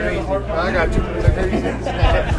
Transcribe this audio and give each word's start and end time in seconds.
I 0.00 0.72
got 0.72 0.94
you. 2.32 2.37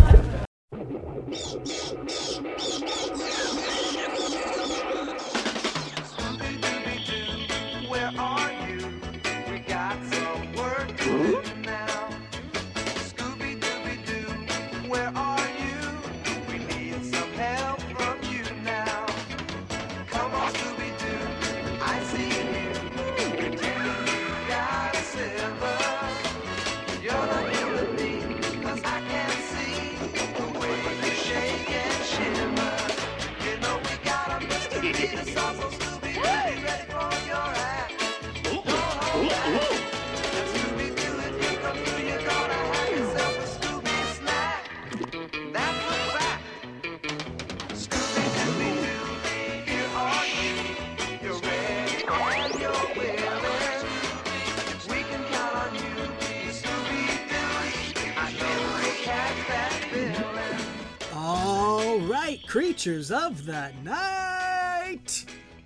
Creatures 62.80 63.12
of 63.12 63.46
the 63.46 63.70
night. 63.84 65.26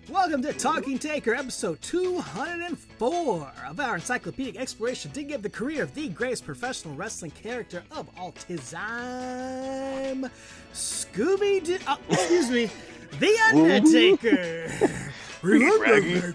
Welcome 0.10 0.42
to 0.42 0.52
Talking 0.52 0.98
Taker, 0.98 1.36
episode 1.36 1.80
204 1.84 3.52
of 3.70 3.80
our 3.80 3.94
encyclopedic 3.94 4.58
exploration 4.58 5.12
to 5.12 5.22
give 5.22 5.44
the 5.44 5.50
career 5.52 5.84
of 5.84 5.94
the 5.94 6.08
greatest 6.10 6.44
professional 6.44 6.96
wrestling 6.96 7.30
character 7.30 7.84
of 7.92 8.10
all 8.18 8.32
time, 8.32 10.28
Scooby 10.74 11.64
Doo. 11.64 11.78
Oh, 11.88 11.92
uh, 11.92 11.98
excuse 12.10 12.50
me, 12.50 12.72
The 13.20 13.38
Undertaker. 13.54 14.72
Undertaker. 15.44 16.34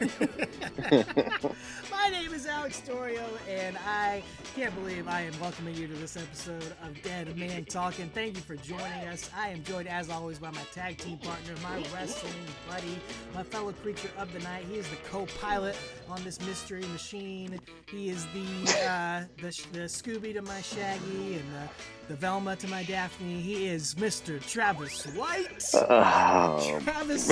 My 2.08 2.14
name 2.22 2.32
is 2.32 2.46
Alex 2.46 2.80
Torio, 2.88 3.22
and 3.50 3.76
I 3.86 4.22
can't 4.56 4.74
believe 4.74 5.06
I 5.08 5.20
am 5.20 5.38
welcoming 5.38 5.74
you 5.74 5.86
to 5.88 5.92
this 5.92 6.16
episode 6.16 6.72
of 6.82 7.02
Dead 7.02 7.36
Man 7.36 7.66
Talking. 7.66 8.08
Thank 8.14 8.36
you 8.36 8.40
for 8.40 8.56
joining 8.56 9.08
us. 9.08 9.28
I 9.36 9.48
am 9.48 9.62
joined, 9.62 9.88
as 9.88 10.08
always, 10.08 10.38
by 10.38 10.50
my 10.50 10.62
tag 10.72 10.96
team 10.96 11.18
partner, 11.18 11.52
my 11.62 11.84
wrestling 11.92 12.32
buddy, 12.66 12.98
my 13.34 13.42
fellow 13.42 13.72
creature 13.72 14.08
of 14.16 14.32
the 14.32 14.38
night. 14.38 14.64
He 14.70 14.78
is 14.78 14.88
the 14.88 14.96
co-pilot 15.10 15.76
on 16.08 16.24
this 16.24 16.40
mystery 16.40 16.82
machine. 16.94 17.60
He 17.90 18.08
is 18.08 18.24
the 18.32 18.88
uh, 18.88 19.24
the, 19.36 19.66
the 19.72 19.80
Scooby 19.80 20.32
to 20.32 20.40
my 20.40 20.62
Shaggy 20.62 21.34
and 21.34 21.44
the, 21.52 21.68
the 22.08 22.14
Velma 22.14 22.56
to 22.56 22.68
my 22.68 22.84
Daphne. 22.84 23.38
He 23.38 23.66
is 23.66 23.96
Mr. 23.96 24.40
Travis 24.40 25.04
White. 25.08 25.62
Oh, 25.74 26.80
Travis, 26.84 27.30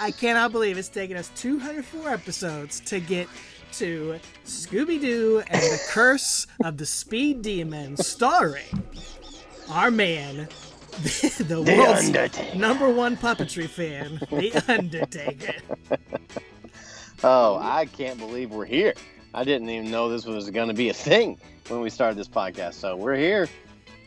I 0.00 0.12
cannot 0.12 0.52
believe 0.52 0.78
it's 0.78 0.88
taken 0.88 1.16
us 1.16 1.28
204 1.34 2.08
episodes 2.08 2.78
to 2.80 3.00
get 3.00 3.26
to 3.74 4.18
Scooby 4.44 5.00
Doo 5.00 5.42
and 5.48 5.60
the 5.62 5.80
Curse 5.88 6.46
of 6.64 6.76
the 6.76 6.86
Speed 6.86 7.42
Demon, 7.42 7.96
starring 7.96 8.64
our 9.70 9.90
man, 9.90 10.48
the, 11.02 11.44
the 11.48 11.62
world's 11.62 12.06
Undertaker. 12.06 12.56
number 12.58 12.88
one 12.90 13.16
puppetry 13.16 13.68
fan, 13.68 14.18
The 14.30 14.64
Undertaker. 14.68 15.54
oh, 17.24 17.58
I 17.60 17.86
can't 17.86 18.18
believe 18.18 18.50
we're 18.50 18.64
here. 18.64 18.94
I 19.34 19.44
didn't 19.44 19.68
even 19.68 19.90
know 19.90 20.08
this 20.08 20.24
was 20.24 20.48
going 20.50 20.68
to 20.68 20.74
be 20.74 20.88
a 20.88 20.94
thing 20.94 21.38
when 21.68 21.80
we 21.80 21.90
started 21.90 22.16
this 22.18 22.28
podcast. 22.28 22.74
So 22.74 22.96
we're 22.96 23.16
here. 23.16 23.48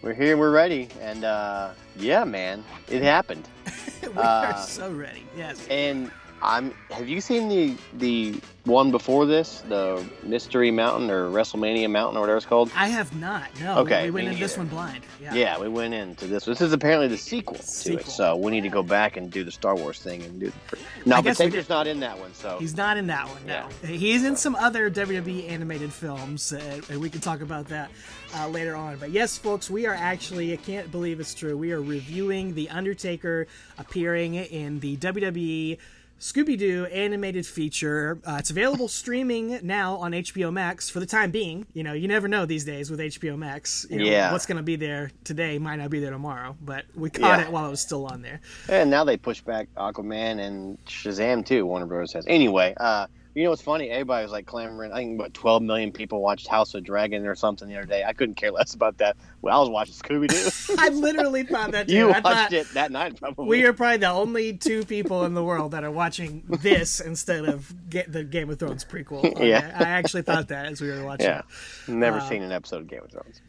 We're 0.02 0.14
here. 0.14 0.38
We're 0.38 0.52
ready. 0.52 0.88
And 1.02 1.24
uh, 1.24 1.72
yeah, 1.98 2.24
man, 2.24 2.64
it 2.88 3.02
happened. 3.04 3.48
we 4.02 4.08
Uh, 4.14 4.54
are 4.56 4.58
so 4.64 4.92
ready. 4.92 5.26
Yes. 5.38 5.68
And 5.70 6.10
I'm. 6.42 6.74
Have 6.92 7.08
you 7.08 7.22
seen 7.22 7.50
the 7.50 7.76
the 7.94 8.40
one 8.66 8.92
before 8.92 9.26
this, 9.26 9.62
the 9.68 10.06
Mystery 10.24 10.72
Mountain 10.72 11.10
or 11.10 11.30
WrestleMania 11.30 11.90
Mountain 11.90 12.18
or 12.18 12.22
whatever 12.22 12.38
it's 12.38 12.46
called? 12.46 12.72
I 12.76 12.88
have 12.88 13.16
not. 13.16 13.48
No. 13.60 13.80
Okay, 13.80 14.06
We 14.06 14.12
went 14.12 14.28
me 14.28 14.34
in 14.34 14.40
this 14.40 14.58
one 14.58 14.68
blind. 14.68 15.04
Yeah. 15.22 15.34
Yeah, 15.34 15.60
we 15.60 15.68
went 15.68 15.94
into 15.94 16.28
this. 16.28 16.46
This 16.46 16.62
is 16.62 16.72
apparently 16.72 17.08
the 17.08 17.18
sequel, 17.18 17.58
to 17.58 17.98
it, 17.98 18.06
so 18.06 18.36
we 18.36 18.52
need 18.52 18.62
to 18.62 18.70
go 18.70 18.84
back 18.84 19.18
and 19.18 19.32
do 19.32 19.44
the 19.44 19.52
Star 19.52 19.76
Wars 19.76 20.00
thing 20.00 20.22
and 20.24 20.40
do. 20.40 20.52
The... 20.70 20.78
No, 21.06 21.18
I 21.18 21.22
but 21.22 21.36
Taker's 21.36 21.70
not 21.70 21.88
in 21.88 22.00
that 22.02 22.20
one, 22.20 22.34
so 22.34 22.58
He's 22.60 22.78
not 22.78 22.98
in 22.98 23.08
that 23.08 23.28
one. 23.28 23.46
No, 23.46 23.68
he's 23.86 24.24
in 24.24 24.36
some 24.36 24.56
other 24.56 24.90
WWE 24.92 25.50
animated 25.50 25.92
films, 25.92 26.54
uh, 26.54 26.82
and 26.90 27.02
we 27.02 27.10
can 27.10 27.22
talk 27.22 27.42
about 27.42 27.68
that 27.70 27.90
uh, 28.36 28.48
later 28.48 28.76
on. 28.76 28.98
But 28.98 29.12
yes, 29.12 29.38
folks, 29.38 29.70
we 29.70 29.88
are 29.88 29.96
actually—I 29.96 30.58
can't 30.58 30.92
believe 30.92 31.20
it's 31.20 31.34
true—we 31.34 31.72
are 31.72 31.82
reviewing 31.82 32.54
the 32.54 32.70
Undertaker 32.70 33.48
appearing 33.78 34.36
in 34.36 34.80
the 34.80 34.98
WWE. 34.98 35.78
Scooby 36.20 36.58
Doo 36.58 36.86
animated 36.88 37.46
feature. 37.46 38.20
Uh, 38.26 38.36
it's 38.40 38.50
available 38.50 38.90
streaming 38.90 39.58
now 39.64 39.96
on 39.96 40.12
HBO 40.12 40.52
Max 40.52 40.90
for 40.90 41.00
the 41.00 41.06
time 41.06 41.32
being. 41.32 41.66
You 41.74 41.84
know, 41.84 41.94
you 41.94 42.10
never 42.10 42.28
know 42.28 42.46
these 42.46 42.66
days 42.66 42.92
with 42.92 43.00
HBO 43.00 43.38
Max. 43.38 43.86
You 43.90 44.00
know, 44.00 44.04
Yeah. 44.04 44.32
What's 44.34 44.46
going 44.46 44.58
to 44.58 44.64
be 44.64 44.76
there 44.76 45.12
today 45.24 45.58
might 45.60 45.78
not 45.78 45.90
be 45.90 46.02
there 46.02 46.12
tomorrow, 46.12 46.58
but 46.62 46.84
we 46.94 47.10
caught 47.10 47.40
Yeah. 47.40 47.46
it 47.46 47.52
while 47.52 47.66
it 47.68 47.70
was 47.70 47.80
still 47.80 48.06
on 48.06 48.22
there. 48.22 48.42
And 48.68 48.90
now 48.90 49.06
they 49.06 49.16
push 49.16 49.40
back 49.40 49.70
Aquaman 49.78 50.40
and 50.46 50.78
Shazam 50.86 51.46
too. 51.46 51.66
Warner 51.66 51.86
Bros. 51.86 52.12
has. 52.12 52.26
Anyway, 52.28 52.74
uh, 52.78 53.08
you 53.36 53.44
know 53.44 53.52
what's 53.52 53.62
funny? 53.62 53.90
Everybody 53.90 54.24
was 54.24 54.32
like 54.32 54.46
clamoring. 54.46 54.92
I 54.92 54.96
think 54.98 55.20
what 55.20 55.34
12 55.34 55.62
million 55.62 55.92
people 55.92 56.22
watched 56.22 56.48
House 56.48 56.74
of 56.74 56.84
Dragon 56.84 57.26
or 57.26 57.36
something 57.36 57.68
the 57.68 57.78
other 57.78 57.86
day. 57.86 58.04
I 58.04 58.14
couldn't 58.14 58.36
care 58.36 58.52
less 58.52 58.74
about 58.74 58.98
that. 58.98 59.16
Well, 59.42 59.56
I 59.56 59.60
was 59.62 59.70
watching 59.70 59.94
Scooby 59.94 60.28
Doo. 60.28 60.76
I 60.80 60.90
literally 60.90 61.44
thought 61.44 61.72
that 61.72 61.88
too. 61.88 61.94
you 61.94 62.12
I 62.12 62.20
watched 62.20 62.54
it 62.54 62.68
that 62.74 62.92
night, 62.92 63.20
probably. 63.20 63.48
We 63.48 63.64
are 63.66 63.74
probably 63.74 63.98
the 63.98 64.10
only 64.10 64.54
two 64.58 64.84
people 64.84 65.24
in 65.26 65.36
the 65.36 65.44
world 65.44 65.72
that 65.72 65.84
are 65.84 65.92
watching 65.92 66.44
this 66.48 67.00
instead 67.00 67.46
of 67.46 67.74
get 67.90 68.12
the 68.12 68.24
Game 68.24 68.50
of 68.50 68.60
Thrones 68.60 68.84
prequel. 68.84 69.40
Yeah. 69.46 69.76
I 69.80 69.84
actually 69.84 70.24
thought 70.24 70.48
that 70.50 70.66
as 70.66 70.82
we 70.82 70.90
were 70.90 71.04
watching. 71.06 71.28
Yeah, 71.28 71.42
never 71.88 72.18
Uh, 72.18 72.28
seen 72.28 72.42
an 72.42 72.52
episode 72.52 72.82
of 72.82 72.88
Game 72.88 73.04
of 73.04 73.12
Thrones. 73.12 73.42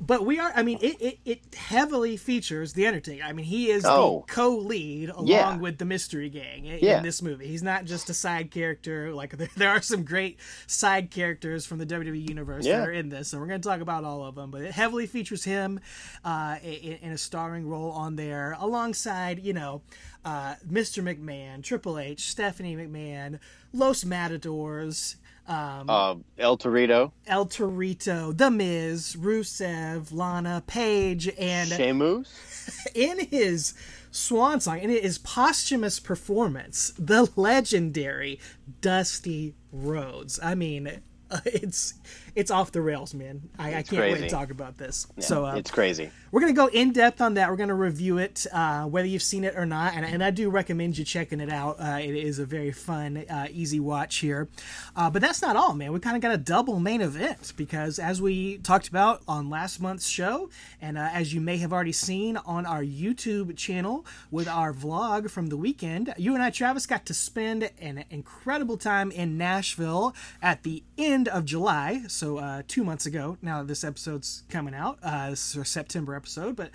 But 0.00 0.24
we 0.26 0.38
are, 0.38 0.52
I 0.54 0.62
mean, 0.62 0.78
it, 0.80 1.00
it, 1.00 1.18
it 1.24 1.54
heavily 1.54 2.16
features 2.16 2.72
The 2.72 2.86
Undertaker. 2.86 3.22
I 3.24 3.32
mean, 3.32 3.46
he 3.46 3.70
is 3.70 3.84
Oh. 3.86 4.24
the 4.26 4.32
co 4.32 4.56
lead 4.56 5.10
along 5.10 5.26
Yeah. 5.28 5.56
with 5.56 5.78
the 5.78 5.84
Mystery 5.84 6.28
Gang 6.28 6.64
in, 6.66 6.78
Yeah. 6.82 7.00
this 7.00 7.22
movie. 7.22 7.46
He's 7.46 7.62
not 7.62 7.84
just 7.84 8.10
a 8.10 8.14
side 8.14 8.50
character. 8.50 9.12
Like, 9.14 9.36
there, 9.36 9.48
there 9.56 9.70
are 9.70 9.82
some 9.82 10.02
great 10.04 10.38
side 10.66 11.10
characters 11.10 11.66
from 11.66 11.78
the 11.78 11.86
WWE 11.86 12.28
Universe 12.28 12.66
Yeah. 12.66 12.78
that 12.80 12.88
are 12.88 12.92
in 12.92 13.08
this. 13.08 13.32
and 13.32 13.40
we're 13.40 13.48
going 13.48 13.60
to 13.60 13.68
talk 13.68 13.80
about 13.80 14.04
all 14.04 14.24
of 14.24 14.34
them. 14.34 14.50
But 14.50 14.62
it 14.62 14.72
heavily 14.72 15.06
features 15.06 15.44
him 15.44 15.80
uh, 16.24 16.56
in, 16.62 16.98
in 17.02 17.12
a 17.12 17.18
starring 17.18 17.68
role 17.68 17.90
on 17.92 18.16
there 18.16 18.56
alongside, 18.58 19.38
you 19.44 19.52
know, 19.52 19.82
uh, 20.24 20.56
Mr. 20.68 21.02
McMahon, 21.02 21.62
Triple 21.62 21.98
H, 21.98 22.28
Stephanie 22.30 22.74
McMahon, 22.76 23.38
Los 23.72 24.04
Matadors. 24.04 25.16
Um, 25.48 25.88
Uh, 25.88 26.14
El 26.38 26.58
Torito, 26.58 27.12
El 27.26 27.46
Torito, 27.46 28.36
The 28.36 28.50
Miz, 28.50 29.16
Rusev, 29.16 30.12
Lana, 30.12 30.62
Paige, 30.66 31.28
and 31.38 31.70
Sheamus. 31.70 32.86
in 32.94 33.20
his 33.26 33.74
swan 34.10 34.60
song, 34.60 34.80
in 34.80 34.90
his 34.90 35.18
posthumous 35.18 36.00
performance, 36.00 36.92
the 36.98 37.28
legendary 37.36 38.40
Dusty 38.80 39.54
Rhodes. 39.70 40.40
I 40.42 40.54
mean, 40.54 41.00
it's 41.44 41.94
it's 42.36 42.50
off 42.50 42.70
the 42.70 42.82
rails, 42.82 43.14
man. 43.14 43.48
I, 43.58 43.76
I 43.76 43.82
can't 43.82 44.02
wait 44.12 44.18
to 44.18 44.28
talk 44.28 44.50
about 44.50 44.76
this. 44.76 45.06
so 45.18 45.46
uh, 45.46 45.54
it's 45.54 45.70
crazy. 45.70 46.10
we're 46.30 46.40
gonna 46.40 46.52
go 46.52 46.66
in 46.66 46.92
depth 46.92 47.22
on 47.22 47.34
that. 47.34 47.48
We're 47.50 47.56
gonna 47.56 47.74
review 47.74 48.18
it, 48.18 48.46
uh, 48.52 48.84
whether 48.84 49.08
you've 49.08 49.22
seen 49.22 49.42
it 49.42 49.56
or 49.56 49.64
not, 49.64 49.94
and, 49.94 50.04
and 50.04 50.22
I 50.22 50.30
do 50.30 50.50
recommend 50.50 50.98
you 50.98 51.04
checking 51.04 51.40
it 51.40 51.50
out. 51.50 51.80
Uh, 51.80 51.98
it 51.98 52.14
is 52.14 52.38
a 52.38 52.44
very 52.44 52.72
fun, 52.72 53.24
uh, 53.30 53.46
easy 53.50 53.80
watch 53.80 54.16
here. 54.16 54.48
Uh, 54.94 55.08
but 55.08 55.22
that's 55.22 55.40
not 55.40 55.56
all, 55.56 55.72
man. 55.72 55.92
We 55.92 55.98
kind 56.00 56.14
of 56.14 56.20
got 56.20 56.32
a 56.32 56.36
double 56.36 56.78
main 56.78 57.00
event 57.00 57.54
because, 57.56 57.98
as 57.98 58.20
we 58.20 58.58
talked 58.58 58.88
about 58.88 59.22
on 59.26 59.48
last 59.48 59.80
month's 59.80 60.06
show, 60.06 60.50
and 60.82 60.98
uh, 60.98 61.08
as 61.12 61.32
you 61.32 61.40
may 61.40 61.56
have 61.56 61.72
already 61.72 61.92
seen 61.92 62.36
on 62.36 62.66
our 62.66 62.82
YouTube 62.82 63.56
channel 63.56 64.04
with 64.30 64.46
our 64.46 64.74
vlog 64.74 65.30
from 65.30 65.46
the 65.46 65.56
weekend, 65.56 66.12
you 66.18 66.34
and 66.34 66.42
I, 66.42 66.50
Travis, 66.50 66.84
got 66.86 67.06
to 67.06 67.14
spend 67.14 67.70
an 67.80 68.04
incredible 68.10 68.76
time 68.76 69.10
in 69.10 69.38
Nashville 69.38 70.14
at 70.42 70.64
the 70.64 70.82
end 70.98 71.28
of 71.28 71.46
July. 71.46 72.02
So 72.08 72.25
so 72.26 72.38
uh, 72.38 72.62
two 72.66 72.82
months 72.82 73.06
ago. 73.06 73.38
Now 73.40 73.62
this 73.62 73.84
episode's 73.84 74.42
coming 74.48 74.74
out. 74.74 74.98
Uh, 75.00 75.30
this 75.30 75.50
is 75.50 75.56
our 75.56 75.64
September 75.64 76.14
episode, 76.14 76.56
but 76.56 76.70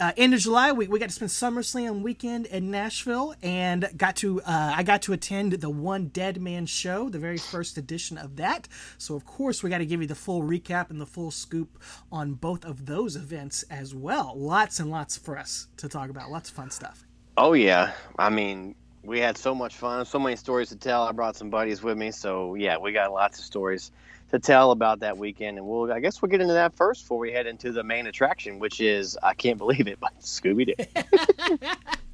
uh, 0.00 0.10
end 0.16 0.34
of 0.34 0.40
July 0.40 0.72
we, 0.72 0.88
we 0.88 0.98
got 0.98 1.10
to 1.10 1.14
spend 1.14 1.30
SummerSlam 1.30 2.02
weekend 2.02 2.46
in 2.46 2.72
Nashville, 2.72 3.34
and 3.40 3.88
got 3.96 4.16
to 4.16 4.40
uh, 4.40 4.72
I 4.74 4.82
got 4.82 5.02
to 5.02 5.12
attend 5.12 5.52
the 5.52 5.70
One 5.70 6.08
Dead 6.08 6.40
Man 6.40 6.66
show, 6.66 7.08
the 7.08 7.20
very 7.20 7.38
first 7.38 7.78
edition 7.78 8.18
of 8.18 8.34
that. 8.36 8.66
So 8.98 9.14
of 9.14 9.24
course 9.24 9.62
we 9.62 9.70
got 9.70 9.78
to 9.78 9.86
give 9.86 10.00
you 10.00 10.08
the 10.08 10.16
full 10.16 10.42
recap 10.42 10.90
and 10.90 11.00
the 11.00 11.06
full 11.06 11.30
scoop 11.30 11.78
on 12.10 12.34
both 12.34 12.64
of 12.64 12.86
those 12.86 13.14
events 13.14 13.62
as 13.70 13.94
well. 13.94 14.32
Lots 14.36 14.80
and 14.80 14.90
lots 14.90 15.16
for 15.16 15.38
us 15.38 15.68
to 15.76 15.88
talk 15.88 16.10
about. 16.10 16.32
Lots 16.32 16.50
of 16.50 16.56
fun 16.56 16.70
stuff. 16.70 17.04
Oh 17.36 17.52
yeah, 17.52 17.92
I 18.18 18.28
mean, 18.28 18.74
we 19.04 19.20
had 19.20 19.38
so 19.38 19.54
much 19.54 19.76
fun, 19.76 20.04
so 20.04 20.18
many 20.18 20.34
stories 20.34 20.70
to 20.70 20.76
tell. 20.76 21.04
I 21.04 21.12
brought 21.12 21.36
some 21.36 21.48
buddies 21.48 21.80
with 21.80 21.96
me, 21.96 22.10
so 22.10 22.56
yeah, 22.56 22.76
we 22.76 22.90
got 22.90 23.12
lots 23.12 23.38
of 23.38 23.44
stories 23.44 23.92
to 24.30 24.38
tell 24.38 24.70
about 24.70 25.00
that 25.00 25.16
weekend, 25.16 25.58
and 25.58 25.66
we'll 25.66 25.92
I 25.92 26.00
guess 26.00 26.20
we'll 26.20 26.30
get 26.30 26.40
into 26.40 26.54
that 26.54 26.74
first 26.74 27.04
before 27.04 27.18
we 27.18 27.32
head 27.32 27.46
into 27.46 27.72
the 27.72 27.82
main 27.82 28.06
attraction, 28.06 28.58
which 28.58 28.80
is 28.80 29.18
I 29.22 29.34
can't 29.34 29.58
believe 29.64 29.86
it, 29.86 29.98
but 30.00 30.12
Scooby 30.20 30.74
Doo. 30.76 31.58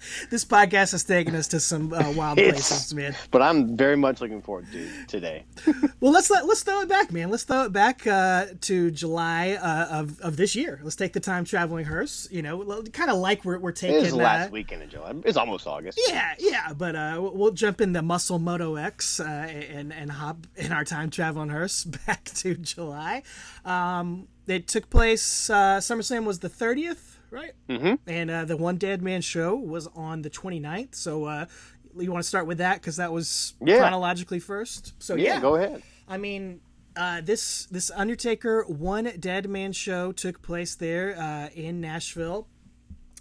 This 0.30 0.44
podcast 0.44 0.92
has 0.92 1.04
taken 1.04 1.34
us 1.34 1.48
to 1.48 1.60
some 1.60 1.92
uh, 1.92 2.10
wild 2.12 2.38
It's- 2.38 2.68
places, 2.68 2.94
man. 2.94 3.14
but 3.30 3.42
I'm 3.42 3.76
very 3.76 3.96
much 3.96 4.20
looking 4.20 4.42
forward 4.42 4.66
to 4.72 4.88
today. 5.06 5.44
Well, 6.00 6.12
let's 6.12 6.30
let, 6.30 6.46
let's 6.46 6.62
throw 6.62 6.80
it 6.82 6.88
back, 6.88 7.10
man. 7.10 7.28
Let's 7.28 7.42
throw 7.42 7.64
it 7.64 7.72
back 7.72 8.06
uh, 8.06 8.46
to 8.62 8.90
July 8.92 9.58
uh, 9.60 9.86
of 10.00 10.20
of 10.20 10.36
this 10.36 10.54
year. 10.54 10.78
Let's 10.84 10.94
take 10.94 11.12
the 11.12 11.18
time 11.20 11.44
traveling 11.44 11.86
hearse. 11.86 12.28
You 12.30 12.42
know, 12.42 12.82
kind 12.92 13.10
of 13.10 13.16
like 13.16 13.44
we're 13.44 13.58
we're 13.58 13.72
taking. 13.72 13.96
is 14.04 14.10
the 14.10 14.16
last 14.18 14.52
weekend 14.52 14.82
in 14.84 14.90
July. 14.90 15.12
It's 15.24 15.36
almost 15.36 15.66
August. 15.66 15.98
Yeah, 16.08 16.34
yeah, 16.38 16.72
but 16.72 16.94
uh, 16.94 17.16
we'll- 17.18 17.34
we'll 17.36 17.50
jump 17.50 17.80
in 17.80 17.92
the 17.94 18.02
Muscle 18.02 18.38
Moto 18.38 18.76
X 18.76 19.18
uh, 19.18 19.24
and 19.24 19.92
and 19.92 20.12
hop 20.12 20.46
in 20.56 20.70
our 20.70 20.84
time 20.84 21.10
traveling 21.10 21.48
hearse 21.48 21.82
back 22.06 22.24
to 22.36 22.54
July. 22.54 23.24
Um, 23.64 24.28
it 24.46 24.68
took 24.68 24.88
place. 24.90 25.50
Uh, 25.50 25.78
SummerSlam 25.78 26.24
was 26.26 26.38
the 26.38 26.48
thirtieth, 26.48 27.17
right? 27.30 27.52
Mm-hmm. 27.68 27.94
And 28.06 28.30
uh, 28.30 28.44
the 28.44 28.56
One 28.56 28.76
Dead 28.76 29.02
Man 29.02 29.20
show 29.20 29.54
was 29.56 29.86
on 29.88 30.22
the 30.22 30.30
29th. 30.30 30.94
So 30.94 31.24
uh, 31.24 31.46
you 31.96 32.10
want 32.12 32.22
to 32.22 32.28
start 32.28 32.46
with 32.46 32.58
that 32.58 32.80
because 32.80 32.96
that 32.96 33.12
was 33.12 33.54
Yeah. 33.60 33.78
chronologically 33.78 34.40
first. 34.40 34.94
So 35.02 35.14
Yeah, 35.14 35.34
yeah, 35.34 35.40
go 35.40 35.56
ahead. 35.56 35.82
I 36.08 36.16
mean, 36.18 36.60
uh, 36.96 37.20
this 37.20 37.66
this 37.66 37.90
Undertaker 37.94 38.64
One 38.64 39.04
Dead 39.20 39.48
Man 39.48 39.72
show 39.72 40.10
took 40.12 40.42
place 40.42 40.74
there 40.74 41.16
uh, 41.18 41.48
in 41.54 41.80
Nashville. 41.80 42.48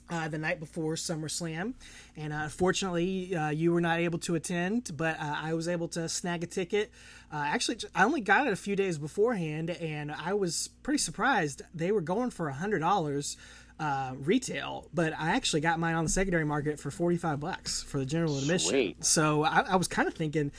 Uh, 0.09 0.30
the 0.30 0.38
night 0.38 0.57
before 0.57 0.94
SummerSlam, 0.95 1.74
and 2.15 2.31
uh, 2.31 2.48
fortunately, 2.48 3.36
uh, 3.36 3.50
you 3.50 3.74
were 3.74 3.81
not 3.81 4.00
able 4.00 4.18
to 4.19 4.36
attend, 4.36 4.89
but 4.95 5.19
uh, 5.19 5.36
I 5.36 5.54
was 5.54 5.68
able 5.68 5.89
to 5.89 6.07
snag 6.07 6.45
a 6.45 6.48
ticket. 6.48 6.92
Uh, 7.30 7.44
actually, 7.45 7.80
I 7.94 8.06
only 8.06 8.21
got 8.21 8.48
it 8.48 8.54
a 8.54 8.56
few 8.56 8.77
days 8.77 8.98
beforehand, 8.98 9.69
and 9.69 10.09
I 10.13 10.33
was 10.33 10.69
pretty 10.81 11.00
surprised. 11.00 11.62
They 11.75 11.92
were 11.92 12.00
going 12.00 12.30
for 12.30 12.48
a 12.48 12.54
hundred 12.54 12.80
dollars 12.80 13.36
uh, 13.79 14.13
retail, 14.19 14.88
but 14.94 15.13
I 15.18 15.31
actually 15.31 15.62
got 15.62 15.79
mine 15.79 15.95
on 15.95 16.03
the 16.03 16.09
secondary 16.09 16.45
market 16.45 16.79
for 16.79 16.91
forty 16.91 17.18
five 17.18 17.39
bucks 17.39 17.83
for 17.83 18.00
the 18.00 18.06
general 18.06 18.38
admission. 18.38 18.69
Sweet. 18.69 19.06
So 19.06 19.44
I, 19.44 19.62
I 19.62 19.75
was 19.75 19.88
kind 19.88 20.07
of 20.07 20.13
thinking 20.13 20.51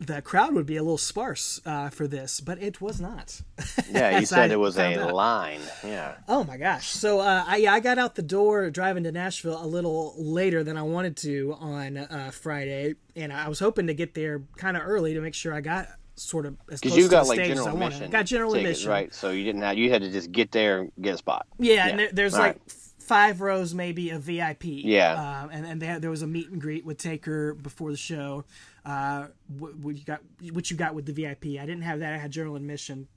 the 0.00 0.22
crowd 0.22 0.54
would 0.54 0.66
be 0.66 0.76
a 0.76 0.82
little 0.82 0.98
sparse 0.98 1.60
uh, 1.66 1.90
for 1.90 2.06
this, 2.06 2.40
but 2.40 2.62
it 2.62 2.80
was 2.80 3.00
not. 3.00 3.40
Yeah, 3.90 4.18
you 4.18 4.26
said 4.26 4.50
I 4.50 4.52
it 4.52 4.58
was 4.58 4.76
a 4.76 5.00
out. 5.02 5.14
line. 5.14 5.60
Yeah. 5.82 6.16
Oh 6.28 6.44
my 6.44 6.58
gosh! 6.58 6.88
So 6.88 7.20
uh, 7.20 7.42
I 7.46 7.66
I 7.68 7.80
got 7.80 7.96
out 7.96 8.16
the 8.16 8.22
door 8.22 8.68
driving 8.70 9.04
to 9.04 9.12
Nashville 9.12 9.64
a 9.64 9.66
little 9.66 10.14
later 10.18 10.62
than 10.62 10.76
I 10.76 10.82
wanted 10.82 11.16
to 11.18 11.56
on 11.58 11.96
uh, 11.96 12.30
Friday, 12.34 12.96
and 13.16 13.32
I 13.32 13.48
was 13.48 13.60
hoping 13.60 13.86
to 13.86 13.94
get 13.94 14.12
there 14.12 14.42
kind 14.58 14.76
of 14.76 14.82
early 14.84 15.14
to 15.14 15.20
make 15.22 15.32
sure 15.34 15.54
I 15.54 15.62
got 15.62 15.88
sort 16.18 16.46
of 16.46 16.56
as 16.70 16.80
Because 16.80 16.92
close 16.92 16.96
you 16.98 17.04
to 17.04 17.10
got 17.10 17.22
the 17.24 17.28
like 17.28 17.36
stage 17.36 17.50
as 17.52 17.58
I 17.58 17.62
general 17.64 17.76
wanted. 17.78 17.94
admission. 17.96 18.10
Got 18.12 18.26
general 18.26 18.52
tickets, 18.52 18.66
admission, 18.80 18.90
right? 18.90 19.14
So 19.14 19.30
you 19.30 19.44
didn't 19.44 19.62
have 19.62 19.78
you 19.78 19.90
had 19.90 20.02
to 20.02 20.10
just 20.10 20.32
get 20.32 20.52
there 20.52 20.80
and 20.80 20.92
get 21.00 21.14
a 21.14 21.18
spot. 21.18 21.46
Yeah, 21.58 21.88
and 21.88 21.98
there, 21.98 22.10
there's 22.12 22.34
Right. 22.34 22.54
like 22.54 22.60
f- 22.68 22.74
five 22.98 23.40
rows 23.40 23.74
maybe 23.74 24.10
of 24.10 24.22
VIP. 24.22 24.64
Yeah. 24.64 25.12
um, 25.44 25.50
and 25.52 25.66
and 25.66 25.80
they 25.82 25.86
had, 25.86 26.02
there 26.02 26.10
was 26.10 26.22
a 26.22 26.26
meet 26.26 26.50
and 26.50 26.60
greet 26.60 26.84
with 26.84 26.98
Taker 26.98 27.54
before 27.54 27.90
the 27.90 27.96
show. 27.96 28.44
Uh, 28.84 29.26
what, 29.58 29.76
what 29.76 29.96
you 29.96 30.04
got? 30.04 30.20
What 30.52 30.70
you 30.70 30.76
got 30.76 30.94
with 30.94 31.06
the 31.06 31.12
VIP? 31.12 31.60
I 31.60 31.66
didn't 31.66 31.82
have 31.82 32.00
that. 32.00 32.12
I 32.14 32.18
had 32.18 32.30
general 32.30 32.56
admission. 32.56 33.08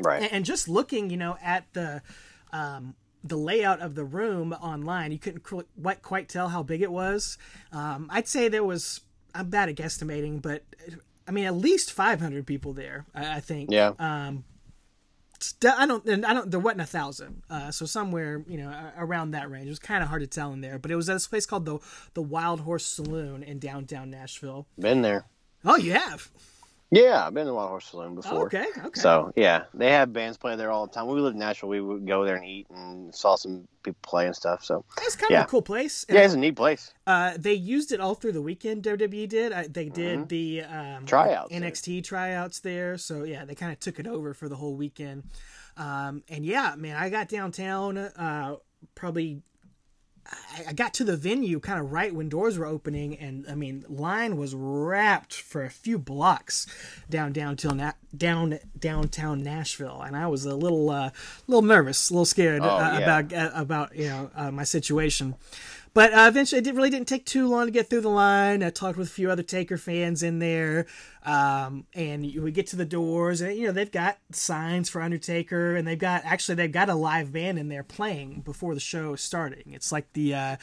Right. 0.00 0.22
and, 0.22 0.32
and 0.32 0.44
just 0.44 0.68
looking, 0.68 1.10
you 1.10 1.16
know, 1.16 1.36
at 1.42 1.64
the 1.72 2.02
um, 2.52 2.94
the 3.24 3.36
layout 3.36 3.80
of 3.80 3.94
the 3.96 4.04
room 4.04 4.52
online, 4.52 5.10
you 5.12 5.18
couldn't 5.18 5.42
quite 5.42 6.02
quite 6.02 6.28
tell 6.28 6.48
how 6.50 6.62
big 6.62 6.82
it 6.82 6.90
was. 6.92 7.36
Um, 7.72 8.08
I'd 8.10 8.28
say 8.28 8.48
there 8.48 8.64
was. 8.64 9.00
I'm 9.34 9.50
bad 9.50 9.68
at 9.68 9.74
guesstimating, 9.76 10.40
but 10.40 10.62
I 11.28 11.30
mean, 11.30 11.44
at 11.44 11.54
least 11.54 11.92
500 11.92 12.46
people 12.46 12.72
there. 12.72 13.04
I, 13.14 13.36
I 13.36 13.40
think. 13.40 13.70
Yeah. 13.70 13.92
Um, 13.98 14.44
I 15.64 15.86
don't. 15.86 16.04
and 16.06 16.26
I 16.26 16.34
don't. 16.34 16.50
There 16.50 16.58
wasn't 16.58 16.80
a 16.80 16.86
thousand. 16.86 17.42
Uh, 17.48 17.70
so 17.70 17.86
somewhere, 17.86 18.42
you 18.48 18.58
know, 18.58 18.90
around 18.96 19.32
that 19.32 19.48
range. 19.50 19.66
It 19.66 19.70
was 19.70 19.78
kind 19.78 20.02
of 20.02 20.08
hard 20.08 20.22
to 20.22 20.26
tell 20.26 20.52
in 20.52 20.62
there, 20.62 20.78
but 20.80 20.90
it 20.90 20.96
was 20.96 21.08
at 21.08 21.12
this 21.12 21.28
place 21.28 21.46
called 21.46 21.64
the 21.64 21.78
the 22.14 22.22
Wild 22.22 22.60
Horse 22.60 22.84
Saloon 22.84 23.44
in 23.44 23.60
downtown 23.60 24.10
Nashville. 24.10 24.66
Been 24.78 25.02
there. 25.02 25.26
Oh, 25.64 25.76
you 25.76 25.92
have. 25.92 26.30
Yeah, 26.90 27.26
I've 27.26 27.34
been 27.34 27.46
to 27.46 27.52
Wild 27.52 27.68
Horse 27.68 27.86
Saloon 27.86 28.14
before. 28.14 28.46
Okay. 28.46 28.64
Okay. 28.78 29.00
So 29.00 29.30
yeah, 29.36 29.64
they 29.74 29.90
have 29.92 30.12
bands 30.12 30.38
play 30.38 30.56
there 30.56 30.70
all 30.70 30.86
the 30.86 30.92
time. 30.92 31.06
When 31.06 31.16
we 31.16 31.22
lived 31.22 31.34
in 31.34 31.40
Nashville, 31.40 31.68
we 31.68 31.80
would 31.82 32.06
go 32.06 32.24
there 32.24 32.36
and 32.36 32.46
eat 32.46 32.66
and 32.70 33.14
saw 33.14 33.36
some 33.36 33.68
people 33.82 33.98
play 34.02 34.24
and 34.24 34.34
stuff. 34.34 34.64
So 34.64 34.84
It's 35.02 35.14
kind 35.14 35.34
of 35.34 35.42
a 35.44 35.48
cool 35.48 35.60
place. 35.60 36.04
And 36.08 36.16
yeah, 36.16 36.24
it's 36.24 36.32
a 36.34 36.38
neat 36.38 36.56
place. 36.56 36.94
Uh, 37.06 37.34
they 37.38 37.52
used 37.52 37.92
it 37.92 38.00
all 38.00 38.14
through 38.14 38.32
the 38.32 38.40
weekend. 38.42 38.84
WWE 38.84 39.28
did. 39.28 39.52
Uh, 39.52 39.64
they 39.68 39.88
did 39.90 40.28
the 40.30 40.62
um, 40.62 40.70
Mm-hmm. 40.70 41.04
Tryouts 41.04 41.50
there. 41.50 41.60
NXT 41.60 42.04
tryouts 42.04 42.60
there. 42.60 42.96
So 42.96 43.24
yeah, 43.24 43.44
they 43.44 43.54
kind 43.54 43.72
of 43.72 43.80
took 43.80 43.98
it 43.98 44.06
over 44.06 44.32
for 44.32 44.48
the 44.48 44.56
whole 44.56 44.74
weekend. 44.74 45.24
Um, 45.76 46.22
and 46.28 46.44
yeah, 46.44 46.74
man, 46.76 46.96
I 46.96 47.10
got 47.10 47.28
downtown. 47.28 47.98
Uh, 47.98 48.56
probably, 48.94 49.42
I, 50.30 50.64
I 50.68 50.72
got 50.72 50.92
to 50.94 51.04
the 51.04 51.16
venue 51.16 51.58
kind 51.60 51.80
of 51.80 51.90
right 51.92 52.14
when 52.14 52.28
doors 52.28 52.58
were 52.58 52.66
opening, 52.66 53.16
and 53.16 53.46
I 53.48 53.54
mean, 53.54 53.84
line 53.88 54.36
was 54.36 54.54
wrapped 54.54 55.34
for 55.34 55.64
a 55.64 55.70
few 55.70 55.98
blocks 55.98 56.66
down 57.08 57.32
downtown 57.32 57.78
Na- 57.78 57.92
down 58.16 58.58
downtown 58.78 59.42
Nashville, 59.42 60.02
and 60.02 60.16
I 60.16 60.26
was 60.26 60.44
a 60.44 60.54
little 60.54 60.90
uh, 60.90 61.10
little 61.46 61.62
nervous, 61.62 62.10
a 62.10 62.12
little 62.12 62.24
scared 62.26 62.62
Oh, 62.62 62.68
uh, 62.68 62.78
yeah. 62.78 62.98
about 62.98 63.32
uh, 63.32 63.50
about 63.54 63.96
you 63.96 64.08
know 64.08 64.30
uh, 64.34 64.50
my 64.50 64.64
situation. 64.64 65.34
But 65.98 66.14
uh, 66.14 66.26
eventually, 66.28 66.60
it 66.60 66.62
did, 66.62 66.76
really 66.76 66.90
didn't 66.90 67.08
take 67.08 67.26
too 67.26 67.48
long 67.48 67.66
to 67.66 67.72
get 67.72 67.90
through 67.90 68.02
the 68.02 68.08
line. 68.08 68.62
I 68.62 68.70
talked 68.70 68.96
with 68.96 69.08
a 69.08 69.10
few 69.10 69.32
other 69.32 69.42
Taker 69.42 69.76
fans 69.76 70.22
in 70.22 70.38
there, 70.38 70.86
um, 71.24 71.86
and 71.92 72.22
we 72.22 72.52
get 72.52 72.68
to 72.68 72.76
the 72.76 72.84
doors, 72.84 73.40
and 73.40 73.56
you 73.56 73.66
know 73.66 73.72
they've 73.72 73.90
got 73.90 74.16
signs 74.30 74.88
for 74.88 75.02
Undertaker, 75.02 75.74
and 75.74 75.88
they've 75.88 75.98
got 75.98 76.24
actually 76.24 76.54
they've 76.54 76.70
got 76.70 76.88
a 76.88 76.94
live 76.94 77.32
band 77.32 77.58
in 77.58 77.68
there 77.68 77.82
playing 77.82 78.42
before 78.42 78.74
the 78.74 78.80
show 78.80 79.14
is 79.14 79.22
starting. 79.22 79.72
It's 79.72 79.90
like 79.90 80.12
the 80.12 80.36
uh, 80.36 80.56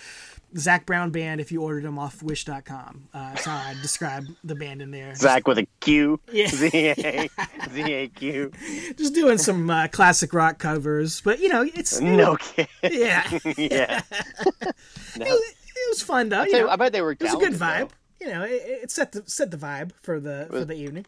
Zach 0.57 0.85
Brown 0.85 1.11
band 1.11 1.41
if 1.41 1.51
you 1.51 1.61
ordered 1.61 1.83
them 1.83 1.99
off 1.99 2.23
Wish.com. 2.23 3.09
Uh, 3.13 3.29
that's 3.29 3.45
how 3.45 3.55
I 3.55 3.73
describe 3.81 4.25
the 4.43 4.55
band 4.55 4.81
in 4.81 4.91
there. 4.91 5.13
Zach 5.15 5.47
with 5.47 5.57
a 5.57 5.67
Q. 5.81 6.19
Yeah. 6.31 6.47
Z 6.49 6.69
A 6.73 7.29
Z 7.71 7.93
A 7.93 8.07
Q. 8.07 8.51
Just 8.95 9.13
doing 9.13 9.37
some 9.37 9.69
uh, 9.69 9.87
classic 9.89 10.33
rock 10.33 10.59
covers, 10.59 11.21
but 11.21 11.39
you 11.39 11.49
know 11.49 11.63
it's 11.75 11.99
No 11.99 12.37
kid. 12.37 12.67
yeah. 12.83 13.29
yeah. 13.57 14.01
it, 14.11 14.75
was, 15.19 15.19
it 15.19 15.89
was 15.89 16.01
fun 16.01 16.29
though. 16.29 16.43
You 16.43 16.69
I 16.69 16.75
bet 16.77 16.93
they 16.93 17.01
were. 17.01 17.11
it 17.11 17.21
was 17.21 17.33
a 17.33 17.37
good 17.37 17.53
vibe. 17.53 17.89
though. 17.89 18.25
You 18.25 18.33
know, 18.33 18.43
it, 18.43 18.61
it 18.83 18.91
set 18.91 19.11
the 19.11 19.23
set 19.25 19.51
the 19.51 19.57
vibe 19.57 19.91
for 20.01 20.19
the 20.19 20.47
for 20.49 20.63
the 20.63 20.75
evening. 20.75 21.05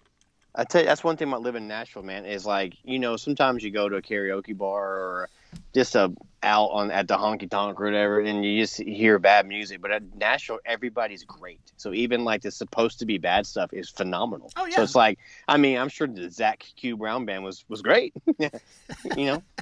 I 0.53 0.63
tell 0.63 0.81
you, 0.81 0.87
that's 0.87 1.03
one 1.03 1.15
thing 1.17 1.27
about 1.27 1.43
living 1.43 1.63
in 1.63 1.67
Nashville, 1.67 2.03
man. 2.03 2.25
Is 2.25 2.45
like 2.45 2.73
you 2.83 2.99
know, 2.99 3.15
sometimes 3.15 3.63
you 3.63 3.71
go 3.71 3.87
to 3.87 3.95
a 3.95 4.01
karaoke 4.01 4.57
bar 4.57 4.85
or 4.85 5.29
just 5.73 5.95
a 5.95 6.11
out 6.43 6.67
on 6.67 6.91
at 6.91 7.07
the 7.07 7.17
honky 7.17 7.49
tonk 7.49 7.79
or 7.79 7.85
whatever, 7.85 8.19
and 8.19 8.45
you 8.45 8.61
just 8.61 8.77
hear 8.77 9.19
bad 9.19 9.47
music. 9.47 9.81
But 9.81 9.91
at 9.91 10.15
Nashville, 10.15 10.59
everybody's 10.65 11.23
great. 11.23 11.59
So 11.77 11.93
even 11.93 12.23
like 12.23 12.41
the 12.41 12.51
supposed 12.51 12.99
to 12.99 13.05
be 13.05 13.17
bad 13.17 13.45
stuff 13.45 13.73
is 13.73 13.89
phenomenal. 13.89 14.51
Oh, 14.55 14.65
yeah. 14.65 14.75
So 14.75 14.83
it's 14.83 14.95
like, 14.95 15.19
I 15.47 15.57
mean, 15.57 15.77
I'm 15.77 15.89
sure 15.89 16.07
the 16.07 16.29
Zach 16.29 16.65
Q 16.75 16.97
Brown 16.97 17.25
band 17.25 17.43
was 17.43 17.65
was 17.67 17.81
great. 17.81 18.13
you 18.39 19.25
know. 19.25 19.43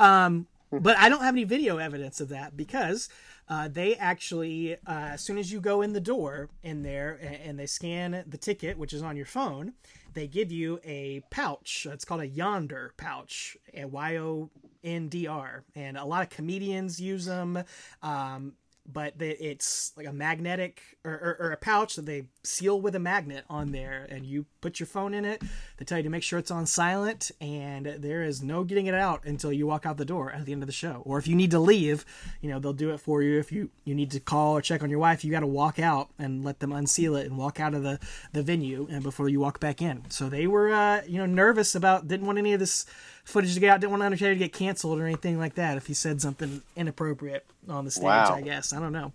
Um, 0.00 0.48
but 0.72 0.98
I 0.98 1.08
don't 1.08 1.22
have 1.22 1.34
any 1.34 1.44
video 1.44 1.78
evidence 1.78 2.20
of 2.20 2.28
that 2.30 2.56
because 2.56 3.08
uh, 3.48 3.68
they 3.68 3.94
actually, 3.94 4.74
uh, 4.74 5.12
as 5.12 5.22
soon 5.22 5.38
as 5.38 5.50
you 5.52 5.60
go 5.60 5.80
in 5.80 5.92
the 5.92 6.00
door 6.00 6.50
in 6.62 6.82
there 6.82 7.18
and, 7.22 7.36
and 7.36 7.58
they 7.58 7.66
scan 7.66 8.24
the 8.26 8.36
ticket, 8.36 8.76
which 8.76 8.92
is 8.92 9.02
on 9.02 9.16
your 9.16 9.26
phone, 9.26 9.74
they 10.14 10.26
give 10.26 10.50
you 10.50 10.80
a 10.84 11.22
pouch. 11.30 11.86
It's 11.90 12.04
called 12.04 12.20
a 12.20 12.28
Yondr 12.28 12.90
pouch, 12.96 13.56
a 13.74 13.84
Y 13.84 14.16
O 14.16 14.50
N 14.84 15.08
D 15.08 15.26
R, 15.26 15.64
and 15.74 15.96
a 15.96 16.04
lot 16.04 16.22
of 16.22 16.30
comedians 16.30 17.00
use 17.00 17.26
them. 17.26 17.62
Um, 18.02 18.54
but 18.90 19.14
it's 19.18 19.92
like 19.96 20.06
a 20.06 20.12
magnetic 20.12 20.80
or, 21.04 21.12
or, 21.12 21.36
or, 21.40 21.52
a 21.52 21.58
pouch 21.58 21.96
that 21.96 22.06
they 22.06 22.24
seal 22.48 22.80
with 22.80 22.94
a 22.94 22.98
magnet 22.98 23.44
on 23.48 23.72
there, 23.72 24.06
and 24.10 24.26
you 24.26 24.46
put 24.60 24.80
your 24.80 24.86
phone 24.86 25.14
in 25.14 25.24
it. 25.24 25.42
They 25.76 25.84
tell 25.84 25.98
you 25.98 26.04
to 26.04 26.10
make 26.10 26.22
sure 26.22 26.38
it's 26.38 26.50
on 26.50 26.66
silent, 26.66 27.30
and 27.40 27.86
there 27.86 28.22
is 28.22 28.42
no 28.42 28.64
getting 28.64 28.86
it 28.86 28.94
out 28.94 29.24
until 29.24 29.52
you 29.52 29.66
walk 29.66 29.86
out 29.86 29.96
the 29.96 30.04
door 30.04 30.32
at 30.32 30.44
the 30.44 30.52
end 30.52 30.62
of 30.62 30.66
the 30.66 30.72
show. 30.72 31.02
Or 31.04 31.18
if 31.18 31.28
you 31.28 31.34
need 31.34 31.50
to 31.52 31.58
leave, 31.58 32.04
you 32.40 32.50
know 32.50 32.58
they'll 32.58 32.72
do 32.72 32.90
it 32.90 32.98
for 32.98 33.22
you. 33.22 33.38
If 33.38 33.52
you 33.52 33.70
you 33.84 33.94
need 33.94 34.10
to 34.12 34.20
call 34.20 34.56
or 34.56 34.62
check 34.62 34.82
on 34.82 34.90
your 34.90 34.98
wife, 34.98 35.24
you 35.24 35.30
got 35.30 35.40
to 35.40 35.46
walk 35.46 35.78
out 35.78 36.10
and 36.18 36.44
let 36.44 36.60
them 36.60 36.72
unseal 36.72 37.16
it 37.16 37.26
and 37.26 37.38
walk 37.38 37.60
out 37.60 37.74
of 37.74 37.82
the 37.82 38.00
the 38.32 38.42
venue, 38.42 38.86
and 38.90 39.02
before 39.02 39.28
you 39.28 39.40
walk 39.40 39.60
back 39.60 39.82
in. 39.82 40.04
So 40.10 40.28
they 40.28 40.46
were 40.46 40.72
uh, 40.72 41.02
you 41.06 41.18
know 41.18 41.26
nervous 41.26 41.74
about 41.74 42.08
didn't 42.08 42.26
want 42.26 42.38
any 42.38 42.52
of 42.52 42.60
this 42.60 42.86
footage 43.24 43.54
to 43.54 43.60
get 43.60 43.70
out. 43.70 43.80
Didn't 43.80 43.92
want 43.92 44.02
Undertaker 44.02 44.34
to 44.34 44.38
get 44.38 44.52
canceled 44.52 44.98
or 44.98 45.06
anything 45.06 45.38
like 45.38 45.54
that 45.54 45.76
if 45.76 45.86
he 45.86 45.94
said 45.94 46.20
something 46.20 46.62
inappropriate 46.76 47.46
on 47.68 47.84
the 47.84 47.90
stage. 47.90 48.04
Wow. 48.04 48.34
I 48.34 48.40
guess 48.40 48.72
I 48.72 48.80
don't 48.80 48.92
know. 48.92 49.12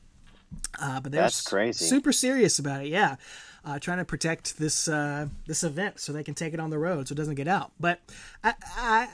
Uh, 0.79 0.99
but 0.99 1.11
they're 1.11 1.21
That's 1.21 1.41
crazy. 1.41 1.85
super 1.85 2.11
serious 2.11 2.59
about 2.59 2.81
it. 2.81 2.87
Yeah, 2.87 3.15
uh, 3.65 3.79
trying 3.79 3.99
to 3.99 4.05
protect 4.05 4.57
this 4.57 4.87
uh, 4.87 5.27
this 5.47 5.63
event 5.63 5.99
so 5.99 6.11
they 6.11 6.23
can 6.23 6.33
take 6.33 6.53
it 6.53 6.59
on 6.59 6.69
the 6.69 6.79
road 6.79 7.07
so 7.07 7.13
it 7.13 7.15
doesn't 7.15 7.35
get 7.35 7.47
out. 7.47 7.71
But 7.79 7.99
I. 8.43 8.53
I 8.77 9.07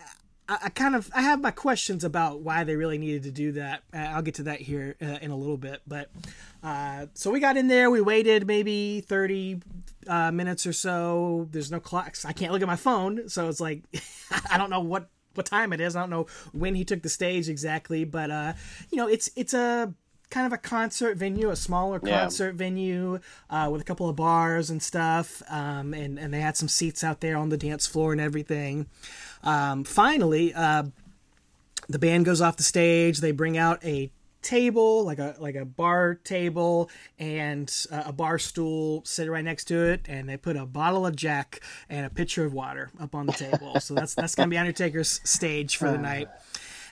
I 0.49 0.57
I 0.63 0.69
kind 0.69 0.95
of 0.95 1.11
I 1.13 1.21
have 1.21 1.41
my 1.41 1.51
questions 1.51 2.03
about 2.03 2.39
why 2.39 2.63
they 2.63 2.75
really 2.75 2.97
needed 2.97 3.21
to 3.23 3.31
do 3.31 3.51
that. 3.51 3.83
Uh, 3.93 3.97
I'll 3.97 4.23
get 4.23 4.33
to 4.35 4.43
that 4.43 4.59
here 4.59 4.95
uh, 4.99 5.19
in 5.21 5.29
a 5.29 5.35
little 5.37 5.57
bit. 5.57 5.81
But 5.85 6.09
uh, 6.63 7.05
so 7.13 7.29
we 7.29 7.39
got 7.39 7.55
in 7.55 7.67
there. 7.67 7.91
We 7.91 8.01
waited 8.01 8.47
maybe 8.47 9.01
thirty 9.01 9.61
uh, 10.07 10.31
minutes 10.31 10.65
or 10.65 10.73
so. 10.73 11.47
There's 11.51 11.69
no 11.69 11.79
clocks. 11.79 12.25
I 12.25 12.33
can't 12.33 12.51
look 12.51 12.63
at 12.63 12.67
my 12.67 12.75
phone, 12.75 13.29
so 13.29 13.47
it's 13.47 13.61
like 13.61 13.83
I 14.51 14.57
don't 14.57 14.71
know 14.71 14.79
what 14.79 15.07
what 15.35 15.45
time 15.45 15.71
it 15.71 15.79
is. 15.79 15.95
I 15.95 15.99
don't 16.01 16.09
know 16.09 16.25
when 16.51 16.73
he 16.73 16.83
took 16.83 17.03
the 17.03 17.09
stage 17.09 17.47
exactly, 17.47 18.03
but 18.03 18.31
uh, 18.31 18.53
you 18.89 18.97
know, 18.97 19.07
it's 19.07 19.29
it's 19.35 19.53
a 19.53 19.93
kind 20.29 20.45
of 20.45 20.53
a 20.53 20.57
concert 20.57 21.17
venue, 21.17 21.49
a 21.49 21.55
smaller 21.55 21.99
Yeah. 22.03 22.19
concert 22.21 22.55
venue 22.55 23.19
uh, 23.49 23.69
with 23.71 23.81
a 23.81 23.83
couple 23.83 24.07
of 24.07 24.15
bars 24.15 24.69
and 24.69 24.81
stuff, 24.81 25.41
um, 25.49 25.93
and 25.93 26.19
and 26.19 26.33
they 26.33 26.41
had 26.41 26.55
some 26.57 26.67
seats 26.69 27.03
out 27.03 27.21
there 27.21 27.35
on 27.37 27.49
the 27.49 27.57
dance 27.57 27.87
floor 27.87 28.11
and 28.11 28.21
everything. 28.21 28.85
Um, 29.43 29.83
finally, 29.83 30.53
uh, 30.53 30.83
the 31.87 31.99
band 31.99 32.25
goes 32.25 32.41
off 32.41 32.57
the 32.57 32.63
stage. 32.63 33.19
They 33.19 33.31
bring 33.31 33.57
out 33.57 33.83
a 33.83 34.11
table, 34.41 35.03
like 35.03 35.19
a 35.19 35.35
like 35.39 35.55
a 35.55 35.65
bar 35.65 36.15
table, 36.23 36.89
and 37.17 37.73
uh, 37.91 38.03
a 38.05 38.13
bar 38.13 38.37
stool, 38.37 39.01
sit 39.05 39.29
right 39.29 39.43
next 39.43 39.65
to 39.65 39.75
it, 39.89 40.01
and 40.07 40.29
they 40.29 40.37
put 40.37 40.55
a 40.55 40.65
bottle 40.65 41.05
of 41.05 41.15
Jack 41.15 41.61
and 41.89 42.05
a 42.05 42.09
pitcher 42.09 42.45
of 42.45 42.53
water 42.53 42.91
up 43.01 43.15
on 43.15 43.25
the 43.25 43.33
table. 43.33 43.79
so 43.79 43.93
that's 43.95 44.13
that's 44.13 44.35
gonna 44.35 44.47
be 44.49 44.57
Undertaker's 44.57 45.19
stage 45.23 45.75
for 45.77 45.89
the 45.91 45.97
night. 46.11 46.27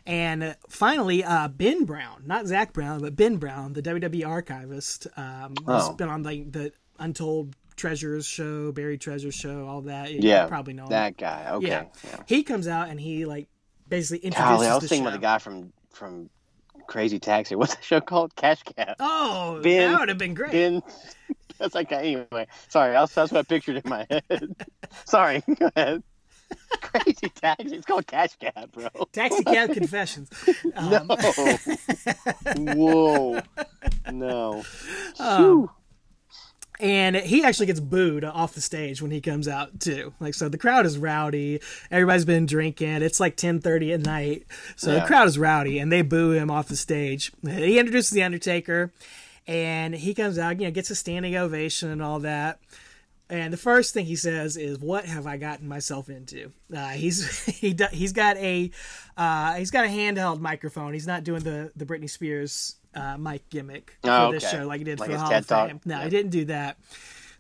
And 0.08 0.56
finally, 0.70 1.24
uh, 1.24 1.50
Ben 1.50 1.84
Brown, 1.84 2.24
not 2.26 2.48
Zach 2.48 2.72
Brown, 2.74 3.02
but 3.02 3.16
Ben 3.16 3.38
Brown, 3.38 3.74
the 3.74 3.82
WWE 3.82 4.26
archivist, 4.26 5.06
um, 5.18 5.54
has 5.68 5.90
Oh. 5.90 5.94
been 5.94 6.08
on 6.10 6.24
like 6.24 6.52
the 6.52 6.72
Untold 6.98 7.56
Treasures 7.76 8.26
show, 8.26 8.72
Buried 8.72 9.02
Treasures 9.02 9.36
show, 9.36 9.68
all 9.68 9.82
that. 9.82 10.12
You 10.12 10.20
Yeah, 10.22 10.48
probably 10.48 10.74
know 10.74 10.84
him. 10.86 10.90
that 10.92 11.18
guy. 11.18 11.50
Okay. 11.52 11.68
Yeah. 11.68 11.84
Yeah. 12.06 12.24
He 12.26 12.44
comes 12.44 12.68
out 12.68 12.88
and 12.90 13.00
he 13.00 13.26
like 13.26 13.50
basically 13.90 14.26
introduces 14.26 14.56
Golly, 14.58 14.68
I 14.68 14.74
was 14.76 14.84
the 14.84 14.88
thinking 14.90 15.04
show. 15.04 15.10
about 15.10 15.18
the 15.20 15.22
guy 15.22 15.38
from 15.40 15.74
from 15.92 16.30
Crazy 16.88 17.20
Taxi. 17.20 17.56
What's 17.58 17.76
the 17.76 17.84
show 17.84 18.00
called? 18.00 18.34
Cash 18.36 18.64
Cab. 18.64 18.96
Oh, 19.02 19.60
Ben- 19.62 19.92
that 19.92 20.00
would 20.00 20.10
have 20.10 20.18
been 20.18 20.34
great. 20.34 20.52
Ben. 20.54 20.82
That's 21.60 21.76
like 21.76 21.92
anyway. 21.92 22.48
Sorry, 22.70 22.94
that's, 22.94 23.16
that's 23.16 23.32
what 23.32 23.40
I 23.40 23.42
pictured 23.44 23.78
in 23.84 23.90
my 23.90 24.06
head. 24.30 24.56
Sorry, 25.06 25.44
go 25.60 25.70
ahead. 25.76 26.04
Crazy 26.82 27.30
Taxi. 27.30 27.76
It's 27.76 27.86
called 27.86 28.08
Cash 28.08 28.36
Cab, 28.40 28.72
bro. 28.72 28.88
Taxi 29.12 29.44
Cab 29.44 29.74
Confessions. 29.74 30.30
No. 30.76 31.06
Um, 32.46 32.78
Whoa. 32.78 33.42
No. 34.12 34.64
Um, 35.20 35.70
and 36.80 37.16
he 37.16 37.44
actually 37.44 37.66
gets 37.66 37.80
booed 37.80 38.24
off 38.24 38.54
the 38.54 38.62
stage 38.62 39.02
when 39.02 39.12
he 39.12 39.22
comes 39.22 39.48
out 39.48 39.80
too. 39.80 40.14
Like 40.20 40.34
so, 40.34 40.50
the 40.50 40.58
crowd 40.58 40.86
is 40.86 40.98
rowdy. 40.98 41.60
Everybody's 41.90 42.26
been 42.26 42.46
drinking. 42.46 43.02
It's 43.02 43.20
like 43.20 43.36
ten 43.36 43.60
thirty 43.60 43.92
at 43.94 44.02
night, 44.02 44.46
so 44.76 44.94
the 44.94 45.02
crowd 45.02 45.28
is 45.28 45.40
rowdy, 45.40 45.80
and 45.80 45.92
they 45.92 46.04
boo 46.04 46.32
him 46.32 46.52
off 46.52 46.68
the 46.68 46.76
stage. 46.76 47.32
He 47.44 47.80
introduces 47.80 48.12
the 48.12 48.24
Undertaker, 48.24 48.94
and 49.48 49.96
he 49.96 50.14
comes 50.14 50.38
out. 50.38 50.60
You 50.60 50.68
know, 50.68 50.72
gets 50.72 50.92
a 50.92 50.96
standing 50.96 51.36
ovation 51.36 51.90
and 51.90 52.02
all 52.02 52.20
that. 52.20 52.60
And 53.30 53.52
the 53.52 53.58
first 53.58 53.94
thing 53.94 54.06
he 54.06 54.16
says 54.16 54.56
is, 54.56 54.80
"What 54.80 55.06
have 55.06 55.28
I 55.28 55.36
gotten 55.38 55.68
myself 55.68 56.10
into?" 56.10 56.52
Uh, 56.76 56.90
he's 56.90 57.46
he 57.46 57.74
do, 57.74 57.86
he's 57.92 58.14
got 58.14 58.38
a 58.38 58.72
uh, 59.18 59.56
he's 59.56 59.72
got 59.72 59.86
a 59.86 59.90
handheld 59.90 60.40
microphone. 60.40 60.94
He's 60.94 61.08
not 61.08 61.24
doing 61.24 61.42
the 61.44 61.72
the 61.76 61.86
Britney 61.86 62.10
Spears 62.10 62.76
uh, 62.96 63.18
mic 63.18 63.50
gimmick 63.50 63.98
for 64.02 64.10
Oh, 64.12 64.32
this 64.32 64.46
okay. 64.46 64.58
show 64.58 64.66
like 64.68 64.80
he 64.80 64.84
did 64.86 65.00
Like 65.00 65.10
for 65.10 65.14
the 65.18 65.20
Hall 65.20 65.34
of? 65.34 65.46
Fame. 65.46 65.82
No, 65.86 65.98
Yeah. 65.98 66.04
he 66.06 66.10
didn't 66.10 66.32
do 66.32 66.46
that. 66.46 66.78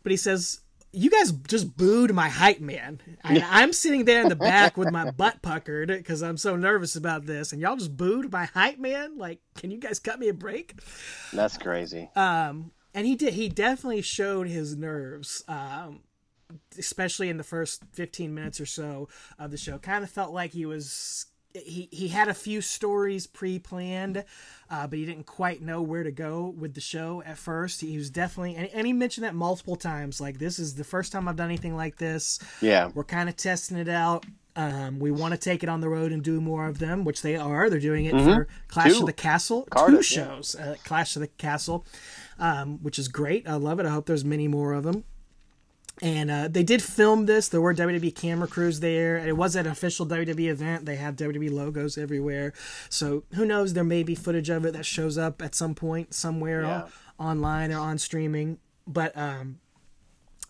But 0.04 0.12
he 0.12 0.18
says, 0.18 0.60
"You 0.92 1.10
guys 1.10 1.32
just 1.32 1.78
booed 1.78 2.14
my 2.14 2.28
hype 2.28 2.60
man, 2.60 3.00
and 3.24 3.44
I'm 3.50 3.72
sitting 3.72 4.04
there 4.04 4.22
in 4.22 4.28
the 4.30 4.36
back 4.36 4.76
with 4.76 4.92
my 4.92 5.10
butt 5.12 5.42
puckered 5.42 5.88
because 5.88 6.22
I'm 6.22 6.36
so 6.38 6.58
nervous 6.58 6.98
about 6.98 7.26
this, 7.26 7.54
and 7.54 7.62
y'all 7.62 7.78
just 7.78 7.96
booed 7.96 8.30
my 8.32 8.44
hype 8.46 8.78
man. 8.78 9.18
Like, 9.18 9.40
can 9.56 9.72
you 9.72 9.78
guys 9.80 10.00
cut 10.00 10.20
me 10.20 10.28
a 10.28 10.34
break?" 10.34 10.74
That's 11.32 11.58
crazy. 11.58 12.10
Um, 12.16 12.72
and 12.98 13.06
he 13.06 13.16
did. 13.16 13.36
He 13.36 13.48
definitely 13.48 14.02
showed 14.02 14.48
his 14.48 14.76
nerves, 14.76 15.44
um, 15.48 16.00
especially 16.80 17.30
in 17.30 17.38
the 17.38 17.44
first 17.44 17.84
15 17.94 18.34
minutes 18.34 18.60
or 18.60 18.66
so 18.66 19.08
of 19.38 19.52
the 19.52 19.58
show. 19.58 19.78
Kind 19.78 20.04
of 20.04 20.10
felt 20.10 20.34
like 20.34 20.52
he 20.52 20.66
was. 20.66 21.28
He, 21.54 21.90
he 21.92 22.08
had 22.08 22.28
a 22.28 22.34
few 22.34 22.60
stories 22.60 23.28
pre-planned, 23.28 24.26
uh, 24.70 24.88
but 24.88 24.98
he 24.98 25.06
didn't 25.06 25.28
quite 25.28 25.62
know 25.62 25.82
where 25.82 26.04
to 26.04 26.12
go 26.12 26.48
with 26.58 26.74
the 26.74 26.82
show 26.82 27.22
at 27.24 27.38
first. 27.38 27.82
He 27.82 27.98
was 27.98 28.10
definitely, 28.10 28.56
and, 28.56 28.68
and 28.74 28.88
he 28.88 28.94
mentioned 28.94 29.26
that 29.26 29.36
multiple 29.36 29.76
times. 29.76 30.20
Like 30.20 30.40
this 30.40 30.58
is 30.58 30.74
the 30.74 30.84
first 30.84 31.12
time 31.12 31.28
I've 31.28 31.36
done 31.36 31.50
anything 31.50 31.76
like 31.76 31.98
this. 31.98 32.40
Yeah. 32.62 32.90
We're 32.96 33.04
kind 33.04 33.30
of 33.30 33.38
testing 33.38 33.78
it 33.78 33.90
out. 33.90 34.26
Um, 34.56 34.98
we 34.98 35.12
want 35.12 35.36
to 35.36 35.40
take 35.40 35.62
it 35.62 35.70
on 35.70 35.82
the 35.82 35.90
road 35.90 36.12
and 36.12 36.24
do 36.24 36.42
more 36.42 36.66
of 36.66 36.80
them, 36.80 37.06
which 37.06 37.22
they 37.22 37.36
are. 37.36 37.70
They're 37.70 37.80
doing 37.80 38.06
it 38.06 38.14
for 38.14 38.48
Clash 38.68 38.94
Two. 38.94 39.02
of 39.02 39.06
the 39.06 39.14
Castle, 39.14 39.62
two 39.62 39.70
Cardiff, 39.70 40.12
yeah. 40.12 40.26
shows, 40.26 40.56
uh, 40.56 40.76
Clash 40.84 41.16
of 41.16 41.22
the 41.22 41.28
Castle, 41.28 41.86
um, 42.40 42.82
which 42.84 42.98
is 43.00 43.08
great. 43.08 43.48
I 43.48 43.56
love 43.56 43.80
it. 43.80 43.86
I 43.86 43.90
hope 43.90 44.06
there's 44.06 44.26
many 44.26 44.48
more 44.48 44.74
of 44.74 44.84
them. 44.84 45.04
And 46.00 46.30
uh, 46.30 46.48
they 46.48 46.62
did 46.62 46.84
film 46.84 47.26
this. 47.26 47.50
There 47.50 47.60
were 47.60 47.74
WWE 47.74 48.14
camera 48.14 48.48
crews 48.48 48.82
there. 48.82 49.18
It 49.18 49.36
was 49.36 49.56
an 49.56 49.66
official 49.66 50.06
WWE 50.06 50.48
event. 50.50 50.86
They 50.86 50.96
have 50.98 51.16
WWE 51.16 51.52
logos 51.52 51.98
everywhere. 51.98 52.54
So 52.90 53.24
who 53.34 53.46
knows? 53.46 53.74
There 53.74 53.84
may 53.84 54.04
be 54.04 54.14
footage 54.14 54.50
of 54.50 54.64
it 54.66 54.74
that 54.74 54.86
shows 54.86 55.18
up 55.18 55.42
at 55.42 55.56
some 55.56 55.74
point 55.74 56.14
somewhere 56.14 56.62
Yeah. 56.62 56.88
online 57.20 57.72
or 57.74 57.80
on 57.80 57.98
streaming. 57.98 58.60
But 58.86 59.18
um, 59.18 59.58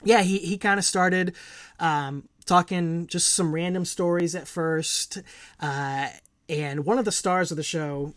yeah, 0.03 0.22
he, 0.22 0.39
he 0.39 0.58
kind 0.58 0.79
of 0.79 0.84
started 0.86 1.34
um, 1.79 2.27
talking 2.46 3.08
just 3.08 3.32
some 3.34 3.53
random 3.56 3.86
stories 3.86 4.36
at 4.36 4.50
first. 4.50 5.20
Uh, 5.62 6.10
and 6.50 6.86
one 6.86 7.00
of 7.00 7.06
the 7.06 7.12
stars 7.13 7.51
of 7.51 7.58
the 7.58 7.63
show 7.63 8.13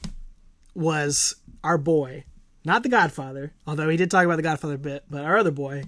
was 0.75 1.37
our 1.63 1.79
boy, 1.79 2.25
not 2.65 2.83
the 2.83 2.89
Godfather, 2.89 3.53
although 3.67 3.89
he 3.89 3.97
did 3.97 4.11
talk 4.11 4.25
about 4.25 4.37
the 4.37 4.43
Godfather 4.43 4.75
a 4.75 4.79
bit, 4.79 5.05
but 5.11 5.25
our 5.25 5.39
other 5.39 5.51
boy. 5.51 5.85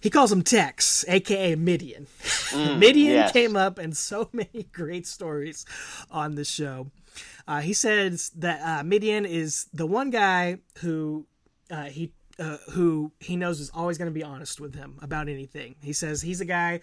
He 0.00 0.10
calls 0.10 0.32
him 0.32 0.42
Tex, 0.42 1.04
aka 1.06 1.54
Mideon. 1.54 2.08
Mideon 2.78 3.12
yes. 3.12 3.32
came 3.32 3.54
up 3.54 3.78
in 3.78 3.92
so 3.92 4.28
many 4.32 4.64
great 4.72 5.06
stories 5.06 5.64
on 6.10 6.34
the 6.34 6.44
show. 6.44 6.90
Uh, 7.46 7.60
he 7.60 7.72
says 7.72 8.30
that 8.36 8.60
uh, 8.62 8.82
Mideon 8.82 9.24
is 9.24 9.66
the 9.72 9.86
one 9.86 10.10
guy 10.10 10.58
who 10.78 11.26
uh, 11.70 11.84
he 11.84 12.12
uh, 12.38 12.56
who 12.70 13.12
he 13.20 13.36
knows 13.36 13.60
is 13.60 13.70
always 13.74 13.98
going 13.98 14.10
to 14.10 14.14
be 14.14 14.24
honest 14.24 14.60
with 14.60 14.74
him 14.74 14.98
about 15.02 15.28
anything. 15.28 15.76
He 15.82 15.92
says 15.92 16.22
he's 16.22 16.40
a 16.40 16.44
guy, 16.44 16.80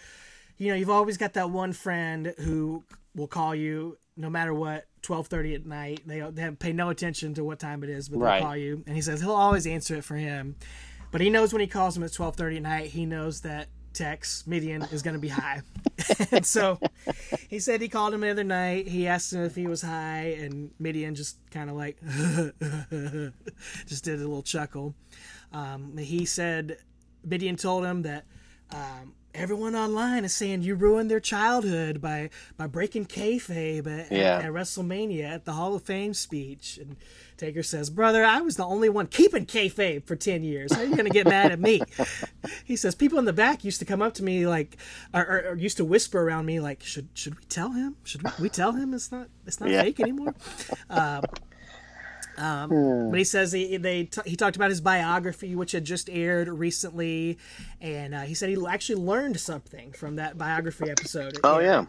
you 0.57 0.69
know, 0.69 0.75
you've 0.75 0.89
always 0.89 1.17
got 1.17 1.33
that 1.33 1.49
one 1.49 1.73
friend 1.73 2.33
who 2.37 2.83
will 3.19 3.27
call 3.27 3.53
you 3.53 3.97
no 4.17 4.29
matter 4.29 4.53
what, 4.53 4.85
twelve 5.01 5.27
thirty 5.27 5.53
at 5.55 5.65
night. 5.65 6.01
They 6.05 6.19
they 6.21 6.41
have, 6.41 6.57
pay 6.59 6.73
no 6.73 6.89
attention 6.89 7.33
to 7.35 7.43
what 7.43 7.59
time 7.59 7.83
it 7.83 7.89
is, 7.89 8.09
but 8.09 8.17
they'll 8.19 8.27
Right. 8.27 8.41
call 8.41 8.57
you, 8.57 8.83
and 8.87 8.95
he 8.95 9.01
says 9.01 9.21
he'll 9.21 9.31
always 9.31 9.67
answer 9.67 9.95
it 9.95 10.03
for 10.03 10.15
him. 10.15 10.55
But 11.11 11.21
he 11.21 11.29
knows 11.29 11.53
when 11.53 11.61
he 11.61 11.67
calls 11.67 11.95
him 11.95 12.03
at 12.03 12.11
twelve 12.13 12.35
thirty 12.35 12.57
at 12.57 12.63
night, 12.63 12.87
he 12.87 13.05
knows 13.05 13.41
that 13.41 13.67
Tex 13.93 14.45
Mideon 14.45 14.83
is 14.91 15.01
going 15.01 15.15
to 15.15 15.19
be 15.19 15.29
high. 15.29 15.61
and 16.31 16.45
so 16.45 16.79
he 17.49 17.59
said 17.59 17.81
he 17.81 17.89
called 17.89 18.13
him 18.13 18.21
the 18.21 18.29
other 18.29 18.43
night. 18.43 18.87
He 18.87 19.07
asked 19.07 19.33
him 19.33 19.41
if 19.43 19.55
he 19.55 19.67
was 19.67 19.81
high, 19.81 20.37
and 20.39 20.71
Mideon 20.79 21.15
just 21.15 21.37
kind 21.51 21.69
of 21.69 21.75
like 21.75 21.97
just 23.87 24.03
did 24.03 24.15
a 24.19 24.27
little 24.27 24.43
chuckle. 24.43 24.95
Um, 25.51 25.97
he 25.97 26.25
said 26.25 26.77
Mideon 27.25 27.55
told 27.57 27.85
him 27.85 28.03
that 28.03 28.25
um, 28.71 29.13
everyone 29.33 29.75
online 29.75 30.25
is 30.25 30.33
saying 30.33 30.63
you 30.63 30.75
ruined 30.75 31.09
their 31.09 31.19
childhood 31.19 32.01
by 32.01 32.29
by 32.57 32.67
breaking 32.67 33.05
kayfabe 33.05 33.85
at, 33.87 34.11
Yeah. 34.11 34.37
at, 34.37 34.45
at 34.45 34.51
WrestleMania 34.51 35.23
at 35.25 35.45
the 35.45 35.53
Hall 35.53 35.75
of 35.75 35.83
Fame 35.83 36.13
speech. 36.13 36.77
And 36.81 36.95
Taker 37.37 37.63
says, 37.63 37.89
"Brother, 37.89 38.23
I 38.25 38.41
was 38.41 38.57
the 38.57 38.65
only 38.65 38.89
one 38.89 39.07
keeping 39.07 39.45
kayfabe 39.45 40.03
for 40.05 40.15
ten 40.15 40.43
years. 40.43 40.73
How 40.73 40.81
are 40.81 40.85
you 40.85 40.95
gonna 40.95 41.09
get 41.09 41.27
mad 41.27 41.51
at 41.51 41.59
me?" 41.59 41.81
he 42.65 42.75
says, 42.75 42.95
"People 42.95 43.19
in 43.19 43.25
the 43.25 43.33
back 43.33 43.63
used 43.63 43.79
to 43.79 43.85
come 43.85 44.01
up 44.01 44.13
to 44.15 44.23
me 44.23 44.45
like, 44.47 44.77
or, 45.13 45.21
or, 45.25 45.39
or 45.51 45.55
used 45.55 45.77
to 45.77 45.85
whisper 45.85 46.21
around 46.21 46.45
me 46.45 46.59
like, 46.59 46.83
should 46.83 47.07
should 47.13 47.35
we 47.39 47.45
tell 47.45 47.71
him? 47.71 47.95
Should 48.03 48.23
we, 48.23 48.31
we 48.39 48.49
tell 48.49 48.73
him 48.73 48.93
it's 48.93 49.11
not 49.11 49.27
it's 49.45 49.59
not 49.59 49.69
Yeah. 49.69 49.83
fake 49.83 49.99
anymore?" 49.99 50.33
Uh, 50.89 51.21
Um, 52.39 52.71
Um, 52.71 53.09
But 53.09 53.19
he 53.19 53.23
says 53.25 53.51
he 53.51 53.77
they 53.77 54.05
t- 54.05 54.21
he 54.25 54.35
talked 54.35 54.55
about 54.55 54.69
his 54.69 54.81
biography, 54.81 55.55
which 55.55 55.71
had 55.73 55.85
just 55.85 56.09
aired 56.09 56.47
recently, 56.47 57.37
and 57.81 58.15
uh, 58.15 58.21
he 58.21 58.33
said 58.33 58.49
he 58.49 58.57
actually 58.67 59.01
learned 59.01 59.39
something 59.39 59.91
from 59.91 60.15
that 60.15 60.37
biography 60.37 60.89
episode. 60.89 61.37
Oh 61.43 61.59
yeah. 61.59 61.85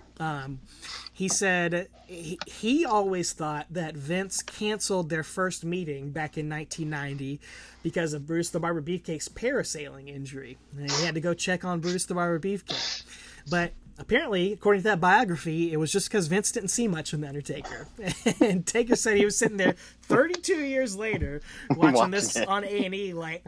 He 1.13 1.29
said 1.29 1.89
he, 2.07 2.39
he 2.47 2.85
always 2.85 3.33
thought 3.33 3.67
that 3.71 3.95
Vince 3.95 4.43
canceled 4.43 5.11
their 5.11 5.23
first 5.23 5.65
meeting 5.65 6.11
back 6.11 6.37
in 6.39 6.49
1990 6.49 7.41
because 7.83 8.13
of 8.15 8.27
Bruce 8.27 8.49
the 8.51 8.59
Barber 8.61 8.81
Beefcake's 8.83 9.29
parasailing 9.29 10.09
injury. 10.09 10.57
And 10.77 10.91
he 10.91 11.05
had 11.05 11.15
to 11.15 11.21
go 11.21 11.35
check 11.35 11.65
on 11.65 11.81
Bruce 11.81 12.07
the 12.07 12.15
Barber 12.15 12.41
Beefcake. 12.41 13.05
But 13.51 13.73
apparently, 14.01 14.53
according 14.53 14.81
to 14.83 14.89
that 14.89 15.01
biography, 15.01 15.73
it 15.73 15.77
was 15.77 15.93
just 15.93 16.09
because 16.09 16.27
Vince 16.27 16.51
didn't 16.51 16.71
see 16.71 16.89
much 16.89 17.11
from 17.11 17.21
The 17.21 17.29
Undertaker. 17.29 17.87
and 18.41 18.67
Taker 18.67 18.97
said 18.97 19.17
he 19.17 19.25
was 19.25 19.37
sitting 19.39 19.57
there 19.57 19.75
32 20.03 20.55
years 20.65 20.97
later 20.97 21.41
watching, 21.71 21.95
Watching 21.95 22.11
this 22.11 22.37
it. 22.37 22.49
on 22.49 22.65
A&E 22.65 23.13
like, 23.13 23.45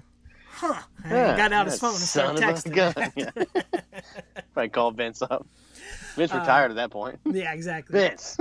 huh. 0.51 0.81
And 1.05 1.13
Yeah, 1.13 1.37
got 1.37 1.53
out 1.53 1.67
his 1.67 1.79
phone 1.81 1.91
and 1.95 1.99
started 2.01 2.43
of 2.43 2.55
texting. 2.55 2.75
gun. 2.75 3.13
Yeah. 3.17 3.71
I 4.57 4.69
called 4.69 4.97
Vince 4.97 5.23
up. 5.23 5.47
Vince 6.15 6.33
Uh, 6.33 6.39
retired 6.39 6.71
at 6.71 6.75
that 6.77 6.91
point. 6.91 7.19
Yeah, 7.25 7.53
exactly. 7.53 7.99
Vince. 7.99 8.37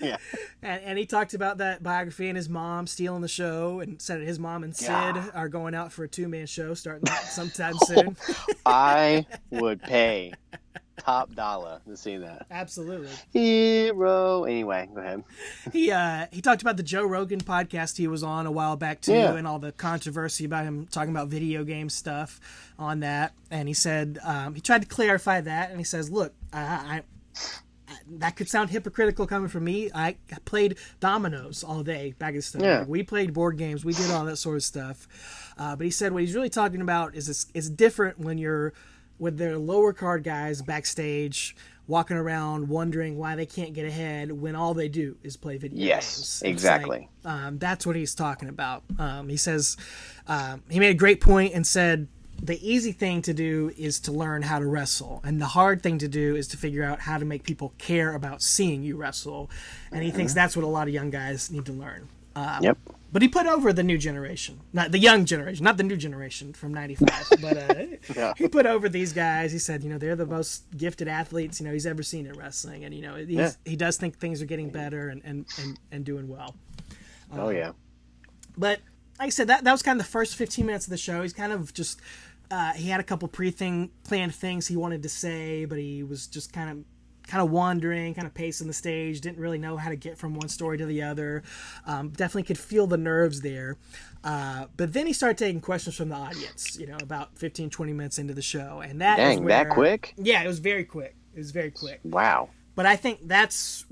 yeah. 0.00 0.16
And, 0.62 0.82
and 0.82 0.98
he 0.98 1.04
talked 1.06 1.34
about 1.34 1.58
that 1.58 1.82
biography 1.82 2.28
and 2.28 2.36
his 2.36 2.48
mom 2.48 2.86
stealing 2.86 3.20
the 3.20 3.28
show, 3.28 3.80
and 3.80 4.00
said 4.00 4.20
that 4.20 4.26
his 4.26 4.38
mom 4.38 4.64
and 4.64 4.74
Sid 4.74 4.88
Yeah. 4.88 5.26
are 5.34 5.48
going 5.48 5.74
out 5.74 5.92
for 5.92 6.04
a 6.04 6.08
two 6.08 6.26
man 6.28 6.46
show 6.46 6.72
starting 6.74 7.06
sometime 7.28 7.74
soon. 7.84 8.16
I 8.66 9.26
would 9.50 9.82
pay 9.82 10.32
top 11.00 11.34
dollar 11.34 11.80
to 11.88 11.96
see 11.96 12.16
that. 12.18 12.46
Absolutely. 12.50 13.08
Hero. 13.32 14.44
Anyway, 14.44 14.88
go 14.94 15.00
ahead. 15.00 15.24
He 15.72 15.90
uh, 15.90 16.26
he 16.32 16.40
talked 16.40 16.62
about 16.62 16.76
the 16.76 16.82
Joe 16.82 17.04
Rogan 17.04 17.40
podcast 17.40 17.96
he 17.96 18.06
was 18.06 18.22
on 18.22 18.46
a 18.46 18.50
while 18.50 18.76
back 18.76 19.00
too, 19.00 19.12
Yeah. 19.12 19.34
and 19.34 19.46
all 19.46 19.58
the 19.58 19.72
controversy 19.72 20.44
about 20.44 20.64
him 20.64 20.86
talking 20.86 21.10
about 21.10 21.28
video 21.28 21.64
game 21.64 21.88
stuff 21.88 22.40
on 22.78 23.00
that. 23.00 23.32
And 23.50 23.68
he 23.68 23.74
said 23.74 24.18
um, 24.24 24.54
he 24.54 24.60
tried 24.60 24.82
to 24.82 24.88
clarify 24.88 25.40
that, 25.40 25.70
and 25.70 25.78
he 25.78 25.84
says, 25.84 26.10
"Look, 26.10 26.34
I." 26.52 26.58
I 26.60 27.02
that 28.18 28.36
could 28.36 28.48
sound 28.48 28.70
hypocritical 28.70 29.26
coming 29.26 29.48
from 29.48 29.64
me. 29.64 29.90
I 29.92 30.16
played 30.44 30.76
dominoes 31.00 31.64
all 31.64 31.82
day 31.82 32.14
back 32.18 32.34
in 32.34 32.40
the 32.40 32.58
day. 32.58 32.64
Yeah. 32.64 32.84
We 32.84 33.02
played 33.02 33.32
board 33.32 33.56
games. 33.56 33.84
We 33.84 33.92
did 33.92 34.10
all 34.12 34.24
that 34.26 34.36
sort 34.36 34.56
of 34.56 34.62
stuff. 34.62 35.08
Uh, 35.58 35.74
but 35.74 35.84
he 35.84 35.90
said 35.90 36.12
what 36.12 36.22
he's 36.22 36.34
really 36.34 36.50
talking 36.50 36.80
about 36.80 37.16
is 37.16 37.28
it's, 37.28 37.46
it's 37.52 37.68
different 37.68 38.18
when 38.20 38.38
you're 38.38 38.72
with 39.20 39.38
their 39.38 39.56
lower 39.58 39.92
card 39.92 40.24
guys 40.24 40.62
backstage 40.62 41.54
walking 41.86 42.16
around 42.16 42.68
wondering 42.68 43.18
why 43.18 43.34
they 43.34 43.46
can't 43.46 43.72
get 43.74 43.84
ahead 43.84 44.30
when 44.30 44.54
all 44.54 44.74
they 44.74 44.88
do 44.88 45.16
is 45.22 45.36
play 45.36 45.56
video 45.56 45.78
Yes, 45.78 46.16
games. 46.16 46.18
It's 46.18 46.42
exactly. 46.42 47.08
like, 47.24 47.32
um, 47.32 47.58
that's 47.58 47.84
what 47.84 47.96
he's 47.96 48.14
talking 48.14 48.48
about. 48.48 48.82
Um, 48.98 49.28
he 49.28 49.36
says 49.36 49.76
um, 50.26 50.62
he 50.70 50.78
made 50.78 50.90
a 50.90 50.94
great 50.94 51.20
point 51.20 51.52
and 51.54 51.66
said 51.66 52.06
the 52.42 52.58
easy 52.66 52.92
thing 52.92 53.20
to 53.22 53.34
do 53.34 53.72
is 53.76 54.00
to 54.00 54.12
learn 54.12 54.42
how 54.42 54.58
to 54.58 54.66
wrestle, 54.66 55.20
and 55.24 55.40
the 55.40 55.46
hard 55.46 55.82
thing 55.82 55.98
to 55.98 56.08
do 56.08 56.36
is 56.36 56.48
to 56.48 56.56
figure 56.56 56.82
out 56.82 57.00
how 57.00 57.18
to 57.18 57.24
make 57.26 57.42
people 57.42 57.74
care 57.76 58.14
about 58.14 58.40
seeing 58.40 58.82
you 58.82 58.96
wrestle. 58.96 59.50
And 59.92 60.02
he 60.02 60.10
thinks 60.10 60.32
that's 60.32 60.56
what 60.56 60.64
a 60.64 60.68
lot 60.68 60.88
of 60.88 60.94
young 60.94 61.10
guys 61.10 61.50
need 61.50 61.66
to 61.66 61.72
learn. 61.72 62.08
Um, 62.36 62.62
Yep. 62.62 62.78
But 63.12 63.22
he 63.22 63.28
put 63.28 63.46
over 63.48 63.72
the 63.72 63.82
new 63.82 63.98
generation, 63.98 64.60
not 64.72 64.92
the 64.92 64.98
young 64.98 65.24
generation, 65.24 65.64
not 65.64 65.76
the 65.76 65.82
new 65.82 65.96
generation 65.96 66.52
from 66.52 66.72
'95. 66.72 67.08
but 67.42 67.56
uh, 67.56 67.84
Yeah. 68.14 68.32
he 68.38 68.46
put 68.46 68.66
over 68.66 68.88
these 68.88 69.12
guys. 69.12 69.50
He 69.50 69.58
said, 69.58 69.82
you 69.82 69.90
know, 69.90 69.98
they're 69.98 70.14
the 70.14 70.26
most 70.26 70.62
gifted 70.76 71.08
athletes 71.08 71.60
you 71.60 71.66
know 71.66 71.72
he's 71.72 71.86
ever 71.86 72.04
seen 72.04 72.26
in 72.26 72.34
wrestling, 72.34 72.84
and 72.84 72.94
you 72.94 73.02
know, 73.02 73.16
he's, 73.16 73.30
Yeah. 73.30 73.50
he 73.64 73.74
does 73.74 73.96
think 73.96 74.18
things 74.18 74.40
are 74.40 74.46
getting 74.46 74.70
better 74.70 75.08
and 75.08 75.22
and 75.24 75.46
and, 75.60 75.78
and 75.90 76.04
doing 76.04 76.28
well. 76.28 76.54
Oh 77.32 77.48
yeah. 77.48 77.72
But 78.56 78.78
like 79.18 79.26
I 79.26 79.30
said, 79.30 79.48
that 79.48 79.64
that 79.64 79.72
was 79.72 79.82
kind 79.82 80.00
of 80.00 80.06
the 80.06 80.10
first 80.10 80.36
15 80.36 80.64
minutes 80.66 80.86
of 80.86 80.90
the 80.90 80.96
show. 80.96 81.22
He's 81.22 81.32
kind 81.32 81.52
of 81.52 81.74
just 81.74 82.00
uh, 82.50 82.72
he 82.74 82.88
had 82.90 83.00
a 83.00 83.04
couple 83.04 83.26
pre 83.28 83.50
thing 83.50 83.90
planned 84.04 84.34
things 84.36 84.68
he 84.68 84.76
wanted 84.76 85.02
to 85.02 85.08
say, 85.08 85.64
but 85.64 85.78
he 85.78 86.04
was 86.04 86.28
just 86.28 86.52
kind 86.52 86.70
of 86.70 86.84
kind 87.30 87.42
of 87.42 87.50
wandering, 87.50 88.12
kind 88.12 88.26
of 88.26 88.34
pacing 88.34 88.66
the 88.66 88.72
stage. 88.72 89.20
Didn't 89.20 89.38
really 89.38 89.56
know 89.58 89.76
how 89.76 89.88
to 89.88 89.94
get 89.96 90.18
from 90.18 90.34
one 90.34 90.48
story 90.48 90.76
to 90.78 90.84
the 90.84 91.02
other. 91.02 91.44
Um, 91.86 92.08
definitely 92.10 92.42
could 92.42 92.58
feel 92.58 92.88
the 92.88 92.96
nerves 92.96 93.40
there. 93.40 93.76
Uh, 94.24 94.66
but 94.76 94.92
then 94.92 95.06
he 95.06 95.12
started 95.12 95.38
taking 95.38 95.60
questions 95.60 95.96
from 95.96 96.08
the 96.08 96.16
audience. 96.16 96.76
You 96.78 96.88
know, 96.88 96.98
about 97.00 97.38
15, 97.38 97.70
20 97.70 97.92
minutes 97.92 98.18
into 98.18 98.34
the 98.34 98.42
show, 98.42 98.80
and 98.84 99.00
that 99.00 99.16
Dang, 99.16 99.44
that 99.46 99.66
where- 99.66 99.74
quick? 99.74 100.14
Yeah, 100.16 100.42
it 100.42 100.46
was 100.48 100.58
very 100.58 100.84
quick. 100.84 101.14
It 101.34 101.38
was 101.38 101.52
very 101.52 101.70
quick. 101.70 102.00
Wow. 102.02 102.48
But 102.74 102.86
I 102.86 102.96
think 102.96 103.20
that's 103.28 103.84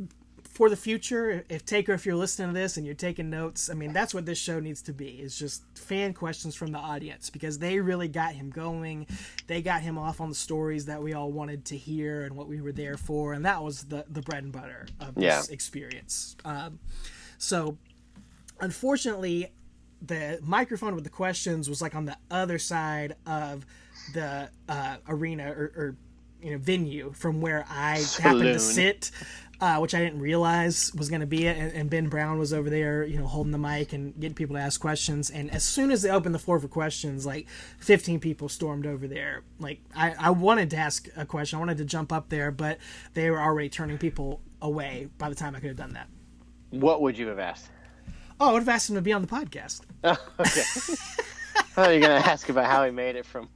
for 0.59 0.69
the 0.69 0.77
future. 0.77 1.45
If 1.49 1.65
Taker, 1.65 1.93
if 1.93 2.05
you're 2.05 2.17
listening 2.17 2.49
to 2.49 2.53
this 2.53 2.77
and 2.77 2.85
you're 2.85 2.97
taking 2.97 3.31
notes, 3.31 3.71
I 3.71 3.75
mean, 3.75 3.93
that's 3.93 4.12
what 4.12 4.27
this 4.27 4.38
show 4.38 4.59
needs 4.59 4.83
to 4.83 4.93
be. 4.93 5.21
It's 5.23 5.38
just 5.38 5.62
fan 5.79 6.12
questions 6.15 6.57
from 6.57 6.73
the 6.73 6.79
audience 6.79 7.31
because 7.31 7.61
they 7.61 7.79
really 7.79 8.09
got 8.09 8.33
him 8.33 8.50
going. 8.50 9.07
They 9.47 9.62
got 9.62 9.83
him 9.83 9.97
off 9.97 10.21
on 10.21 10.31
the 10.31 10.35
stories 10.35 10.87
that 10.87 11.00
we 11.00 11.15
all 11.15 11.31
wanted 11.31 11.65
to 11.67 11.77
hear 11.77 12.25
and 12.25 12.35
what 12.35 12.49
we 12.49 12.61
were 12.61 12.73
there 12.73 12.97
for, 12.97 13.35
and 13.35 13.45
that 13.47 13.62
was 13.62 13.85
the 13.85 14.05
the 14.11 14.21
bread 14.21 14.43
and 14.43 14.53
butter 14.53 14.87
of 14.99 15.15
this 15.15 15.23
Yeah. 15.23 15.43
experience. 15.49 16.35
Um, 16.45 16.81
so, 17.38 17.79
unfortunately, 18.61 19.53
the 20.03 20.40
microphone 20.42 20.97
with 20.97 21.05
the 21.05 21.11
questions 21.11 21.68
was 21.68 21.81
like 21.81 21.94
on 21.94 22.05
the 22.05 22.16
other 22.33 22.59
side 22.59 23.14
of 23.27 23.64
the 24.12 24.49
uh, 24.68 24.97
arena 25.09 25.53
or, 25.53 25.73
or 25.77 25.97
you 26.42 26.53
know 26.53 26.59
venue 26.59 27.12
from 27.14 27.40
where 27.40 27.64
I 27.68 28.05
happened 28.21 28.55
to 28.55 28.59
sit, 28.61 29.11
uh, 29.61 29.79
which 29.79 29.94
I 29.94 29.99
didn't 29.99 30.21
realize 30.21 30.92
was 30.94 31.09
going 31.09 31.21
to 31.21 31.27
be 31.27 31.47
it. 31.47 31.57
And, 31.57 31.73
and 31.73 31.90
Ben 31.90 32.09
Brown 32.09 32.38
was 32.38 32.53
over 32.53 32.71
there, 32.71 33.05
you 33.05 33.18
know, 33.18 33.27
holding 33.27 33.53
the 33.53 33.59
mic 33.59 33.92
and 33.92 34.14
getting 34.18 34.35
people 34.35 34.57
to 34.57 34.62
ask 34.62 34.81
questions. 34.81 35.31
And 35.31 35.51
as 35.51 35.64
soon 35.64 35.90
as 35.90 36.03
they 36.03 36.11
opened 36.11 36.35
the 36.35 36.38
floor 36.38 36.61
for 36.61 36.68
questions, 36.68 37.27
like 37.27 37.49
15 37.81 38.21
people 38.21 38.49
stormed 38.49 38.87
over 38.87 39.09
there. 39.09 39.42
Like 39.59 39.81
I, 39.97 40.14
I 40.18 40.31
wanted 40.31 40.71
to 40.71 40.77
ask 40.77 41.09
a 41.16 41.27
question, 41.27 41.57
I 41.57 41.61
wanted 41.61 41.79
to 41.79 41.85
jump 41.85 42.12
up 42.12 42.29
there, 42.29 42.51
but 42.51 42.79
they 43.14 43.31
were 43.31 43.40
already 43.40 43.68
turning 43.68 43.99
people 43.99 44.40
away 44.62 45.09
by 45.18 45.29
the 45.29 45.35
time 45.35 45.57
I 45.57 45.61
could 45.61 45.68
have 45.68 45.77
done 45.77 45.94
that. 45.94 46.09
What 46.71 47.03
would 47.03 47.18
you 47.18 47.27
have 47.29 47.38
asked? 47.38 47.68
Oh, 48.40 48.51
I 48.51 48.53
would 48.53 48.62
have 48.62 48.68
asked 48.68 48.88
him 48.88 48.97
to 48.97 49.03
be 49.03 49.12
on 49.12 49.23
the 49.23 49.29
podcast. 49.29 49.83
Oh, 50.05 50.16
okay. 50.38 50.62
I 51.57 51.62
thought 51.73 51.88
you 51.88 51.97
were 51.97 52.07
gonna 52.07 52.14
ask 52.14 52.49
about 52.49 52.66
how 52.66 52.85
he 52.85 52.92
made 52.92 53.16
it 53.16 53.27
from 53.27 53.49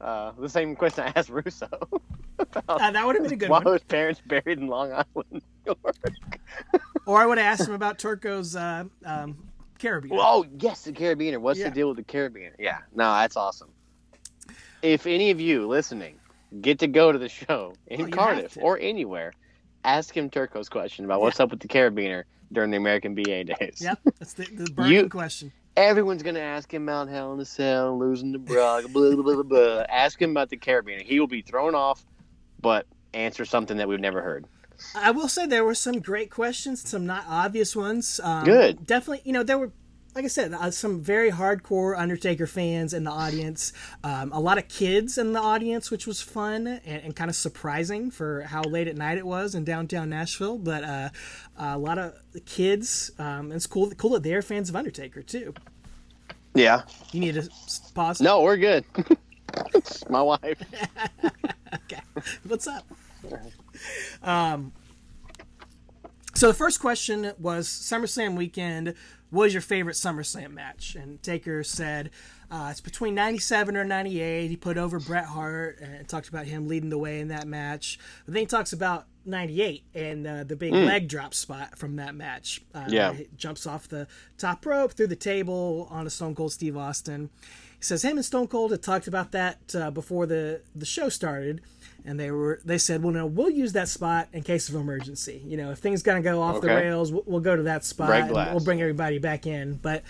uh, 0.00 0.32
the 0.38 0.48
same 0.48 0.76
question 0.76 1.04
I 1.04 1.12
asked 1.16 1.28
Russo. 1.30 1.68
Uh, 2.68 2.92
that 2.92 3.04
would 3.04 3.16
have 3.16 3.24
been 3.24 3.32
a 3.32 3.36
good 3.36 3.48
one. 3.50 3.64
Why 3.64 3.72
was 3.72 3.82
parents 3.82 4.22
buried 4.24 4.60
in 4.60 4.68
Long 4.68 4.92
Island, 4.92 5.08
New 5.32 5.40
York? 5.66 5.96
Or 7.04 7.20
I 7.20 7.26
would 7.26 7.36
have 7.36 7.58
asked 7.58 7.68
him 7.68 7.74
about 7.74 7.98
Turco's 7.98 8.54
uh, 8.54 8.84
um, 9.04 9.36
Caribbean. 9.80 10.16
Oh 10.22 10.46
yes, 10.60 10.82
the 10.82 10.92
carabiner. 10.92 11.38
What's 11.38 11.58
Yeah. 11.58 11.68
the 11.70 11.74
deal 11.74 11.88
with 11.88 11.96
the 11.96 12.04
carabiner? 12.04 12.52
Yeah, 12.56 12.78
no, 12.94 13.12
that's 13.12 13.36
awesome. 13.36 13.70
If 14.82 15.04
any 15.08 15.30
of 15.32 15.40
you 15.40 15.66
listening 15.66 16.14
get 16.60 16.78
to 16.78 16.86
go 16.86 17.10
to 17.10 17.18
the 17.18 17.28
show 17.28 17.74
in 17.88 18.02
Oh, 18.02 18.08
Cardiff 18.08 18.56
or 18.60 18.78
anywhere, 18.78 19.32
ask 19.84 20.16
him 20.16 20.30
Turco's 20.30 20.68
question 20.68 21.04
about 21.04 21.20
what's 21.20 21.40
up 21.40 21.50
with 21.50 21.58
the 21.58 21.68
Carabiner 21.68 22.22
during 22.52 22.70
the 22.70 22.76
American 22.76 23.16
BA 23.16 23.44
days. 23.44 23.78
Yep, 23.80 23.98
that's 24.20 24.34
the, 24.34 24.44
the 24.44 24.70
burning 24.70 24.92
You- 24.92 25.08
question. 25.08 25.50
Everyone's 25.78 26.24
gonna 26.24 26.40
ask 26.40 26.74
him 26.74 26.88
about 26.88 27.08
Hell 27.08 27.30
in 27.30 27.38
the 27.38 27.44
Cell, 27.44 27.96
losing 27.96 28.32
to 28.32 28.38
Brock, 28.40 28.86
blah 28.90 29.14
blah 29.14 29.22
blah 29.22 29.34
blah. 29.34 29.42
blah. 29.44 29.84
Ask 29.88 30.20
him 30.20 30.32
about 30.32 30.50
the 30.50 30.56
Caribbean. 30.56 31.00
He 31.04 31.20
will 31.20 31.28
be 31.28 31.40
thrown 31.40 31.76
off, 31.76 32.04
but 32.60 32.84
answer 33.14 33.44
something 33.44 33.76
that 33.76 33.88
we've 33.88 34.00
never 34.00 34.20
heard. 34.20 34.44
I 34.96 35.12
will 35.12 35.28
say 35.28 35.46
there 35.46 35.64
were 35.64 35.76
some 35.76 36.00
great 36.00 36.32
questions, 36.32 36.88
some 36.88 37.06
not 37.06 37.24
obvious 37.28 37.76
ones. 37.76 38.20
Um, 38.24 38.44
Good. 38.44 38.86
Definitely, 38.86 39.22
you 39.24 39.32
know, 39.32 39.44
there 39.44 39.56
were, 39.58 39.70
like 40.18 40.24
I 40.24 40.28
said, 40.28 40.52
uh, 40.52 40.72
some 40.72 41.00
very 41.00 41.30
hardcore 41.30 41.96
Undertaker 41.96 42.48
fans 42.48 42.92
in 42.92 43.04
the 43.04 43.10
audience. 43.12 43.72
Um, 44.02 44.32
a 44.32 44.40
lot 44.40 44.58
of 44.58 44.66
kids 44.66 45.16
in 45.16 45.32
the 45.32 45.38
audience, 45.38 45.92
which 45.92 46.08
was 46.08 46.20
fun 46.20 46.66
and, 46.66 47.04
and 47.04 47.14
kind 47.14 47.30
of 47.30 47.36
surprising 47.36 48.10
for 48.10 48.40
how 48.40 48.62
late 48.62 48.88
at 48.88 48.96
night 48.96 49.16
it 49.16 49.24
was 49.24 49.54
in 49.54 49.62
downtown 49.62 50.10
Nashville. 50.10 50.58
But 50.58 50.82
uh, 50.82 51.10
a 51.56 51.78
lot 51.78 51.98
of 51.98 52.16
kids. 52.46 53.12
Um, 53.20 53.52
it's 53.52 53.68
cool, 53.68 53.88
cool 53.92 54.10
that 54.10 54.24
they're 54.24 54.42
fans 54.42 54.68
of 54.68 54.74
Undertaker 54.74 55.22
too. 55.22 55.54
Yeah. 56.52 56.82
You 57.12 57.20
need 57.20 57.34
to 57.36 57.48
pause. 57.94 58.20
No, 58.20 58.42
we're 58.42 58.56
good. 58.56 58.84
It's 59.72 60.08
My 60.10 60.20
wife. 60.20 60.60
Okay. 61.84 62.00
What's 62.44 62.66
up? 62.66 62.84
Um, 64.22 64.72
so 66.38 66.46
the 66.46 66.54
first 66.54 66.80
question 66.80 67.32
was 67.38 67.68
SummerSlam 67.68 68.36
weekend. 68.36 68.94
What 69.30 69.42
was 69.44 69.52
your 69.54 69.60
favorite 69.60 69.96
SummerSlam 69.96 70.52
match? 70.52 70.94
And 70.94 71.22
Taker 71.22 71.62
said 71.62 72.10
uh, 72.50 72.68
it's 72.70 72.80
between 72.80 73.14
97 73.14 73.76
or 73.76 73.84
98. 73.84 74.48
He 74.48 74.56
put 74.56 74.78
over 74.78 74.98
Bret 74.98 75.26
Hart 75.26 75.80
and 75.80 76.08
talked 76.08 76.28
about 76.28 76.46
him 76.46 76.66
leading 76.66 76.88
the 76.88 76.96
way 76.98 77.20
in 77.20 77.28
that 77.28 77.46
match. 77.46 77.98
But 78.24 78.34
then 78.34 78.40
he 78.42 78.46
talks 78.46 78.72
about 78.72 79.06
98 79.26 79.84
and 79.94 80.26
uh, 80.26 80.44
the 80.44 80.56
big 80.56 80.72
leg 80.72 81.08
drop 81.08 81.34
spot 81.34 81.76
from 81.76 81.96
that 81.96 82.14
match. 82.14 82.62
Uh, 82.74 82.86
Yeah. 82.88 83.12
He 83.12 83.28
jumps 83.36 83.66
off 83.66 83.86
the 83.88 84.06
top 84.38 84.64
rope 84.64 84.92
through 84.92 85.08
the 85.08 85.16
table 85.16 85.86
on 85.90 86.06
a 86.06 86.10
Stone 86.10 86.34
Cold 86.34 86.52
Steve 86.52 86.76
Austin. 86.76 87.28
He 87.78 87.84
says 87.84 88.02
him 88.02 88.16
and 88.16 88.24
Stone 88.24 88.48
Cold 88.48 88.70
had 88.70 88.82
talked 88.82 89.06
about 89.06 89.32
that 89.32 89.74
uh, 89.74 89.90
before 89.90 90.24
the, 90.26 90.62
the 90.74 90.86
show 90.86 91.10
started. 91.10 91.60
And 92.04 92.18
they 92.18 92.30
were 92.30 92.60
they 92.64 92.78
said, 92.78 93.02
well, 93.02 93.12
no, 93.12 93.26
we'll 93.26 93.50
use 93.50 93.72
that 93.72 93.88
spot 93.88 94.28
in 94.32 94.42
case 94.42 94.68
of 94.68 94.74
emergency. 94.74 95.42
You 95.44 95.56
know, 95.56 95.70
if 95.72 95.78
things 95.78 96.02
gonna 96.02 96.22
go 96.22 96.40
off 96.42 96.60
the 96.60 96.68
rails, 96.76 97.12
we'll, 97.12 97.24
we'll 97.26 97.40
go 97.40 97.56
to 97.56 97.64
that 97.64 97.84
spot. 97.84 98.10
And 98.28 98.34
we'll 98.54 98.64
bring 98.64 98.80
everybody 98.80 99.18
back 99.18 99.46
in. 99.46 99.74
But 99.74 100.04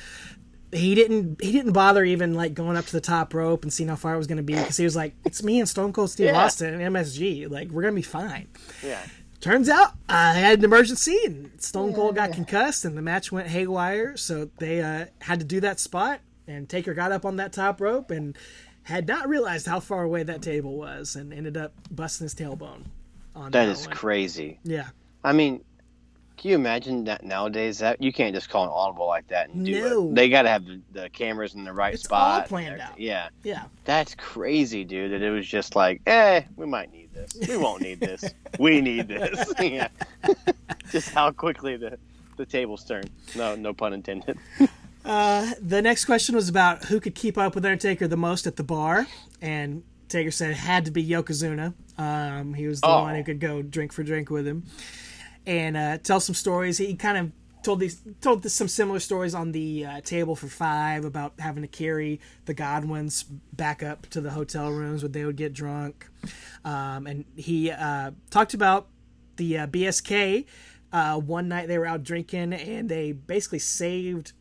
he 0.70 0.94
didn't 0.94 1.40
he 1.42 1.50
didn't 1.50 1.72
bother 1.72 2.04
even 2.04 2.34
like 2.34 2.52
going 2.52 2.76
up 2.76 2.84
to 2.84 2.92
the 2.92 3.00
top 3.00 3.32
rope 3.32 3.62
and 3.62 3.72
seeing 3.72 3.88
how 3.88 3.96
far 3.96 4.12
it 4.14 4.18
was 4.18 4.26
going 4.26 4.36
to 4.36 4.42
be 4.42 4.54
because 4.54 4.76
he 4.76 4.84
was 4.84 4.94
like 4.94 5.14
it's 5.24 5.42
me 5.42 5.58
and 5.60 5.66
stone 5.66 5.94
cold 5.94 6.10
steve 6.10 6.26
Yeah. 6.26 6.44
austin 6.44 6.78
and 6.78 6.94
msg 6.94 7.50
like 7.50 7.70
we're 7.70 7.80
going 7.80 7.94
to 7.94 7.98
be 7.98 8.02
fine 8.02 8.48
Yeah. 8.84 9.00
turns 9.40 9.70
out 9.70 9.94
i 10.10 10.34
had 10.34 10.58
an 10.58 10.66
emergency 10.66 11.18
and 11.24 11.50
stone 11.56 11.94
cold 11.94 12.16
got 12.16 12.32
concussed 12.32 12.84
and 12.84 12.98
the 12.98 13.00
match 13.02 13.32
went 13.32 13.48
haywire 13.48 14.14
so 14.18 14.50
they 14.58 14.82
uh, 14.82 15.06
had 15.22 15.38
to 15.38 15.46
do 15.46 15.58
that 15.60 15.80
spot 15.80 16.20
and 16.46 16.68
taker 16.68 16.92
got 16.92 17.12
up 17.12 17.24
on 17.24 17.36
that 17.36 17.54
top 17.54 17.80
rope 17.80 18.10
and 18.10 18.36
had 18.88 19.06
not 19.06 19.28
realized 19.28 19.66
how 19.66 19.78
far 19.80 20.02
away 20.02 20.22
that 20.22 20.40
table 20.40 20.76
was 20.76 21.14
and 21.14 21.30
ended 21.32 21.56
up 21.58 21.72
busting 21.90 22.24
his 22.24 22.34
tailbone 22.34 22.84
on 23.36 23.50
That 23.50 23.66
that 23.66 23.68
is 23.68 23.86
one. 23.86 23.94
crazy. 23.96 24.58
yeah 24.64 24.88
I 25.22 25.32
mean, 25.32 25.62
can 26.38 26.50
you 26.50 26.54
imagine 26.56 27.04
that 27.04 27.22
nowadays? 27.24 27.78
That 27.80 28.00
you 28.00 28.12
can't 28.12 28.34
just 28.34 28.48
call 28.48 28.62
an 28.64 28.70
audible 28.72 29.06
like 29.06 29.26
that 29.28 29.50
and 29.50 29.66
do 29.66 29.80
No. 29.80 30.08
it. 30.08 30.14
They 30.14 30.28
got 30.30 30.42
to 30.42 30.48
have 30.48 30.64
the, 30.64 30.80
the 30.92 31.10
cameras 31.10 31.54
in 31.54 31.64
the 31.64 31.72
right 31.72 31.92
It's 31.94 32.04
spot. 32.04 32.42
all 32.42 32.48
planned 32.48 32.80
out. 32.80 32.98
Yeah, 32.98 33.28
yeah 33.42 33.64
that's 33.84 34.14
crazy, 34.14 34.84
dude. 34.84 35.12
That 35.12 35.20
it 35.22 35.30
was 35.30 35.46
just 35.46 35.74
like, 35.76 36.00
eh, 36.06 36.42
we 36.56 36.64
might 36.64 36.90
need 36.92 37.12
this. 37.12 37.36
We 37.48 37.56
won't 37.58 37.82
need 37.82 38.00
this. 38.00 38.24
we 38.58 38.80
need 38.80 39.08
this. 39.08 39.52
yeah. 39.60 39.88
just 40.90 41.10
how 41.10 41.30
quickly 41.32 41.76
the 41.76 41.98
the 42.36 42.46
tables 42.46 42.84
turn. 42.84 43.02
No, 43.36 43.54
no 43.56 43.74
pun 43.74 43.92
intended. 43.92 44.38
Uh, 45.08 45.52
the 45.62 45.80
next 45.80 46.04
question 46.04 46.34
was 46.34 46.50
about 46.50 46.84
who 46.84 47.00
could 47.00 47.14
keep 47.14 47.38
up 47.38 47.54
with 47.54 47.64
Undertaker 47.64 48.06
the 48.06 48.16
most 48.16 48.46
at 48.46 48.56
the 48.56 48.62
bar, 48.62 49.06
and 49.40 49.82
Taker 50.10 50.30
said 50.30 50.50
it 50.50 50.56
had 50.58 50.84
to 50.84 50.90
be 50.90 51.02
Yokozuna. 51.04 51.72
Um, 51.96 52.52
he 52.52 52.66
was 52.66 52.82
the 52.82 52.88
Oh. 52.88 53.02
one 53.04 53.14
who 53.14 53.24
could 53.24 53.40
go 53.40 53.62
drink 53.62 53.92
for 53.92 54.02
drink 54.02 54.28
with 54.28 54.46
him 54.46 54.64
and 55.46 55.76
uh, 55.78 55.96
tell 55.98 56.20
some 56.20 56.34
stories. 56.34 56.76
He 56.76 56.94
kind 56.94 57.16
of 57.16 57.32
told 57.62 57.80
these 57.80 58.02
told 58.20 58.42
this, 58.42 58.52
some 58.52 58.68
similar 58.68 59.00
stories 59.00 59.34
on 59.34 59.52
the 59.52 59.86
uh, 59.86 60.00
table 60.02 60.36
for 60.36 60.46
five 60.48 61.06
about 61.06 61.32
having 61.38 61.62
to 61.62 61.68
carry 61.68 62.20
the 62.44 62.52
Godwins 62.52 63.22
back 63.22 63.82
up 63.82 64.06
to 64.10 64.20
the 64.20 64.30
hotel 64.30 64.70
rooms 64.70 65.02
when 65.02 65.12
they 65.12 65.24
would 65.24 65.36
get 65.36 65.54
drunk, 65.54 66.06
um, 66.66 67.06
and 67.06 67.24
he 67.34 67.70
uh, 67.70 68.10
talked 68.30 68.52
about 68.52 68.88
the 69.36 69.56
uh, 69.58 69.66
BSK. 69.68 70.44
Uh, 70.90 71.18
one 71.18 71.48
night 71.48 71.68
they 71.68 71.76
were 71.78 71.86
out 71.86 72.02
drinking 72.02 72.52
and 72.54 72.88
they 72.88 73.12
basically 73.12 73.58
saved 73.58 74.32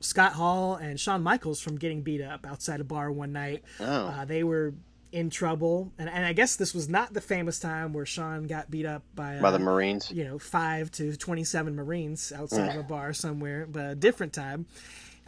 Scott 0.00 0.32
Hall 0.32 0.76
and 0.76 0.98
Shawn 0.98 1.22
Michaels 1.22 1.60
from 1.60 1.76
getting 1.76 2.02
beat 2.02 2.20
up 2.22 2.46
outside 2.46 2.80
a 2.80 2.84
bar 2.84 3.10
one 3.12 3.32
night. 3.32 3.62
Oh. 3.78 3.84
Uh, 4.06 4.24
they 4.24 4.42
were 4.42 4.74
in 5.12 5.28
trouble, 5.28 5.92
and, 5.98 6.08
and 6.08 6.24
I 6.24 6.32
guess 6.32 6.54
this 6.56 6.72
was 6.72 6.88
not 6.88 7.12
the 7.14 7.20
famous 7.20 7.58
time 7.58 7.92
where 7.92 8.06
Shawn 8.06 8.46
got 8.46 8.70
beat 8.70 8.86
up 8.86 9.02
by, 9.14 9.36
uh, 9.38 9.42
By 9.42 9.50
the 9.50 9.58
Marines. 9.58 10.10
you 10.10 10.24
know, 10.24 10.38
five 10.38 10.90
to 10.92 11.16
twenty-seven 11.16 11.74
Marines 11.74 12.32
outside 12.32 12.70
of 12.70 12.76
a 12.76 12.82
bar 12.84 13.12
somewhere, 13.12 13.66
but 13.70 13.84
a 13.86 13.94
different 13.94 14.32
time. 14.32 14.66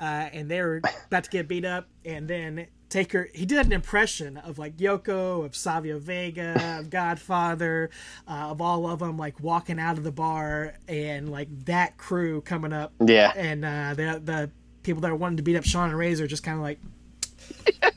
Uh, 0.01 0.29
and 0.33 0.51
they 0.51 0.61
were 0.61 0.81
about 1.07 1.25
to 1.25 1.31
get 1.31 1.49
beat 1.49 1.65
up, 1.65 1.87
and 2.05 2.27
then 2.29 2.67
Taker 2.89 3.29
he 3.35 3.45
did 3.47 3.65
an 3.67 3.73
impression 3.73 4.37
of 4.37 4.59
like 4.59 4.77
Yoko, 4.77 5.45
of 5.45 5.57
Savio 5.57 5.99
Vega, 5.99 6.79
of 6.81 6.91
Godfather, 6.91 7.91
uh, 8.29 8.51
of 8.51 8.61
all 8.61 8.87
of 8.89 9.01
them 9.01 9.17
like 9.17 9.41
walking 9.41 9.79
out 9.81 9.99
of 9.99 10.05
the 10.05 10.13
bar, 10.13 10.75
and 10.89 11.29
like 11.31 11.49
that 11.65 11.97
crew 11.99 12.41
coming 12.43 12.73
up 12.73 12.93
Yeah. 13.05 13.33
and 13.35 13.65
uh, 13.65 13.95
the 13.95 14.21
the 14.25 14.51
people 14.83 15.01
that 15.03 15.11
are 15.11 15.17
wanting 15.17 15.37
to 15.39 15.43
beat 15.43 15.57
up 15.57 15.65
Shawn 15.65 15.89
and 15.91 15.99
Razor 15.99 16.27
just 16.27 16.43
kind 16.43 16.57
of 16.59 16.63
like 16.63 16.79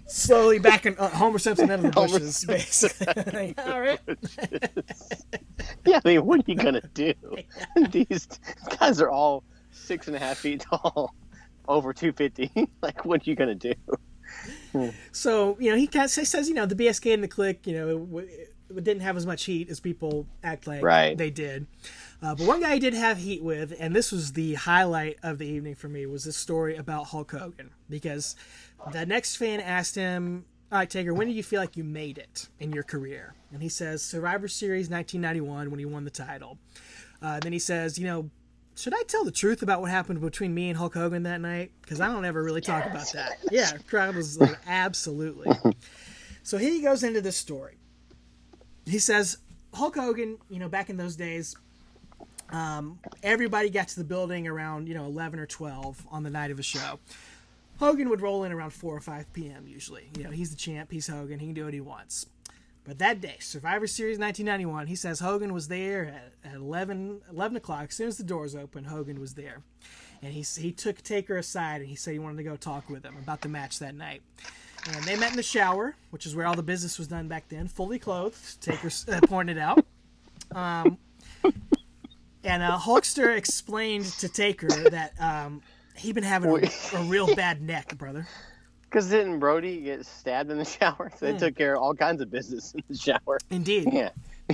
slowly 0.08 0.60
backing 0.60 0.98
uh, 0.98 1.10
Homer 1.10 1.40
Simpson 1.40 1.70
out 1.72 1.80
of 1.80 1.84
the 1.84 1.92
Homer 1.92 2.20
bushes, 2.20 2.46
basically. 2.46 3.54
All 3.66 3.80
right, 3.82 4.00
Yeah, 5.86 6.00
I 6.04 6.08
mean, 6.08 6.26
what 6.26 6.40
are 6.40 6.44
you 6.46 6.56
gonna 6.56 6.82
do? 6.94 7.14
These 7.92 8.28
guys 8.80 9.02
are 9.02 9.10
all 9.10 9.44
six 9.72 10.08
and 10.08 10.16
a 10.16 10.20
half 10.20 10.38
feet 10.38 10.62
tall, 10.62 11.14
over 11.68 11.94
two 11.94 12.12
fifty. 12.14 12.52
like, 12.82 13.06
what 13.06 13.22
are 13.26 13.30
you 13.30 13.36
gonna 13.36 13.56
do? 13.56 13.74
so 15.12 15.56
you 15.60 15.70
know 15.72 15.78
he 15.78 15.88
kind 15.88 16.06
of 16.06 16.12
says 16.12 16.50
you 16.50 16.56
know 16.56 16.66
the 16.66 16.76
BSK 16.76 17.14
and 17.14 17.24
the 17.24 17.28
Click 17.28 17.66
you 17.68 17.74
know 17.78 18.20
it, 18.20 18.54
it 18.70 18.84
didn't 18.84 19.02
have 19.02 19.16
as 19.16 19.26
much 19.26 19.44
heat 19.46 19.70
as 19.70 19.80
people 19.80 20.26
act 20.44 20.68
like 20.68 20.84
Right. 20.84 21.18
they 21.18 21.30
did. 21.30 21.68
Uh, 22.22 22.34
but 22.36 22.48
one 22.48 22.62
guy 22.62 22.72
I 22.72 22.80
did 22.80 22.94
have 22.94 23.18
heat 23.18 23.44
with, 23.44 23.74
and 23.80 23.96
this 23.96 24.12
was 24.12 24.34
the 24.34 24.56
highlight 24.56 25.18
of 25.22 25.38
the 25.38 25.46
evening 25.48 25.76
for 25.76 25.88
me, 25.90 26.06
was 26.06 26.24
this 26.24 26.38
story 26.38 26.76
about 26.76 27.08
Hulk 27.08 27.32
Hogan. 27.32 27.72
Because 27.90 28.36
the 28.92 29.06
next 29.06 29.36
fan 29.36 29.60
asked 29.60 29.96
him, 29.96 30.46
All 30.72 30.80
right, 30.80 30.90
Taker, 30.90 31.14
when 31.14 31.28
did 31.28 31.36
you 31.36 31.44
feel 31.44 31.60
like 31.62 31.78
you 31.78 31.84
made 31.84 32.18
it 32.18 32.48
in 32.60 32.72
your 32.72 32.84
career? 32.84 33.36
And 33.52 33.62
he 33.62 33.70
says, 33.70 34.02
Survivor 34.02 34.48
Series 34.48 34.90
1991 34.90 35.70
when 35.70 35.80
he 35.80 35.86
won 35.86 36.04
the 36.04 36.12
title. 36.12 36.58
Uh, 37.22 37.40
then 37.40 37.54
he 37.54 37.60
says, 37.60 38.00
You 38.00 38.06
know, 38.06 38.30
should 38.76 38.94
I 38.94 39.04
tell 39.04 39.24
the 39.24 39.32
truth 39.32 39.62
about 39.62 39.82
what 39.82 39.90
happened 39.90 40.20
between 40.22 40.54
me 40.54 40.70
and 40.70 40.78
Hulk 40.78 40.94
Hogan 40.96 41.24
that 41.24 41.42
night? 41.42 41.72
Because 41.82 42.02
I 42.02 42.08
don't 42.08 42.26
ever 42.26 42.44
really 42.44 42.62
talk 42.62 42.86
about 42.86 43.12
that. 43.14 43.38
Yeah, 43.52 43.72
crowd 43.88 44.16
was 44.16 44.40
like, 44.40 44.58
Absolutely. 44.68 45.50
so 46.44 46.58
he 46.58 46.82
goes 46.82 47.04
into 47.04 47.22
this 47.22 47.38
story. 47.38 47.78
He 48.86 49.00
says, 49.00 49.38
Hulk 49.74 49.96
Hogan, 49.96 50.38
you 50.50 50.60
know, 50.60 50.70
back 50.70 50.90
in 50.90 50.98
those 50.98 51.16
days, 51.16 51.56
um, 52.50 53.00
everybody 53.24 53.70
got 53.70 53.88
to 53.90 53.96
the 53.98 54.04
building 54.04 54.48
around, 54.48 54.88
you 54.88 54.94
know, 54.94 55.06
11 55.06 55.40
or 55.40 55.46
12 55.46 56.08
on 56.12 56.24
the 56.24 56.30
night 56.30 56.52
of 56.52 56.60
a 56.60 56.64
show. 56.64 57.00
Hogan 57.80 58.10
would 58.10 58.22
roll 58.22 58.44
in 58.44 58.52
around 58.52 58.72
4 58.72 58.96
or 58.96 59.02
5 59.02 59.34
p.m. 59.34 59.68
usually. 59.68 60.10
You 60.18 60.24
know, 60.24 60.32
he's 60.32 60.50
the 60.50 60.56
champ, 60.56 60.92
he's 60.92 61.08
Hogan, 61.08 61.40
he 61.40 61.48
can 61.48 61.54
do 61.54 61.66
what 61.66 61.74
he 61.74 61.82
wants. 61.82 62.28
But 62.86 63.00
that 63.00 63.20
day, 63.20 63.38
Survivor 63.40 63.88
Series 63.88 64.20
1991, 64.20 64.88
he 64.88 64.96
says 64.96 65.20
Hogan 65.20 65.54
was 65.54 65.68
there 65.68 66.06
at, 66.06 66.52
at 66.52 66.56
11, 66.56 67.22
11 67.32 67.58
o'clock. 67.58 67.88
As 67.90 67.96
soon 67.96 68.08
as 68.08 68.18
the 68.18 68.24
doors 68.24 68.56
opened, 68.56 68.88
Hogan 68.88 69.20
was 69.20 69.34
there. 69.34 69.64
And 70.22 70.32
he, 70.32 70.42
he 70.42 70.72
took 70.72 71.02
Taker 71.02 71.38
aside 71.38 71.82
and 71.82 71.90
he 71.90 71.96
said 71.96 72.14
he 72.14 72.20
wanted 72.20 72.38
to 72.38 72.44
go 72.44 72.56
talk 72.56 72.90
with 72.90 73.04
him 73.04 73.18
about 73.18 73.42
the 73.42 73.50
match 73.50 73.80
that 73.80 73.96
night. 73.96 74.22
And 74.88 75.04
they 75.04 75.16
met 75.18 75.32
in 75.32 75.36
the 75.36 75.44
shower, 75.44 75.96
which 76.12 76.28
is 76.28 76.36
where 76.36 76.46
all 76.46 76.56
the 76.56 76.64
business 76.64 77.00
was 77.00 77.08
done 77.08 77.28
back 77.28 77.50
then, 77.50 77.68
fully 77.68 77.98
clothed. 77.98 78.62
Taker 78.62 78.92
uh, 79.12 79.20
pointed 79.26 79.58
out. 79.58 79.84
Um, 80.52 81.00
and 82.46 82.64
uh, 82.64 82.78
Hulkster 82.78 83.36
explained 83.36 84.06
to 84.06 84.30
Taker 84.30 84.68
that 84.90 85.14
um, 85.20 85.62
he'd 85.96 86.16
been 86.16 86.24
having 86.24 86.52
a, 86.52 86.70
a 86.98 87.04
real 87.04 87.34
bad 87.36 87.62
neck, 87.62 87.98
brother. 87.98 88.28
Because 88.84 89.10
didn't 89.10 89.40
Brody 89.40 89.82
get 89.82 90.06
stabbed 90.06 90.50
in 90.52 90.58
the 90.58 90.66
shower? 90.80 91.12
So 91.18 91.26
they 91.26 91.32
Hmm. 91.34 91.38
took 91.40 91.56
care 91.56 91.76
of 91.76 91.82
all 91.84 91.94
kinds 91.96 92.22
of 92.22 92.32
business 92.32 92.74
in 92.74 92.84
the 92.88 92.96
shower. 92.98 93.40
Indeed. 93.50 93.90
Yeah, 93.92 94.10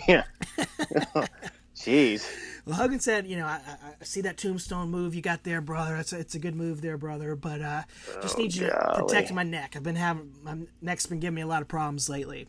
yeah. 0.08 0.24
Jeez. 1.76 2.28
Well, 2.66 2.76
Hogan 2.76 3.00
said, 3.00 3.26
you 3.26 3.38
know, 3.38 3.46
I, 3.48 3.60
I, 4.00 4.04
see 4.04 4.22
that 4.22 4.38
tombstone 4.38 4.92
move 4.92 5.16
you 5.16 5.22
got 5.22 5.44
there, 5.44 5.62
brother. 5.62 5.96
It's 5.96 6.14
a, 6.14 6.20
it's 6.20 6.36
a 6.36 6.40
good 6.40 6.56
move 6.56 6.82
there, 6.82 6.96
brother. 6.98 7.36
But 7.36 7.62
uh, 7.62 7.82
just 8.22 8.38
need 8.38 8.54
you 8.54 8.68
to 8.68 8.94
protect 8.96 9.34
my 9.34 9.42
neck. 9.44 9.74
I've 9.76 9.82
been 9.82 9.96
having 9.96 10.32
my 10.44 10.58
neck's 10.82 11.08
been 11.08 11.20
giving 11.20 11.36
me 11.36 11.42
a 11.42 11.48
lot 11.48 11.62
of 11.64 11.68
problems 11.68 12.08
lately. 12.08 12.48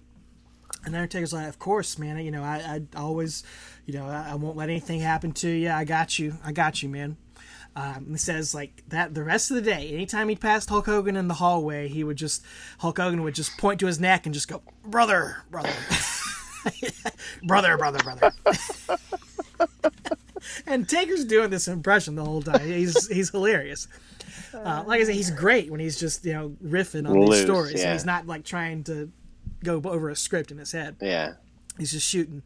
And 0.84 0.94
Undertaker's 0.94 1.32
like, 1.32 1.48
of 1.48 1.58
course, 1.58 1.98
man. 1.98 2.18
You 2.18 2.30
know, 2.30 2.42
I, 2.42 2.80
I 2.94 2.98
always, 2.98 3.44
you 3.86 3.94
know, 3.94 4.06
I, 4.06 4.30
I 4.30 4.34
won't 4.34 4.56
let 4.56 4.68
anything 4.68 5.00
happen 5.00 5.32
to 5.32 5.48
you. 5.48 5.70
I 5.70 5.84
got 5.84 6.18
you. 6.18 6.36
I 6.44 6.52
got 6.52 6.82
you, 6.82 6.88
man. 6.88 7.16
Um, 7.74 8.08
he 8.10 8.18
says 8.18 8.54
like 8.54 8.82
that 8.88 9.14
the 9.14 9.24
rest 9.24 9.50
of 9.50 9.54
the 9.54 9.62
day, 9.62 9.88
anytime 9.92 10.28
he 10.28 10.36
passed 10.36 10.68
Hulk 10.68 10.86
Hogan 10.86 11.16
in 11.16 11.28
the 11.28 11.34
hallway, 11.34 11.88
he 11.88 12.04
would 12.04 12.18
just 12.18 12.44
Hulk 12.78 12.98
Hogan 12.98 13.22
would 13.22 13.34
just 13.34 13.56
point 13.56 13.80
to 13.80 13.86
his 13.86 13.98
neck 13.98 14.26
and 14.26 14.34
just 14.34 14.46
go, 14.46 14.60
brother, 14.84 15.38
brother, 15.50 15.72
brother, 17.44 17.78
brother, 17.78 17.98
brother. 18.00 18.32
and 20.66 20.86
Taker's 20.86 21.24
doing 21.24 21.48
this 21.48 21.66
impression 21.66 22.14
the 22.14 22.24
whole 22.24 22.42
time. 22.42 22.60
He's 22.60 23.08
he's 23.08 23.30
hilarious. 23.30 23.88
Uh, 24.52 24.84
like 24.86 25.00
I 25.00 25.04
said, 25.04 25.14
he's 25.14 25.30
great 25.30 25.70
when 25.70 25.80
he's 25.80 25.98
just 25.98 26.26
you 26.26 26.34
know 26.34 26.56
riffing 26.62 27.08
on 27.08 27.20
these 27.20 27.42
stories, 27.42 27.80
yeah. 27.80 27.84
and 27.84 27.92
he's 27.94 28.04
not 28.04 28.26
like 28.26 28.44
trying 28.44 28.84
to 28.84 29.10
go 29.64 29.80
over 29.84 30.08
a 30.10 30.16
script 30.16 30.50
in 30.50 30.58
his 30.58 30.72
head. 30.72 30.96
Yeah. 31.00 31.34
He's 31.78 31.92
just 31.92 32.08
shooting. 32.08 32.42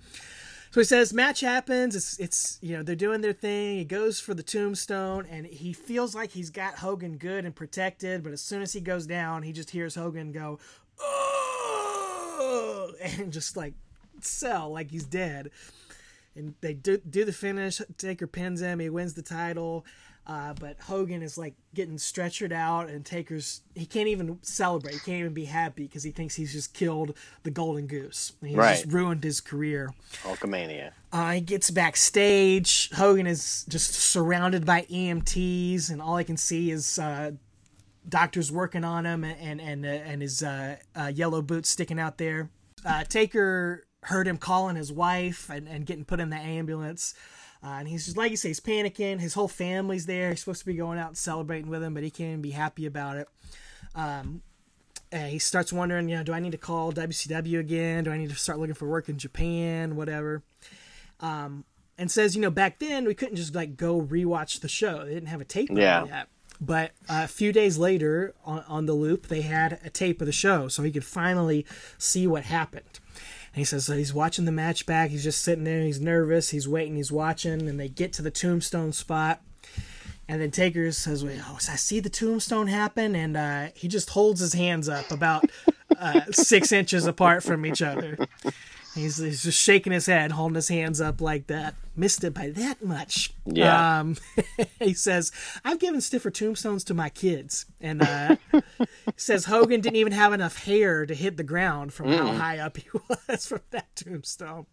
So 0.70 0.80
he 0.80 0.84
says, 0.84 1.14
match 1.14 1.40
happens. 1.40 1.96
It's 1.96 2.18
it's 2.18 2.58
you 2.60 2.76
know 2.76 2.82
they're 2.82 2.94
doing 2.94 3.22
their 3.22 3.32
thing. 3.32 3.78
He 3.78 3.84
goes 3.84 4.20
for 4.20 4.34
the 4.34 4.42
tombstone, 4.42 5.26
and 5.30 5.46
he 5.46 5.72
feels 5.72 6.14
like 6.14 6.32
he's 6.32 6.50
got 6.50 6.74
Hogan 6.74 7.16
good 7.16 7.46
and 7.46 7.54
protected. 7.54 8.22
But 8.22 8.32
as 8.32 8.42
soon 8.42 8.60
as 8.60 8.74
he 8.74 8.80
goes 8.80 9.06
down, 9.06 9.42
he 9.42 9.52
just 9.52 9.70
hears 9.70 9.94
Hogan 9.94 10.32
go, 10.32 10.58
oh, 11.00 12.92
and 13.02 13.32
just 13.32 13.56
like 13.56 13.72
sell 14.20 14.70
like 14.70 14.90
he's 14.90 15.04
dead. 15.04 15.50
And 16.34 16.54
they 16.60 16.74
do 16.74 16.98
do 16.98 17.24
the 17.24 17.32
finish. 17.32 17.80
Taker 17.96 18.26
pins 18.26 18.60
him. 18.60 18.78
He 18.78 18.90
wins 18.90 19.14
the 19.14 19.22
title. 19.22 19.86
Uh, 20.26 20.52
but 20.58 20.76
Hogan 20.80 21.22
is 21.22 21.38
like 21.38 21.54
getting 21.72 21.96
stretchered 21.98 22.50
out, 22.50 22.88
and 22.88 23.06
Taker's 23.06 23.60
he 23.76 23.86
can't 23.86 24.08
even 24.08 24.38
celebrate. 24.42 24.94
He 24.94 24.98
can't 25.00 25.20
even 25.20 25.34
be 25.34 25.44
happy 25.44 25.84
because 25.84 26.02
he 26.02 26.10
thinks 26.10 26.34
he's 26.34 26.52
just 26.52 26.74
killed 26.74 27.16
the 27.44 27.50
golden 27.52 27.86
goose. 27.86 28.32
He's 28.40 28.56
just 28.56 28.84
Right. 28.86 28.92
ruined 28.92 29.22
his 29.22 29.40
career. 29.40 29.92
Hulkamania. 30.24 30.90
Uh, 31.12 31.30
he 31.32 31.40
gets 31.40 31.70
backstage. 31.70 32.90
Hogan 32.90 33.26
is 33.28 33.64
just 33.68 33.92
surrounded 33.94 34.66
by 34.66 34.82
EMTs, 34.90 35.90
and 35.90 36.02
all 36.02 36.16
I 36.16 36.24
can 36.24 36.36
see 36.36 36.72
is 36.72 36.98
uh, 36.98 37.30
doctors 38.08 38.50
working 38.50 38.82
on 38.84 39.06
him, 39.06 39.22
and 39.22 39.38
and 39.40 39.60
and, 39.60 39.86
uh, 39.86 39.88
and 39.88 40.22
his 40.22 40.42
uh, 40.42 40.76
uh, 40.96 41.12
yellow 41.14 41.40
boots 41.42 41.68
sticking 41.68 42.00
out 42.00 42.18
there. 42.18 42.50
Uh, 42.84 43.04
Taker 43.04 43.84
heard 44.02 44.26
him 44.28 44.38
calling 44.38 44.76
his 44.76 44.92
wife 44.92 45.50
and, 45.50 45.66
and 45.68 45.84
getting 45.86 46.04
put 46.04 46.20
in 46.20 46.30
the 46.30 46.36
ambulance. 46.36 47.14
Uh, 47.66 47.78
and 47.80 47.88
he's 47.88 48.04
just 48.04 48.16
like 48.16 48.30
you 48.30 48.36
say, 48.36 48.48
he's 48.50 48.60
panicking. 48.60 49.18
His 49.18 49.34
whole 49.34 49.48
family's 49.48 50.06
there. 50.06 50.30
He's 50.30 50.38
supposed 50.40 50.60
to 50.60 50.66
be 50.66 50.74
going 50.74 51.00
out 51.00 51.08
and 51.08 51.16
celebrating 51.18 51.68
with 51.68 51.82
him, 51.82 51.94
but 51.94 52.04
he 52.04 52.10
can't 52.10 52.28
even 52.28 52.42
be 52.42 52.52
happy 52.52 52.86
about 52.86 53.16
it. 53.16 53.28
Um, 53.96 54.42
and 55.10 55.30
he 55.32 55.38
starts 55.40 55.72
wondering, 55.72 56.08
you 56.08 56.16
know, 56.16 56.22
do 56.22 56.32
I 56.32 56.38
need 56.38 56.52
to 56.52 56.58
call 56.58 56.92
WCW 56.92 57.58
again? 57.58 58.04
Do 58.04 58.12
I 58.12 58.18
need 58.18 58.28
to 58.30 58.36
start 58.36 58.60
looking 58.60 58.74
for 58.74 58.86
work 58.86 59.08
in 59.08 59.18
Japan? 59.18 59.96
Whatever. 59.96 60.42
Um, 61.18 61.64
and 61.98 62.08
says, 62.10 62.36
you 62.36 62.42
know, 62.42 62.50
back 62.50 62.78
then 62.78 63.04
we 63.04 63.14
couldn't 63.14 63.36
just 63.36 63.54
like 63.54 63.76
go 63.76 64.00
rewatch 64.00 64.60
the 64.60 64.68
show. 64.68 65.04
They 65.04 65.14
didn't 65.14 65.28
have 65.30 65.40
a 65.40 65.44
tape 65.44 65.70
Yeah. 65.72 66.04
yet. 66.04 66.28
But 66.60 66.92
uh, 67.08 67.22
a 67.24 67.28
few 67.28 67.52
days 67.52 67.78
later, 67.78 68.34
on, 68.44 68.64
on 68.68 68.86
the 68.86 68.94
loop, 68.94 69.26
they 69.26 69.42
had 69.42 69.78
a 69.84 69.90
tape 69.90 70.20
of 70.22 70.26
the 70.26 70.32
show, 70.32 70.68
so 70.68 70.82
he 70.82 70.90
could 70.90 71.04
finally 71.04 71.66
see 71.98 72.26
what 72.26 72.44
happened. 72.44 73.00
He 73.56 73.64
says 73.64 73.86
so 73.86 73.96
he's 73.96 74.12
watching 74.12 74.44
the 74.44 74.52
match 74.52 74.84
back. 74.84 75.08
He's 75.08 75.24
just 75.24 75.40
sitting 75.40 75.64
there. 75.64 75.80
He's 75.80 75.98
nervous. 75.98 76.50
He's 76.50 76.68
waiting. 76.68 76.96
He's 76.96 77.10
watching. 77.10 77.66
And 77.66 77.80
they 77.80 77.88
get 77.88 78.12
to 78.14 78.22
the 78.22 78.30
tombstone 78.30 78.92
spot. 78.92 79.40
And 80.28 80.42
then 80.42 80.50
Taker 80.50 80.92
says, 80.92 81.24
"Wait, 81.24 81.40
oh, 81.42 81.54
I 81.54 81.76
see 81.76 82.00
the 82.00 82.10
tombstone 82.10 82.66
happen." 82.66 83.16
And 83.16 83.36
uh, 83.36 83.68
he 83.74 83.88
just 83.88 84.10
holds 84.10 84.40
his 84.40 84.52
hands 84.52 84.88
up 84.90 85.10
about 85.10 85.48
uh, 85.98 86.20
six 86.32 86.70
inches 86.70 87.06
apart 87.06 87.42
from 87.42 87.64
each 87.64 87.80
other. 87.80 88.18
He's, 88.96 89.18
he's 89.18 89.42
just 89.42 89.62
shaking 89.62 89.92
his 89.92 90.06
head, 90.06 90.32
holding 90.32 90.54
his 90.54 90.68
hands 90.68 91.00
up 91.00 91.20
like 91.20 91.46
that. 91.48 91.74
Missed 91.94 92.24
it 92.24 92.34
by 92.34 92.50
that 92.50 92.82
much. 92.82 93.32
Yeah. 93.44 94.00
Um, 94.00 94.16
he 94.78 94.94
says, 94.94 95.30
I've 95.64 95.78
given 95.78 96.00
stiffer 96.00 96.30
tombstones 96.30 96.82
to 96.84 96.94
my 96.94 97.08
kids. 97.10 97.66
And 97.80 98.02
uh, 98.02 98.36
says 99.16 99.44
Hogan 99.44 99.80
didn't 99.80 99.96
even 99.96 100.12
have 100.12 100.32
enough 100.32 100.64
hair 100.64 101.06
to 101.06 101.14
hit 101.14 101.36
the 101.36 101.44
ground 101.44 101.92
from 101.92 102.08
how 102.08 102.32
high 102.32 102.58
up 102.58 102.76
he 102.78 102.88
was 103.28 103.46
from 103.46 103.60
that 103.70 103.94
tombstone. 103.94 104.66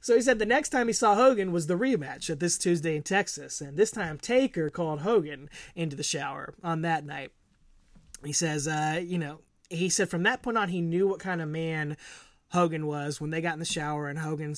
So 0.00 0.14
he 0.14 0.20
said 0.20 0.38
the 0.38 0.46
next 0.46 0.68
time 0.68 0.88
he 0.88 0.92
saw 0.92 1.14
Hogan 1.14 1.52
was 1.52 1.66
the 1.66 1.78
rematch 1.78 2.28
at 2.28 2.40
this 2.40 2.58
Tuesday 2.58 2.96
in 2.96 3.02
Texas. 3.02 3.60
And 3.60 3.76
this 3.76 3.90
time 3.90 4.18
Taker 4.18 4.68
called 4.68 5.00
Hogan 5.00 5.48
into 5.74 5.96
the 5.96 6.02
shower 6.02 6.54
on 6.62 6.82
that 6.82 7.06
night. 7.06 7.30
He 8.24 8.32
says, 8.32 8.68
uh, 8.68 9.00
you 9.02 9.18
know, 9.18 9.40
he 9.70 9.88
said 9.88 10.10
from 10.10 10.22
that 10.24 10.42
point 10.42 10.58
on, 10.58 10.68
he 10.68 10.80
knew 10.80 11.08
what 11.08 11.18
kind 11.18 11.40
of 11.40 11.48
man 11.48 11.96
Hogan 12.52 12.86
was 12.86 13.20
when 13.20 13.30
they 13.30 13.40
got 13.40 13.54
in 13.54 13.58
the 13.58 13.64
shower 13.64 14.08
and 14.08 14.18
Hogan 14.18 14.54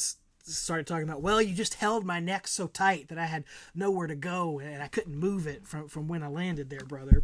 started 0.46 0.86
talking 0.86 1.04
about, 1.04 1.22
well, 1.22 1.40
you 1.40 1.54
just 1.54 1.74
held 1.74 2.04
my 2.04 2.20
neck 2.20 2.46
so 2.46 2.66
tight 2.66 3.08
that 3.08 3.18
I 3.18 3.24
had 3.24 3.44
nowhere 3.74 4.06
to 4.06 4.14
go 4.14 4.58
and 4.58 4.82
I 4.82 4.88
couldn't 4.88 5.14
move 5.16 5.46
it 5.46 5.66
from, 5.66 5.88
from 5.88 6.06
when 6.06 6.22
I 6.22 6.26
landed 6.28 6.68
there, 6.68 6.84
brother. 6.86 7.22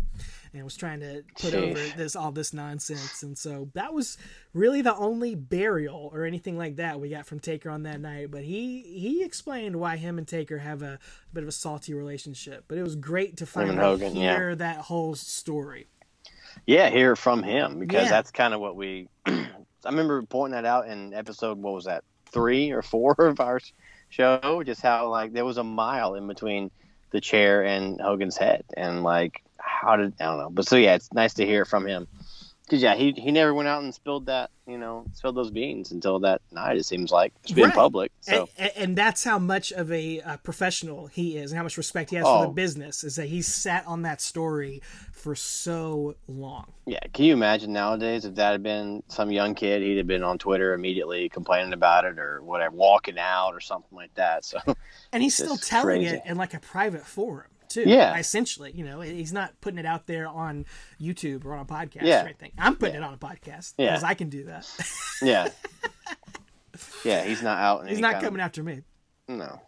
And 0.54 0.64
was 0.64 0.76
trying 0.76 1.00
to 1.00 1.22
put 1.38 1.52
Sheesh. 1.52 1.70
over 1.70 1.96
this 1.96 2.16
all 2.16 2.32
this 2.32 2.52
nonsense. 2.52 3.22
And 3.22 3.36
so 3.36 3.68
that 3.74 3.92
was 3.92 4.16
really 4.54 4.80
the 4.80 4.96
only 4.96 5.34
burial 5.34 6.10
or 6.14 6.24
anything 6.24 6.56
like 6.56 6.76
that 6.76 6.98
we 6.98 7.10
got 7.10 7.26
from 7.26 7.40
Taker 7.40 7.68
on 7.70 7.82
that 7.82 8.00
night. 8.00 8.30
But 8.30 8.42
he 8.44 8.80
he 8.82 9.22
explained 9.22 9.76
why 9.76 9.96
him 9.96 10.16
and 10.18 10.26
Taker 10.26 10.58
have 10.58 10.82
a, 10.82 10.98
bit 11.32 11.42
of 11.44 11.48
a 11.48 11.52
salty 11.52 11.94
relationship. 11.94 12.64
But 12.68 12.78
it 12.78 12.82
was 12.82 12.96
great 12.96 13.36
to 13.38 13.46
finally 13.46 13.76
Hogan, 13.76 14.16
yeah. 14.16 14.34
hear 14.36 14.56
that 14.56 14.78
whole 14.78 15.14
story. 15.14 15.86
Yeah, 16.66 16.90
hear 16.90 17.14
from 17.16 17.42
him 17.42 17.78
because 17.78 18.04
Yeah. 18.04 18.10
that's 18.10 18.30
kind 18.30 18.54
of 18.54 18.60
what 18.60 18.76
we. 18.76 19.08
I 19.84 19.90
remember 19.90 20.22
pointing 20.22 20.52
that 20.52 20.64
out 20.64 20.88
in 20.88 21.14
episode. 21.14 21.58
What 21.58 21.74
was 21.74 21.84
that? 21.84 22.04
Three 22.26 22.70
or 22.70 22.82
four 22.82 23.14
of 23.18 23.40
our 23.40 23.60
show. 24.08 24.62
Just 24.64 24.82
how 24.82 25.08
like 25.08 25.32
there 25.32 25.44
was 25.44 25.58
a 25.58 25.64
mile 25.64 26.14
in 26.14 26.26
between 26.26 26.70
the 27.10 27.20
chair 27.20 27.64
and 27.64 28.00
Hogan's 28.00 28.36
head, 28.36 28.64
and 28.76 29.02
like 29.02 29.42
how 29.58 29.96
did 29.96 30.14
I 30.20 30.24
don't 30.24 30.38
know. 30.38 30.50
But 30.50 30.66
so 30.66 30.76
yeah, 30.76 30.94
it's 30.94 31.12
nice 31.12 31.34
to 31.34 31.46
hear 31.46 31.64
from 31.64 31.86
him. 31.86 32.06
Cause 32.70 32.80
yeah, 32.82 32.94
he 32.94 33.10
he 33.16 33.32
never 33.32 33.52
went 33.52 33.68
out 33.68 33.82
and 33.82 33.92
spilled 33.92 34.26
that 34.26 34.50
you 34.64 34.78
know 34.78 35.04
spilled 35.12 35.36
those 35.36 35.50
beans 35.50 35.90
until 35.90 36.20
that 36.20 36.40
night. 36.52 36.76
It 36.76 36.84
seems 36.86 37.10
like 37.10 37.32
it's 37.42 37.50
been 37.52 37.64
Right. 37.64 37.74
public. 37.74 38.12
So 38.20 38.48
and, 38.56 38.70
and 38.76 38.96
that's 38.96 39.24
how 39.24 39.40
much 39.40 39.72
of 39.72 39.90
a 39.90 40.20
uh, 40.20 40.36
professional 40.36 41.08
he 41.08 41.36
is 41.36 41.50
and 41.50 41.56
how 41.58 41.64
much 41.64 41.76
respect 41.76 42.10
he 42.10 42.16
has 42.16 42.26
for 42.26 42.36
Oh. 42.36 42.42
the 42.42 42.52
business 42.52 43.02
is 43.02 43.16
that 43.16 43.26
he's 43.26 43.48
sat 43.52 43.84
on 43.88 44.02
that 44.02 44.20
story 44.20 44.82
for 45.12 45.34
so 45.34 46.14
long 46.28 46.72
Yeah, 46.86 47.00
can 47.12 47.24
you 47.24 47.32
imagine 47.32 47.72
nowadays 47.72 48.24
if 48.24 48.36
that 48.36 48.52
had 48.52 48.62
been 48.62 49.02
some 49.08 49.32
young 49.32 49.54
kid, 49.56 49.82
he'd 49.82 49.96
have 49.98 50.06
been 50.06 50.22
on 50.22 50.38
Twitter 50.38 50.72
immediately 50.72 51.28
complaining 51.28 51.72
about 51.72 52.04
it 52.04 52.20
or 52.20 52.40
whatever, 52.40 52.74
walking 52.76 53.18
out 53.18 53.50
or 53.52 53.60
something 53.60 53.96
like 53.96 54.14
that. 54.14 54.44
So 54.44 54.60
and 55.12 55.22
he's 55.24 55.34
still 55.34 55.56
telling 55.56 56.02
crazy. 56.02 56.16
it 56.16 56.22
in 56.24 56.36
like 56.36 56.54
a 56.54 56.60
private 56.60 57.04
forum 57.04 57.49
too 57.70 57.84
Yeah. 57.86 58.16
essentially 58.18 58.72
you 58.72 58.84
know 58.84 59.00
he's 59.00 59.32
not 59.32 59.58
putting 59.62 59.78
it 59.78 59.86
out 59.86 60.06
there 60.06 60.28
on 60.28 60.66
youtube 61.00 61.44
or 61.46 61.54
on 61.54 61.60
a 61.60 61.64
podcast 61.64 62.02
Yeah. 62.02 62.22
or 62.22 62.26
anything 62.26 62.52
i'm 62.58 62.76
putting 62.76 62.96
it 62.96 63.02
on 63.02 63.14
a 63.14 63.16
podcast 63.16 63.72
Yeah. 63.78 63.86
because 63.92 64.04
i 64.04 64.12
can 64.14 64.28
do 64.28 64.44
that 64.44 64.68
yeah, 65.22 65.48
yeah, 67.04 67.24
he's 67.24 67.42
not 67.42 67.58
out. 67.58 67.88
he's 67.88 67.98
not 68.00 68.20
coming 68.20 68.40
after 68.40 68.62
me 68.62 68.82
no, 69.28 69.60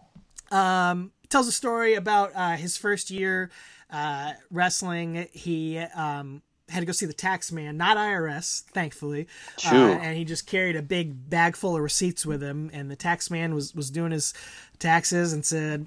um, 0.51 1.13
tells 1.29 1.47
a 1.47 1.53
story 1.53 1.95
about 1.95 2.33
uh, 2.35 2.57
his 2.57 2.77
first 2.77 3.11
year 3.13 3.49
uh, 3.91 4.33
wrestling. 4.51 5.29
He 5.33 5.79
um, 5.79 6.43
had 6.69 6.81
to 6.81 6.87
go 6.87 6.91
see 6.91 7.07
the 7.07 7.13
tax 7.13 7.53
man, 7.53 7.77
not 7.77 7.97
IRS, 7.97 8.63
thankfully. 8.73 9.29
Uh, 9.65 9.75
and 9.77 10.17
he 10.17 10.25
just 10.25 10.49
carried 10.49 10.75
a 10.75 10.83
big 10.83 11.31
bag 11.31 11.55
full 11.55 11.77
of 11.77 11.83
receipts 11.83 12.27
with 12.27 12.43
him. 12.43 12.71
And 12.73 12.91
the 12.91 12.97
tax 12.97 13.31
man 13.31 13.55
was, 13.55 13.73
was 13.73 13.89
doing 13.89 14.11
his 14.11 14.35
taxes 14.81 15.33
and 15.33 15.45
said, 15.47 15.87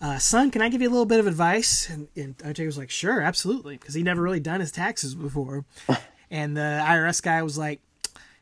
uh, 0.00 0.18
son, 0.18 0.50
can 0.50 0.62
I 0.62 0.68
give 0.68 0.80
you 0.80 0.88
a 0.88 0.90
little 0.90 1.06
bit 1.06 1.20
of 1.20 1.26
advice? 1.26 1.88
And, 1.88 2.08
and 2.16 2.34
Undertaker 2.42 2.66
was 2.66 2.78
like, 2.78 2.90
sure, 2.90 3.20
absolutely, 3.20 3.76
because 3.76 3.94
he 3.94 4.02
never 4.02 4.22
really 4.22 4.40
done 4.40 4.60
his 4.60 4.72
taxes 4.72 5.14
before. 5.14 5.64
and 6.30 6.56
the 6.56 6.82
IRS 6.84 7.22
guy 7.22 7.42
was 7.42 7.58
like, 7.58 7.80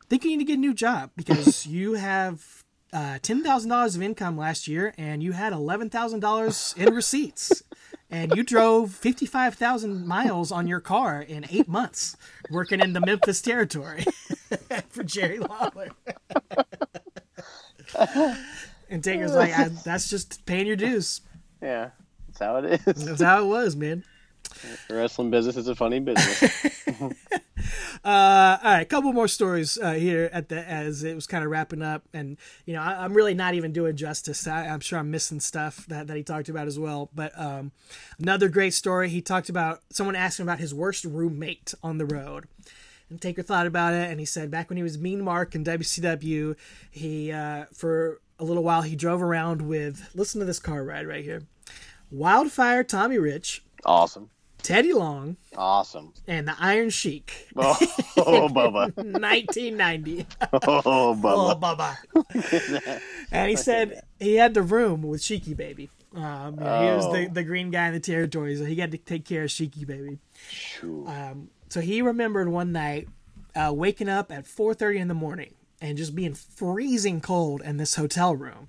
think 0.08 0.24
you 0.24 0.30
need 0.30 0.38
to 0.38 0.44
get 0.44 0.58
a 0.58 0.60
new 0.60 0.74
job 0.74 1.10
because 1.16 1.66
you 1.66 1.94
have 1.94 2.64
uh, 2.92 3.18
ten 3.20 3.42
thousand 3.44 3.70
dollars 3.70 3.96
of 3.96 4.02
income 4.02 4.36
last 4.36 4.66
year, 4.66 4.94
and 4.96 5.22
you 5.22 5.32
had 5.32 5.52
eleven 5.52 5.90
thousand 5.90 6.20
dollars 6.20 6.74
in 6.76 6.94
receipts, 6.94 7.62
and 8.10 8.34
you 8.34 8.42
drove 8.42 8.92
fifty 8.92 9.26
five 9.26 9.54
thousand 9.54 10.06
miles 10.06 10.50
on 10.50 10.66
your 10.66 10.80
car 10.80 11.20
in 11.20 11.44
eight 11.50 11.68
months, 11.68 12.16
working 12.50 12.80
in 12.80 12.94
the 12.94 13.00
Memphis 13.00 13.42
territory 13.42 14.04
for 14.88 15.04
Jerry 15.04 15.38
Lawler. 15.38 15.88
and 18.88 19.04
Taker's 19.04 19.34
like, 19.34 19.54
"That's 19.84 20.08
just 20.08 20.46
paying 20.46 20.66
your 20.66 20.76
dues. 20.76 21.20
Yeah, 21.62 21.90
that's 22.26 22.38
how 22.38 22.56
it 22.56 22.80
is. 22.86 23.04
That's 23.04 23.22
how 23.22 23.42
it 23.42 23.46
was, 23.46 23.76
man." 23.76 24.04
The 24.88 24.94
wrestling 24.94 25.30
business 25.30 25.56
is 25.56 25.68
a 25.68 25.74
funny 25.74 26.00
business. 26.00 26.66
Uh, 28.04 28.56
all 28.62 28.70
right, 28.70 28.80
a 28.82 28.84
couple 28.84 29.12
more 29.12 29.28
stories 29.28 29.76
uh, 29.76 29.92
here 29.92 30.30
at 30.32 30.48
the 30.48 30.66
as 30.66 31.02
it 31.02 31.14
was 31.14 31.26
kind 31.26 31.44
of 31.44 31.50
wrapping 31.50 31.82
up, 31.82 32.04
and 32.12 32.38
you 32.64 32.72
know 32.72 32.80
I, 32.80 33.04
I'm 33.04 33.12
really 33.12 33.34
not 33.34 33.54
even 33.54 33.72
doing 33.72 33.96
justice. 33.96 34.46
I, 34.46 34.66
I'm 34.66 34.80
sure 34.80 34.98
I'm 34.98 35.10
missing 35.10 35.40
stuff 35.40 35.84
that, 35.86 36.06
that 36.06 36.16
he 36.16 36.22
talked 36.22 36.48
about 36.48 36.68
as 36.68 36.78
well. 36.78 37.10
But 37.14 37.38
um, 37.38 37.72
another 38.18 38.48
great 38.48 38.74
story. 38.74 39.08
He 39.08 39.20
talked 39.20 39.48
about 39.48 39.82
someone 39.90 40.14
asked 40.14 40.38
him 40.38 40.46
about 40.46 40.60
his 40.60 40.72
worst 40.72 41.04
roommate 41.04 41.74
on 41.82 41.98
the 41.98 42.06
road. 42.06 42.46
And 43.10 43.20
Taker 43.20 43.42
thought 43.42 43.66
about 43.66 43.94
it, 43.94 44.10
and 44.10 44.20
he 44.20 44.26
said 44.26 44.50
back 44.50 44.68
when 44.68 44.76
he 44.76 44.82
was 44.82 44.98
Mean 44.98 45.22
Mark 45.22 45.54
in 45.54 45.64
WCW, 45.64 46.56
he 46.90 47.32
uh, 47.32 47.64
for 47.72 48.20
a 48.38 48.44
little 48.44 48.62
while 48.62 48.82
he 48.82 48.94
drove 48.96 49.22
around 49.22 49.62
with. 49.62 50.08
Listen 50.14 50.38
to 50.40 50.44
this 50.46 50.58
car 50.60 50.84
ride 50.84 51.06
right 51.06 51.24
here: 51.24 51.42
Wildfire 52.10 52.84
Tommy 52.84 53.18
Rich, 53.18 53.62
awesome, 53.84 54.30
Teddy 54.62 54.92
Long, 54.92 55.36
awesome. 55.56 56.12
and 56.26 56.48
the 56.48 56.54
Iron 56.58 56.90
Sheik. 56.90 57.48
Oh, 57.56 57.76
oh 58.18 58.48
Bubba, 58.48 58.94
1990. 58.96 60.26
oh 60.52 60.58
Oh, 60.84 61.14
Bubba. 61.14 61.96
Bubba. 62.14 63.00
and 63.32 63.50
he 63.50 63.56
said 63.56 64.02
he 64.18 64.36
had 64.36 64.54
the 64.54 64.62
room 64.62 65.02
with 65.02 65.20
Sheiky 65.20 65.56
Baby. 65.56 65.90
Um, 66.14 66.54
you 66.54 66.60
know, 66.64 66.90
He 66.90 66.96
was 66.96 67.12
the, 67.12 67.26
Oh. 67.26 67.32
the 67.34 67.42
green 67.44 67.70
guy 67.70 67.88
in 67.88 67.92
the 67.94 68.00
territory, 68.00 68.56
so 68.56 68.64
he 68.64 68.74
got 68.74 68.90
to 68.92 68.98
take 68.98 69.24
care 69.26 69.42
of 69.44 69.50
Sheiky 69.50 69.86
Baby. 69.86 70.18
Um, 70.82 71.50
so 71.68 71.80
he 71.82 72.00
remembered 72.00 72.48
one 72.48 72.72
night 72.72 73.08
uh, 73.54 73.72
waking 73.74 74.08
up 74.08 74.32
at 74.32 74.44
4.30 74.44 75.00
in 75.00 75.08
the 75.08 75.14
morning 75.14 75.52
and 75.80 75.98
just 75.98 76.14
being 76.14 76.34
freezing 76.34 77.20
cold 77.20 77.62
in 77.62 77.76
this 77.76 77.94
hotel 77.94 78.34
room. 78.34 78.68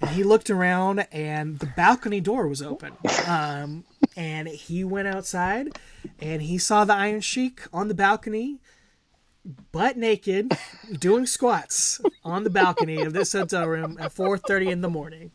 And 0.00 0.10
he 0.10 0.22
looked 0.22 0.50
around 0.50 1.06
and 1.12 1.58
the 1.58 1.66
balcony 1.66 2.20
door 2.20 2.46
was 2.46 2.62
open. 2.62 2.92
Um, 3.26 3.84
and 4.16 4.48
he 4.48 4.84
went 4.84 5.08
outside 5.08 5.78
and 6.20 6.42
he 6.42 6.58
saw 6.58 6.84
the 6.84 6.94
Iron 6.94 7.20
Sheik 7.20 7.62
on 7.72 7.88
the 7.88 7.94
balcony, 7.94 8.58
butt 9.72 9.96
naked, 9.96 10.56
doing 10.98 11.26
squats 11.26 12.00
on 12.24 12.44
the 12.44 12.50
balcony 12.50 13.02
of 13.02 13.12
this 13.12 13.32
hotel 13.32 13.66
room 13.66 13.96
at 14.00 14.12
4:30 14.12 14.70
in 14.70 14.80
the 14.82 14.90
morning. 14.90 15.32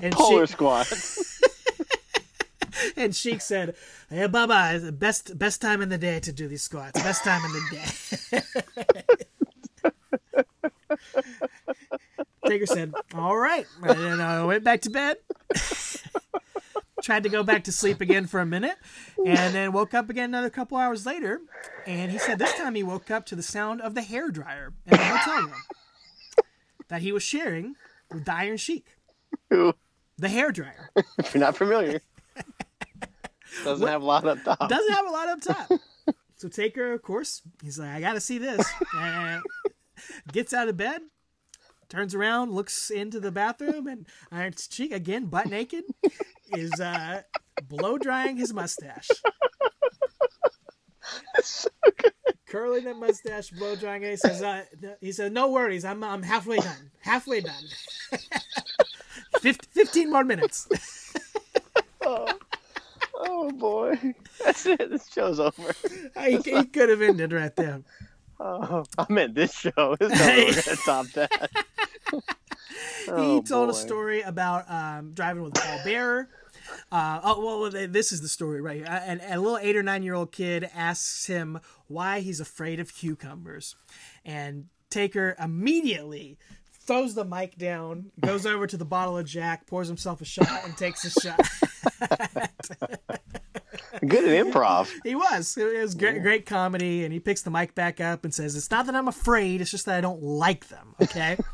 And 0.00 0.12
Polar 0.12 0.46
Sheik, 0.46 0.56
squad. 0.56 0.86
and 2.96 3.14
Sheik 3.14 3.40
said, 3.40 3.76
"Hey, 4.10 4.26
Baba, 4.26 4.78
the 4.78 4.92
best 4.92 5.38
best 5.38 5.60
time 5.60 5.82
in 5.82 5.88
the 5.88 5.98
day 5.98 6.20
to 6.20 6.32
do 6.32 6.48
these 6.48 6.62
squats. 6.62 7.00
Best 7.00 7.22
time 7.22 7.42
in 7.44 7.52
the 7.52 8.22
day." 8.32 8.42
Taker 12.46 12.66
said, 12.66 12.92
"All 13.14 13.36
right," 13.36 13.66
and 13.82 13.98
then 13.98 14.20
I 14.20 14.44
went 14.44 14.64
back 14.64 14.80
to 14.82 14.90
bed. 14.90 15.16
Tried 17.02 17.22
to 17.22 17.28
go 17.28 17.44
back 17.44 17.64
to 17.64 17.72
sleep 17.72 18.00
again 18.00 18.26
for 18.26 18.40
a 18.40 18.46
minute, 18.46 18.76
and 19.24 19.54
then 19.54 19.72
woke 19.72 19.94
up 19.94 20.10
again 20.10 20.30
another 20.30 20.50
couple 20.50 20.76
hours 20.76 21.06
later. 21.06 21.40
And 21.86 22.10
he 22.10 22.18
said 22.18 22.38
this 22.40 22.52
time 22.54 22.74
he 22.74 22.82
woke 22.82 23.10
up 23.10 23.24
to 23.26 23.36
the 23.36 23.42
sound 23.42 23.80
of 23.80 23.94
the 23.94 24.02
hair 24.02 24.30
dryer 24.30 24.72
in 24.84 24.90
the 24.90 25.04
hotel 25.04 25.42
room. 25.42 25.62
that 26.88 27.00
he 27.02 27.12
was 27.12 27.22
sharing 27.22 27.76
with 28.12 28.24
the 28.24 28.34
Iron 28.34 28.56
Sheik, 28.56 28.96
Who, 29.50 29.74
the 30.18 30.28
hair 30.28 30.50
dryer. 30.50 30.90
if 31.18 31.34
you're 31.34 31.40
not 31.40 31.56
familiar, 31.56 32.00
doesn't 33.62 33.86
have 33.86 34.02
a 34.02 34.04
lot 34.04 34.26
up 34.26 34.42
top. 34.42 34.68
Doesn't 34.68 34.92
have 34.92 35.06
a 35.06 35.10
lot 35.10 35.28
up 35.28 35.40
top. 35.40 35.70
So 36.36 36.48
Taker, 36.48 36.92
of 36.92 37.02
course, 37.02 37.42
he's 37.62 37.78
like, 37.78 37.90
I 37.90 38.00
gotta 38.00 38.20
see 38.20 38.38
this. 38.38 38.66
Gets 40.32 40.52
out 40.52 40.68
of 40.68 40.76
bed, 40.76 41.02
turns 41.88 42.14
around, 42.14 42.52
looks 42.52 42.90
into 42.90 43.20
the 43.20 43.30
bathroom, 43.32 43.86
and 43.86 44.06
Iron 44.30 44.54
Sheik 44.70 44.92
again, 44.92 45.26
butt 45.26 45.46
naked, 45.46 45.84
is 46.52 46.72
uh, 46.80 47.22
blow 47.68 47.98
drying 47.98 48.36
his 48.36 48.52
mustache. 48.52 49.08
Curling 52.46 52.84
that 52.84 52.96
mustache, 52.96 53.50
blow 53.50 53.76
drying 53.76 54.02
it. 54.02 54.10
He 54.10 54.16
says, 54.16 54.42
uh, 54.42 54.64
he 55.00 55.12
says, 55.12 55.30
no 55.30 55.50
worries, 55.50 55.84
I'm 55.84 56.02
I'm 56.02 56.22
halfway 56.22 56.58
done. 56.58 56.90
Halfway 57.00 57.40
done. 57.40 57.64
Fif- 59.40 59.58
15 59.70 60.10
more 60.10 60.24
minutes. 60.24 60.68
Oh 63.20 63.50
boy, 63.50 63.98
that's 64.44 64.64
it. 64.66 64.90
This 64.90 65.08
show's 65.12 65.40
over. 65.40 65.74
he, 66.24 66.36
he 66.36 66.64
could 66.64 66.88
have 66.88 67.02
ended 67.02 67.32
right 67.32 67.54
there. 67.56 67.82
Oh, 68.40 68.84
I 68.98 69.06
meant 69.08 69.34
this 69.34 69.52
show. 69.54 69.96
This 70.00 70.66
is 70.66 70.66
gonna 70.66 70.76
top 70.84 71.06
that. 71.14 71.50
he 72.12 72.20
Oh, 73.10 73.42
told 73.42 73.70
a 73.70 73.74
story 73.74 74.20
about 74.22 74.70
um, 74.70 75.12
driving 75.14 75.42
with 75.42 75.54
Paul 75.54 75.80
Bearer. 75.84 76.28
Uh, 76.92 77.20
oh 77.24 77.44
well, 77.44 77.60
well, 77.72 77.88
this 77.88 78.12
is 78.12 78.20
the 78.20 78.28
story 78.28 78.60
right 78.60 78.76
here. 78.76 78.86
And 78.86 79.20
a 79.26 79.40
little 79.40 79.58
eight 79.58 79.76
or 79.76 79.82
nine 79.82 80.02
year 80.02 80.14
old 80.14 80.32
kid 80.32 80.68
asks 80.74 81.26
him 81.26 81.60
why 81.86 82.20
he's 82.20 82.40
afraid 82.40 82.78
of 82.80 82.94
cucumbers, 82.94 83.74
and 84.24 84.66
Taker 84.90 85.34
immediately 85.42 86.36
throws 86.86 87.14
the 87.14 87.24
mic 87.24 87.56
down, 87.56 88.10
goes 88.20 88.44
over 88.46 88.66
to 88.66 88.76
the 88.76 88.84
bottle 88.84 89.16
of 89.18 89.24
Jack, 89.26 89.66
pours 89.66 89.88
himself 89.88 90.20
a 90.20 90.24
shot, 90.26 90.64
and 90.64 90.76
takes 90.76 91.04
a 91.04 91.10
shot. 91.20 91.40
Good 94.06 94.24
at 94.24 94.46
improv. 94.46 94.90
he 95.04 95.14
was. 95.14 95.56
It 95.56 95.80
was 95.80 95.94
great, 95.94 96.22
great 96.22 96.46
comedy, 96.46 97.04
and 97.04 97.12
he 97.12 97.20
picks 97.20 97.42
the 97.42 97.50
mic 97.50 97.74
back 97.74 98.00
up 98.00 98.24
and 98.24 98.34
says, 98.34 98.56
"It's 98.56 98.70
not 98.70 98.86
that 98.86 98.94
I'm 98.94 99.08
afraid; 99.08 99.60
it's 99.60 99.70
just 99.70 99.86
that 99.86 99.96
I 99.96 100.00
don't 100.00 100.22
like 100.22 100.68
them." 100.68 100.94
Okay. 101.00 101.38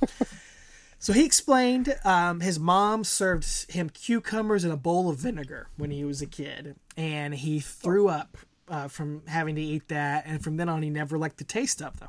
So 1.05 1.13
he 1.13 1.27
explained 1.27 1.99
um, 2.03 2.41
his 2.41 2.59
mom 2.59 3.05
served 3.05 3.71
him 3.71 3.91
cucumbers 3.91 4.65
in 4.65 4.71
a 4.71 4.77
bowl 4.79 5.11
of 5.11 5.19
vinegar 5.19 5.69
when 5.77 5.91
he 5.91 6.03
was 6.03 6.23
a 6.23 6.27
kid, 6.27 6.77
and 6.97 7.35
he 7.35 7.61
threw 7.61 8.09
up 8.09 8.39
uh, 8.69 8.89
from 8.89 9.21
having 9.27 9.55
to 9.57 9.61
eat 9.61 9.89
that. 9.89 10.25
And 10.27 10.43
from 10.43 10.57
then 10.57 10.71
on, 10.71 10.81
he 10.83 10.89
never 10.89 11.19
liked 11.19 11.37
the 11.37 11.45
taste 11.45 11.83
of 11.83 12.01
them. 12.01 12.09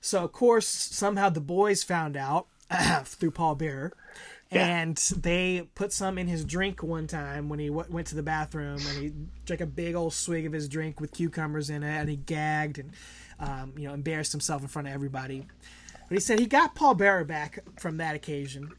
So, 0.00 0.24
of 0.24 0.32
course, 0.32 0.66
somehow 0.66 1.28
the 1.28 1.42
boys 1.42 1.82
found 1.82 2.16
out 2.16 2.46
through 3.04 3.32
Paul 3.32 3.54
Bearer, 3.54 3.92
and 4.50 4.96
they 5.16 5.68
put 5.74 5.92
some 5.92 6.18
in 6.18 6.28
his 6.28 6.44
drink 6.44 6.82
one 6.82 7.06
time 7.06 7.48
when 7.48 7.58
he 7.58 7.68
w- 7.68 7.88
went 7.90 8.06
to 8.08 8.14
the 8.14 8.22
bathroom, 8.22 8.78
and 8.88 9.02
he 9.02 9.12
drank 9.44 9.60
a 9.60 9.66
big 9.66 9.94
old 9.94 10.14
swig 10.14 10.46
of 10.46 10.52
his 10.52 10.68
drink 10.68 11.00
with 11.00 11.12
cucumbers 11.12 11.68
in 11.70 11.82
it, 11.82 11.96
and 11.96 12.08
he 12.08 12.16
gagged 12.16 12.78
and 12.78 12.92
um, 13.40 13.72
you 13.76 13.88
know 13.88 13.94
embarrassed 13.94 14.32
himself 14.32 14.62
in 14.62 14.68
front 14.68 14.88
of 14.88 14.94
everybody. 14.94 15.46
But 16.08 16.14
he 16.14 16.20
said 16.20 16.38
he 16.38 16.46
got 16.46 16.74
Paul 16.74 16.94
Bearer 16.94 17.24
back 17.24 17.58
from 17.78 17.96
that 17.96 18.14
occasion. 18.14 18.72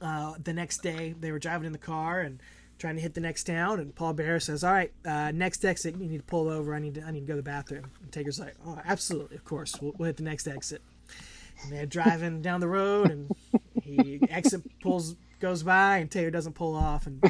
Uh, 0.00 0.34
the 0.42 0.52
next 0.52 0.78
day, 0.82 1.14
they 1.18 1.32
were 1.32 1.38
driving 1.38 1.66
in 1.66 1.72
the 1.72 1.78
car 1.78 2.20
and 2.20 2.40
trying 2.78 2.94
to 2.94 3.02
hit 3.02 3.14
the 3.14 3.20
next 3.20 3.44
town, 3.44 3.80
and 3.80 3.94
Paul 3.94 4.14
Bearer 4.14 4.40
says, 4.40 4.64
"All 4.64 4.72
right, 4.72 4.92
uh, 5.04 5.32
next 5.32 5.64
exit, 5.64 5.96
you 5.98 6.08
need 6.08 6.18
to 6.18 6.22
pull 6.22 6.48
over. 6.48 6.74
I 6.74 6.78
need 6.78 6.94
to, 6.94 7.02
I 7.02 7.10
need 7.10 7.20
to 7.20 7.26
go 7.26 7.34
to 7.34 7.38
the 7.38 7.42
bathroom." 7.42 7.90
And 8.02 8.10
Taker's 8.10 8.40
like, 8.40 8.54
"Oh, 8.66 8.80
absolutely, 8.84 9.36
of 9.36 9.44
course. 9.44 9.74
We'll, 9.80 9.92
we'll 9.98 10.06
hit 10.06 10.16
the 10.16 10.22
next 10.22 10.46
exit." 10.46 10.80
And 11.62 11.72
they're 11.72 11.86
driving 11.86 12.40
down 12.40 12.60
the 12.60 12.68
road, 12.68 13.10
and 13.10 13.30
he 13.88 14.20
exit 14.30 14.62
pulls 14.80 15.16
goes 15.40 15.62
by, 15.62 15.98
and 15.98 16.10
Taker 16.10 16.30
doesn't 16.30 16.54
pull 16.54 16.74
off, 16.74 17.06
and 17.06 17.22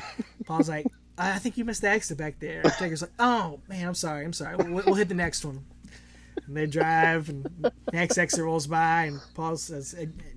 Paul's 0.47 0.69
like, 0.69 0.87
"I 1.17 1.39
think 1.39 1.57
you 1.57 1.65
missed 1.65 1.83
the 1.83 1.91
exit 1.91 2.19
back 2.19 2.39
there." 2.41 2.63
And 2.63 2.73
Taker's 2.73 3.03
like, 3.03 3.13
"Oh 3.19 3.61
man, 3.69 3.87
I'm 3.87 3.95
sorry, 3.95 4.25
I'm 4.25 4.33
sorry. 4.33 4.57
We'll, 4.57 4.85
we'll 4.87 4.95
hit 4.95 5.09
the 5.09 5.15
next 5.15 5.45
one." 5.45 5.65
And 6.47 6.57
they 6.57 6.67
drive, 6.67 7.29
and 7.29 7.45
the 7.61 7.73
next 7.93 8.17
exit 8.17 8.43
rolls 8.43 8.67
by, 8.67 9.05
and 9.05 9.21
Paul 9.35 9.57
says, 9.57 9.95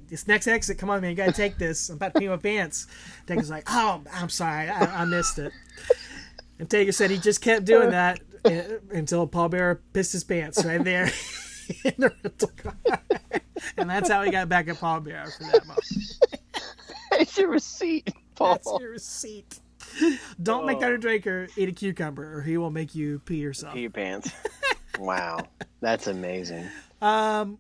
"This 0.09 0.27
next 0.27 0.47
exit, 0.47 0.77
come 0.77 0.89
on, 0.89 1.01
man, 1.01 1.11
you 1.11 1.15
gotta 1.15 1.31
take 1.31 1.57
this. 1.57 1.89
I'm 1.89 1.95
about 1.95 2.13
to 2.13 2.19
pee 2.19 2.27
my 2.27 2.37
pants." 2.37 2.87
Taker's 3.27 3.49
like, 3.49 3.63
"Oh, 3.67 4.01
I'm 4.13 4.29
sorry, 4.29 4.69
I, 4.69 5.03
I 5.03 5.05
missed 5.05 5.39
it." 5.39 5.53
And 6.59 6.69
Taker 6.69 6.91
said 6.91 7.09
he 7.09 7.17
just 7.17 7.41
kept 7.41 7.65
doing 7.65 7.89
that 7.91 8.19
uh, 8.45 8.79
until 8.91 9.27
Paul 9.27 9.49
Bearer 9.49 9.81
pissed 9.93 10.11
his 10.11 10.23
pants 10.23 10.63
right 10.63 10.83
there 10.83 11.09
in 11.83 11.93
the 11.97 12.13
rental 12.23 12.49
car, 12.57 13.01
and 13.77 13.89
that's 13.89 14.09
how 14.09 14.23
he 14.23 14.31
got 14.31 14.49
back 14.49 14.67
at 14.67 14.79
Paul 14.79 15.01
Bearer 15.01 15.31
for 15.31 15.43
that 15.51 15.65
moment. 15.67 15.85
It's 17.13 17.37
your 17.37 17.49
receipt, 17.49 18.09
Paul. 18.35 18.53
That's 18.53 18.79
your 18.79 18.91
receipt. 18.91 19.59
Don't 20.41 20.65
make 20.65 20.77
Oh. 20.77 20.85
Undertaker 20.85 21.49
eat 21.57 21.67
a 21.67 21.71
cucumber, 21.73 22.37
or 22.37 22.41
he 22.41 22.57
will 22.57 22.71
make 22.71 22.95
you 22.95 23.19
pee 23.19 23.35
yourself. 23.35 23.73
Pee 23.73 23.81
your 23.81 23.89
pants. 23.89 24.31
wow, 24.99 25.39
that's 25.81 26.07
amazing. 26.07 26.67
Um, 27.01 27.57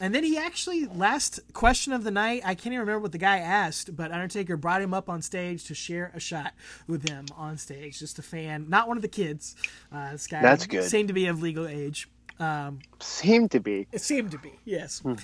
and 0.00 0.14
then 0.14 0.22
he 0.22 0.38
actually 0.38 0.86
last 0.86 1.40
question 1.52 1.92
of 1.92 2.04
the 2.04 2.12
night. 2.12 2.42
I 2.44 2.54
can't 2.54 2.68
even 2.68 2.80
remember 2.80 3.00
what 3.00 3.12
the 3.12 3.18
guy 3.18 3.38
asked, 3.38 3.94
but 3.94 4.12
Undertaker 4.12 4.56
brought 4.56 4.80
him 4.80 4.94
up 4.94 5.08
on 5.10 5.20
stage 5.20 5.64
to 5.64 5.74
share 5.74 6.12
a 6.14 6.20
shot 6.20 6.52
with 6.86 7.08
him 7.08 7.26
on 7.36 7.58
stage. 7.58 7.98
Just 7.98 8.18
a 8.20 8.22
fan, 8.22 8.66
not 8.68 8.86
one 8.86 8.96
of 8.96 9.02
the 9.02 9.08
kids. 9.08 9.56
Uh, 9.92 10.12
this 10.12 10.28
guy 10.28 10.40
That's 10.40 10.66
good. 10.66 10.84
Seemed 10.84 11.08
to 11.08 11.14
be 11.14 11.26
of 11.26 11.42
legal 11.42 11.66
age. 11.66 12.08
Um, 12.40 12.80
Seemed 12.98 13.50
to 13.52 13.60
be. 13.60 13.86
it 13.92 14.00
seemed 14.00 14.30
to 14.32 14.38
be, 14.38 14.52
yes. 14.64 15.00
Hmm. 15.00 15.14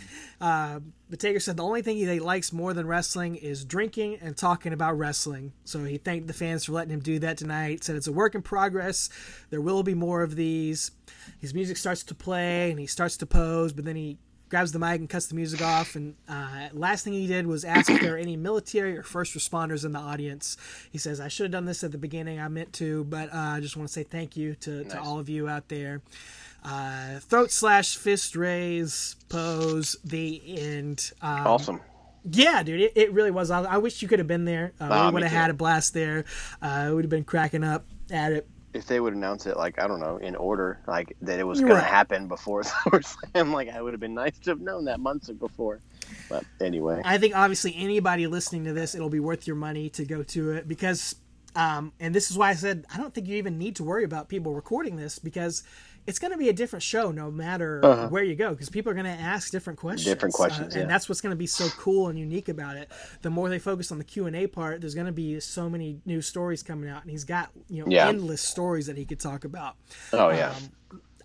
Uh, 0.40 0.80
but 1.10 1.18
Taker 1.18 1.40
said 1.40 1.56
the 1.56 1.64
only 1.64 1.82
thing 1.82 1.96
he 1.96 2.20
likes 2.20 2.52
more 2.52 2.74
than 2.74 2.86
wrestling 2.86 3.36
is 3.36 3.64
drinking 3.64 4.18
and 4.20 4.36
talking 4.36 4.72
about 4.72 4.98
wrestling. 4.98 5.52
So 5.64 5.82
he 5.84 5.98
thanked 5.98 6.26
the 6.26 6.32
fans 6.34 6.64
for 6.64 6.72
letting 6.72 6.92
him 6.92 7.00
do 7.00 7.18
that 7.20 7.38
tonight. 7.38 7.82
Said 7.84 7.96
it's 7.96 8.06
a 8.06 8.12
work 8.12 8.34
in 8.34 8.42
progress. 8.42 9.08
There 9.50 9.60
will 9.60 9.82
be 9.82 9.94
more 9.94 10.22
of 10.22 10.36
these. 10.36 10.90
His 11.40 11.54
music 11.54 11.76
starts 11.76 12.02
to 12.04 12.14
play 12.14 12.70
and 12.70 12.78
he 12.78 12.86
starts 12.86 13.16
to 13.18 13.26
pose, 13.26 13.72
but 13.72 13.84
then 13.84 13.96
he 13.96 14.18
grabs 14.48 14.72
the 14.72 14.78
mic 14.78 14.98
and 15.00 15.08
cuts 15.10 15.26
the 15.26 15.34
music 15.34 15.60
off. 15.62 15.94
And 15.96 16.14
uh, 16.28 16.68
last 16.72 17.04
thing 17.04 17.12
he 17.14 17.26
did 17.26 17.46
was 17.46 17.64
ask 17.64 17.90
if 17.90 18.00
there 18.00 18.14
are 18.14 18.18
any 18.18 18.36
military 18.36 18.96
or 18.96 19.02
first 19.02 19.34
responders 19.34 19.84
in 19.84 19.92
the 19.92 19.98
audience. 19.98 20.56
He 20.90 20.98
says, 20.98 21.20
I 21.20 21.28
should 21.28 21.44
have 21.44 21.52
done 21.52 21.64
this 21.64 21.84
at 21.84 21.92
the 21.92 21.98
beginning. 21.98 22.40
I 22.40 22.48
meant 22.48 22.72
to, 22.74 23.04
but 23.04 23.32
uh, 23.32 23.36
I 23.36 23.60
just 23.60 23.76
want 23.76 23.88
to 23.88 23.92
say 23.92 24.04
thank 24.04 24.36
you 24.36 24.54
to, 24.56 24.84
to 24.84 25.00
all 25.00 25.18
of 25.18 25.28
you 25.28 25.48
out 25.48 25.68
there. 25.68 26.00
Uh, 26.68 27.18
throat 27.20 27.50
slash 27.50 27.96
fist 27.96 28.36
raise 28.36 29.16
pose 29.30 29.96
the 30.04 30.42
end. 30.46 31.12
Um, 31.22 31.46
Awesome. 31.46 31.80
Yeah, 32.30 32.62
dude, 32.62 32.80
it, 32.80 32.92
it 32.94 33.12
really 33.12 33.30
was. 33.30 33.50
I, 33.50 33.62
I 33.62 33.78
wish 33.78 34.02
you 34.02 34.08
could 34.08 34.18
have 34.18 34.28
been 34.28 34.44
there. 34.44 34.72
Uh, 34.78 34.88
Ah, 34.90 35.08
we 35.08 35.14
would 35.14 35.22
have 35.22 35.32
had 35.32 35.50
a 35.50 35.54
blast 35.54 35.94
there. 35.94 36.26
Uh, 36.60 36.90
would 36.92 37.04
have 37.04 37.10
been 37.10 37.24
cracking 37.24 37.64
up 37.64 37.86
at 38.10 38.32
it. 38.32 38.46
If 38.74 38.86
they 38.86 39.00
would 39.00 39.14
announce 39.14 39.46
it, 39.46 39.56
like 39.56 39.80
I 39.80 39.86
don't 39.86 39.98
know, 39.98 40.18
in 40.18 40.36
order, 40.36 40.78
like 40.86 41.16
that 41.22 41.40
it 41.40 41.44
was 41.44 41.58
going 41.60 41.72
right. 41.72 41.80
to 41.80 41.86
happen 41.86 42.28
before 42.28 42.62
SummerSlam, 42.64 43.52
like 43.52 43.70
I 43.70 43.80
would 43.80 43.94
have 43.94 44.00
been 44.00 44.12
nice 44.12 44.38
to 44.40 44.50
have 44.50 44.60
known 44.60 44.84
that 44.84 45.00
months 45.00 45.30
before. 45.30 45.80
But 46.28 46.44
anyway, 46.60 47.00
I 47.02 47.16
think 47.16 47.34
obviously 47.34 47.74
anybody 47.76 48.26
listening 48.26 48.64
to 48.64 48.74
this, 48.74 48.94
it'll 48.94 49.08
be 49.08 49.20
worth 49.20 49.46
your 49.46 49.56
money 49.56 49.88
to 49.90 50.04
go 50.04 50.22
to 50.24 50.52
it 50.52 50.68
because, 50.68 51.16
um, 51.56 51.92
and 51.98 52.14
this 52.14 52.30
is 52.30 52.36
why 52.36 52.50
I 52.50 52.54
said 52.54 52.84
I 52.92 52.98
don't 52.98 53.14
think 53.14 53.26
you 53.26 53.36
even 53.36 53.56
need 53.56 53.76
to 53.76 53.84
worry 53.84 54.04
about 54.04 54.28
people 54.28 54.52
recording 54.52 54.96
this 54.96 55.18
because 55.18 55.62
it's 56.08 56.18
going 56.18 56.32
to 56.32 56.38
be 56.38 56.48
a 56.48 56.52
different 56.52 56.82
show 56.82 57.10
no 57.12 57.30
matter 57.30 58.08
where 58.08 58.24
you 58.24 58.34
go 58.34 58.50
because 58.50 58.70
people 58.70 58.90
are 58.90 58.94
going 58.94 59.04
to 59.06 59.10
ask 59.22 59.52
different 59.52 59.78
questions. 59.78 60.06
Uh-huh. 60.06 60.14
Different 60.14 60.34
questions, 60.34 60.74
uh, 60.76 60.80
and 60.80 60.90
that's 60.90 61.08
what's 61.08 61.20
going 61.20 61.30
to 61.32 61.36
be 61.36 61.46
so 61.46 61.68
cool 61.78 62.08
and 62.08 62.18
unique 62.18 62.48
about 62.48 62.76
it. 62.76 62.90
The 63.22 63.30
more 63.30 63.48
they 63.50 63.58
focus 63.58 63.92
on 63.92 63.98
the 63.98 64.04
Q 64.04 64.26
and 64.26 64.34
A 64.34 64.46
part, 64.46 64.80
there's 64.80 64.94
going 64.94 65.06
to 65.06 65.12
be 65.12 65.38
so 65.40 65.68
many 65.68 66.00
new 66.06 66.22
stories 66.22 66.62
coming 66.62 66.88
out, 66.88 67.02
and 67.02 67.10
he's 67.10 67.24
got 67.24 67.50
you 67.68 67.84
know 67.84 67.90
Yeah. 67.90 68.08
endless 68.08 68.40
stories 68.40 68.86
that 68.86 68.96
he 68.96 69.04
could 69.04 69.20
talk 69.20 69.44
about. 69.44 69.76
oh 70.14 70.30
yeah, 70.30 70.50
Um, 70.56 70.70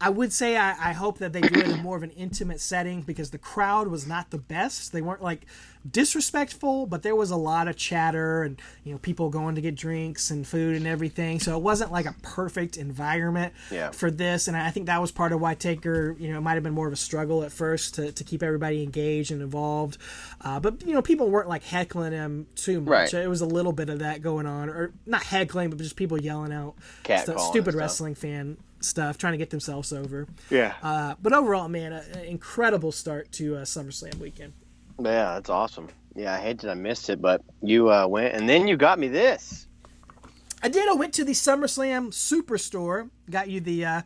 I 0.06 0.10
would 0.10 0.34
say 0.34 0.58
I, 0.58 0.72
I 0.90 0.94
hope 0.94 1.20
that 1.20 1.32
they 1.34 1.42
do 1.42 1.60
it 1.62 1.68
in 1.70 1.80
more 1.82 1.96
of 1.96 2.04
an 2.04 2.12
intimate 2.12 2.60
setting 2.60 3.02
because 3.04 3.30
the 3.30 3.38
crowd 3.38 3.88
was 3.88 4.06
not 4.06 4.32
the 4.32 4.38
best. 4.38 4.92
They 4.92 5.02
weren't 5.02 5.22
like 5.24 5.46
disrespectful, 5.90 6.86
but 6.86 7.04
there 7.04 7.16
was 7.16 7.32
a 7.32 7.36
lot 7.38 7.68
of 7.68 7.76
chatter 7.76 8.44
and 8.44 8.62
you 8.84 8.92
know 8.92 8.98
people 9.00 9.30
going 9.30 9.56
to 9.56 9.62
get 9.62 9.76
drinks 9.76 10.30
and 10.32 10.46
food 10.46 10.76
and 10.76 10.86
everything. 10.86 11.40
So 11.40 11.56
it 11.58 11.62
wasn't 11.64 11.92
like 11.92 12.06
a 12.06 12.16
perfect 12.22 12.78
environment 12.78 13.54
Yeah. 13.72 13.92
for 13.92 14.12
this. 14.12 14.48
And 14.48 14.58
I 14.58 14.70
think 14.72 14.88
that 14.88 15.00
was 15.02 15.12
part 15.12 15.32
of 15.32 15.40
why 15.40 15.56
Taker, 15.56 16.16
you 16.20 16.32
know, 16.32 16.38
it 16.38 16.42
might 16.42 16.56
have 16.56 16.64
been 16.64 16.74
more 16.74 16.88
of 16.88 16.94
a 16.94 16.98
struggle 16.98 17.44
at 17.44 17.52
first 17.52 17.96
to, 17.96 18.12
to 18.12 18.24
keep 18.24 18.44
everybody 18.44 18.84
engaged 18.84 19.32
and 19.32 19.42
involved. 19.42 19.98
Uh, 20.42 20.60
but 20.60 20.86
you 20.86 20.94
know, 20.94 21.02
people 21.02 21.30
weren't 21.30 21.48
like 21.50 21.64
heckling 21.64 22.12
him 22.12 22.48
too 22.56 22.82
much. 22.82 23.14
Right. 23.14 23.24
It 23.24 23.30
was 23.30 23.42
a 23.42 23.46
little 23.46 23.72
bit 23.74 23.90
of 23.90 24.00
that 24.00 24.22
going 24.22 24.46
on, 24.46 24.70
or 24.70 24.92
not 25.06 25.24
heckling, 25.24 25.70
but 25.70 25.80
just 25.80 25.96
people 25.96 26.22
yelling 26.22 26.52
out 26.52 26.76
Cat 27.04 27.24
stu- 27.24 27.40
stupid 27.40 27.74
wrestling 27.76 28.16
fan 28.16 28.58
stuff, 28.84 29.18
trying 29.18 29.34
to 29.34 29.38
get 29.38 29.50
themselves 29.50 29.92
over. 29.94 30.28
yeah, 30.50 30.74
Uh, 30.82 31.16
but 31.22 31.34
overall, 31.34 31.68
man, 31.70 31.94
an 31.94 32.20
incredible 32.26 32.92
start 32.92 33.32
to 33.34 33.56
uh, 33.58 33.62
SummerSlam 33.62 34.16
weekend. 34.20 34.54
yeah, 35.00 35.34
that's 35.36 35.50
awesome. 35.50 35.90
Yeah, 36.16 36.34
I 36.36 36.40
hate 36.40 36.60
that 36.62 36.70
I 36.70 36.76
missed 36.76 37.10
it, 37.10 37.22
but 37.22 37.42
you 37.62 37.90
uh, 37.92 38.06
went 38.08 38.36
and 38.36 38.48
then 38.48 38.68
you 38.68 38.78
got 38.78 39.00
me 39.00 39.08
this. 39.08 39.68
I 40.62 40.70
did. 40.70 40.88
I 40.88 40.94
went 40.94 41.14
to 41.16 41.26
the 41.26 41.34
SummerSlam 41.34 42.10
Superstore, 42.14 43.10
got 43.30 43.50
you 43.50 43.60
the 43.60 43.84
uh, 43.86 44.02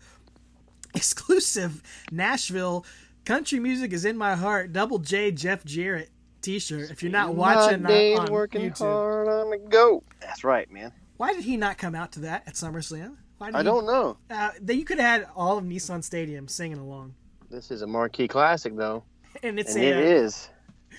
exclusive 0.95 1.83
Nashville 2.11 2.85
Country 3.25 3.59
Music 3.59 3.91
is 3.93 4.05
in 4.05 4.17
My 4.17 4.35
Heart 4.35 4.73
Double 4.73 4.99
J 4.99 5.31
Jeff 5.31 5.63
Jarrett 5.65 6.09
T-shirt. 6.41 6.89
If 6.91 7.03
you're 7.03 7.11
not 7.11 7.35
watching 7.35 7.81
My 7.83 7.89
uh, 7.89 7.91
days 7.91 8.19
on 8.19 8.31
working 8.31 8.61
YouTube, 8.71 8.77
hard 8.79 9.27
on 9.27 9.49
the 9.49 9.57
go. 9.57 10.01
That's 10.21 10.43
right, 10.43 10.71
man. 10.71 10.91
why 11.17 11.33
did 11.33 11.43
he 11.43 11.57
not 11.57 11.77
come 11.77 11.93
out 11.93 12.13
to 12.13 12.21
that 12.21 12.43
at 12.47 12.53
SummerSlam? 12.53 13.17
Why 13.37 13.51
I 13.53 13.63
don't 13.63 13.85
know. 13.85 14.17
Uh, 14.29 14.51
that 14.61 14.75
you 14.75 14.85
could 14.85 14.99
have 14.99 15.21
had 15.21 15.29
all 15.35 15.57
of 15.57 15.63
Nissan 15.63 16.03
Stadium 16.03 16.47
singing 16.47 16.79
along, 16.79 17.13
This 17.49 17.71
is 17.71 17.81
a 17.81 17.87
marquee 17.87 18.27
classic, 18.27 18.75
though, 18.75 19.03
and 19.43 19.59
it's 19.59 19.75
and 19.75 19.83
a, 19.83 19.87
it 19.87 19.97
is 19.97 20.49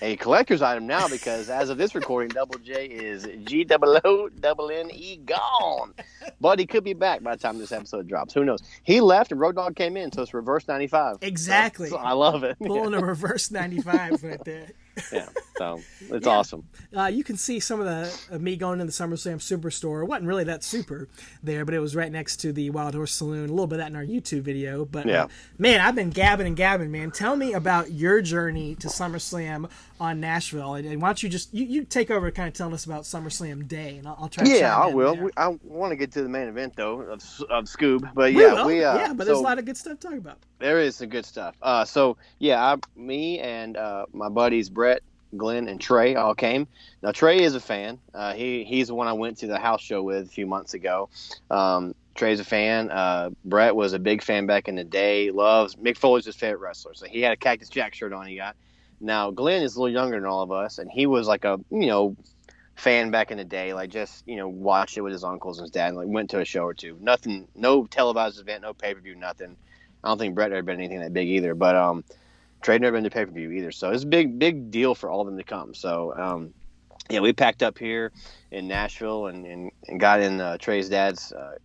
a 0.01 0.15
collector's 0.15 0.61
item 0.61 0.87
now 0.87 1.07
because 1.09 1.49
as 1.49 1.69
of 1.69 1.77
this 1.77 1.93
recording, 1.95 2.29
Double 2.29 2.57
J 2.59 2.85
is 2.85 3.27
G 3.43 3.63
double 3.65 3.99
O 4.05 4.29
double 4.29 4.71
N 4.71 4.89
E 4.93 5.17
gone. 5.17 5.93
But 6.41 6.57
he 6.57 6.65
could 6.65 6.85
be 6.85 6.93
back 6.93 7.21
by 7.21 7.35
the 7.35 7.41
time 7.41 7.57
this 7.57 7.73
episode 7.73 8.07
drops. 8.07 8.33
Who 8.33 8.45
knows? 8.45 8.61
He 8.83 9.01
left 9.01 9.33
and 9.33 9.41
Road 9.41 9.55
Dogg 9.55 9.75
came 9.75 9.97
in, 9.97 10.09
so 10.09 10.21
it's 10.21 10.33
reverse 10.33 10.69
ninety 10.69 10.87
five. 10.87 11.17
Exactly. 11.21 11.91
I 11.91 12.13
love 12.13 12.45
it. 12.45 12.57
pulling 12.65 12.93
a 12.93 13.01
reverse 13.01 13.51
95 13.51 14.23
right 14.23 14.43
there. 14.45 14.67
Yeah, 15.11 15.27
so 15.57 15.81
it's 16.01 16.25
Yeah. 16.25 16.31
awesome. 16.33 16.63
Uh, 16.95 17.05
you 17.05 17.23
can 17.23 17.37
see 17.37 17.59
some 17.59 17.79
of 17.79 17.85
the 17.85 18.35
of 18.35 18.41
me 18.41 18.55
going 18.55 18.79
to 18.79 18.85
the 18.85 18.91
SummerSlam 18.91 19.37
Superstore. 19.37 20.01
It 20.01 20.05
wasn't 20.05 20.27
really 20.27 20.43
that 20.45 20.63
super 20.63 21.07
there, 21.43 21.65
but 21.65 21.73
it 21.73 21.79
was 21.79 21.95
right 21.95 22.11
next 22.11 22.37
to 22.37 22.51
the 22.53 22.69
Wild 22.69 22.95
Horse 22.95 23.13
Saloon. 23.13 23.45
A 23.49 23.51
little 23.53 23.67
bit 23.67 23.75
of 23.75 23.79
that 23.85 23.89
in 23.89 23.95
our 23.95 24.05
YouTube 24.05 24.41
video. 24.41 24.85
But 24.85 25.05
Yeah. 25.07 25.23
uh, 25.23 25.27
man, 25.57 25.81
I've 25.81 25.95
been 25.95 26.09
gabbing 26.11 26.47
and 26.47 26.55
gabbing, 26.57 26.89
man. 26.91 27.11
Tell 27.11 27.35
me 27.35 27.53
about 27.53 27.91
your 27.91 28.21
journey 28.21 28.75
to 28.75 28.87
SummerSlam 28.87 29.69
on 29.99 30.19
Nashville, 30.19 30.75
and, 30.75 30.87
and 30.87 31.01
why 31.01 31.09
don't 31.09 31.21
you 31.21 31.29
just 31.29 31.53
you, 31.53 31.65
you 31.65 31.83
take 31.83 32.09
over, 32.09 32.31
kind 32.31 32.47
of 32.47 32.53
telling 32.53 32.73
us 32.73 32.85
about 32.85 33.03
SummerSlam 33.03 33.67
Day, 33.67 33.97
and 33.97 34.07
I'll, 34.07 34.17
I'll 34.21 34.29
try. 34.29 34.45
to 34.45 34.49
Yeah, 34.49 34.75
I 34.77 34.87
will. 34.87 35.15
We, 35.15 35.31
I 35.35 35.49
want 35.63 35.91
to 35.91 35.95
get 35.95 36.11
to 36.13 36.23
the 36.23 36.29
main 36.29 36.47
event 36.47 36.75
though 36.75 37.01
of, 37.01 37.21
of 37.49 37.65
Scoob, 37.65 38.09
but 38.13 38.33
We 38.33 38.41
yeah, 38.41 38.53
will. 38.53 38.67
we 38.67 38.83
uh, 38.83 38.97
yeah, 38.97 39.13
but 39.13 39.25
there's 39.25 39.39
a 39.39 39.41
lot 39.41 39.59
of 39.59 39.65
good 39.65 39.77
stuff 39.77 39.99
to 39.99 40.07
talk 40.07 40.17
about. 40.17 40.37
There 40.59 40.79
is 40.79 40.95
some 40.95 41.09
good 41.09 41.25
stuff. 41.25 41.55
Uh, 41.61 41.83
so 41.85 42.17
yeah, 42.39 42.63
I, 42.63 42.77
me 42.95 43.39
and 43.39 43.75
uh, 43.75 44.05
my 44.13 44.29
buddies 44.29 44.69
Brett, 44.69 45.01
Glenn, 45.35 45.67
and 45.67 45.79
Trey 45.81 46.15
all 46.15 46.33
came. 46.35 46.67
Now 47.03 47.11
Trey 47.11 47.41
is 47.41 47.55
a 47.55 47.59
fan. 47.59 47.99
Uh, 48.13 48.33
he 48.33 48.63
he's 48.63 48.87
the 48.87 48.95
one 48.95 49.07
I 49.07 49.13
went 49.13 49.37
to 49.39 49.47
the 49.47 49.59
house 49.59 49.81
show 49.81 50.01
with 50.01 50.27
a 50.27 50.29
few 50.31 50.47
months 50.47 50.73
ago. 50.73 51.09
Um, 51.51 51.93
Trey's 52.15 52.39
a 52.39 52.45
fan. 52.45 52.89
Uh, 52.89 53.29
Brett 53.45 53.75
was 53.75 53.93
a 53.93 53.99
big 53.99 54.21
fan 54.21 54.45
back 54.45 54.67
in 54.67 54.75
the 54.75 54.83
day. 54.83 55.31
Loves 55.31 55.75
Mick 55.75 55.97
Foley's 55.97 56.25
his 56.25 56.35
favorite 56.35 56.59
wrestler. 56.59 56.93
So 56.93 57.05
he 57.05 57.21
had 57.21 57.33
a 57.33 57.37
Cactus 57.37 57.69
Jack 57.69 57.93
shirt 57.93 58.13
on. 58.13 58.25
He 58.27 58.35
got. 58.35 58.55
Now 58.99 59.31
Glenn 59.31 59.63
is 59.63 59.75
a 59.75 59.81
little 59.81 59.93
younger 59.93 60.17
than 60.17 60.25
all 60.25 60.41
of 60.41 60.51
us, 60.51 60.77
and 60.77 60.91
he 60.91 61.05
was 61.05 61.27
like 61.27 61.45
a 61.45 61.59
you 61.69 61.87
know 61.87 62.15
fan 62.75 63.11
back 63.11 63.31
in 63.31 63.37
the 63.37 63.43
day. 63.43 63.73
Like 63.73 63.89
just 63.89 64.27
you 64.27 64.35
know 64.35 64.47
watched 64.47 64.97
it 64.97 65.01
with 65.01 65.13
his 65.13 65.23
uncles 65.23 65.59
and 65.59 65.65
his 65.65 65.71
dad. 65.71 65.89
And, 65.89 65.97
like 65.97 66.07
went 66.07 66.29
to 66.31 66.39
a 66.39 66.45
show 66.45 66.63
or 66.63 66.73
two. 66.73 66.97
Nothing. 66.99 67.47
No 67.55 67.85
televised 67.85 68.39
event. 68.39 68.63
No 68.63 68.73
pay 68.73 68.93
per 68.93 69.01
view. 69.01 69.15
Nothing. 69.15 69.55
I 70.03 70.07
don't 70.07 70.17
think 70.17 70.35
Brett 70.35 70.51
ever 70.51 70.61
been 70.61 70.79
anything 70.79 70.99
that 71.01 71.13
big 71.13 71.27
either. 71.27 71.53
But 71.55 71.75
um, 71.75 72.03
Trey 72.61 72.77
never 72.77 72.97
been 72.97 73.03
to 73.03 73.09
pay 73.09 73.25
per 73.25 73.31
view 73.31 73.51
either. 73.51 73.71
So 73.71 73.91
it's 73.91 74.03
a 74.03 74.07
big 74.07 74.39
big 74.39 74.71
deal 74.71 74.95
for 74.95 75.09
all 75.09 75.21
of 75.21 75.27
them 75.27 75.37
to 75.37 75.43
come. 75.43 75.73
So 75.73 76.13
um, 76.15 76.53
yeah, 77.09 77.19
we 77.19 77.33
packed 77.33 77.63
up 77.63 77.77
here 77.77 78.11
in 78.51 78.67
Nashville 78.67 79.27
and 79.27 79.45
and, 79.45 79.71
and 79.87 79.99
got 79.99 80.21
in 80.21 80.39
uh, 80.39 80.57
Trey's 80.57 80.89
dad's 80.89 81.31
uh, 81.31 81.55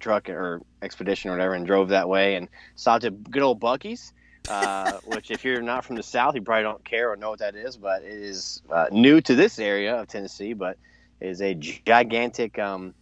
truck 0.00 0.28
or 0.28 0.60
expedition 0.82 1.30
or 1.30 1.34
whatever 1.34 1.54
and 1.54 1.66
drove 1.66 1.90
that 1.90 2.08
way 2.08 2.34
and 2.34 2.48
stopped 2.74 3.04
at 3.04 3.30
good 3.30 3.42
old 3.42 3.60
Buc-ee's. 3.60 4.12
Uh, 4.48 4.98
which, 5.04 5.30
if 5.30 5.44
you're 5.44 5.62
not 5.62 5.84
from 5.84 5.96
the 5.96 6.02
South, 6.02 6.34
you 6.34 6.42
probably 6.42 6.64
don't 6.64 6.84
care 6.84 7.10
or 7.10 7.16
know 7.16 7.30
what 7.30 7.38
that 7.40 7.54
is. 7.54 7.76
But 7.76 8.02
it 8.02 8.12
is 8.12 8.62
uh, 8.70 8.86
new 8.90 9.20
to 9.20 9.34
this 9.34 9.58
area 9.58 9.96
of 9.96 10.08
Tennessee, 10.08 10.52
but 10.52 10.76
it 11.20 11.28
is 11.28 11.40
a 11.40 11.54
gigantic 11.54 12.58
um, 12.58 12.94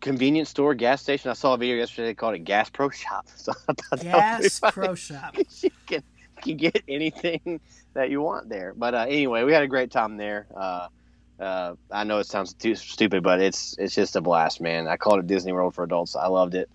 convenience 0.00 0.48
store, 0.48 0.74
gas 0.74 1.02
station. 1.02 1.30
I 1.30 1.34
saw 1.34 1.54
a 1.54 1.58
video 1.58 1.76
yesterday. 1.76 2.08
They 2.08 2.14
called 2.14 2.34
it 2.34 2.44
Gas 2.44 2.70
Pro 2.70 2.90
Shop. 2.90 3.26
So 3.36 3.52
I 3.52 3.72
thought 3.72 3.76
that 3.76 3.90
was 3.90 4.02
Gas. 4.02 4.60
Pro 4.72 4.94
Shop. 4.94 5.36
you 5.60 5.70
can 5.86 6.02
you 6.36 6.42
can 6.42 6.56
get 6.56 6.82
anything 6.88 7.60
that 7.94 8.10
you 8.10 8.22
want 8.22 8.48
there. 8.48 8.74
But 8.76 8.94
uh, 8.94 9.06
anyway, 9.08 9.44
we 9.44 9.52
had 9.52 9.62
a 9.62 9.68
great 9.68 9.90
time 9.90 10.16
there. 10.16 10.46
Uh, 10.56 10.88
uh, 11.38 11.74
I 11.90 12.04
know 12.04 12.18
it 12.18 12.26
sounds 12.26 12.52
too 12.54 12.74
stupid, 12.74 13.22
but 13.22 13.40
it's 13.40 13.76
it's 13.78 13.94
just 13.94 14.16
a 14.16 14.20
blast, 14.20 14.60
man. 14.60 14.88
I 14.88 14.96
called 14.96 15.20
it 15.20 15.26
Disney 15.26 15.52
World 15.52 15.74
for 15.74 15.84
adults. 15.84 16.16
I 16.16 16.26
loved 16.26 16.54
it. 16.54 16.68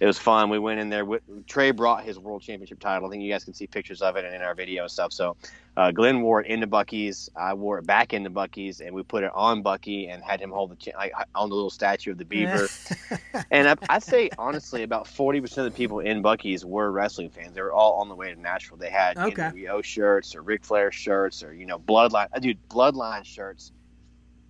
It 0.00 0.06
was 0.06 0.18
fun. 0.18 0.48
We 0.48 0.58
went 0.58 0.80
in 0.80 0.88
there. 0.88 1.06
Trey 1.46 1.72
brought 1.72 2.04
his 2.04 2.18
world 2.18 2.40
championship 2.40 2.80
title. 2.80 3.06
I 3.06 3.10
think 3.10 3.22
you 3.22 3.30
guys 3.30 3.44
can 3.44 3.52
see 3.52 3.66
pictures 3.66 4.00
of 4.00 4.16
it 4.16 4.24
and 4.24 4.34
in 4.34 4.40
our 4.40 4.54
video 4.54 4.84
and 4.84 4.90
stuff. 4.90 5.12
So 5.12 5.36
uh, 5.76 5.90
Glenn 5.90 6.22
wore 6.22 6.40
it 6.40 6.46
into 6.46 6.66
Buc-ee's. 6.66 7.28
I 7.36 7.52
wore 7.52 7.78
it 7.78 7.86
back 7.86 8.14
into 8.14 8.30
Buc-ee's, 8.30 8.80
and 8.80 8.94
we 8.94 9.02
put 9.02 9.24
it 9.24 9.30
on 9.34 9.62
Buc-ee 9.62 10.08
and 10.08 10.22
had 10.24 10.40
him 10.40 10.52
hold 10.52 10.70
the 10.70 10.76
cha- 10.76 10.96
like, 10.96 11.12
on 11.34 11.50
the 11.50 11.54
little 11.54 11.68
statue 11.68 12.12
of 12.12 12.18
the 12.18 12.24
beaver. 12.24 12.66
and 13.50 13.68
I, 13.68 13.76
I'd 13.90 14.02
say 14.02 14.30
honestly, 14.38 14.84
about 14.84 15.06
forty 15.06 15.38
percent 15.38 15.66
of 15.66 15.72
the 15.74 15.76
people 15.76 16.00
in 16.00 16.22
Buc-ee's 16.22 16.64
were 16.64 16.90
wrestling 16.90 17.28
fans. 17.28 17.54
They 17.54 17.60
were 17.60 17.72
all 17.72 18.00
on 18.00 18.08
the 18.08 18.14
way 18.14 18.32
to 18.32 18.40
Nashville. 18.40 18.78
They 18.78 18.88
had 18.90 19.18
Okay. 19.18 19.42
NWO 19.42 19.84
shirts 19.84 20.34
or 20.34 20.40
Ric 20.40 20.64
Flair 20.64 20.90
shirts 20.90 21.42
or 21.42 21.52
you 21.52 21.66
know 21.66 21.78
Bloodline. 21.78 22.28
uh, 22.34 22.38
Dude, 22.38 22.58
Bloodline 22.70 23.26
shirts 23.26 23.70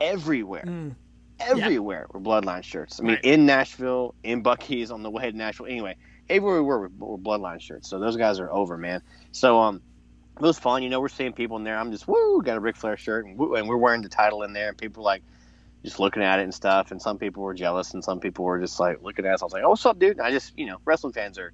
everywhere. 0.01 0.65
Mm. 0.65 0.95
Everywhere 1.41 2.07
were 2.13 2.21
Bloodline 2.21 2.63
shirts. 2.63 3.01
I 3.01 3.03
mean, 3.03 3.15
Right. 3.15 3.25
in 3.25 3.47
Nashville, 3.47 4.15
in 4.23 4.43
Buc-ee's, 4.43 4.91
on 4.91 5.03
the 5.03 5.11
way 5.11 5.31
to 5.31 5.37
Nashville. 5.37 5.67
Anyway, 5.67 5.97
everywhere 6.29 6.63
we 6.63 6.69
were, 6.69 6.81
were 6.89 7.17
were 7.17 7.19
Bloodline 7.19 7.61
shirts. 7.61 7.89
So 7.89 7.99
those 7.99 8.17
guys 8.17 8.39
are 8.41 8.51
over, 8.53 8.77
man. 8.77 9.03
So 9.33 9.59
um, 9.61 9.81
it 10.37 10.43
was 10.43 10.59
fun. 10.59 10.83
You 10.83 10.89
know, 10.89 11.01
we're 11.01 11.09
seeing 11.09 11.33
people 11.33 11.57
in 11.57 11.65
there. 11.65 11.79
I'm 11.79 11.91
just 11.91 12.07
woo, 12.09 12.43
got 12.43 12.57
a 12.57 12.61
Ric 12.61 12.77
Flair 12.77 12.97
shirt, 12.97 13.27
and, 13.27 13.39
woo, 13.39 13.55
and 13.55 13.69
we're 13.69 13.77
wearing 13.77 14.03
the 14.03 14.09
title 14.09 14.43
in 14.43 14.53
there, 14.53 14.69
and 14.69 14.79
people 14.79 15.03
like 15.03 15.23
just 15.85 15.99
looking 15.99 16.23
at 16.23 16.39
it 16.39 16.43
and 16.43 16.55
stuff. 16.55 16.91
And 16.91 17.01
some 17.01 17.19
people 17.19 17.43
were 17.43 17.55
jealous, 17.55 17.95
and 17.95 18.05
some 18.05 18.21
people 18.21 18.45
were 18.45 18.61
just 18.61 18.79
like 18.79 19.03
looking 19.03 19.25
at 19.27 19.35
us. 19.35 19.43
I 19.43 19.47
was 19.47 19.53
like, 19.53 19.65
"Oh, 19.65 19.71
what's 19.71 19.87
up, 19.87 19.99
dude?" 19.99 20.19
And 20.19 20.27
I 20.27 20.31
just, 20.31 20.59
you 20.59 20.67
know, 20.67 20.79
wrestling 20.85 21.13
fans 21.13 21.39
are 21.39 21.53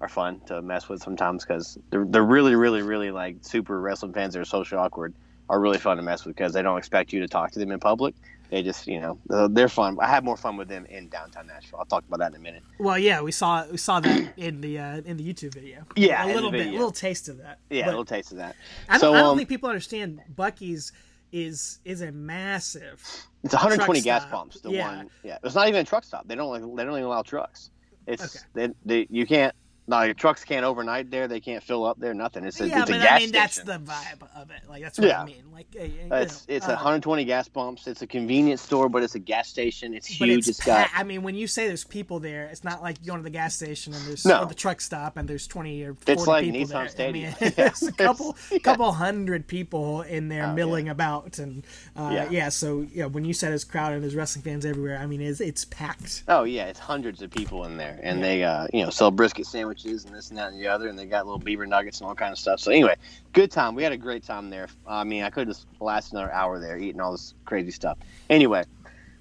are 0.00 0.08
fun 0.08 0.40
to 0.46 0.62
mess 0.62 0.88
with 0.88 1.02
sometimes 1.02 1.44
because 1.44 1.78
they're 1.90 2.04
they're 2.04 2.24
really, 2.24 2.54
really, 2.54 2.82
really 2.82 3.10
like 3.10 3.36
super 3.42 3.80
wrestling 3.80 4.12
fans 4.12 4.34
that 4.34 4.40
are 4.40 4.44
social 4.44 4.78
awkward 4.78 5.14
are 5.48 5.60
really 5.60 5.78
fun 5.78 5.96
to 5.96 6.02
mess 6.02 6.24
with 6.24 6.36
because 6.36 6.52
they 6.52 6.62
don't 6.62 6.78
expect 6.78 7.12
you 7.12 7.20
to 7.20 7.28
talk 7.28 7.50
to 7.50 7.58
them 7.58 7.72
in 7.72 7.80
public. 7.80 8.14
They 8.50 8.62
just, 8.62 8.86
you 8.88 9.00
know, 9.00 9.18
uh, 9.30 9.48
they're 9.50 9.68
fun. 9.68 9.96
I 10.00 10.08
had 10.08 10.24
more 10.24 10.36
fun 10.36 10.56
with 10.56 10.68
them 10.68 10.84
in 10.86 11.08
downtown 11.08 11.46
Nashville. 11.46 11.78
I'll 11.78 11.84
talk 11.84 12.04
about 12.08 12.18
that 12.18 12.32
in 12.32 12.36
a 12.36 12.42
minute. 12.42 12.62
Well, 12.78 12.98
yeah, 12.98 13.20
we 13.20 13.30
saw 13.30 13.64
we 13.70 13.76
saw 13.76 14.00
that 14.00 14.32
in 14.36 14.60
the 14.60 14.78
uh, 14.78 14.96
in 15.04 15.16
the 15.16 15.32
YouTube 15.32 15.54
video. 15.54 15.84
Yeah, 15.94 16.24
a 16.24 16.34
little 16.34 16.50
bit, 16.50 16.66
a 16.66 16.70
little 16.70 16.90
taste 16.90 17.28
of 17.28 17.38
that. 17.38 17.58
Yeah, 17.70 17.82
But 17.82 17.88
a 17.88 17.90
little 17.92 18.04
taste 18.04 18.32
of 18.32 18.38
that. 18.38 18.56
I 18.88 18.94
don't, 18.94 19.00
so, 19.00 19.14
I 19.14 19.18
don't 19.20 19.30
um, 19.30 19.36
think 19.36 19.48
people 19.48 19.68
understand 19.68 20.20
Buc-ee's 20.34 20.92
is 21.32 21.78
is 21.84 22.00
a 22.02 22.10
massive. 22.10 23.00
It's 23.44 23.54
120 23.54 24.00
truck 24.00 24.04
gas 24.04 24.22
stop. 24.22 24.32
pumps. 24.32 24.60
The 24.60 24.70
Yeah. 24.70 24.96
one, 24.96 25.10
yeah. 25.22 25.38
It's 25.44 25.54
not 25.54 25.68
even 25.68 25.80
a 25.80 25.84
truck 25.84 26.04
stop. 26.04 26.26
They 26.26 26.34
don't 26.34 26.50
like. 26.50 26.62
They 26.62 26.84
don't 26.84 26.92
even 26.94 27.04
allow 27.04 27.22
trucks. 27.22 27.70
It's 28.06 28.36
Okay. 28.36 28.44
they, 28.54 28.74
they 28.84 29.06
you 29.10 29.26
can't. 29.26 29.54
No, 29.90 30.02
your 30.02 30.14
trucks 30.14 30.44
can't 30.44 30.64
overnight 30.64 31.10
there. 31.10 31.26
They 31.26 31.40
can't 31.40 31.62
fill 31.64 31.84
up 31.84 31.98
there. 31.98 32.14
Nothing. 32.14 32.44
It's 32.44 32.60
a, 32.60 32.68
yeah, 32.68 32.82
it's 32.82 32.90
a 32.90 32.92
but 32.92 33.02
gas 33.02 33.12
I 33.12 33.18
mean 33.18 33.32
that's 33.32 33.56
the 33.62 33.78
vibe 33.78 34.22
of 34.36 34.50
it. 34.52 34.60
Like 34.68 34.82
that's 34.84 35.00
what 35.00 35.10
I 35.12 35.24
mean. 35.24 35.42
Like 35.52 35.66
uh, 35.76 35.82
it's 35.82 36.46
know, 36.48 36.54
it's 36.54 36.66
uh, 36.66 36.68
120 36.68 37.24
gas 37.24 37.48
pumps. 37.48 37.88
It's 37.88 38.00
a 38.00 38.06
convenience 38.06 38.62
store, 38.62 38.88
but 38.88 39.02
it's 39.02 39.16
a 39.16 39.18
gas 39.18 39.48
station. 39.48 39.92
It's 39.92 40.06
huge. 40.06 40.38
it's 40.38 40.48
it's 40.48 40.64
got 40.64 40.88
I 40.94 41.02
mean, 41.02 41.22
when 41.22 41.34
you 41.34 41.48
say 41.48 41.66
there's 41.66 41.82
people 41.82 42.20
there, 42.20 42.46
it's 42.46 42.62
not 42.62 42.82
like 42.82 43.04
going 43.04 43.18
to 43.18 43.24
the 43.24 43.30
gas 43.30 43.56
station 43.56 43.92
and 43.92 44.06
there's 44.06 44.24
No. 44.24 44.44
the 44.44 44.54
truck 44.54 44.80
stop 44.80 45.16
and 45.16 45.28
there's 45.28 45.48
20 45.48 45.82
or 45.82 45.94
40 45.94 46.12
It's 46.12 46.26
like 46.28 46.44
people 46.44 46.60
Nissan 46.60 46.68
there. 46.70 46.88
Stadium. 46.88 47.34
I 47.40 47.44
mean, 47.44 47.52
Yeah. 47.58 47.66
it's 47.66 47.82
a 47.82 47.92
couple 47.92 48.36
Yeah. 48.52 48.58
couple 48.60 48.92
hundred 48.92 49.48
people 49.48 50.02
in 50.02 50.28
there 50.28 50.46
Oh, 50.46 50.54
milling 50.54 50.88
about 50.88 51.40
and 51.40 51.64
uh, 51.96 52.10
yeah. 52.12 52.28
Yeah. 52.30 52.48
So 52.50 52.86
yeah, 52.92 53.06
when 53.06 53.24
you 53.24 53.34
said 53.34 53.52
it's 53.52 53.64
crowded, 53.64 53.96
and 53.96 54.04
there's 54.04 54.14
wrestling 54.14 54.44
fans 54.44 54.64
everywhere. 54.64 54.98
I 54.98 55.06
mean, 55.06 55.20
it's 55.20 55.40
it's 55.40 55.64
packed. 55.64 56.22
Oh 56.28 56.44
yeah, 56.44 56.66
it's 56.66 56.78
hundreds 56.78 57.22
of 57.22 57.30
people 57.32 57.64
in 57.64 57.76
there, 57.76 57.98
and 58.04 58.22
they 58.22 58.44
uh, 58.44 58.68
you 58.72 58.84
know 58.84 58.90
sell 58.90 59.10
brisket 59.10 59.46
sandwiches 59.46 59.79
and 59.84 60.14
this 60.14 60.30
and 60.30 60.38
that 60.38 60.52
and 60.52 60.60
the 60.60 60.68
other, 60.68 60.88
and 60.88 60.98
they 60.98 61.06
got 61.06 61.26
little 61.26 61.38
beaver 61.38 61.66
nuggets 61.66 62.00
and 62.00 62.08
all 62.08 62.14
kind 62.14 62.32
of 62.32 62.38
stuff. 62.38 62.60
So 62.60 62.70
anyway, 62.70 62.96
good 63.32 63.50
time. 63.50 63.74
We 63.74 63.82
had 63.82 63.92
a 63.92 63.96
great 63.96 64.24
time 64.24 64.50
there. 64.50 64.68
I 64.86 65.04
mean, 65.04 65.22
I 65.22 65.30
could 65.30 65.48
have 65.48 65.58
lasted 65.80 66.14
another 66.14 66.32
hour 66.32 66.58
there 66.58 66.78
eating 66.78 67.00
all 67.00 67.12
this 67.12 67.34
crazy 67.44 67.70
stuff. 67.70 67.98
Anyway, 68.28 68.64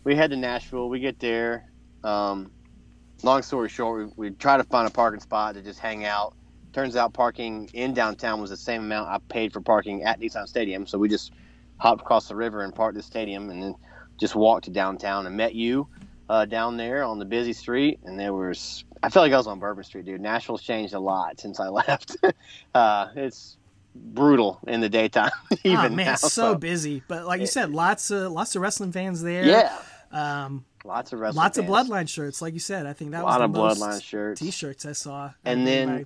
we 0.03 0.16
head 0.16 0.32
to 0.32 0.38
Nashville. 0.38 0.89
We 0.89 0.99
get 0.99 1.20
there. 1.20 1.70
Um, 2.03 2.51
long 3.24 3.41
story 3.41 3.70
short, 3.70 4.12
we, 4.18 4.30
we 4.30 4.36
try 4.36 4.57
to 4.57 4.64
find 4.64 4.88
a 4.88 4.91
parking 4.91 5.20
spot 5.20 5.55
to 5.55 5.62
just 5.62 5.80
hang 5.80 6.05
out. 6.05 6.36
Turns 6.72 6.95
out 6.95 7.14
parking 7.14 7.70
in 7.74 7.93
downtown 7.93 8.39
was 8.39 8.51
the 8.51 8.57
same 8.57 8.82
amount 8.82 9.10
I 9.10 9.18
paid 9.30 9.51
for 9.51 9.62
parking 9.62 10.03
at 10.03 10.20
Nissan 10.20 10.47
Stadium. 10.47 10.86
So 10.86 10.97
we 10.97 11.10
just 11.10 11.34
hopped 11.78 12.01
across 12.01 12.28
the 12.28 12.36
river 12.36 12.64
and 12.64 12.74
parked 12.76 12.95
the 12.95 13.03
stadium, 13.03 13.49
and 13.49 13.64
then 13.64 13.76
just 14.20 14.36
walked 14.36 14.66
to 14.66 14.72
downtown 14.72 15.26
and 15.26 15.36
met 15.36 15.55
you 15.55 15.88
uh, 16.30 16.46
down 16.46 16.78
there 16.78 17.04
on 17.04 17.20
the 17.20 17.26
busy 17.26 17.54
street, 17.54 18.00
and 18.06 18.20
there 18.20 18.34
was. 18.34 18.86
I 19.02 19.10
felt 19.10 19.24
like 19.26 19.34
I 19.34 19.38
was 19.38 19.48
on 19.48 19.60
Bourbon 19.60 19.84
Street, 19.84 20.06
dude. 20.06 20.22
Nashville's 20.22 20.62
changed 20.62 20.94
a 20.94 21.00
lot 21.00 21.40
since 21.40 21.60
I 21.60 21.68
left. 21.70 22.16
uh, 22.76 23.08
it's 23.16 23.58
brutal 23.96 24.60
in 24.68 24.82
the 24.82 24.90
daytime, 24.90 25.32
even 25.64 25.78
oh 25.78 25.90
man, 25.90 26.06
now. 26.06 26.16
so 26.16 26.56
busy. 26.56 27.02
But 27.08 27.26
like 27.26 27.42
you 27.42 27.48
said, 27.48 27.72
lots 27.72 28.12
of 28.12 28.32
lots 28.32 28.56
of 28.56 28.62
wrestling 28.62 28.92
fans 28.92 29.22
there. 29.22 29.44
yeah, 29.46 29.78
Um, 30.12 30.66
lots 30.86 31.12
of 31.14 31.20
wrestling. 31.20 31.42
lots 31.42 31.58
of 31.58 31.66
bloodline 31.66 32.08
shirts, 32.08 32.42
like 32.42 32.54
you 32.54 32.60
said. 32.60 32.86
I 32.86 32.94
think 32.94 33.12
that 33.12 33.22
A 33.22 33.26
was 33.26 33.38
lot 33.38 33.52
the 33.52 33.60
of 33.62 33.78
bloodline 33.78 34.04
shirts. 34.04 34.40
T-shirts 34.40 34.86
I 34.86 34.92
saw. 34.94 35.32
And 35.46 35.66
then- 35.66 36.06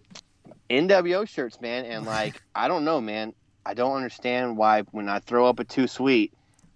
NWO 0.70 1.28
shirts, 1.28 1.60
man, 1.62 1.86
and 1.86 2.06
like 2.06 2.42
I 2.56 2.68
don't 2.68 2.86
know, 2.86 3.02
man. 3.02 3.34
I 3.66 3.74
don't 3.74 3.96
understand 3.96 4.58
why 4.58 4.82
when 4.92 5.08
I 5.10 5.20
throw 5.20 5.48
up 5.48 5.60
a 5.60 5.64
too 5.64 5.88
sweet, 5.88 6.34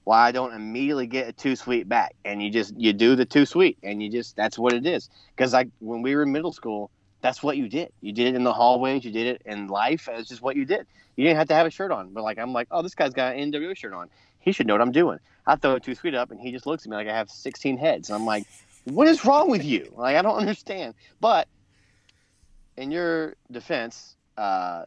why 0.07 0.25
I 0.25 0.31
don't 0.31 0.53
immediately 0.53 1.05
get 1.05 1.27
a 1.27 1.33
too 1.33 1.57
sweet 1.57 1.89
back, 1.89 2.15
and 2.23 2.41
you 2.41 2.49
just 2.49 2.73
you 2.77 2.93
do 2.93 3.17
the 3.17 3.25
too 3.25 3.45
sweet, 3.45 3.77
and 3.83 4.01
you 4.01 4.09
just 4.09 4.37
that's 4.37 4.57
what 4.57 4.71
it 4.71 4.85
is. 4.85 5.09
Because 5.35 5.51
like 5.51 5.67
when 5.79 6.01
we 6.01 6.15
were 6.15 6.23
in 6.23 6.31
middle 6.31 6.53
school, 6.53 6.89
that's 7.19 7.43
what 7.43 7.57
you 7.57 7.67
did. 7.67 7.91
You 7.99 8.13
did 8.13 8.27
it 8.27 8.35
in 8.35 8.45
the 8.45 8.53
hallways. 8.53 9.03
You 9.03 9.11
did 9.11 9.27
it 9.27 9.41
in 9.45 9.67
life. 9.67 10.07
It's 10.09 10.29
just 10.29 10.41
what 10.41 10.55
you 10.55 10.63
did. 10.63 10.87
You 11.17 11.25
didn't 11.25 11.39
have 11.39 11.49
to 11.49 11.55
have 11.55 11.67
a 11.67 11.69
shirt 11.69 11.91
on. 11.91 12.13
But 12.13 12.23
like 12.23 12.39
I'm 12.39 12.53
like, 12.53 12.69
oh, 12.71 12.81
this 12.81 12.95
guy's 12.95 13.11
got 13.11 13.35
an 13.35 13.51
NWO 13.51 13.75
shirt 13.75 13.93
on. 13.93 14.07
He 14.39 14.53
should 14.53 14.65
know 14.65 14.75
what 14.75 14.81
I'm 14.81 14.93
doing. 14.93 15.19
I 15.45 15.57
throw 15.57 15.75
a 15.75 15.79
two 15.81 15.93
sweet 15.93 16.15
up, 16.15 16.31
and 16.31 16.39
he 16.39 16.53
just 16.53 16.65
looks 16.65 16.85
at 16.85 16.89
me 16.89 16.95
like 16.95 17.09
I 17.09 17.13
have 17.13 17.29
16 17.29 17.77
heads. 17.77 18.09
And 18.09 18.15
I'm 18.15 18.25
like, 18.25 18.45
what 18.85 19.09
is 19.09 19.25
wrong 19.25 19.49
with 19.49 19.65
you? 19.65 19.91
Like 19.93 20.15
I 20.15 20.21
don't 20.21 20.37
understand. 20.45 20.93
But 21.19 21.49
in 22.77 22.91
your 22.91 23.35
defense, 23.51 24.15
uh, 24.37 24.83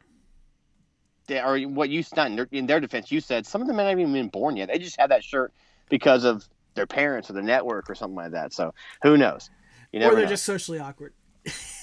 they, 1.30 1.40
or 1.40 1.58
what 1.68 1.88
you 1.88 2.04
not 2.16 2.28
in 2.28 2.36
their, 2.36 2.48
in 2.52 2.66
their 2.66 2.80
defense, 2.80 3.10
you 3.10 3.20
said 3.20 3.46
some 3.46 3.60
of 3.62 3.66
them 3.66 3.78
haven't 3.78 4.00
even 4.00 4.12
been 4.12 4.28
born 4.28 4.56
yet. 4.56 4.68
They 4.68 4.78
just 4.78 4.98
had 4.98 5.10
that 5.10 5.24
shirt 5.24 5.52
because 5.88 6.24
of 6.24 6.46
their 6.74 6.86
parents 6.86 7.30
or 7.30 7.32
the 7.32 7.42
network 7.42 7.88
or 7.88 7.94
something 7.94 8.16
like 8.16 8.32
that. 8.32 8.52
So 8.52 8.74
who 9.02 9.16
knows? 9.16 9.50
You 9.92 10.00
or 10.00 10.14
they're 10.14 10.24
know. 10.24 10.28
just 10.28 10.44
socially 10.44 10.78
awkward. 10.78 11.14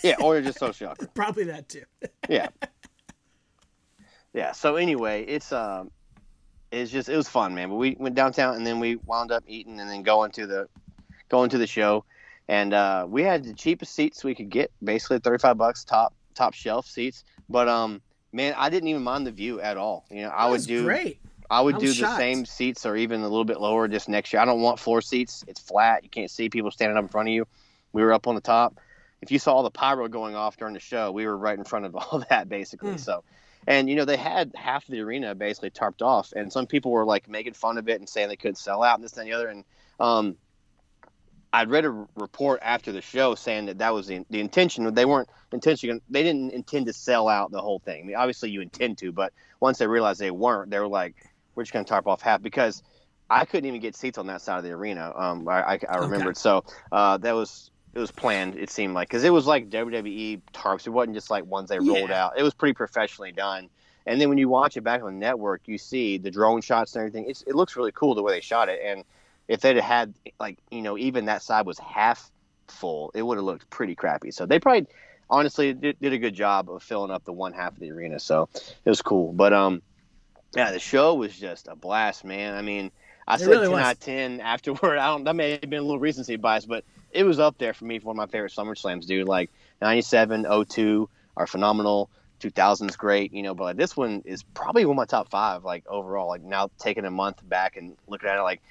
yeah, 0.03 0.15
or 0.21 0.35
they're 0.35 0.43
just 0.43 0.59
socially 0.59 0.89
awkward. 0.89 1.11
Probably 1.15 1.45
that 1.45 1.67
too. 1.67 1.83
yeah 2.29 2.49
yeah 4.37 4.51
so 4.51 4.75
anyway 4.75 5.23
it's 5.23 5.51
um 5.51 5.89
it's 6.71 6.91
just 6.91 7.09
it 7.09 7.17
was 7.17 7.27
fun 7.27 7.55
man 7.55 7.69
but 7.69 7.75
we 7.75 7.97
went 7.99 8.13
downtown 8.13 8.55
and 8.55 8.65
then 8.65 8.79
we 8.79 8.95
wound 8.97 9.31
up 9.31 9.43
eating 9.47 9.79
and 9.79 9.89
then 9.89 10.03
going 10.03 10.31
to 10.31 10.45
the 10.45 10.67
going 11.29 11.49
to 11.49 11.57
the 11.57 11.65
show 11.65 12.05
and 12.47 12.73
uh 12.73 13.05
we 13.09 13.23
had 13.23 13.43
the 13.43 13.53
cheapest 13.53 13.95
seats 13.95 14.23
we 14.23 14.35
could 14.35 14.49
get 14.49 14.71
basically 14.83 15.17
35 15.19 15.57
bucks 15.57 15.83
top 15.83 16.13
top 16.35 16.53
shelf 16.53 16.85
seats 16.85 17.23
but 17.49 17.67
um 17.67 17.99
man 18.31 18.53
i 18.57 18.69
didn't 18.69 18.89
even 18.89 19.03
mind 19.03 19.25
the 19.25 19.31
view 19.31 19.59
at 19.61 19.77
all 19.77 20.05
you 20.09 20.21
know 20.21 20.29
i 20.29 20.49
would 20.49 20.63
do 20.65 20.83
great. 20.83 21.19
i 21.49 21.61
would 21.61 21.75
I 21.75 21.79
do 21.79 21.87
the 21.87 21.93
shocked. 21.93 22.17
same 22.17 22.45
seats 22.45 22.85
or 22.85 22.95
even 22.95 23.21
a 23.21 23.27
little 23.27 23.45
bit 23.45 23.59
lower 23.59 23.87
just 23.87 24.09
next 24.09 24.33
year 24.33 24.41
i 24.41 24.45
don't 24.45 24.61
want 24.61 24.79
floor 24.79 25.01
seats 25.01 25.43
it's 25.47 25.59
flat 25.59 26.03
you 26.03 26.09
can't 26.09 26.31
see 26.31 26.49
people 26.49 26.71
standing 26.71 26.97
up 26.97 27.03
in 27.03 27.09
front 27.09 27.29
of 27.29 27.33
you 27.33 27.47
we 27.93 28.01
were 28.01 28.13
up 28.13 28.27
on 28.27 28.35
the 28.35 28.41
top 28.41 28.79
if 29.21 29.31
you 29.31 29.39
saw 29.39 29.53
all 29.53 29.63
the 29.63 29.71
pyro 29.71 30.07
going 30.07 30.35
off 30.35 30.57
during 30.57 30.73
the 30.73 30.79
show, 30.79 31.11
we 31.11 31.25
were 31.25 31.37
right 31.37 31.57
in 31.57 31.63
front 31.63 31.85
of 31.85 31.95
all 31.95 32.23
that 32.29 32.49
basically. 32.49 32.91
Hmm. 32.91 32.97
So, 32.97 33.23
and 33.65 33.89
you 33.89 33.95
know 33.95 34.05
they 34.05 34.17
had 34.17 34.51
half 34.55 34.85
the 34.87 34.99
arena 35.01 35.35
basically 35.35 35.71
tarped 35.71 36.01
off, 36.01 36.31
and 36.35 36.51
some 36.51 36.67
people 36.67 36.91
were 36.91 37.05
like 37.05 37.27
making 37.27 37.53
fun 37.53 37.77
of 37.77 37.89
it 37.89 37.99
and 37.99 38.07
saying 38.07 38.29
they 38.29 38.35
couldn't 38.35 38.55
sell 38.55 38.83
out 38.83 38.95
and 38.95 39.03
this 39.03 39.17
and 39.17 39.27
the 39.27 39.33
other. 39.33 39.47
And 39.47 39.63
um, 39.99 40.35
I'd 41.53 41.69
read 41.69 41.85
a 41.85 42.05
report 42.15 42.59
after 42.61 42.91
the 42.91 43.01
show 43.01 43.35
saying 43.35 43.67
that 43.67 43.77
that 43.79 43.93
was 43.93 44.07
the, 44.07 44.25
the 44.29 44.39
intention. 44.39 44.93
They 44.93 45.05
weren't 45.05 45.29
intention. 45.51 46.01
They 46.09 46.23
didn't 46.23 46.51
intend 46.51 46.87
to 46.87 46.93
sell 46.93 47.27
out 47.27 47.51
the 47.51 47.61
whole 47.61 47.79
thing. 47.79 48.03
I 48.03 48.05
mean, 48.05 48.15
obviously 48.15 48.49
you 48.49 48.61
intend 48.61 48.97
to, 48.99 49.11
but 49.11 49.33
once 49.59 49.77
they 49.77 49.87
realized 49.87 50.19
they 50.19 50.31
weren't, 50.31 50.69
they 50.69 50.79
were 50.79 50.87
like, 50.87 51.15
"We're 51.55 51.63
just 51.63 51.73
going 51.73 51.85
to 51.85 51.89
tarp 51.89 52.07
off 52.07 52.21
half." 52.21 52.41
Because 52.41 52.83
I 53.29 53.45
couldn't 53.45 53.65
even 53.65 53.81
get 53.81 53.95
seats 53.95 54.17
on 54.17 54.27
that 54.27 54.41
side 54.41 54.57
of 54.57 54.63
the 54.63 54.71
arena. 54.71 55.13
Um, 55.15 55.47
I, 55.47 55.73
I, 55.73 55.79
I 55.89 55.97
remembered. 55.97 56.37
So 56.37 56.63
uh, 56.91 57.17
that 57.17 57.33
was 57.33 57.71
it 57.93 57.99
was 57.99 58.11
planned. 58.11 58.55
It 58.55 58.69
seemed 58.69 58.93
like 58.93 59.07
because 59.07 59.23
it 59.23 59.31
was 59.31 59.47
like 59.47 59.69
WWE 59.69 60.41
tarps. 60.53 60.85
It 60.85 60.91
wasn't 60.91 61.15
just 61.15 61.31
like 61.31 61.45
ones 61.45 61.69
they 61.69 61.79
rolled 61.79 62.11
out. 62.11 62.33
It 62.37 62.43
was 62.43 62.53
pretty 62.53 62.73
professionally 62.73 63.31
done. 63.31 63.69
And 64.05 64.21
then 64.21 64.29
when 64.29 64.37
you 64.37 64.47
watch 64.47 64.77
it 64.77 64.81
back 64.81 65.01
on 65.03 65.13
the 65.13 65.19
network, 65.19 65.63
you 65.65 65.77
see 65.77 66.17
the 66.17 66.31
drone 66.31 66.61
shots 66.61 66.95
and 66.95 67.01
everything. 67.01 67.29
It's, 67.29 67.41
it 67.41 67.55
looks 67.55 67.75
really 67.75 67.91
cool 67.91 68.15
the 68.15 68.23
way 68.23 68.33
they 68.33 68.41
shot 68.41 68.69
it. 68.69 68.79
And 68.83 69.03
if 69.47 69.61
they'd 69.61 69.77
had 69.77 70.13
like 70.39 70.57
you 70.71 70.81
know 70.81 70.97
even 70.97 71.25
that 71.25 71.41
side 71.41 71.65
was 71.65 71.79
half 71.79 72.31
full, 72.67 73.11
it 73.15 73.21
would 73.21 73.37
have 73.37 73.45
looked 73.45 73.69
pretty 73.69 73.95
crappy. 73.95 74.31
So 74.31 74.45
they 74.45 74.59
probably 74.59 74.87
honestly 75.29 75.73
did, 75.73 75.99
did 75.99 76.13
a 76.13 76.17
good 76.17 76.33
job 76.33 76.69
of 76.69 76.83
filling 76.83 77.11
up 77.11 77.23
the 77.25 77.33
one 77.33 77.53
half 77.53 77.73
of 77.73 77.79
the 77.79 77.91
arena. 77.91 78.19
So 78.19 78.49
it 78.53 78.89
was 78.89 79.01
cool. 79.01 79.33
But 79.33 79.53
um, 79.53 79.81
yeah, 80.55 80.71
the 80.71 80.79
show 80.79 81.15
was 81.15 81.37
just 81.37 81.67
a 81.67 81.75
blast, 81.75 82.23
man. 82.23 82.53
I 82.55 82.61
mean, 82.61 82.91
I 83.27 83.35
It 83.35 83.39
said 83.39 83.47
really 83.49 83.67
ten 83.67 83.71
was. 83.71 83.81
out 83.81 83.93
of 83.93 83.99
ten 83.99 84.41
afterward. 84.41 84.97
I 84.99 85.07
don't. 85.07 85.23
That 85.23 85.35
may 85.35 85.51
have 85.51 85.61
been 85.61 85.79
a 85.79 85.81
little 85.81 85.99
recency 85.99 86.35
bias, 86.35 86.65
but 86.65 86.83
it 87.11 87.23
was 87.23 87.39
up 87.39 87.57
there 87.57 87.73
for 87.73 87.85
me 87.85 87.99
for 87.99 88.07
one 88.07 88.15
of 88.15 88.17
my 88.17 88.27
favorite 88.27 88.51
Summer 88.51 88.75
Slams, 88.75 89.05
dude. 89.05 89.27
Like 89.27 89.49
97, 89.81 90.45
02 90.69 91.09
are 91.35 91.47
phenomenal. 91.47 92.09
2000 92.39 92.89
is 92.89 92.95
great, 92.95 93.33
you 93.33 93.41
know, 93.41 93.55
but 93.55 93.63
like 93.63 93.77
this 93.77 93.97
one 93.97 94.21
is 94.23 94.43
probably 94.43 94.85
one 94.85 94.93
of 94.93 94.97
my 94.97 95.05
top 95.05 95.29
five, 95.29 95.63
like 95.63 95.83
overall. 95.87 96.27
Like 96.27 96.43
now 96.43 96.69
taking 96.77 97.05
a 97.05 97.09
month 97.11 97.47
back 97.47 97.77
and 97.77 97.97
looking 98.07 98.29
at 98.29 98.37
it, 98.37 98.43
like 98.43 98.61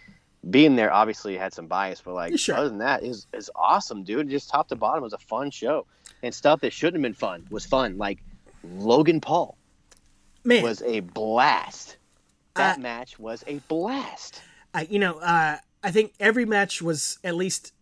being 0.48 0.76
there 0.76 0.92
obviously 0.92 1.36
had 1.36 1.52
some 1.52 1.66
bias, 1.66 2.00
but 2.04 2.14
like 2.14 2.38
Sure. 2.38 2.56
other 2.56 2.68
than 2.68 2.78
that, 2.78 3.02
is 3.02 3.26
is 3.32 3.50
awesome, 3.56 4.04
dude. 4.04 4.28
Just 4.28 4.48
top 4.50 4.68
to 4.68 4.76
bottom 4.76 5.02
was 5.02 5.12
a 5.12 5.18
fun 5.18 5.50
show, 5.50 5.86
and 6.22 6.34
stuff 6.34 6.60
that 6.60 6.72
shouldn't 6.72 6.96
have 6.96 7.02
been 7.02 7.14
fun 7.14 7.46
was 7.50 7.66
fun. 7.66 7.98
Like 7.98 8.18
Logan 8.64 9.20
Paul 9.20 9.56
Man, 10.44 10.62
was 10.62 10.82
a 10.82 11.00
blast. 11.00 11.96
That 12.54 12.78
Uh, 12.78 12.80
match 12.80 13.18
was 13.18 13.44
a 13.46 13.58
blast. 13.68 14.40
I, 14.72 14.82
you 14.82 14.98
know, 14.98 15.18
uh, 15.18 15.58
I 15.82 15.90
think 15.90 16.12
every 16.20 16.44
match 16.44 16.80
was 16.80 17.18
at 17.24 17.34
least, 17.34 17.72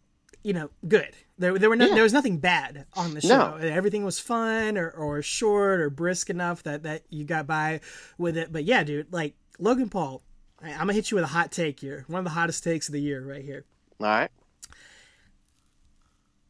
you 0.42 0.52
know, 0.52 0.70
good. 0.88 1.14
There, 1.38 1.58
there 1.58 1.68
were 1.68 1.76
no, 1.76 1.86
Yeah. 1.88 1.94
there 1.94 2.02
was 2.02 2.12
nothing 2.12 2.38
bad 2.38 2.86
on 2.94 3.14
the 3.14 3.20
No. 3.26 3.58
show. 3.60 3.66
Everything 3.66 4.04
was 4.04 4.18
fun 4.20 4.76
or, 4.78 4.90
or 4.90 5.20
short 5.22 5.80
or 5.80 5.90
brisk 5.90 6.30
enough 6.30 6.62
that, 6.64 6.82
that 6.84 7.02
you 7.10 7.24
got 7.24 7.46
by 7.46 7.80
with 8.18 8.36
it. 8.36 8.52
But 8.52 8.64
yeah, 8.64 8.84
dude, 8.84 9.12
like 9.12 9.34
Logan 9.58 9.88
Paul, 9.90 10.22
I'm 10.62 10.78
gonna 10.78 10.92
hit 10.94 11.10
you 11.10 11.16
with 11.16 11.24
a 11.24 11.28
hot 11.28 11.52
take 11.52 11.80
here. 11.80 12.04
One 12.08 12.18
of 12.20 12.24
the 12.24 12.30
hottest 12.30 12.64
takes 12.64 12.88
of 12.88 12.92
the 12.92 13.00
year, 13.00 13.22
right 13.24 13.44
here. 13.44 13.64
All 14.00 14.06
right. 14.06 14.30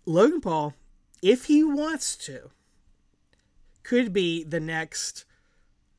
Logan 0.06 0.40
Paul, 0.40 0.74
if 1.22 1.46
he 1.46 1.64
wants 1.64 2.16
to, 2.16 2.50
could 3.82 4.12
be 4.12 4.44
the 4.44 4.60
next 4.60 5.24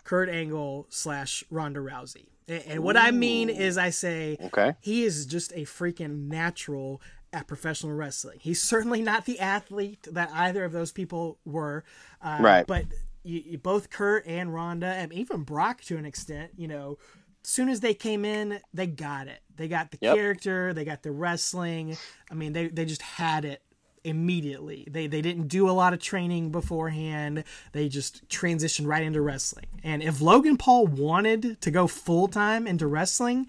Kurt 0.04 0.30
Angle 0.30 0.86
slash 0.90 1.44
Ronda 1.50 1.80
Rousey. 1.80 2.28
And, 2.48 2.84
what 2.84 2.96
I 2.96 3.10
mean 3.10 3.50
is, 3.50 3.76
I 3.76 3.90
say 3.90 4.38
Okay. 4.40 4.76
he 4.80 5.04
is 5.04 5.26
just 5.26 5.52
a 5.54 5.62
freaking 5.62 6.28
natural 6.28 7.02
at 7.34 7.48
professional 7.48 7.94
wrestling. 7.94 8.38
He's 8.40 8.62
certainly 8.62 9.02
not 9.02 9.26
the 9.26 9.40
athlete 9.40 10.08
that 10.12 10.30
either 10.32 10.64
of 10.64 10.72
those 10.72 10.92
people 10.92 11.40
were. 11.44 11.84
Uh, 12.22 12.38
Right. 12.40 12.68
But 12.68 12.86
you, 13.24 13.42
you, 13.44 13.58
both 13.58 13.90
Kurt 13.90 14.28
and 14.28 14.54
Ronda, 14.54 14.86
and 14.86 15.12
even 15.12 15.42
Brock 15.42 15.82
to 15.86 15.98
an 15.98 16.06
extent, 16.06 16.52
you 16.56 16.68
know, 16.68 17.00
soon 17.48 17.70
as 17.70 17.80
they 17.80 17.94
came 17.94 18.26
in, 18.26 18.60
they 18.74 18.88
got 18.88 19.28
it. 19.28 19.40
They 19.56 19.68
got 19.68 19.92
the 19.92 19.98
Yep. 20.02 20.16
character, 20.16 20.74
they 20.74 20.84
got 20.86 21.04
the 21.04 21.12
wrestling. 21.12 21.98
I 22.30 22.34
mean, 22.34 22.54
they, 22.54 22.68
they 22.68 22.86
just 22.86 23.02
had 23.02 23.46
it 23.46 23.62
immediately. 24.04 24.88
They 24.90 25.08
they 25.08 25.22
didn't 25.22 25.48
do 25.48 25.70
a 25.70 25.72
lot 25.72 25.94
of 25.94 26.00
training 26.00 26.52
beforehand. 26.52 27.44
They 27.72 27.90
just 27.90 28.28
transitioned 28.30 28.86
right 28.88 29.04
into 29.04 29.22
wrestling. 29.22 29.66
And 29.84 30.04
if 30.04 30.22
Logan 30.22 30.58
Paul 30.58 30.88
wanted 30.88 31.60
to 31.62 31.72
go 31.72 31.88
full 31.88 32.28
time 32.28 32.68
into 32.68 32.88
wrestling, 32.88 33.48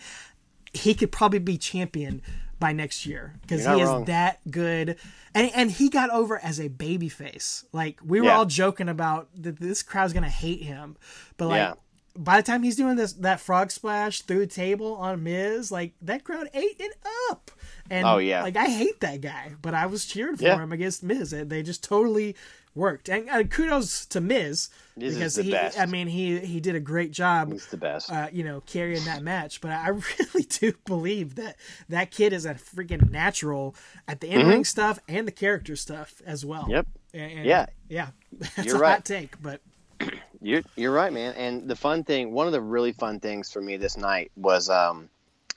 he 0.72 0.94
could 0.94 1.12
probably 1.12 1.38
be 1.40 1.59
champion 1.59 2.22
by 2.59 2.72
next 2.72 3.05
year 3.05 3.34
because 3.42 3.66
he 3.66 3.72
is 3.80 3.88
wrong. 3.88 4.05
that 4.07 4.40
good. 4.51 4.97
And 5.34 5.51
and 5.55 5.70
he 5.70 5.90
got 5.90 6.09
over 6.11 6.38
as 6.38 6.59
a 6.59 6.68
baby 6.68 7.11
face. 7.11 7.64
Like 7.72 8.01
we 8.03 8.20
were 8.20 8.28
Yeah. 8.28 8.36
all 8.38 8.47
joking 8.47 8.88
about 8.88 9.28
that 9.42 9.59
this 9.61 9.82
crowd's 9.82 10.12
gonna 10.14 10.28
hate 10.30 10.62
him, 10.62 10.97
but 11.36 11.49
like. 11.49 11.57
Yeah. 11.59 11.74
By 12.16 12.38
the 12.38 12.42
time 12.46 12.62
he's 12.62 12.76
doing 12.76 12.96
this, 12.96 13.12
that 13.14 13.40
frog 13.40 13.70
splash 13.70 14.22
through 14.22 14.40
the 14.40 14.46
table 14.46 14.94
on 14.96 15.22
Miz, 15.22 15.70
like 15.70 15.92
that 16.02 16.24
crowd 16.24 16.48
ate 16.54 16.76
it 16.78 16.92
up. 17.30 17.50
And 17.90 18.06
Oh, 18.06 18.18
yeah. 18.18 18.42
like 18.42 18.56
I 18.56 18.66
hate 18.66 19.00
that 19.00 19.20
guy, 19.20 19.52
but 19.62 19.74
I 19.74 19.86
was 19.86 20.06
cheering 20.06 20.36
for 20.36 20.44
Yeah. 20.44 20.58
him 20.58 20.72
against 20.72 21.02
Miz. 21.02 21.32
And 21.32 21.50
They 21.50 21.62
just 21.62 21.84
totally 21.84 22.34
worked. 22.74 23.08
And 23.08 23.28
uh, 23.30 23.42
kudos 23.44 24.04
to 24.06 24.20
Miz 24.20 24.68
Miz 24.96 25.14
because 25.14 25.34
the 25.36 25.42
he, 25.44 25.50
best. 25.50 25.78
I 25.78 25.86
mean, 25.86 26.08
he 26.08 26.40
he 26.40 26.60
did 26.60 26.74
a 26.74 26.80
great 26.80 27.10
job 27.12 27.52
He's 27.52 27.66
the 27.66 27.76
best. 27.76 28.10
uh, 28.12 28.28
you 28.32 28.44
know, 28.44 28.60
carrying 28.66 29.04
that 29.04 29.22
match. 29.22 29.60
But 29.60 29.70
I 29.70 29.88
really 30.18 30.44
do 30.48 30.72
believe 30.84 31.36
that 31.36 31.56
that 31.88 32.10
kid 32.10 32.32
is 32.32 32.44
a 32.44 32.54
freaking 32.54 33.10
natural 33.10 33.74
at 34.08 34.20
the 34.20 34.28
in 34.28 34.46
ring 34.46 34.64
stuff 34.64 34.98
and 35.08 35.26
the 35.26 35.32
character 35.32 35.76
stuff 35.76 36.20
as 36.26 36.44
well. 36.44 36.62
Mm-hmm. 36.62 36.70
Yep. 36.72 36.86
And, 37.14 37.32
and- 37.32 37.44
Yeah. 37.46 37.66
yeah. 37.88 38.08
That's 38.56 38.66
You're 38.66 38.76
a 38.76 38.80
right. 38.80 38.92
hot 38.96 39.04
take, 39.04 39.40
but 39.40 39.60
You're 40.41 40.62
you're 40.76 40.93
right, 40.93 41.12
man. 41.12 41.34
And 41.34 41.68
the 41.68 41.76
fun 41.76 42.05
thing, 42.05 42.32
one 42.32 42.47
of 42.47 42.53
the 42.53 42.61
really 42.61 42.93
fun 42.93 43.20
things 43.20 43.51
for 43.51 43.61
me 43.61 43.76
this 43.76 43.97
night 43.97 44.30
was 44.37 44.70
um, 44.70 45.09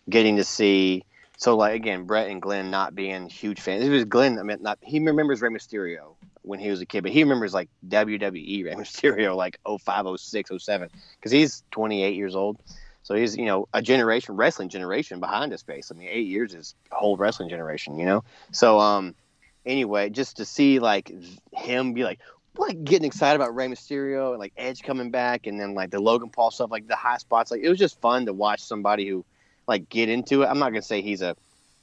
getting 0.09 0.37
to 0.37 0.43
see. 0.43 1.03
So 1.37 1.55
like 1.55 1.75
again, 1.75 2.03
Brett 2.03 2.29
and 2.29 2.41
Glenn 2.41 2.69
not 2.69 2.95
being 2.95 3.29
huge 3.29 3.61
fans. 3.61 3.83
It 3.83 3.89
was 3.89 4.05
Glenn. 4.05 4.39
I 4.39 4.43
mean, 4.43 4.57
not 4.61 4.79
he 4.81 4.99
remembers 4.99 5.41
Rey 5.41 5.49
Mysterio 5.49 6.15
when 6.41 6.59
he 6.59 6.69
was 6.69 6.81
a 6.81 6.85
kid, 6.85 7.03
but 7.03 7.11
he 7.11 7.23
remembers 7.23 7.53
like 7.53 7.69
WWE 7.87 8.65
Rey 8.65 8.73
Mysterio 8.75 9.35
like 9.35 9.59
05, 9.65 10.19
06, 10.19 10.51
07 10.57 10.89
because 11.17 11.31
he's 11.31 11.63
28 11.71 12.15
years 12.15 12.35
old. 12.35 12.57
So 13.03 13.15
he's 13.15 13.37
you 13.37 13.45
know 13.45 13.67
a 13.73 13.81
generation 13.81 14.35
wrestling 14.35 14.69
generation 14.69 15.19
behind 15.19 15.51
his 15.51 15.61
face. 15.61 15.91
I 15.91 15.95
mean, 15.97 16.09
eight 16.11 16.27
years 16.27 16.53
is 16.53 16.75
a 16.91 16.95
whole 16.95 17.17
wrestling 17.17 17.49
generation, 17.49 17.97
you 17.97 18.05
know. 18.05 18.23
So 18.51 18.79
um, 18.79 19.15
anyway, 19.65 20.09
just 20.09 20.37
to 20.37 20.45
see 20.45 20.79
like 20.79 21.11
him 21.53 21.93
be 21.93 22.03
like, 22.03 22.19
like 22.59 22.83
getting 22.83 23.05
excited 23.05 23.35
about 23.35 23.55
Rey 23.55 23.67
Mysterio 23.67 24.31
and 24.31 24.39
like 24.39 24.53
Edge 24.57 24.83
coming 24.83 25.11
back, 25.11 25.47
and 25.47 25.59
then 25.59 25.73
like 25.73 25.91
the 25.91 25.99
Logan 25.99 26.29
Paul 26.29 26.51
stuff, 26.51 26.71
like 26.71 26.87
the 26.87 26.95
high 26.95 27.17
spots. 27.17 27.51
Like 27.51 27.61
it 27.61 27.69
was 27.69 27.79
just 27.79 27.99
fun 28.01 28.25
to 28.27 28.33
watch 28.33 28.61
somebody 28.61 29.07
who 29.07 29.25
like 29.67 29.89
get 29.89 30.09
into 30.09 30.43
it. 30.43 30.47
I'm 30.47 30.59
not 30.59 30.69
gonna 30.69 30.81
say 30.81 31.01
he's 31.01 31.21
a 31.21 31.35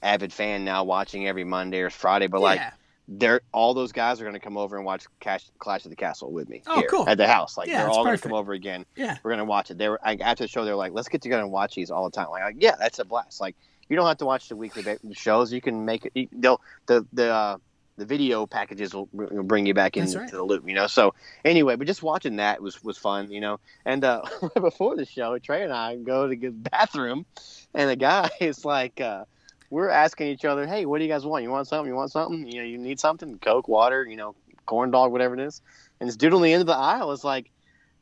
avid 0.02 0.32
fan 0.32 0.64
now, 0.64 0.84
watching 0.84 1.26
every 1.26 1.44
Monday 1.44 1.80
or 1.80 1.90
Friday, 1.90 2.26
but 2.26 2.40
like 2.40 2.58
yeah. 2.58 2.70
they're 3.08 3.40
all 3.52 3.74
those 3.74 3.92
guys 3.92 4.20
are 4.20 4.24
gonna 4.24 4.38
come 4.40 4.56
over 4.56 4.76
and 4.76 4.84
watch 4.84 5.04
Cash, 5.20 5.46
Clash 5.58 5.84
of 5.84 5.90
the 5.90 5.96
Castle 5.96 6.30
with 6.30 6.48
me 6.48 6.62
Oh, 6.66 6.80
here 6.80 6.88
cool. 6.88 7.08
at 7.08 7.16
the 7.18 7.26
house. 7.26 7.56
Like 7.56 7.68
Yeah, 7.68 7.78
they're 7.78 7.88
all 7.88 8.04
perfect. 8.04 8.24
gonna 8.24 8.32
come 8.32 8.38
over 8.38 8.52
again. 8.52 8.84
Yeah. 8.96 9.16
We're 9.22 9.30
gonna 9.30 9.44
watch 9.44 9.70
it. 9.70 9.78
They 9.78 9.88
were 9.88 9.98
like, 10.04 10.20
after 10.20 10.44
the 10.44 10.48
show. 10.48 10.64
They're 10.64 10.76
like, 10.76 10.92
let's 10.92 11.08
get 11.08 11.22
together 11.22 11.42
and 11.42 11.50
watch 11.52 11.74
these 11.74 11.90
all 11.90 12.04
the 12.04 12.14
time. 12.14 12.28
Like, 12.30 12.42
like, 12.42 12.56
yeah, 12.58 12.74
that's 12.78 12.98
a 12.98 13.04
blast. 13.04 13.40
Like 13.40 13.56
you 13.88 13.96
don't 13.96 14.06
have 14.06 14.18
to 14.18 14.26
watch 14.26 14.48
the 14.48 14.56
weekly 14.56 14.84
shows. 15.12 15.52
You 15.52 15.60
can 15.60 15.84
make 15.84 16.04
it. 16.06 16.12
you- 16.14 16.28
They'll 16.32 16.60
the 16.86 17.06
the 17.12 17.32
uh, 17.32 17.56
the 17.96 18.04
video 18.04 18.46
packages 18.46 18.94
will, 18.94 19.08
will 19.12 19.42
bring 19.42 19.66
you 19.66 19.74
back 19.74 19.96
into 19.96 20.18
right. 20.18 20.30
the 20.30 20.42
loop, 20.42 20.68
you 20.68 20.74
know. 20.74 20.86
So 20.86 21.14
anyway, 21.44 21.76
but 21.76 21.86
just 21.86 22.02
watching 22.02 22.36
that 22.36 22.62
was 22.62 22.82
was 22.84 22.98
fun, 22.98 23.30
you 23.30 23.40
know. 23.40 23.58
And 23.84 24.04
uh, 24.04 24.22
before 24.54 24.96
the 24.96 25.04
show, 25.04 25.38
Trey 25.38 25.62
and 25.62 25.72
I 25.72 25.96
go 25.96 26.28
to 26.28 26.36
the 26.36 26.48
bathroom, 26.50 27.26
and 27.74 27.90
the 27.90 27.96
guy 27.96 28.30
is 28.40 28.64
like, 28.64 29.00
uh, 29.00 29.24
we're 29.70 29.88
asking 29.88 30.28
each 30.28 30.44
other, 30.44 30.66
"Hey, 30.66 30.86
what 30.86 30.98
do 30.98 31.04
you 31.04 31.10
guys 31.10 31.24
want? 31.24 31.42
You 31.42 31.50
want 31.50 31.68
something? 31.68 31.88
You 31.88 31.96
want 31.96 32.12
something? 32.12 32.46
You 32.46 32.60
know, 32.60 32.66
you 32.66 32.78
need 32.78 33.00
something? 33.00 33.38
Coke, 33.38 33.68
water, 33.68 34.06
you 34.08 34.16
know, 34.16 34.34
corn 34.66 34.90
dog, 34.90 35.12
whatever 35.12 35.34
it 35.34 35.40
is." 35.40 35.62
And 35.98 36.08
this 36.08 36.16
dude 36.16 36.34
on 36.34 36.42
the 36.42 36.52
end 36.52 36.60
of 36.60 36.66
the 36.66 36.76
aisle 36.76 37.12
is 37.12 37.24
like, 37.24 37.50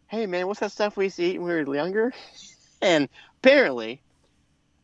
"Hey, 0.09 0.27
man, 0.27 0.47
what's 0.47 0.61
that 0.61 0.73
stuff 0.73 0.97
we 0.97 1.05
used 1.05 1.17
to 1.17 1.25
eat 1.25 1.39
when 1.39 1.49
we 1.49 1.65
were 1.65 1.75
younger?" 1.75 2.13
And 2.83 3.09
apparently, 3.39 4.03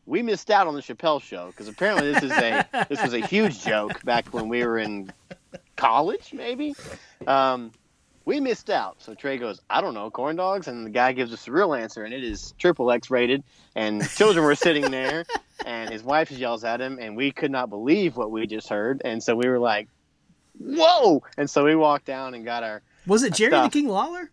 we 0.05 0.21
missed 0.21 0.49
out 0.51 0.67
on 0.67 0.75
the 0.75 0.81
Chappelle 0.81 1.21
show 1.21 1.47
because 1.47 1.67
apparently 1.67 2.11
this 2.11 2.23
is 2.23 2.31
a 2.31 2.67
this 2.89 3.01
was 3.01 3.13
a 3.13 3.19
huge 3.19 3.63
joke 3.63 4.03
back 4.03 4.33
when 4.33 4.49
we 4.49 4.65
were 4.65 4.77
in 4.77 5.11
college, 5.75 6.33
maybe. 6.33 6.75
Um, 7.27 7.71
we 8.25 8.39
missed 8.39 8.69
out. 8.69 9.01
So 9.01 9.13
Trey 9.15 9.37
goes, 9.37 9.61
I 9.69 9.81
don't 9.81 9.93
know, 9.93 10.09
corn 10.11 10.35
dogs, 10.35 10.67
and 10.67 10.85
the 10.85 10.89
guy 10.89 11.11
gives 11.11 11.33
us 11.33 11.45
the 11.45 11.51
real 11.51 11.73
answer, 11.73 12.03
and 12.03 12.13
it 12.13 12.23
is 12.23 12.53
triple 12.59 12.91
X 12.91 13.09
rated. 13.09 13.43
And 13.75 14.07
children 14.09 14.45
were 14.45 14.55
sitting 14.55 14.89
there, 14.91 15.25
and 15.65 15.89
his 15.89 16.03
wife 16.03 16.31
yells 16.31 16.63
at 16.63 16.81
him, 16.81 16.99
and 16.99 17.15
we 17.15 17.31
could 17.31 17.51
not 17.51 17.69
believe 17.69 18.15
what 18.17 18.31
we 18.31 18.45
just 18.47 18.69
heard, 18.69 19.01
and 19.03 19.23
so 19.23 19.35
we 19.35 19.47
were 19.47 19.59
like, 19.59 19.87
"Whoa!" 20.59 21.23
And 21.37 21.49
so 21.49 21.65
we 21.65 21.75
walked 21.75 22.05
down 22.05 22.33
and 22.33 22.45
got 22.45 22.63
our. 22.63 22.81
Was 23.07 23.23
it 23.23 23.33
Jerry 23.33 23.51
the 23.51 23.69
King 23.69 23.87
Lawler? 23.87 24.29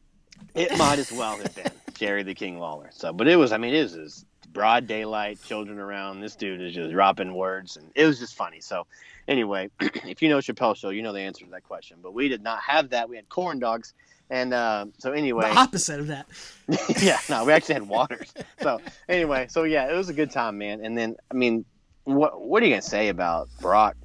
It 0.54 0.76
might 0.76 0.98
as 0.98 1.10
well 1.10 1.36
have 1.38 1.54
been 1.54 1.72
Jerry 1.94 2.22
the 2.22 2.34
King 2.34 2.58
Lawler. 2.58 2.90
So, 2.92 3.12
but 3.12 3.26
it 3.26 3.36
was. 3.36 3.52
I 3.52 3.58
mean, 3.58 3.74
it 3.74 3.88
just 3.88 4.26
broad 4.52 4.86
daylight, 4.86 5.42
children 5.42 5.78
around. 5.78 6.20
This 6.20 6.36
dude 6.36 6.60
is 6.60 6.74
just 6.74 6.92
dropping 6.92 7.34
words, 7.34 7.76
and 7.76 7.90
it 7.94 8.06
was 8.06 8.18
just 8.18 8.34
funny. 8.34 8.60
So, 8.60 8.86
anyway, 9.26 9.70
if 9.80 10.22
you 10.22 10.28
know 10.28 10.38
Chappelle 10.38 10.76
Show, 10.76 10.90
you 10.90 11.02
know 11.02 11.12
the 11.12 11.20
answer 11.20 11.44
to 11.44 11.50
that 11.52 11.64
question. 11.64 11.98
But 12.02 12.14
we 12.14 12.28
did 12.28 12.42
not 12.42 12.60
have 12.62 12.90
that. 12.90 13.08
We 13.08 13.16
had 13.16 13.28
corn 13.28 13.58
dogs, 13.58 13.94
and 14.30 14.52
uh, 14.52 14.86
so 14.98 15.12
anyway, 15.12 15.50
The 15.50 15.58
opposite 15.58 16.00
of 16.00 16.06
that. 16.08 16.26
yeah, 17.02 17.18
no, 17.28 17.44
we 17.44 17.52
actually 17.52 17.74
had 17.74 17.88
waters. 17.88 18.32
So 18.60 18.80
anyway, 19.08 19.46
so 19.48 19.64
yeah, 19.64 19.90
it 19.92 19.96
was 19.96 20.08
a 20.08 20.14
good 20.14 20.30
time, 20.30 20.58
man. 20.58 20.84
And 20.84 20.96
then, 20.96 21.16
I 21.30 21.34
mean, 21.34 21.64
what 22.04 22.40
what 22.40 22.62
are 22.62 22.66
you 22.66 22.72
gonna 22.72 22.82
say 22.82 23.08
about 23.08 23.48
Brock 23.60 23.96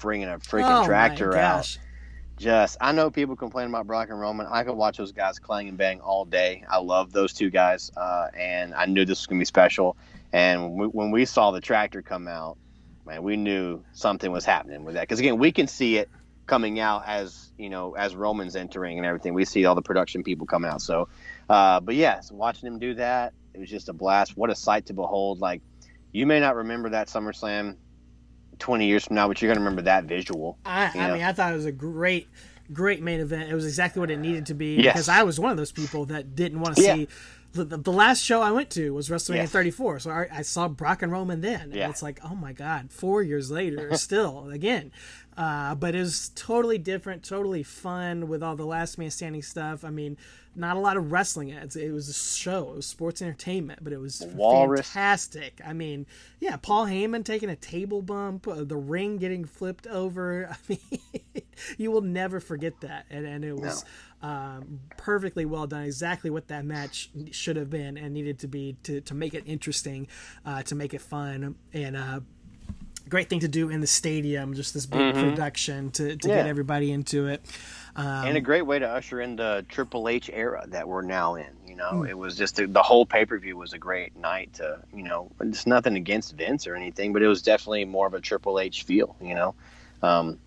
bringing 0.00 0.28
a 0.28 0.38
freaking 0.38 0.82
oh, 0.82 0.86
tractor 0.86 1.36
out? 1.36 1.78
Just, 2.42 2.76
I 2.80 2.90
know 2.90 3.12
people 3.12 3.36
complain 3.36 3.68
about 3.68 3.86
Brock 3.86 4.10
and 4.10 4.20
Roman. 4.20 4.48
I 4.50 4.64
could 4.64 4.74
watch 4.74 4.96
those 4.98 5.12
guys 5.12 5.38
clang 5.38 5.68
and 5.68 5.78
bang 5.78 6.00
all 6.00 6.24
day. 6.24 6.64
I 6.68 6.80
love 6.80 7.12
those 7.12 7.32
two 7.32 7.50
guys, 7.50 7.92
uh, 7.96 8.28
and 8.36 8.74
I 8.74 8.86
knew 8.86 9.04
this 9.04 9.20
was 9.20 9.28
gonna 9.28 9.38
be 9.38 9.44
special. 9.44 9.96
And 10.32 10.64
when 10.64 10.76
we, 10.76 10.86
when 10.88 11.10
we 11.12 11.24
saw 11.24 11.52
the 11.52 11.60
tractor 11.60 12.02
come 12.02 12.26
out, 12.26 12.58
man, 13.06 13.22
we 13.22 13.36
knew 13.36 13.84
something 13.92 14.32
was 14.32 14.44
happening 14.44 14.84
with 14.84 14.96
that. 14.96 15.02
Because 15.02 15.20
again, 15.20 15.38
we 15.38 15.52
can 15.52 15.68
see 15.68 15.98
it 15.98 16.10
coming 16.48 16.80
out 16.80 17.04
as 17.06 17.52
you 17.58 17.70
know 17.70 17.94
as 17.94 18.16
Roman's 18.16 18.56
entering 18.56 18.98
and 18.98 19.06
everything. 19.06 19.34
We 19.34 19.44
see 19.44 19.64
all 19.66 19.76
the 19.76 19.82
production 19.82 20.24
people 20.24 20.48
coming 20.48 20.68
out. 20.68 20.82
So, 20.82 21.08
uh, 21.48 21.78
but 21.78 21.94
yeah, 21.94 22.22
so 22.22 22.34
watching 22.34 22.66
him 22.66 22.80
do 22.80 22.94
that, 22.96 23.34
it 23.54 23.60
was 23.60 23.70
just 23.70 23.88
a 23.88 23.94
blast. 23.94 24.36
What 24.36 24.50
a 24.50 24.56
sight 24.56 24.86
to 24.86 24.94
behold! 24.94 25.40
Like 25.40 25.62
you 26.12 26.26
may 26.26 26.40
not 26.40 26.56
remember 26.56 26.90
that 26.90 27.06
SummerSlam 27.06 27.76
twenty 28.62 28.86
years 28.86 29.04
from 29.04 29.16
now, 29.16 29.26
but 29.28 29.42
you're 29.42 29.50
gonna 29.50 29.60
remember 29.60 29.82
that 29.82 30.04
visual. 30.04 30.56
I, 30.64 30.90
I 30.98 31.12
mean, 31.12 31.22
I 31.22 31.32
thought 31.32 31.52
it 31.52 31.56
was 31.56 31.66
a 31.66 31.72
great, 31.72 32.28
great 32.72 33.02
main 33.02 33.20
event. 33.20 33.50
It 33.50 33.54
was 33.54 33.66
exactly 33.66 34.00
what 34.00 34.10
it 34.10 34.18
needed 34.18 34.46
to 34.46 34.54
be 34.54 34.76
Yes. 34.76 34.94
because 34.94 35.08
I 35.08 35.24
was 35.24 35.40
one 35.40 35.50
of 35.50 35.56
those 35.56 35.72
people 35.72 36.04
that 36.06 36.34
didn't 36.36 36.60
want 36.60 36.76
to 36.76 36.82
Yeah. 36.82 36.94
see. 36.94 37.08
The, 37.54 37.64
the, 37.64 37.76
the 37.76 37.92
last 37.92 38.22
show 38.22 38.40
I 38.40 38.50
went 38.50 38.70
to 38.70 38.94
was 38.94 39.10
WrestleMania 39.10 39.34
Yes. 39.34 39.50
34, 39.50 39.98
so 39.98 40.10
I, 40.10 40.26
I 40.32 40.40
saw 40.42 40.68
Brock 40.68 41.02
and 41.02 41.12
Roman 41.12 41.42
then. 41.42 41.60
And 41.62 41.74
Yeah. 41.74 41.90
it's 41.90 42.02
like, 42.02 42.18
oh 42.24 42.34
my 42.34 42.54
God, 42.54 42.90
four 42.90 43.22
years 43.22 43.50
later, 43.50 43.94
still 43.98 44.48
again. 44.48 44.90
Uh, 45.36 45.74
but 45.74 45.94
it 45.94 46.00
was 46.00 46.30
totally 46.34 46.78
different, 46.78 47.22
totally 47.22 47.62
fun 47.62 48.28
with 48.28 48.42
all 48.42 48.54
the 48.54 48.66
last 48.66 48.98
man 48.98 49.10
standing 49.10 49.42
stuff. 49.42 49.84
I 49.84 49.90
mean, 49.90 50.18
not 50.54 50.76
a 50.76 50.80
lot 50.80 50.98
of 50.98 51.10
wrestling. 51.10 51.48
It's, 51.50 51.76
it 51.76 51.90
was 51.90 52.08
a 52.08 52.12
show. 52.12 52.70
It 52.70 52.76
was 52.76 52.86
sports 52.86 53.22
entertainment, 53.22 53.82
but 53.82 53.92
it 53.92 54.00
was 54.00 54.22
Walrus. 54.34 54.86
fantastic. 54.86 55.60
I 55.64 55.72
mean, 55.72 56.06
yeah, 56.40 56.56
Paul 56.56 56.86
Heyman 56.86 57.24
taking 57.24 57.48
a 57.48 57.56
table 57.56 58.02
bump, 58.02 58.46
uh, 58.46 58.64
the 58.64 58.76
ring 58.76 59.16
getting 59.16 59.46
flipped 59.46 59.86
over. 59.86 60.50
I 60.52 60.56
mean, 60.68 61.44
you 61.78 61.90
will 61.90 62.02
never 62.02 62.38
forget 62.38 62.80
that. 62.82 63.06
And, 63.08 63.26
and 63.26 63.44
it 63.44 63.56
was 63.56 63.86
um, 64.20 64.80
perfectly 64.98 65.46
well 65.46 65.66
done. 65.66 65.84
Exactly 65.84 66.28
what 66.28 66.48
that 66.48 66.66
match 66.66 67.08
should 67.30 67.56
have 67.56 67.70
been 67.70 67.96
and 67.96 68.12
needed 68.12 68.38
to 68.40 68.48
be 68.48 68.76
to, 68.82 69.00
to 69.00 69.14
make 69.14 69.32
it 69.32 69.44
interesting, 69.46 70.08
uh, 70.44 70.62
to 70.64 70.74
make 70.74 70.92
it 70.92 71.00
fun. 71.00 71.54
And, 71.72 71.96
uh, 71.96 72.20
Great 73.12 73.28
thing 73.28 73.40
to 73.40 73.48
do 73.48 73.68
in 73.68 73.82
the 73.82 73.86
stadium, 73.86 74.54
just 74.54 74.72
this 74.72 74.86
big 74.86 75.12
production 75.14 75.90
to, 75.90 76.16
to 76.16 76.28
get 76.28 76.46
everybody 76.46 76.90
into 76.90 77.26
it. 77.26 77.42
Um, 77.94 78.06
and 78.26 78.36
a 78.38 78.40
great 78.40 78.62
way 78.62 78.78
to 78.78 78.88
usher 78.88 79.20
in 79.20 79.36
the 79.36 79.66
Triple 79.68 80.08
H 80.08 80.30
era 80.32 80.64
that 80.68 80.88
we're 80.88 81.02
now 81.02 81.34
in. 81.34 81.50
You 81.66 81.76
know, 81.76 81.90
Hmm. 81.90 82.06
it 82.06 82.16
was 82.16 82.36
just 82.38 82.56
the 82.56 82.82
whole 82.82 83.04
pay 83.04 83.26
per 83.26 83.38
view 83.38 83.58
was 83.58 83.74
a 83.74 83.78
great 83.78 84.16
night 84.16 84.54
to, 84.54 84.78
you 84.94 85.02
know, 85.02 85.30
it's 85.42 85.66
nothing 85.66 85.96
against 85.96 86.34
Vince 86.36 86.66
or 86.66 86.74
anything, 86.74 87.12
but 87.12 87.22
it 87.22 87.26
was 87.28 87.42
definitely 87.42 87.84
more 87.84 88.06
of 88.06 88.14
a 88.14 88.20
Triple 88.20 88.58
H 88.58 88.84
feel. 88.84 89.14
You 89.20 89.34
know, 89.34 89.54
um, 90.02 90.38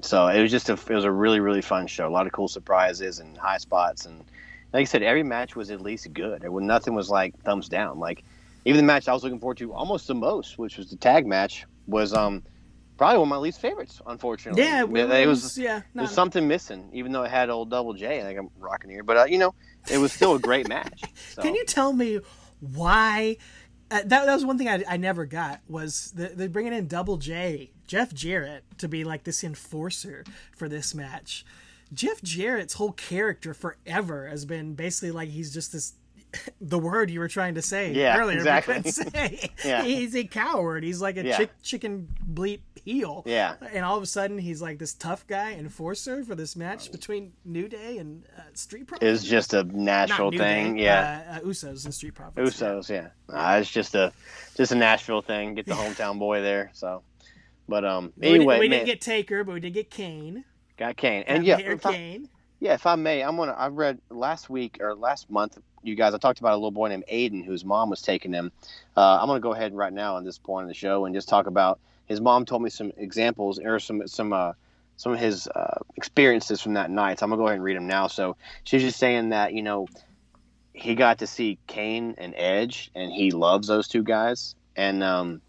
so 0.00 0.28
it 0.28 0.40
was 0.40 0.50
just 0.50 0.70
a 0.70 0.72
it 0.72 0.88
was 0.94 1.04
a 1.04 1.10
really 1.12 1.40
really 1.40 1.60
fun 1.60 1.86
show. 1.86 2.08
A 2.08 2.14
lot 2.18 2.24
of 2.26 2.32
cool 2.32 2.48
surprises 2.48 3.18
and 3.18 3.36
high 3.36 3.58
spots, 3.58 4.06
and 4.06 4.24
like 4.72 4.80
I 4.80 4.84
said, 4.84 5.02
every 5.02 5.22
match 5.24 5.54
was 5.56 5.70
at 5.70 5.82
least 5.82 6.10
good. 6.14 6.40
There 6.40 6.50
was 6.50 6.64
nothing 6.64 6.94
was 6.94 7.10
like 7.10 7.38
thumbs 7.42 7.68
down. 7.68 7.98
Like 7.98 8.24
even 8.64 8.78
the 8.78 8.86
match 8.86 9.08
I 9.08 9.12
was 9.12 9.22
looking 9.24 9.40
forward 9.40 9.58
to 9.58 9.74
almost 9.74 10.06
the 10.06 10.14
most, 10.14 10.56
which 10.56 10.78
was 10.78 10.88
the 10.88 10.96
tag 10.96 11.26
match, 11.26 11.66
was 11.88 12.12
um 12.14 12.44
probably 12.96 13.18
one 13.18 13.26
of 13.26 13.30
my 13.30 13.36
least 13.38 13.60
favorites. 13.60 14.00
Unfortunately, 14.06 14.62
yeah, 14.62 14.82
it, 14.84 14.90
it 14.90 15.26
was, 15.26 15.42
was 15.42 15.58
yeah. 15.58 15.82
there's 15.94 16.08
not- 16.08 16.10
something 16.10 16.46
missing, 16.46 16.88
even 16.92 17.12
though 17.12 17.24
it 17.24 17.30
had 17.30 17.50
old 17.50 17.70
Double 17.70 17.94
J. 17.94 18.20
I 18.20 18.24
think 18.24 18.38
I'm 18.38 18.50
rocking 18.58 18.90
here, 18.90 19.02
but 19.02 19.16
uh, 19.16 19.24
you 19.24 19.38
know, 19.38 19.54
it 19.90 19.98
was 19.98 20.12
still 20.12 20.34
a 20.34 20.38
great 20.38 20.68
match. 20.76 21.02
So. 21.30 21.42
Can 21.42 21.54
you 21.54 21.64
tell 21.64 21.92
me 21.92 22.20
why? 22.60 23.36
Uh, 23.90 24.02
that, 24.04 24.26
that 24.26 24.34
was 24.34 24.44
one 24.44 24.58
thing 24.58 24.68
I, 24.68 24.84
I 24.86 24.96
never 24.98 25.24
got 25.24 25.60
was 25.66 26.12
the, 26.14 26.28
they're 26.28 26.50
bringing 26.50 26.74
in 26.74 26.88
Double 26.88 27.16
J, 27.16 27.70
Jeff 27.86 28.12
Jarrett, 28.12 28.64
to 28.76 28.86
be 28.86 29.02
like 29.02 29.24
this 29.24 29.42
enforcer 29.42 30.24
for 30.54 30.68
this 30.68 30.94
match. 30.94 31.46
Jeff 31.94 32.20
Jarrett's 32.20 32.74
whole 32.74 32.92
character 32.92 33.54
forever 33.54 34.28
has 34.28 34.44
been 34.44 34.74
basically 34.74 35.10
like 35.10 35.30
he's 35.30 35.52
just 35.54 35.72
this. 35.72 35.94
The 36.60 36.78
word 36.78 37.10
you 37.10 37.20
were 37.20 37.28
trying 37.28 37.54
to 37.54 37.62
say 37.62 37.92
Yeah, 37.92 38.18
earlier, 38.18 38.36
exactly. 38.38 38.82
say. 38.90 39.50
Yeah. 39.64 39.82
He's 39.82 40.14
a 40.14 40.24
coward. 40.24 40.84
He's 40.84 41.00
like 41.00 41.16
a 41.16 41.24
Yeah. 41.24 41.36
chick, 41.38 41.50
chicken 41.62 42.08
bleep 42.32 42.60
heel. 42.84 43.22
Yeah. 43.26 43.54
And 43.72 43.84
all 43.84 43.96
of 43.96 44.02
a 44.02 44.06
sudden, 44.06 44.36
he's 44.38 44.60
like 44.60 44.78
this 44.78 44.92
tough 44.94 45.26
guy 45.26 45.52
enforcer 45.52 46.22
for 46.24 46.34
this 46.34 46.54
match 46.56 46.92
between 46.92 47.32
New 47.44 47.66
Day 47.68 47.96
and 47.98 48.24
uh, 48.36 48.42
Street 48.54 48.86
Profits. 48.86 49.22
It's 49.22 49.24
just 49.30 49.54
a 49.54 49.64
New 49.64 49.86
thing, 50.36 50.76
Day, 50.76 50.82
yeah. 50.84 51.22
Uh, 51.30 51.36
uh, 51.36 51.40
Usos 51.40 51.84
and 51.86 51.94
Street 51.94 52.14
Profits. 52.14 52.60
Usos, 52.60 52.90
yeah. 52.90 53.08
Nah, 53.28 53.56
it's 53.56 53.70
just 53.70 53.94
a 53.94 54.12
just 54.54 54.72
a 54.72 54.74
Nashville 54.76 55.22
thing. 55.22 55.54
Get 55.54 55.66
the 55.66 55.74
hometown 55.74 56.18
boy 56.18 56.42
there. 56.42 56.70
So, 56.74 57.02
but 57.68 57.84
um, 57.84 58.12
We, 58.18 58.28
anyway, 58.28 58.58
we 58.58 58.68
man, 58.68 58.80
didn't 58.80 58.86
get 58.86 59.00
Taker, 59.00 59.44
but 59.44 59.52
we 59.54 59.60
did 59.60 59.72
get 59.74 59.90
Kane. 59.90 60.44
got 60.76 60.96
Kane, 60.96 61.24
and 61.26 61.38
Got 61.38 61.46
yeah, 61.46 61.56
Mayor 61.56 61.72
if 61.72 61.86
I, 61.86 61.92
Kane. 61.94 62.28
Yeah. 62.60 62.74
If 62.74 62.86
I 62.86 62.96
may, 62.96 63.22
I'm 63.22 63.36
gonna. 63.36 63.52
I 63.52 63.68
read 63.68 64.00
last 64.10 64.50
week 64.50 64.78
or 64.80 64.94
last 64.94 65.30
month. 65.30 65.58
You 65.82 65.94
guys, 65.94 66.14
I 66.14 66.18
talked 66.18 66.40
about 66.40 66.52
a 66.52 66.56
little 66.56 66.70
boy 66.70 66.88
named 66.88 67.04
Aiden 67.10 67.44
whose 67.44 67.64
mom 67.64 67.90
was 67.90 68.02
taking 68.02 68.32
him. 68.32 68.52
Uh, 68.96 69.18
I'm 69.20 69.28
gonna 69.28 69.40
go 69.40 69.52
ahead 69.52 69.74
right 69.74 69.92
now 69.92 70.16
on 70.16 70.24
this 70.24 70.38
point 70.38 70.64
of 70.64 70.68
the 70.68 70.74
show 70.74 71.04
and 71.04 71.14
just 71.14 71.28
talk 71.28 71.46
about 71.46 71.78
his 72.06 72.20
mom 72.20 72.44
told 72.46 72.62
me 72.62 72.70
some 72.70 72.92
examples 72.96 73.58
or 73.58 73.78
some 73.78 74.06
some 74.08 74.32
uh, 74.32 74.52
some 74.96 75.12
of 75.12 75.18
his 75.20 75.46
uh, 75.48 75.78
experiences 75.96 76.60
from 76.60 76.74
that 76.74 76.90
night. 76.90 77.18
So 77.18 77.24
I'm 77.24 77.30
gonna 77.30 77.40
go 77.40 77.46
ahead 77.46 77.56
and 77.56 77.64
read 77.64 77.76
them 77.76 77.86
now. 77.86 78.08
So 78.08 78.36
she's 78.64 78.82
just 78.82 78.98
saying 78.98 79.30
that 79.30 79.52
you 79.54 79.62
know 79.62 79.86
he 80.72 80.94
got 80.94 81.18
to 81.18 81.26
see 81.26 81.58
Kane 81.66 82.14
and 82.18 82.34
Edge, 82.36 82.90
and 82.94 83.12
he 83.12 83.30
loves 83.30 83.68
those 83.68 83.88
two 83.88 84.02
guys, 84.02 84.54
and 84.76 85.02
um, 85.02 85.42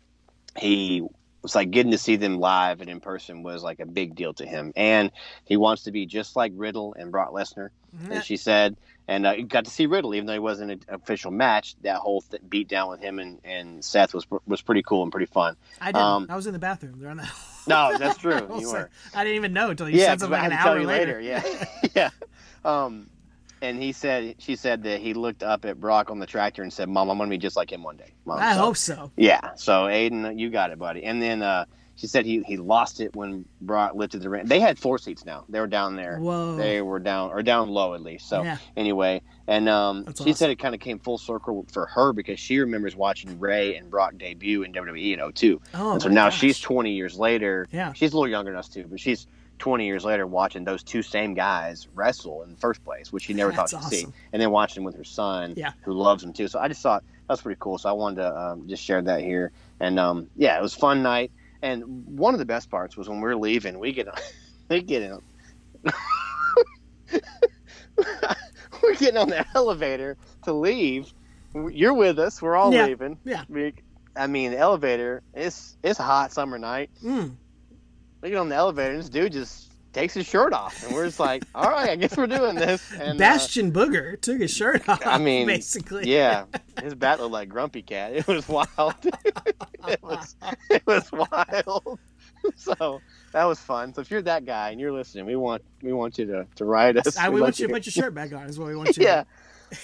he 0.57 1.03
was 1.41 1.55
like 1.55 1.71
getting 1.71 1.91
to 1.91 1.97
see 1.97 2.15
them 2.15 2.39
live 2.39 2.81
and 2.81 2.89
in 2.89 2.99
person 2.99 3.43
was 3.43 3.63
like 3.63 3.79
a 3.79 3.85
big 3.85 4.15
deal 4.15 4.33
to 4.33 4.45
him, 4.45 4.71
and 4.75 5.11
he 5.45 5.57
wants 5.57 5.83
to 5.83 5.91
be 5.91 6.05
just 6.05 6.35
like 6.35 6.51
Riddle 6.55 6.93
and 6.97 7.11
Brock 7.11 7.31
Lesnar, 7.31 7.69
Mhm. 7.95 8.11
as 8.11 8.25
she 8.25 8.37
said, 8.37 8.75
and 9.07 9.25
uh, 9.25 9.35
got 9.43 9.65
to 9.65 9.71
see 9.71 9.85
Riddle 9.87 10.13
even 10.15 10.25
though 10.27 10.33
he 10.33 10.39
wasn't 10.39 10.71
an 10.71 10.81
official 10.89 11.31
match. 11.31 11.75
That 11.81 11.97
whole 11.97 12.21
th- 12.21 12.41
beat 12.49 12.67
down 12.67 12.89
with 12.89 12.99
him 12.99 13.19
and, 13.19 13.39
and 13.43 13.83
Seth 13.83 14.13
was 14.13 14.25
was 14.45 14.61
pretty 14.61 14.83
cool 14.83 15.03
and 15.03 15.11
pretty 15.11 15.25
fun. 15.27 15.55
I 15.81 15.91
didn't. 15.91 16.05
um, 16.05 16.27
I 16.29 16.35
was 16.35 16.45
in 16.47 16.53
the 16.53 16.59
bathroom. 16.59 16.99
They're 16.99 17.09
on 17.09 17.17
that. 17.17 17.31
No, 17.67 17.95
that's 17.99 18.17
true. 18.17 18.47
You 18.59 18.69
were. 18.69 18.89
I 19.13 19.23
didn't 19.23 19.37
even 19.37 19.53
know 19.53 19.69
until 19.69 19.89
you 19.89 19.97
yeah, 19.97 20.07
said 20.07 20.19
something 20.21 20.39
like 20.39 20.51
an 20.51 20.57
hour 20.57 20.79
you 20.79 20.87
later. 20.87 21.19
Yeah, 21.19 21.43
yeah. 21.95 22.09
Um, 22.65 23.09
and 23.61 23.81
he 23.81 23.91
said, 23.91 24.35
she 24.39 24.55
said 24.55 24.83
that 24.83 24.99
he 25.01 25.13
looked 25.13 25.43
up 25.43 25.65
at 25.65 25.79
Brock 25.79 26.09
on 26.09 26.19
the 26.19 26.25
tractor 26.25 26.63
and 26.63 26.71
said, 26.71 26.89
"Mom, 26.89 27.09
I'm 27.09 27.17
gonna 27.17 27.29
be 27.29 27.37
just 27.37 27.55
like 27.55 27.71
him 27.71 27.83
one 27.83 27.97
day." 27.97 28.13
Mom, 28.25 28.39
I 28.39 28.53
so- 28.53 28.59
hope 28.59 28.77
so. 28.77 29.11
Yeah. 29.17 29.53
So 29.55 29.83
Aiden, 29.85 30.37
you 30.39 30.49
got 30.49 30.71
it, 30.71 30.79
buddy. 30.79 31.03
And 31.03 31.21
then 31.21 31.41
uh, 31.41 31.65
she 31.95 32.07
said 32.07 32.25
he 32.25 32.41
he 32.43 32.57
lost 32.57 32.99
it 33.01 33.15
when 33.15 33.45
Brock 33.61 33.93
lifted 33.95 34.21
the 34.21 34.29
ring. 34.29 34.45
They 34.45 34.59
had 34.59 34.79
four 34.79 34.97
seats 34.97 35.25
now. 35.25 35.45
They 35.49 35.59
were 35.59 35.67
down 35.67 35.95
there. 35.95 36.17
Whoa. 36.19 36.55
They 36.55 36.81
were 36.81 36.99
down 36.99 37.31
or 37.31 37.43
down 37.43 37.69
low 37.69 37.93
at 37.93 38.01
least. 38.01 38.29
So 38.29 38.41
Yeah. 38.43 38.57
anyway, 38.77 39.21
and 39.47 39.67
um, 39.67 40.03
That's 40.05 40.19
she 40.19 40.29
awesome. 40.31 40.33
said 40.35 40.49
it 40.51 40.59
kind 40.59 40.73
of 40.73 40.79
came 40.81 40.99
full 40.99 41.17
circle 41.17 41.65
for 41.73 41.85
her 41.87 42.13
because 42.13 42.39
she 42.39 42.59
remembers 42.59 42.95
watching 42.95 43.37
Rey 43.39 43.75
and 43.75 43.89
Brock 43.89 44.13
debut 44.17 44.63
in 44.63 44.71
WWE 44.71 45.13
in 45.13 45.31
02. 45.33 45.61
Oh, 45.73 45.91
and 45.93 46.01
so 46.01 46.07
now 46.07 46.27
gosh. 46.27 46.39
she's 46.39 46.59
20 46.59 46.93
years 46.93 47.17
later. 47.19 47.67
Yeah. 47.71 47.91
She's 47.93 48.13
a 48.13 48.15
little 48.15 48.29
younger 48.29 48.51
than 48.51 48.59
us 48.59 48.69
too, 48.69 48.85
but 48.89 48.99
she's 48.99 49.27
20 49.59 49.85
years 49.85 50.03
later 50.05 50.25
watching 50.25 50.63
those 50.63 50.81
two 50.83 51.01
same 51.01 51.33
guys 51.33 51.87
wrestle 51.93 52.41
in 52.43 52.49
the 52.51 52.57
first 52.57 52.83
place, 52.83 53.11
which 53.13 53.25
he 53.25 53.33
never 53.33 53.51
That's 53.51 53.71
thought 53.73 53.83
to 53.83 53.87
see, 53.95 54.05
and 54.33 54.41
then 54.41 54.49
watching 54.51 54.83
with 54.83 54.95
her 54.95 55.03
son, 55.03 55.53
Yeah. 55.57 55.73
who 55.81 55.93
loves 55.93 56.23
him 56.23 56.33
too. 56.33 56.47
So 56.47 56.59
I 56.59 56.67
just 56.67 56.81
thought 56.81 57.03
that 57.27 57.33
was 57.33 57.41
pretty 57.41 57.57
cool. 57.61 57.77
So 57.77 57.89
I 57.89 57.91
wanted 57.91 58.21
to 58.23 58.39
um, 58.39 58.67
just 58.67 58.83
share 58.83 59.01
that 59.01 59.21
here, 59.21 59.51
and 59.79 59.99
um, 59.99 60.27
yeah, 60.35 60.57
it 60.57 60.61
was 60.61 60.75
a 60.75 60.79
fun 60.79 61.03
night. 61.03 61.31
And 61.61 61.83
one 62.17 62.33
of 62.33 62.39
the 62.39 62.45
best 62.45 62.71
parts 62.71 62.95
was 62.97 63.09
when 63.09 63.17
we 63.19 63.23
were 63.25 63.35
leaving, 63.35 63.77
we 63.79 63.91
get 63.91 64.07
we 64.69 64.81
get 64.81 65.01
in. 65.03 65.19
we're 68.81 68.95
getting 68.95 69.17
on 69.17 69.29
the 69.29 69.45
elevator 69.55 70.17
to 70.43 70.53
leave. 70.53 71.11
You're 71.53 71.93
with 71.93 72.19
us. 72.19 72.41
We're 72.41 72.55
all 72.55 72.73
Yeah. 72.73 72.85
leaving. 72.85 73.17
Yeah. 73.25 73.43
We, 73.49 73.73
I 74.15 74.27
mean, 74.27 74.51
the 74.51 74.57
elevator. 74.57 75.21
It's 75.33 75.75
it's 75.83 75.99
a 75.99 76.03
hot 76.03 76.31
summer 76.31 76.57
night. 76.57 76.89
Mm. 77.03 77.35
We 78.21 78.29
get 78.29 78.37
on 78.37 78.49
the 78.49 78.55
elevator, 78.55 78.91
and 78.91 78.99
this 78.99 79.09
dude 79.09 79.31
just 79.31 79.71
takes 79.93 80.13
his 80.13 80.25
shirt 80.27 80.53
off, 80.53 80.83
and 80.85 80.93
we're 80.93 81.05
just 81.05 81.19
like, 81.19 81.43
"All 81.55 81.69
right, 81.69 81.89
I 81.89 81.95
guess 81.95 82.17
we're 82.17 82.27
doing 82.27 82.55
this." 82.55 82.91
And 82.99 83.11
uh, 83.11 83.19
Bastion 83.19 83.71
Booger 83.71 84.19
took 84.19 84.39
his 84.41 84.51
shirt 84.51 84.87
off. 84.89 85.05
I 85.05 85.17
mean, 85.17 85.47
basically. 85.47 86.09
yeah, 86.11 86.45
his 86.83 86.95
bat 86.95 87.19
looked 87.19 87.31
like 87.31 87.49
Grumpy 87.49 87.81
Cat. 87.81 88.13
It 88.13 88.27
was 88.27 88.47
wild. 88.47 88.95
it 89.87 90.03
was 90.03 90.35
it 90.69 90.85
was 90.85 91.09
wild. 91.11 91.99
so 92.55 93.01
that 93.31 93.45
was 93.45 93.59
fun. 93.59 93.93
So 93.93 94.01
if 94.01 94.11
you're 94.11 94.21
that 94.23 94.45
guy 94.45 94.71
and 94.71 94.79
you're 94.79 94.91
listening, 94.91 95.25
we 95.25 95.35
want 95.35 95.63
we 95.81 95.93
want 95.93 96.17
you 96.17 96.25
to 96.25 96.45
to 96.55 96.65
write 96.65 96.97
us. 96.97 97.17
I, 97.17 97.29
We'd 97.29 97.35
we 97.35 97.41
want 97.41 97.59
you 97.59 97.67
to 97.67 97.73
put 97.73 97.85
your 97.85 97.91
shirt 97.91 98.13
back 98.13 98.33
on. 98.33 98.43
Is 98.43 98.59
what 98.59 98.67
we 98.67 98.75
want 98.75 98.97
you. 98.97 99.03
yeah. 99.05 99.23
To 99.23 99.27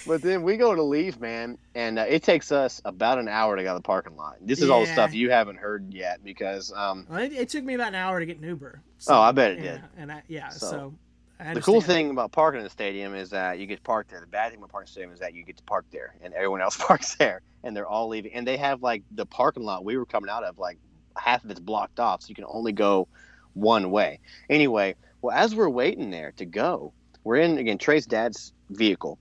But 0.07 0.21
then 0.21 0.43
we 0.43 0.57
go 0.57 0.73
to 0.73 0.83
leave, 0.83 1.19
man, 1.19 1.57
and 1.73 1.99
uh, 1.99 2.05
it 2.07 2.23
takes 2.23 2.51
us 2.51 2.81
about 2.85 3.19
an 3.19 3.27
hour 3.27 3.55
to 3.55 3.61
get 3.61 3.69
out 3.69 3.75
of 3.75 3.83
the 3.83 3.87
parking 3.87 4.15
lot. 4.15 4.37
This 4.41 4.61
is 4.61 4.69
all 4.69 4.81
the 4.81 4.91
stuff 4.91 5.13
you 5.13 5.29
haven't 5.29 5.57
heard 5.57 5.93
yet 5.93 6.23
because 6.23 6.71
um, 6.73 7.05
Well, 7.09 7.19
it, 7.19 7.33
it 7.33 7.49
took 7.49 7.63
me 7.63 7.73
about 7.73 7.89
an 7.89 7.95
hour 7.95 8.19
to 8.19 8.25
get 8.25 8.37
an 8.37 8.43
Uber. 8.43 8.81
Oh, 9.07 9.19
I 9.19 9.31
bet 9.31 9.51
it 9.51 9.59
yeah, 9.59 9.71
did. 9.71 9.81
And 9.97 10.11
I, 10.11 10.23
yeah, 10.27 10.49
so, 10.49 10.67
So, 10.67 10.93
I 11.39 11.53
the 11.53 11.61
cool 11.61 11.81
thing 11.81 12.11
about 12.11 12.31
parking 12.31 12.59
in 12.59 12.63
the 12.63 12.69
stadium 12.69 13.13
is 13.13 13.29
that 13.31 13.59
you 13.59 13.65
get 13.65 13.83
parked 13.83 14.09
park 14.09 14.19
there. 14.19 14.21
The 14.21 14.31
bad 14.31 14.51
thing 14.51 14.59
about 14.59 14.71
parking 14.71 14.85
in 14.85 14.89
the 14.89 14.91
stadium 14.91 15.11
is 15.11 15.19
that 15.19 15.33
you 15.33 15.43
get 15.43 15.57
to 15.57 15.63
park 15.63 15.85
there, 15.91 16.15
and 16.21 16.33
everyone 16.33 16.61
else 16.61 16.77
parks 16.79 17.15
there, 17.15 17.41
and 17.63 17.75
they're 17.75 17.87
all 17.87 18.07
leaving. 18.07 18.33
And 18.33 18.47
they 18.47 18.57
have 18.57 18.81
like 18.81 19.03
the 19.11 19.25
parking 19.25 19.63
lot 19.63 19.83
we 19.83 19.97
were 19.97 20.05
coming 20.05 20.29
out 20.29 20.43
of, 20.43 20.57
like 20.57 20.77
half 21.17 21.43
of 21.43 21.51
it's 21.51 21.59
blocked 21.59 21.99
off, 21.99 22.21
so 22.21 22.29
you 22.29 22.35
can 22.35 22.45
only 22.47 22.71
go 22.71 23.07
one 23.53 23.91
way. 23.91 24.19
Anyway, 24.49 24.95
well, 25.21 25.35
as 25.35 25.55
we're 25.55 25.69
waiting 25.69 26.09
there 26.09 26.31
to 26.33 26.45
go, 26.45 26.93
we're 27.23 27.37
in 27.37 27.57
again 27.57 27.77
Trey's 27.77 28.05
dad's 28.05 28.53
vehicle, 28.69 29.17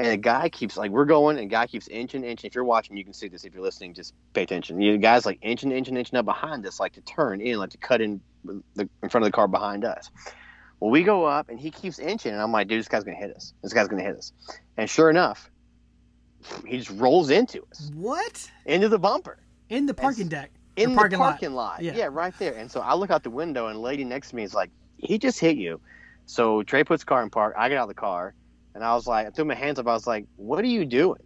and 0.00 0.08
a 0.08 0.16
guy 0.16 0.48
keeps 0.48 0.76
like 0.76 0.90
we're 0.90 1.04
going, 1.04 1.38
and 1.38 1.50
guy 1.50 1.66
keeps 1.66 1.86
inching, 1.88 2.24
inching. 2.24 2.48
If 2.48 2.54
you're 2.54 2.64
watching, 2.64 2.96
you 2.96 3.04
can 3.04 3.12
see 3.12 3.28
this. 3.28 3.44
If 3.44 3.52
you're 3.54 3.62
listening, 3.62 3.92
just 3.94 4.14
pay 4.32 4.42
attention. 4.42 4.80
You 4.80 4.92
the 4.92 4.98
guy's 4.98 5.26
like 5.26 5.38
inching, 5.42 5.72
inching, 5.72 5.96
inching 5.96 6.18
up 6.18 6.24
behind 6.24 6.64
us, 6.66 6.80
like 6.80 6.92
to 6.94 7.00
turn 7.02 7.40
in, 7.40 7.58
like 7.58 7.70
to 7.70 7.78
cut 7.78 8.00
in 8.00 8.20
the 8.44 8.88
in 9.02 9.08
front 9.08 9.24
of 9.24 9.28
the 9.28 9.32
car 9.32 9.46
behind 9.48 9.84
us. 9.84 10.10
Well, 10.80 10.90
we 10.90 11.02
go 11.02 11.24
up, 11.26 11.50
and 11.50 11.60
he 11.60 11.70
keeps 11.70 11.98
inching, 11.98 12.32
and 12.32 12.40
I'm 12.40 12.52
like, 12.52 12.66
dude, 12.68 12.78
this 12.80 12.88
guy's 12.88 13.04
gonna 13.04 13.16
hit 13.16 13.36
us. 13.36 13.52
This 13.62 13.72
guy's 13.74 13.88
gonna 13.88 14.02
hit 14.02 14.16
us. 14.16 14.32
And 14.78 14.88
sure 14.88 15.10
enough, 15.10 15.50
he 16.66 16.78
just 16.78 16.90
rolls 16.90 17.28
into 17.30 17.62
us, 17.70 17.90
What? 17.94 18.50
into 18.64 18.88
the 18.88 18.98
bumper 18.98 19.38
In 19.68 19.84
the 19.86 19.92
parking 19.94 20.28
deck. 20.28 20.50
in 20.76 20.90
The 20.90 20.94
the 20.94 20.96
parking 20.96 21.18
parking, 21.18 21.52
lot. 21.52 21.72
lot. 21.74 21.82
Yeah. 21.82 21.94
Yeah. 21.96 22.08
right 22.10 22.32
there. 22.38 22.54
And 22.54 22.70
so 22.70 22.80
I 22.80 22.94
look 22.94 23.10
out 23.10 23.22
the 23.22 23.30
window, 23.30 23.66
and 23.66 23.80
lady 23.82 24.04
next 24.04 24.30
to 24.30 24.36
me 24.36 24.42
is 24.44 24.54
like, 24.54 24.70
"He 24.96 25.18
just 25.18 25.38
hit 25.38 25.56
you." 25.58 25.80
So 26.24 26.62
Trey 26.62 26.84
puts 26.84 27.02
the 27.02 27.06
car 27.08 27.22
in 27.22 27.28
park. 27.28 27.54
I 27.58 27.68
get 27.68 27.76
out 27.76 27.82
of 27.82 27.88
the 27.88 27.94
car, 27.94 28.34
and 28.74 28.84
I 28.84 28.94
was 28.94 29.06
like, 29.06 29.26
I 29.26 29.30
threw 29.30 29.44
my 29.44 29.54
hands 29.54 29.78
up. 29.78 29.86
I 29.86 29.92
was 29.92 30.06
like, 30.06 30.26
"What 30.36 30.64
are 30.64 30.68
you 30.68 30.84
doing?" 30.84 31.22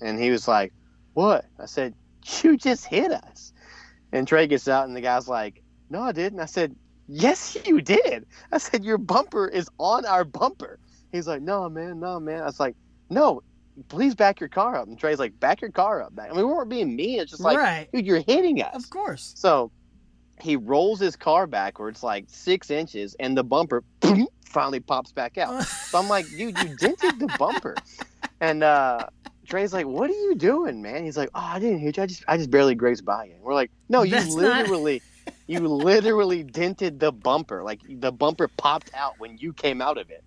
And 0.00 0.20
he 0.20 0.30
was 0.30 0.46
like, 0.48 0.72
"What?" 1.14 1.46
I 1.58 1.66
said, 1.66 1.94
"You 2.42 2.56
just 2.56 2.86
hit 2.86 3.10
us." 3.10 3.52
And 4.12 4.28
Trey 4.28 4.46
gets 4.46 4.68
out, 4.68 4.86
and 4.86 4.96
the 4.96 5.00
guy's 5.00 5.28
like, 5.28 5.62
"No, 5.90 6.02
I 6.02 6.12
didn't." 6.12 6.40
I 6.40 6.46
said, 6.46 6.76
"Yes, 7.08 7.56
you 7.66 7.80
did." 7.80 8.26
I 8.52 8.58
said, 8.58 8.84
"Your 8.84 8.98
bumper 8.98 9.48
is 9.48 9.68
on 9.78 10.04
our 10.06 10.24
bumper." 10.24 10.78
He's 11.12 11.26
like, 11.26 11.42
"No, 11.42 11.68
man, 11.68 12.00
no, 12.00 12.20
man." 12.20 12.42
I 12.42 12.46
was 12.46 12.60
like, 12.60 12.76
"No." 13.10 13.42
Please 13.88 14.14
back 14.14 14.38
your 14.38 14.48
car 14.48 14.76
up. 14.76 14.86
And 14.86 14.96
Trey's 14.96 15.18
like, 15.18 15.40
back 15.40 15.60
your 15.60 15.72
car 15.72 16.00
up. 16.00 16.12
I 16.16 16.28
mean, 16.28 16.36
we 16.36 16.44
weren't 16.44 16.70
being 16.70 16.94
mean. 16.94 17.18
It's 17.18 17.32
just 17.32 17.42
like, 17.42 17.58
right. 17.58 17.88
dude, 17.92 18.06
you're 18.06 18.20
hitting 18.20 18.62
us. 18.62 18.84
Of 18.84 18.88
course. 18.88 19.32
So 19.34 19.72
he 20.40 20.56
rolls 20.56 21.00
his 21.00 21.16
car 21.16 21.46
backwards 21.46 22.02
like 22.02 22.26
six 22.28 22.70
inches, 22.70 23.16
and 23.18 23.36
the 23.36 23.44
bumper 23.44 23.82
finally 24.54 24.80
pops 24.80 25.12
back 25.12 25.36
out. 25.36 25.62
So 25.64 25.98
I'm 25.98 26.08
like, 26.08 26.26
dude, 26.30 26.56
you 26.58 26.76
dented 26.76 27.18
the 27.18 27.34
bumper. 27.38 27.74
And 28.40 28.62
uh, 28.62 29.06
Trey's 29.46 29.72
like, 29.72 29.86
what 29.86 30.10
are 30.10 30.14
you 30.14 30.34
doing, 30.34 30.82
man? 30.82 31.04
He's 31.04 31.16
like, 31.16 31.30
oh, 31.34 31.40
I 31.40 31.58
didn't 31.58 31.78
hit 31.78 31.96
you. 31.96 32.02
I 32.02 32.06
just, 32.06 32.24
I 32.28 32.36
just 32.36 32.50
barely 32.50 32.74
grazed 32.74 33.04
by 33.04 33.24
you. 33.26 33.34
And 33.34 33.42
we're 33.42 33.54
like, 33.54 33.70
no, 33.88 34.02
you 34.02 34.10
That's 34.10 34.34
not- 34.34 34.42
literally, 34.58 35.02
you 35.46 35.60
literally 35.68 36.42
dented 36.42 37.00
the 37.00 37.10
bumper. 37.12 37.62
Like 37.62 37.80
the 37.88 38.12
bumper 38.12 38.48
popped 38.48 38.90
out 38.92 39.14
when 39.18 39.38
you 39.38 39.52
came 39.54 39.80
out 39.80 39.96
of 39.98 40.10
it. 40.10 40.24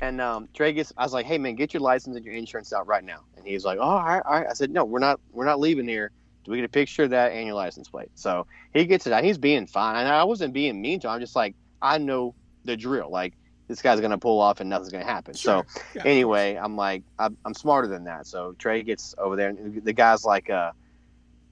And 0.00 0.20
um, 0.20 0.48
Trey 0.54 0.72
gets, 0.72 0.92
I 0.96 1.02
was 1.04 1.12
like, 1.12 1.26
hey 1.26 1.38
man, 1.38 1.54
get 1.54 1.72
your 1.74 1.82
license 1.82 2.16
and 2.16 2.24
your 2.24 2.34
insurance 2.34 2.72
out 2.72 2.86
right 2.88 3.04
now. 3.04 3.20
And 3.36 3.46
he's 3.46 3.64
like, 3.64 3.78
oh, 3.78 3.82
all 3.82 4.02
right, 4.04 4.22
all 4.24 4.32
right. 4.40 4.46
I 4.48 4.54
said, 4.54 4.70
no, 4.70 4.84
we're 4.84 4.98
not, 4.98 5.20
we're 5.32 5.44
not 5.44 5.60
leaving 5.60 5.86
here. 5.86 6.10
Do 6.44 6.50
we 6.50 6.56
get 6.58 6.64
a 6.64 6.68
picture 6.68 7.04
of 7.04 7.10
that 7.10 7.32
and 7.32 7.46
your 7.46 7.54
license 7.54 7.88
plate? 7.88 8.08
So 8.14 8.46
he 8.72 8.84
gets 8.86 9.06
it 9.06 9.12
out. 9.12 9.22
He's 9.22 9.38
being 9.38 9.66
fine. 9.66 9.96
And 9.96 10.08
I 10.08 10.24
wasn't 10.24 10.54
being 10.54 10.80
mean 10.80 10.98
to 11.00 11.08
him. 11.08 11.14
I'm 11.14 11.20
just 11.20 11.36
like, 11.36 11.54
I 11.82 11.98
know 11.98 12.34
the 12.64 12.76
drill. 12.76 13.10
Like 13.10 13.34
this 13.70 13.80
guy's 13.80 14.00
gonna 14.00 14.18
pull 14.18 14.40
off 14.40 14.58
and 14.60 14.68
nothing's 14.68 14.90
gonna 14.90 15.04
happen. 15.04 15.32
Sure. 15.32 15.64
So 15.64 15.80
Yeah. 15.94 16.02
anyway, 16.04 16.56
I'm 16.56 16.76
like, 16.76 17.04
I'm, 17.20 17.36
I'm 17.44 17.54
smarter 17.54 17.86
than 17.86 18.02
that. 18.04 18.26
So 18.26 18.52
Trey 18.58 18.82
gets 18.82 19.14
over 19.16 19.36
there, 19.36 19.48
and 19.50 19.82
the 19.84 19.92
guy's 19.92 20.24
like, 20.24 20.50
uh, 20.50 20.72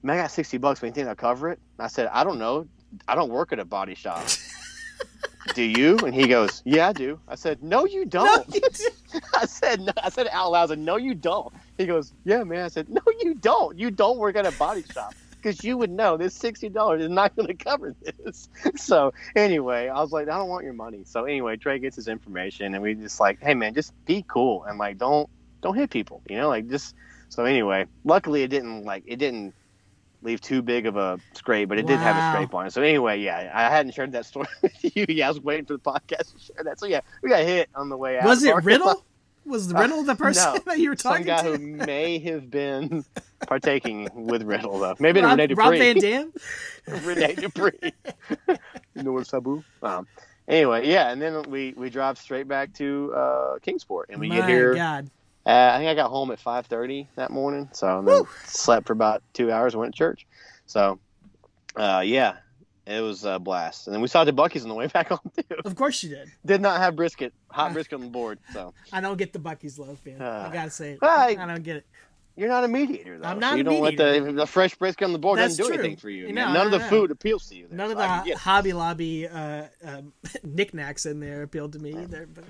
"Man, 0.03 0.17
I 0.17 0.21
got 0.23 0.31
sixty 0.31 0.57
bucks. 0.57 0.81
But 0.81 0.87
you 0.87 0.91
think 0.93 1.07
I'll 1.07 1.15
cover 1.15 1.49
it?" 1.49 1.59
And 1.77 1.85
I 1.85 1.87
said, 1.87 2.09
"I 2.11 2.25
don't 2.25 2.37
know. 2.37 2.67
I 3.07 3.15
don't 3.15 3.29
work 3.31 3.53
at 3.53 3.59
a 3.59 3.65
body 3.65 3.95
shop. 3.95 4.21
do 5.55 5.63
you?" 5.63 5.97
And 5.99 6.13
he 6.13 6.27
goes, 6.27 6.61
"Yeah, 6.65 6.89
I 6.89 6.93
do." 6.93 7.19
I 7.29 7.35
said, 7.35 7.63
"No, 7.63 7.85
you 7.85 8.05
don't." 8.05 8.53
you 8.53 8.59
didn't. 8.59 9.23
I 9.35 9.45
said, 9.45 9.79
no, 9.79 9.93
I 10.03 10.09
said 10.09 10.27
out 10.31 10.51
loud. 10.51 10.65
I 10.65 10.73
said, 10.73 10.79
"No, 10.79 10.97
you 10.97 11.15
don't." 11.15 11.53
He 11.77 11.85
goes, 11.85 12.11
"Yeah, 12.25 12.43
man." 12.43 12.65
I 12.65 12.67
said, 12.67 12.89
"No, 12.89 13.01
you 13.21 13.35
don't. 13.35 13.79
You 13.79 13.91
don't 13.91 14.17
work 14.17 14.35
at 14.35 14.45
a 14.45 14.51
body 14.51 14.83
shop." 14.93 15.13
Because 15.41 15.63
you 15.63 15.77
would 15.77 15.91
know 15.91 16.17
this 16.17 16.33
sixty 16.35 16.69
dollars 16.69 17.01
is 17.03 17.09
not 17.09 17.35
going 17.35 17.47
to 17.47 17.53
cover 17.53 17.95
this. 18.01 18.49
So 18.75 19.13
anyway, 19.35 19.87
I 19.87 19.99
was 20.01 20.11
like, 20.11 20.27
I 20.27 20.37
don't 20.37 20.49
want 20.49 20.63
your 20.63 20.73
money. 20.73 21.01
So 21.05 21.25
anyway, 21.25 21.57
Trey 21.57 21.79
gets 21.79 21.95
his 21.95 22.07
information, 22.07 22.73
and 22.73 22.83
we 22.83 22.95
just 22.95 23.19
like, 23.19 23.41
hey 23.41 23.53
man, 23.53 23.73
just 23.73 23.93
be 24.05 24.23
cool 24.27 24.63
and 24.65 24.77
like 24.77 24.97
don't 24.97 25.29
don't 25.61 25.75
hit 25.75 25.89
people, 25.89 26.21
you 26.29 26.37
know, 26.37 26.47
like 26.49 26.67
just. 26.69 26.95
So 27.31 27.45
anyway, 27.45 27.85
luckily 28.05 28.41
it 28.41 28.47
didn't 28.47 28.85
like 28.85 29.03
it 29.05 29.17
didn't 29.17 29.53
leave 30.21 30.41
too 30.41 30.61
big 30.61 30.85
of 30.85 30.97
a 30.97 31.19
scrape, 31.33 31.69
but 31.69 31.77
it 31.77 31.87
did 31.87 31.99
have 31.99 32.15
a 32.15 32.33
scrape 32.33 32.53
on 32.53 32.65
it. 32.65 32.73
So 32.73 32.81
anyway, 32.81 33.19
yeah, 33.19 33.51
I 33.53 33.69
hadn't 33.69 33.93
shared 33.93 34.11
that 34.13 34.25
story 34.25 34.47
with 34.61 34.95
you. 34.95 35.05
Yeah, 35.07 35.27
I 35.27 35.29
was 35.29 35.39
waiting 35.39 35.65
for 35.65 35.73
the 35.73 35.79
podcast 35.79 36.33
to 36.33 36.39
share 36.39 36.63
that. 36.63 36.79
So 36.79 36.85
yeah, 36.85 37.01
we 37.21 37.29
got 37.29 37.43
hit 37.43 37.69
on 37.75 37.89
the 37.89 37.97
way 37.97 38.17
out. 38.17 38.25
Was 38.25 38.43
it 38.43 38.55
Riddle? 38.63 39.05
Was 39.49 39.73
Riddle 39.73 40.03
the 40.03 40.15
person 40.15 40.53
no. 40.53 40.59
that 40.65 40.79
you 40.79 40.89
were 40.89 40.95
talking 40.95 41.25
Some 41.25 41.35
talking 41.35 41.51
guy 41.51 41.57
to? 41.57 41.63
who 41.63 41.85
may 41.85 42.19
have 42.19 42.49
been 42.49 43.03
partaking 43.47 44.07
with 44.13 44.43
Riddle 44.43 44.79
though. 44.79 44.95
Maybe 44.99 45.21
Rob, 45.21 45.37
Rene 45.39 45.53
Rob 45.55 45.73
Van 45.73 45.97
Dam? 45.99 46.33
Rene 47.03 47.35
Dupree. 47.35 47.71
you 48.95 49.03
know 49.03 49.13
what's 49.13 49.29
Sabu? 49.29 49.63
Um, 49.83 50.07
anyway, 50.47 50.87
yeah, 50.87 51.11
and 51.11 51.21
then 51.21 51.43
we 51.49 51.73
we 51.75 51.89
drive 51.89 52.17
straight 52.17 52.47
back 52.47 52.73
to 52.75 53.13
uh, 53.15 53.59
Kingsport, 53.59 54.09
and 54.11 54.19
we 54.19 54.29
My 54.29 54.37
get 54.37 54.49
here. 54.49 54.71
Oh 54.71 54.75
god. 54.75 55.09
Uh, 55.45 55.71
I 55.73 55.77
think 55.77 55.89
I 55.89 55.95
got 55.95 56.09
home 56.09 56.31
at 56.31 56.39
five 56.39 56.67
thirty 56.67 57.07
that 57.15 57.31
morning, 57.31 57.69
so 57.73 57.99
and 57.99 58.07
then 58.07 58.23
slept 58.45 58.85
for 58.87 58.93
about 58.93 59.23
two 59.33 59.51
hours 59.51 59.73
and 59.73 59.81
went 59.81 59.93
to 59.95 59.97
church. 59.97 60.27
So, 60.67 60.99
uh, 61.75 62.03
yeah, 62.05 62.35
it 62.89 63.01
was 63.01 63.23
a 63.25 63.37
blast. 63.39 63.87
And 63.87 63.93
then 63.93 64.01
we 64.01 64.07
saw 64.07 64.23
the 64.23 64.33
Buc-ee's 64.33 64.63
on 64.63 64.69
the 64.69 64.75
way 64.75 64.87
back 64.93 65.09
home 65.09 65.19
too. 65.37 65.55
Of 65.65 65.75
course 65.75 66.01
you 66.03 66.09
did. 66.09 66.31
Did 66.45 66.61
not 66.61 66.79
have 66.79 66.95
brisket, 66.95 67.33
hot 67.49 67.73
brisket 67.73 67.95
on 67.95 68.01
the 68.01 68.11
board. 68.11 68.39
So 68.53 68.73
I 68.91 69.01
don't 69.01 69.17
get 69.17 69.33
the 69.33 69.39
Buc-ee's 69.39 69.77
love, 69.79 69.99
man. 70.05 70.21
I 70.21 70.25
Uh, 70.25 70.49
gotta 70.49 70.71
say 70.71 70.91
it. 70.93 70.99
I- 71.01 71.37
I 71.39 71.45
don't 71.45 71.63
get 71.63 71.77
it. 71.77 71.85
you're 72.35 72.47
not 72.49 72.63
a 72.63 72.67
mediator, 72.69 73.19
though. 73.19 73.27
I'm 73.27 73.35
so 73.37 73.39
not 73.41 73.55
you 73.57 73.61
a 73.61 73.63
don't 73.65 73.81
let 73.81 73.97
the, 73.97 74.31
the 74.31 74.47
fresh 74.47 74.73
brisket 74.75 75.05
on 75.05 75.11
the 75.13 75.19
board 75.19 75.39
That's 75.39 75.57
doesn't 75.57 75.71
do 75.71 75.75
true. 75.77 75.83
anything 75.83 75.97
for 75.97 76.09
you. 76.09 76.27
You 76.27 76.33
know, 76.33 76.53
None 76.53 76.67
of 76.67 76.71
the 76.71 76.79
food 76.79 77.11
appeals 77.11 77.47
to 77.49 77.55
you. 77.55 77.67
there, 77.67 77.77
None 77.77 77.91
of 77.91 77.97
so 77.97 78.03
I 78.03 78.07
can 78.19 78.27
the. 78.29 78.37
Hobby 78.37 78.73
Lobby 78.73 79.27
uh, 79.27 79.63
um, 79.85 80.13
knickknacks 80.43 81.05
in 81.05 81.19
there 81.19 81.43
appealed 81.43 81.73
to 81.73 81.79
me 81.79 81.91
either. 81.97 82.27
But 82.33 82.45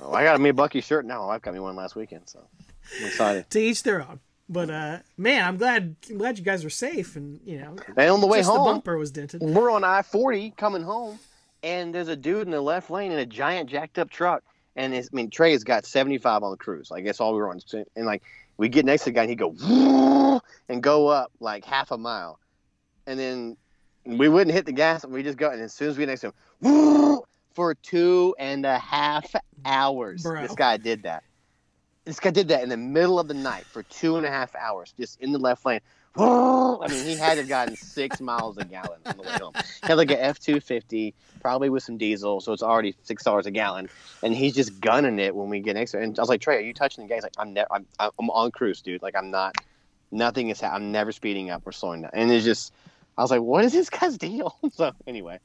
Oh, 0.00 0.12
I 0.12 0.24
got 0.24 0.40
me 0.40 0.48
a 0.50 0.52
Buc-ee 0.52 0.80
shirt 0.80 1.06
now. 1.06 1.26
Wife 1.28 1.42
got 1.42 1.54
me 1.54 1.60
one 1.60 1.76
last 1.76 1.94
weekend, 1.96 2.28
so 2.28 2.40
I'm 3.00 3.06
excited. 3.06 3.48
to 3.50 3.60
each 3.60 3.82
their 3.84 4.00
own. 4.02 4.20
But 4.48 4.70
uh, 4.70 4.98
man, 5.16 5.44
I'm 5.44 5.56
glad 5.56 5.96
I'm 6.08 6.18
glad 6.18 6.38
you 6.38 6.44
guys 6.44 6.64
were 6.64 6.70
safe 6.70 7.16
and 7.16 7.40
you 7.44 7.58
know 7.58 7.76
And 7.96 8.10
on 8.10 8.20
the 8.20 8.26
way 8.26 8.38
just 8.38 8.52
the 8.52 8.58
bumper 8.58 8.96
was 8.96 9.10
dented. 9.10 9.42
we're 9.42 9.70
on 9.70 9.84
I 9.84 10.02
forty 10.02 10.52
coming 10.56 10.82
home, 10.82 11.18
and 11.62 11.94
there's 11.94 12.08
a 12.08 12.16
dude 12.16 12.46
in 12.46 12.50
the 12.50 12.60
left 12.60 12.90
lane 12.90 13.12
in 13.12 13.18
a 13.18 13.26
giant 13.26 13.68
jacked 13.68 13.98
up 13.98 14.10
truck. 14.10 14.42
And 14.76 14.94
I 14.94 15.02
mean, 15.12 15.28
Trey 15.28 15.50
has 15.52 15.64
got 15.64 15.84
75 15.84 16.44
on 16.44 16.52
the 16.52 16.56
cruise. 16.56 16.88
Like 16.90 17.04
that's 17.04 17.20
all 17.20 17.32
we 17.32 17.40
were 17.40 17.50
on. 17.50 17.60
And 17.96 18.06
like 18.06 18.22
we 18.56 18.68
get 18.68 18.84
next 18.84 19.04
to 19.04 19.10
the 19.10 19.14
guy, 19.14 19.22
and 19.22 19.30
he 19.30 19.36
go 19.36 20.40
and 20.68 20.82
go 20.82 21.08
up 21.08 21.32
like 21.40 21.64
half 21.64 21.90
a 21.90 21.98
mile, 21.98 22.38
and 23.06 23.18
then 23.18 23.56
we 24.04 24.28
wouldn't 24.28 24.54
hit 24.54 24.66
the 24.66 24.72
gas. 24.72 25.04
And 25.04 25.12
we 25.12 25.22
just 25.22 25.36
go, 25.36 25.50
and 25.50 25.60
as 25.60 25.74
soon 25.74 25.90
as 25.90 25.98
we 25.98 26.06
get 26.06 26.10
next 26.10 26.20
to 26.22 26.32
him, 26.62 27.20
for 27.54 27.74
two 27.74 28.36
and 28.38 28.64
a 28.64 28.78
half 28.78 29.34
hours, 29.64 30.22
Bro. 30.22 30.42
this 30.42 30.54
guy 30.54 30.76
did 30.76 31.02
that. 31.02 31.24
This 32.08 32.20
guy 32.20 32.30
did 32.30 32.48
that 32.48 32.62
in 32.62 32.70
the 32.70 32.78
middle 32.78 33.20
of 33.20 33.28
the 33.28 33.34
night 33.34 33.66
for 33.70 33.82
two 33.82 34.16
and 34.16 34.24
a 34.24 34.30
half 34.30 34.54
hours, 34.56 34.94
just 34.98 35.20
in 35.20 35.32
the 35.32 35.38
left 35.38 35.66
lane. 35.66 35.80
I 36.16 36.88
mean, 36.88 37.04
he 37.04 37.18
had 37.18 37.34
to 37.34 37.42
have 37.42 37.48
gotten 37.48 37.76
six 37.76 38.18
miles 38.22 38.56
a 38.56 38.64
gallon 38.64 39.00
on 39.04 39.18
the 39.18 39.22
way 39.22 39.36
home. 39.38 39.52
He 39.54 39.88
had 39.88 39.98
like 39.98 40.10
a 40.10 40.18
F 40.18 40.38
two 40.38 40.58
fifty, 40.58 41.14
probably 41.42 41.68
with 41.68 41.82
some 41.82 41.98
diesel, 41.98 42.40
so 42.40 42.54
it's 42.54 42.62
already 42.62 42.94
six 43.02 43.22
dollars 43.24 43.44
a 43.44 43.50
gallon. 43.50 43.90
And 44.22 44.34
he's 44.34 44.54
just 44.54 44.80
gunning 44.80 45.18
it 45.18 45.36
when 45.36 45.50
we 45.50 45.60
get 45.60 45.74
next 45.74 45.90
to. 45.90 45.98
And 46.00 46.18
I 46.18 46.22
was 46.22 46.30
like, 46.30 46.40
Trey, 46.40 46.56
are 46.56 46.60
you 46.60 46.72
touching 46.72 47.04
the 47.06 47.08
gas? 47.14 47.22
Like, 47.22 47.34
I'm 47.38 47.52
never, 47.52 47.68
I'm, 47.70 47.86
I'm 48.00 48.30
on 48.30 48.52
cruise, 48.52 48.80
dude. 48.80 49.02
Like, 49.02 49.14
I'm 49.14 49.30
not. 49.30 49.54
Nothing 50.10 50.48
is. 50.48 50.62
ha- 50.62 50.74
I'm 50.74 50.90
never 50.90 51.12
speeding 51.12 51.50
up 51.50 51.66
or 51.66 51.72
slowing 51.72 52.00
down. 52.00 52.12
And 52.14 52.32
it's 52.32 52.46
just, 52.46 52.72
I 53.18 53.22
was 53.22 53.30
like, 53.30 53.42
what 53.42 53.66
is 53.66 53.74
this 53.74 53.90
guy's 53.90 54.16
deal? 54.16 54.56
So 54.72 54.92
anyway, 55.06 55.40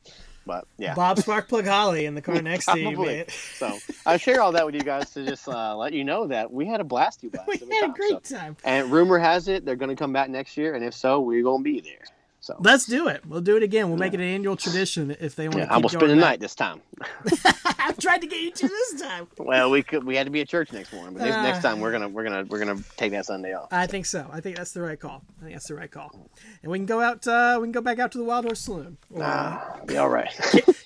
but 0.46 0.68
yeah. 0.78 0.94
Bob 0.94 1.18
Sparkplug 1.18 1.68
Holly 1.68 2.06
in 2.06 2.16
the 2.16 2.22
car 2.22 2.42
next 2.42 2.66
to 2.66 2.80
you, 2.80 2.98
man. 2.98 3.26
So 3.30 3.78
I 4.06 4.18
share 4.18 4.42
all 4.42 4.52
that 4.54 4.66
with 4.66 4.76
you 4.76 4.82
guys 4.82 5.12
to 5.12 5.26
just 5.26 5.48
uh, 5.48 5.76
let 5.76 5.94
you 5.94 6.04
know 6.04 6.28
that 6.28 6.52
we 6.52 6.66
had 6.66 6.82
a 6.82 6.84
blast. 6.84 7.24
You 7.24 7.30
guys, 7.30 7.46
We 7.48 7.76
had 7.76 7.90
a 7.90 7.94
great 7.94 8.26
so. 8.26 8.38
time. 8.38 8.58
And 8.64 8.92
rumor 8.92 9.18
has 9.18 9.48
it 9.48 9.66
they're 9.66 9.76
going 9.76 9.90
to 9.90 9.96
come 9.96 10.14
back 10.14 10.30
next 10.30 10.58
year, 10.58 10.76
and 10.76 10.84
if 10.84 10.94
so, 10.94 11.20
we're 11.20 11.44
going 11.44 11.64
to 11.64 11.64
be 11.64 11.82
there. 11.82 12.04
So 12.44 12.58
Let's 12.60 12.86
do 12.86 13.08
it. 13.08 13.26
We'll 13.26 13.40
do 13.40 13.56
it 13.56 13.64
again. 13.64 13.88
We'll 13.88 13.98
make 13.98 14.14
it 14.14 14.20
an 14.20 14.26
annual 14.26 14.58
tradition 14.58 15.16
if 15.22 15.34
they 15.34 15.48
want 15.48 15.60
yeah, 15.60 15.66
to 15.68 15.74
I 15.76 15.78
will 15.78 15.88
spend 15.88 16.12
the 16.12 16.16
night 16.18 16.42
this 16.42 16.54
time. 16.56 16.82
I've 17.80 17.98
tried 17.98 18.20
to 18.20 18.28
get 18.28 18.42
you 18.42 18.52
to 18.52 18.68
this 18.68 19.02
time. 19.02 19.28
Well, 19.38 19.72
we 19.72 19.82
could 19.82 20.04
we 20.04 20.18
had 20.18 20.26
to 20.26 20.32
be 20.32 20.42
at 20.42 20.50
church 20.50 20.74
next 20.74 20.92
morning, 20.92 21.14
but 21.14 21.24
next, 21.24 21.38
Uh. 21.38 21.42
next 21.44 21.62
time 21.62 21.80
we're 21.80 21.94
gonna 21.94 22.10
we're 22.10 22.24
gonna 22.24 22.44
we're 22.50 22.60
gonna 22.60 22.82
take 22.98 23.12
that 23.14 23.26
Sunday 23.28 23.54
off. 23.54 23.70
I 23.72 23.88
think 23.88 24.06
so. 24.06 24.28
I 24.32 24.42
think 24.42 24.58
that's 24.58 24.72
the 24.74 24.82
right 24.82 25.00
call. 25.00 25.22
I 25.40 25.44
think 25.44 25.54
that's 25.56 25.68
the 25.68 25.76
right 25.76 25.90
call. 25.90 26.30
And 26.64 26.72
we 26.72 26.80
can 26.80 26.86
go 26.86 27.00
out. 27.00 27.26
Uh, 27.26 27.60
we 27.62 27.66
can 27.68 27.72
go 27.72 27.82
back 27.82 28.00
out 28.00 28.12
to 28.14 28.18
the 28.18 28.24
Wild 28.26 28.44
Horse 28.44 28.60
Saloon, 28.60 28.98
or 29.10 29.24
Ah, 29.24 29.80
be 29.86 29.96
all 29.96 30.10
right. 30.10 30.34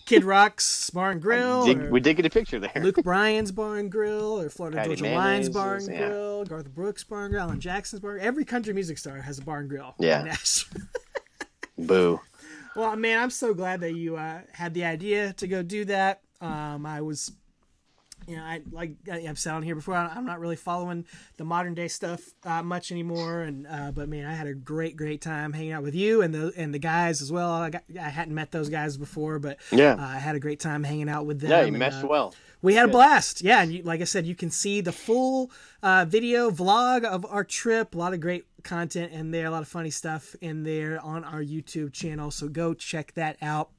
Kid 0.05 0.23
Rock's 0.23 0.89
Bar 0.91 1.11
and 1.11 1.21
Grill, 1.21 1.65
we 1.89 1.99
did 1.99 2.17
get 2.17 2.25
a 2.25 2.29
picture 2.29 2.59
there. 2.59 2.71
Luke 2.75 2.97
Bryan's 3.03 3.51
Bar 3.51 3.77
and 3.77 3.91
Grill, 3.91 4.39
or 4.41 4.49
Florida 4.49 4.77
Patty 4.77 4.95
Georgia 4.95 5.15
Line's 5.15 5.49
Bar 5.49 5.75
and 5.77 5.87
yeah. 5.87 6.07
Grill, 6.07 6.45
Garth 6.45 6.69
Brooks 6.73 7.03
Bar 7.03 7.25
and 7.25 7.31
Grill, 7.31 7.43
Alan 7.43 7.59
Jackson's 7.59 8.01
Bar. 8.01 8.17
Every 8.19 8.45
country 8.45 8.73
music 8.73 8.97
star 8.99 9.17
has 9.21 9.39
a 9.39 9.41
bar 9.41 9.59
and 9.59 9.69
grill. 9.69 9.95
Yeah. 9.99 10.35
Boo. 11.77 12.19
Well, 12.75 12.95
man, 12.95 13.19
I'm 13.21 13.29
so 13.31 13.53
glad 13.53 13.81
that 13.81 13.93
you 13.93 14.17
uh, 14.17 14.41
had 14.51 14.73
the 14.73 14.85
idea 14.85 15.33
to 15.33 15.47
go 15.47 15.63
do 15.63 15.85
that. 15.85 16.21
Um, 16.41 16.85
I 16.85 17.01
was, 17.01 17.31
you 18.27 18.35
know, 18.35 18.43
I 18.43 18.61
like 18.71 18.91
I've 19.11 19.39
said 19.39 19.53
on 19.53 19.63
here 19.63 19.73
before. 19.73 19.95
I'm 19.95 20.25
not 20.25 20.39
really 20.39 20.55
following 20.55 21.05
the 21.37 21.43
modern 21.43 21.73
day 21.73 21.87
stuff 21.87 22.21
uh, 22.43 22.61
much 22.61 22.91
anymore, 22.91 23.41
and 23.41 23.65
uh, 23.67 23.91
but 23.91 24.07
man, 24.09 24.27
I 24.27 24.33
had 24.33 24.45
a 24.45 24.53
great, 24.53 24.95
great 24.95 25.21
time 25.21 25.53
hanging 25.53 25.71
out 25.71 25.81
with 25.81 25.95
you 25.95 26.21
and 26.21 26.33
the 26.35 26.53
and 26.55 26.71
the 26.71 26.79
guys 26.79 27.21
as 27.23 27.31
well. 27.31 27.51
I 27.51 27.71
got 27.71 27.83
I 27.99 28.09
hadn't 28.09 28.35
met 28.35 28.51
those 28.51 28.69
guys 28.69 28.95
before, 28.97 29.39
but 29.39 29.57
Yeah. 29.71 29.93
uh, 29.93 30.01
I 30.05 30.19
had 30.19 30.35
a 30.35 30.39
great 30.39 30.59
time 30.59 30.83
hanging 30.83 31.09
out 31.09 31.25
with 31.25 31.39
them. 31.39 31.49
Yeah, 31.49 31.61
you 31.61 31.67
and, 31.69 31.79
meshed 31.79 32.03
uh, 32.03 32.07
well. 32.07 32.35
We 32.67 32.73
had 32.73 32.89
a 32.89 32.91
blast. 32.91 33.41
Yeah, 33.41 33.61
and 33.61 33.71
you, 33.71 33.83
like 33.83 34.01
I 34.01 34.03
said, 34.03 34.25
you 34.25 34.35
can 34.35 34.51
see 34.51 34.81
the 34.81 34.91
full 34.91 35.51
uh, 35.81 36.05
video 36.05 36.51
vlog 36.51 37.05
of 37.05 37.25
our 37.25 37.45
trip. 37.45 37.95
A 37.95 37.97
lot 37.97 38.13
of 38.13 38.19
great 38.19 38.45
content 38.63 39.13
in 39.13 39.31
there, 39.31 39.45
a 39.45 39.51
lot 39.51 39.61
of 39.61 39.69
funny 39.69 39.89
stuff 39.89 40.35
in 40.41 40.63
there 40.63 40.99
on 40.99 41.23
our 41.23 41.41
YouTube 41.41 41.93
channel. 41.93 42.29
So 42.29 42.49
go 42.49 42.73
check 42.73 43.13
that 43.13 43.37
out. 43.41 43.69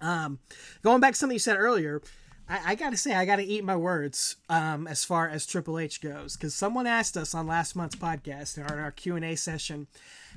Um, 0.00 0.38
going 0.82 1.00
back 1.00 1.14
to 1.14 1.18
something 1.18 1.34
you 1.34 1.40
said 1.40 1.56
earlier, 1.56 2.02
I, 2.48 2.60
I 2.66 2.74
got 2.76 2.90
to 2.90 2.96
say 2.96 3.16
I 3.16 3.24
got 3.24 3.36
to 3.36 3.44
eat 3.44 3.64
my 3.64 3.74
words 3.74 4.36
um, 4.48 4.86
as 4.86 5.04
far 5.04 5.28
as 5.28 5.44
Triple 5.44 5.80
H 5.80 6.00
goes 6.00 6.36
because 6.36 6.54
someone 6.54 6.86
asked 6.86 7.16
us 7.16 7.34
on 7.34 7.48
last 7.48 7.74
month's 7.74 7.96
podcast 7.96 8.58
or 8.58 8.70
our, 8.70 8.78
in 8.78 8.84
our 8.84 8.92
Q 8.92 9.16
and 9.16 9.24
A 9.24 9.34
session, 9.34 9.88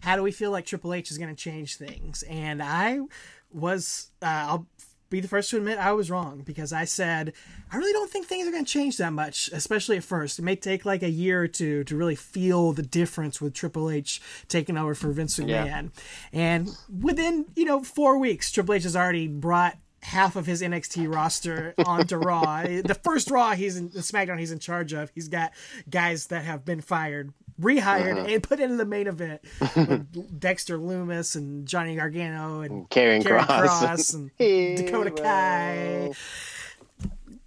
how 0.01 0.15
do 0.15 0.23
we 0.23 0.31
feel 0.31 0.49
like 0.49 0.65
Triple 0.65 0.95
H 0.95 1.11
is 1.11 1.19
going 1.19 1.35
to 1.35 1.39
change 1.39 1.75
things? 1.75 2.23
And 2.23 2.63
I 2.63 3.01
was 3.51 4.09
uh, 4.23 4.25
I'll 4.25 4.67
be 5.09 5.19
the 5.19 5.27
first 5.27 5.49
to 5.51 5.57
admit 5.57 5.77
I 5.77 5.91
was 5.93 6.11
wrong 6.11 6.41
because 6.45 6.73
I 6.73 6.85
said 6.85 7.33
I 7.71 7.77
really 7.77 7.93
don't 7.93 8.09
think 8.09 8.27
things 8.27 8.47
are 8.47 8.51
going 8.51 8.65
to 8.65 8.71
change 8.71 8.97
that 8.97 9.13
much, 9.13 9.49
especially 9.53 9.97
at 9.97 10.03
first. 10.03 10.39
It 10.39 10.43
may 10.43 10.55
take 10.55 10.85
like 10.85 11.03
a 11.03 11.09
year 11.09 11.41
or 11.41 11.47
two 11.47 11.83
to 11.85 11.95
really 11.95 12.15
feel 12.15 12.73
the 12.73 12.83
difference 12.83 13.41
with 13.41 13.53
Triple 13.53 13.89
H 13.89 14.21
taking 14.47 14.77
over 14.77 14.95
for 14.95 15.11
Vince 15.11 15.37
McMahon. 15.37 15.47
Yeah. 15.47 15.83
And 16.33 16.69
within, 17.01 17.45
you 17.55 17.65
know, 17.65 17.83
4 17.83 18.17
weeks 18.17 18.51
Triple 18.51 18.75
H 18.75 18.83
has 18.83 18.95
already 18.95 19.27
brought 19.27 19.77
half 20.03 20.35
of 20.35 20.45
his 20.45 20.61
NXT 20.61 21.13
roster 21.13 21.73
onto 21.85 22.15
Raw. 22.17 22.63
The 22.63 22.99
first 23.03 23.29
Raw 23.31 23.51
he's 23.51 23.77
in 23.77 23.89
the 23.89 23.99
SmackDown 23.99 24.39
he's 24.39 24.51
in 24.51 24.59
charge 24.59 24.93
of, 24.93 25.11
he's 25.13 25.27
got 25.27 25.51
guys 25.89 26.27
that 26.27 26.45
have 26.45 26.63
been 26.65 26.81
fired, 26.81 27.33
rehired, 27.59 28.31
and 28.33 28.43
put 28.43 28.59
into 28.59 28.75
the 28.75 28.85
main 28.85 29.07
event. 29.07 29.41
with 29.75 30.39
Dexter 30.39 30.77
Lumis 30.77 31.35
and 31.35 31.67
Johnny 31.67 31.95
Gargano 31.95 32.61
and 32.61 32.89
Karrion 32.89 33.23
Kross. 33.23 33.45
Cross 33.45 34.13
and 34.13 34.31
Dakota 34.37 35.11
Kai. 35.11 36.11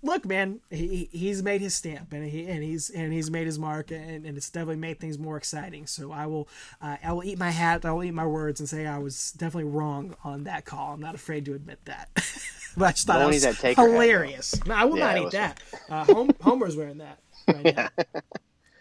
Look, 0.02 0.24
man, 0.24 0.60
he 0.70 1.10
he's 1.12 1.42
made 1.42 1.60
his 1.60 1.74
stamp 1.74 2.14
and 2.14 2.24
he 2.26 2.46
and 2.48 2.62
he's 2.62 2.88
and 2.88 3.12
he's 3.12 3.30
made 3.30 3.44
his 3.46 3.58
mark 3.58 3.90
and, 3.90 4.24
and 4.24 4.34
it's 4.38 4.48
definitely 4.48 4.76
made 4.76 4.98
things 4.98 5.18
more 5.18 5.36
exciting. 5.36 5.86
So 5.86 6.10
I 6.10 6.24
will 6.24 6.48
uh, 6.80 6.96
I 7.04 7.12
will 7.12 7.22
eat 7.22 7.38
my 7.38 7.50
hat, 7.50 7.84
I 7.84 7.92
will 7.92 8.04
eat 8.04 8.14
my 8.14 8.24
words 8.24 8.60
and 8.60 8.68
say 8.68 8.86
I 8.86 8.96
was 8.96 9.32
definitely 9.32 9.70
wrong 9.70 10.16
on 10.24 10.44
that 10.44 10.64
call. 10.64 10.94
I'm 10.94 11.00
not 11.00 11.14
afraid 11.14 11.44
to 11.44 11.54
admit 11.54 11.84
that. 11.84 12.08
but 12.78 12.84
I 12.86 12.90
just 12.92 13.06
thought 13.06 13.18
Don't 13.18 13.30
that 13.38 13.46
was 13.48 13.58
Taker 13.58 13.82
hat, 13.82 13.90
hilarious. 13.90 14.64
no, 14.64 14.74
I 14.74 14.84
will 14.86 14.96
Yeah, 14.96 15.14
not 15.14 15.18
eat 15.18 15.30
that. 15.32 15.60
Uh, 15.90 16.04
Hom- 16.04 16.30
Homer's 16.40 16.76
wearing 16.76 16.98
that 16.98 17.18
right 17.46 17.76
now. 17.76 17.88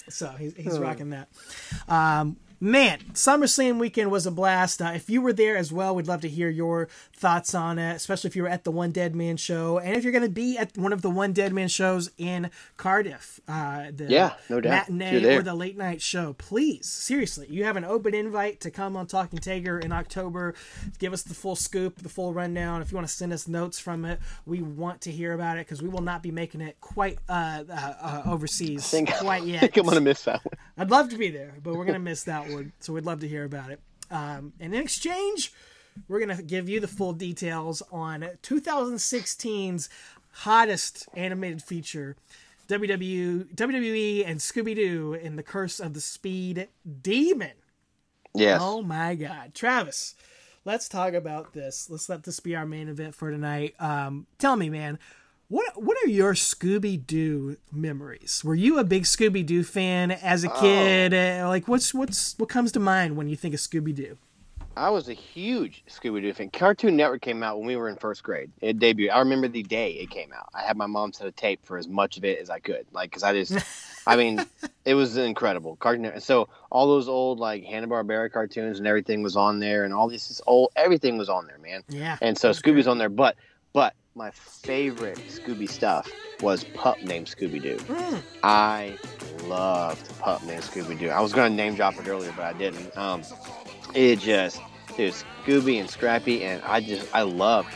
So 0.10 0.28
he's, 0.38 0.55
he's 0.55 0.80
rocking 0.80 1.12
that. 1.12 1.30
Um, 1.88 2.38
man, 2.60 2.99
SummerSlam 3.14 3.80
weekend 3.80 4.12
was 4.12 4.26
a 4.26 4.32
blast. 4.32 4.82
Uh, 4.82 4.91
if 4.95 5.10
you 5.10 5.22
were 5.22 5.34
there 5.34 5.55
as 5.57 5.72
well, 5.72 5.95
we'd 5.95 6.07
love 6.07 6.22
to 6.22 6.30
hear 6.30 6.49
your 6.49 6.88
thoughts 7.16 7.53
on 7.55 7.80
it, 7.80 7.95
especially 7.95 8.30
if 8.30 8.36
you 8.36 8.43
were 8.43 8.49
at 8.49 8.64
the 8.64 8.72
One 8.72 8.91
Dead 8.91 9.16
Man 9.16 9.38
show. 9.38 9.78
And 9.78 9.95
if 9.95 10.03
you're 10.03 10.12
going 10.12 10.24
to 10.24 10.30
be 10.30 10.57
at 10.57 10.78
one 10.78 10.93
of 10.93 11.01
the 11.01 11.10
One 11.10 11.34
Dead 11.34 11.53
Man 11.53 11.68
shows 11.68 12.12
in 12.18 12.49
Cardiff, 12.78 13.39
uh, 13.47 13.91
the 13.95 14.05
Yeah, 14.10 14.34
no 14.49 14.60
doubt. 14.62 14.89
Matinee 14.89 15.36
or 15.36 15.41
the 15.41 15.53
late 15.55 15.78
night 15.78 16.01
show, 16.01 16.34
please, 16.34 16.88
seriously, 16.88 17.47
you 17.49 17.64
have 17.64 17.76
an 17.78 17.86
open 17.86 18.14
invite 18.14 18.60
to 18.62 18.72
come 18.72 18.95
on 18.95 19.07
Talking 19.07 19.39
Taker 19.39 19.80
in 19.80 19.91
October. 19.91 20.53
Give 20.97 21.14
us 21.14 21.24
the 21.24 21.34
full 21.34 21.55
scoop, 21.55 21.97
the 22.01 22.10
full 22.10 22.34
rundown. 22.34 22.82
If 22.82 22.91
you 22.91 22.95
want 22.95 23.07
to 23.07 23.14
send 23.14 23.34
us 23.34 23.47
notes 23.47 23.80
from 23.80 24.05
it, 24.05 24.20
we 24.45 24.62
want 24.62 25.01
to 25.01 25.12
hear 25.12 25.34
about 25.34 25.57
it 25.57 25.66
because 25.66 25.82
we 25.82 25.89
will 25.89 26.01
not 26.01 26.22
be 26.24 26.32
making 26.32 26.62
it 26.62 26.80
quite 26.82 27.20
uh, 27.30 27.64
uh, 27.70 27.93
uh, 28.01 28.22
overseas 28.26 28.89
think- 28.89 29.14
quite 29.16 29.39
I 29.43 29.45
yet. 29.45 29.60
think 29.62 29.78
I'm 29.78 29.86
gonna 29.86 30.01
miss 30.01 30.24
that 30.24 30.43
one. 30.43 30.53
I'd 30.78 30.91
love 30.91 31.10
to 31.10 31.18
be 31.18 31.30
there, 31.30 31.53
but 31.64 31.76
we're 31.76 31.86
gonna 31.86 31.99
miss 31.99 32.24
that 32.24 32.49
So 32.80 32.93
we'd 32.93 33.06
love 33.06 33.22
to 33.22 33.28
hear 33.28 33.43
about 33.43 33.72
it. 33.72 33.80
Um, 34.12 34.54
and 34.60 34.74
in 34.74 34.82
exchange, 34.82 35.54
we're 36.08 36.20
gonna 36.20 36.41
give 36.41 36.70
you 36.70 36.80
the 36.80 36.88
full 36.88 37.14
details 37.14 37.82
on 37.91 38.22
2016's 38.43 39.89
hottest 40.32 41.08
animated 41.16 41.62
feature, 41.62 42.16
WW, 42.68 43.54
WWE 43.56 44.24
and 44.26 44.39
Scooby 44.39 44.76
Doo 44.76 45.14
in 45.14 45.36
the 45.36 45.43
Curse 45.43 45.80
of 45.80 45.93
the 45.93 46.02
Speed 46.02 46.68
Demon. 47.02 47.54
Yes. 48.34 48.62
Oh 48.64 48.82
my 48.82 49.16
God, 49.16 49.54
Travis. 49.54 50.16
Let's 50.66 50.88
talk 50.88 51.14
about 51.14 51.54
this. 51.54 51.89
Let's 51.89 52.10
let 52.10 52.24
this 52.24 52.39
be 52.39 52.56
our 52.56 52.66
main 52.66 52.89
event 52.89 53.16
for 53.16 53.32
tonight. 53.32 53.74
Um, 53.80 54.28
tell 54.38 54.56
me, 54.56 54.70
man, 54.70 55.00
what 55.50 55.82
what 55.84 55.97
are 56.04 56.08
your 56.08 56.34
Scooby 56.34 57.06
Doo 57.06 57.58
memories? 57.72 58.43
Were 58.43 58.56
you 58.56 58.80
a 58.80 58.84
big 58.84 59.04
Scooby 59.04 59.45
Doo 59.45 59.64
fan 59.64 60.12
as 60.12 60.43
a 60.43 60.50
kid? 60.50 61.14
Uh, 61.14 61.47
like, 61.47 61.68
what's 61.68 61.93
what's 61.93 62.38
what 62.38 62.50
comes 62.50 62.72
to 62.74 62.80
mind 62.80 63.18
when 63.18 63.28
you 63.28 63.36
think 63.36 63.54
of 63.54 63.60
Scooby 63.60 63.93
Doo? 63.93 64.18
I 64.78 64.91
was 64.91 65.10
a 65.10 65.14
huge 65.14 65.84
Scooby 65.89 66.22
Doo 66.22 66.32
fan. 66.32 66.52
Cartoon 66.52 66.95
Network 66.95 67.22
came 67.22 67.43
out 67.43 67.58
when 67.58 67.68
we 67.68 67.76
were 67.76 67.89
in 67.89 67.97
first 67.97 68.24
grade. 68.24 68.50
It 68.62 68.80
debuted. 68.80 69.12
I 69.12 69.20
remember 69.20 69.50
the 69.50 69.64
day 69.64 69.93
it 69.93 70.10
came 70.10 70.32
out. 70.32 70.47
I 70.54 70.62
had 70.62 70.78
my 70.78 70.86
mom 70.86 71.12
set 71.12 71.28
a 71.28 71.32
tape 71.32 71.66
for 71.66 71.78
as 71.78 71.88
much 71.88 72.16
of 72.18 72.24
it 72.24 72.39
as 72.39 72.50
I 72.50 72.60
could, 72.60 72.86
like 72.93 73.10
because 73.10 73.24
I 73.24 73.34
just, 73.34 73.58
I 74.08 74.16
mean, 74.16 74.45
it 74.86 74.93
was 74.93 75.18
incredible. 75.18 75.76
Cartoon 75.78 76.04
Network. 76.04 76.24
So 76.24 76.47
all 76.70 76.88
those 76.88 77.10
old 77.10 77.39
like 77.39 77.66
Hanna 77.66 77.88
Barbera 77.88 78.32
cartoons 78.32 78.78
and 78.78 78.88
everything 78.88 79.24
was 79.24 79.36
on 79.36 79.60
there, 79.60 79.84
and 79.84 79.93
all 79.93 80.08
this 80.08 80.28
this 80.30 80.41
old 80.47 80.72
everything 80.76 81.18
was 81.18 81.28
on 81.28 81.47
there, 81.47 81.58
man. 81.58 81.84
Yeah, 81.89 82.18
And 82.22 82.38
so 82.38 82.52
Scooby's 82.52 82.62
great. 82.86 82.88
on 82.88 82.97
there, 83.00 83.10
but 83.10 83.36
but 83.74 83.95
my 84.16 84.32
favorite 84.32 85.18
Scooby 85.30 85.70
stuff 85.70 86.10
was 86.41 86.64
Pup 86.64 87.01
named 87.03 87.28
Scooby 87.28 87.62
Doo. 87.62 87.78
Mm, 87.78 88.22
I 88.43 88.97
loved 89.45 90.18
Pup 90.20 90.43
named 90.43 90.64
Scooby 90.64 90.97
Doo. 90.97 91.10
I 91.10 91.22
was 91.22 91.34
going 91.34 91.51
to 91.51 91.55
name 91.55 91.76
drop 91.76 91.97
it 91.99 92.07
earlier, 92.07 92.34
but 92.36 92.43
I 92.45 92.53
didn't. 92.53 92.95
Um, 92.97 93.22
it 93.93 94.20
just, 94.20 94.62
dude, 94.95 95.14
Scooby 95.14 95.80
and 95.80 95.89
Scrappy, 95.89 96.43
and 96.43 96.62
I 96.64 96.80
just, 96.80 97.07
I 97.14 97.22
loved 97.24 97.70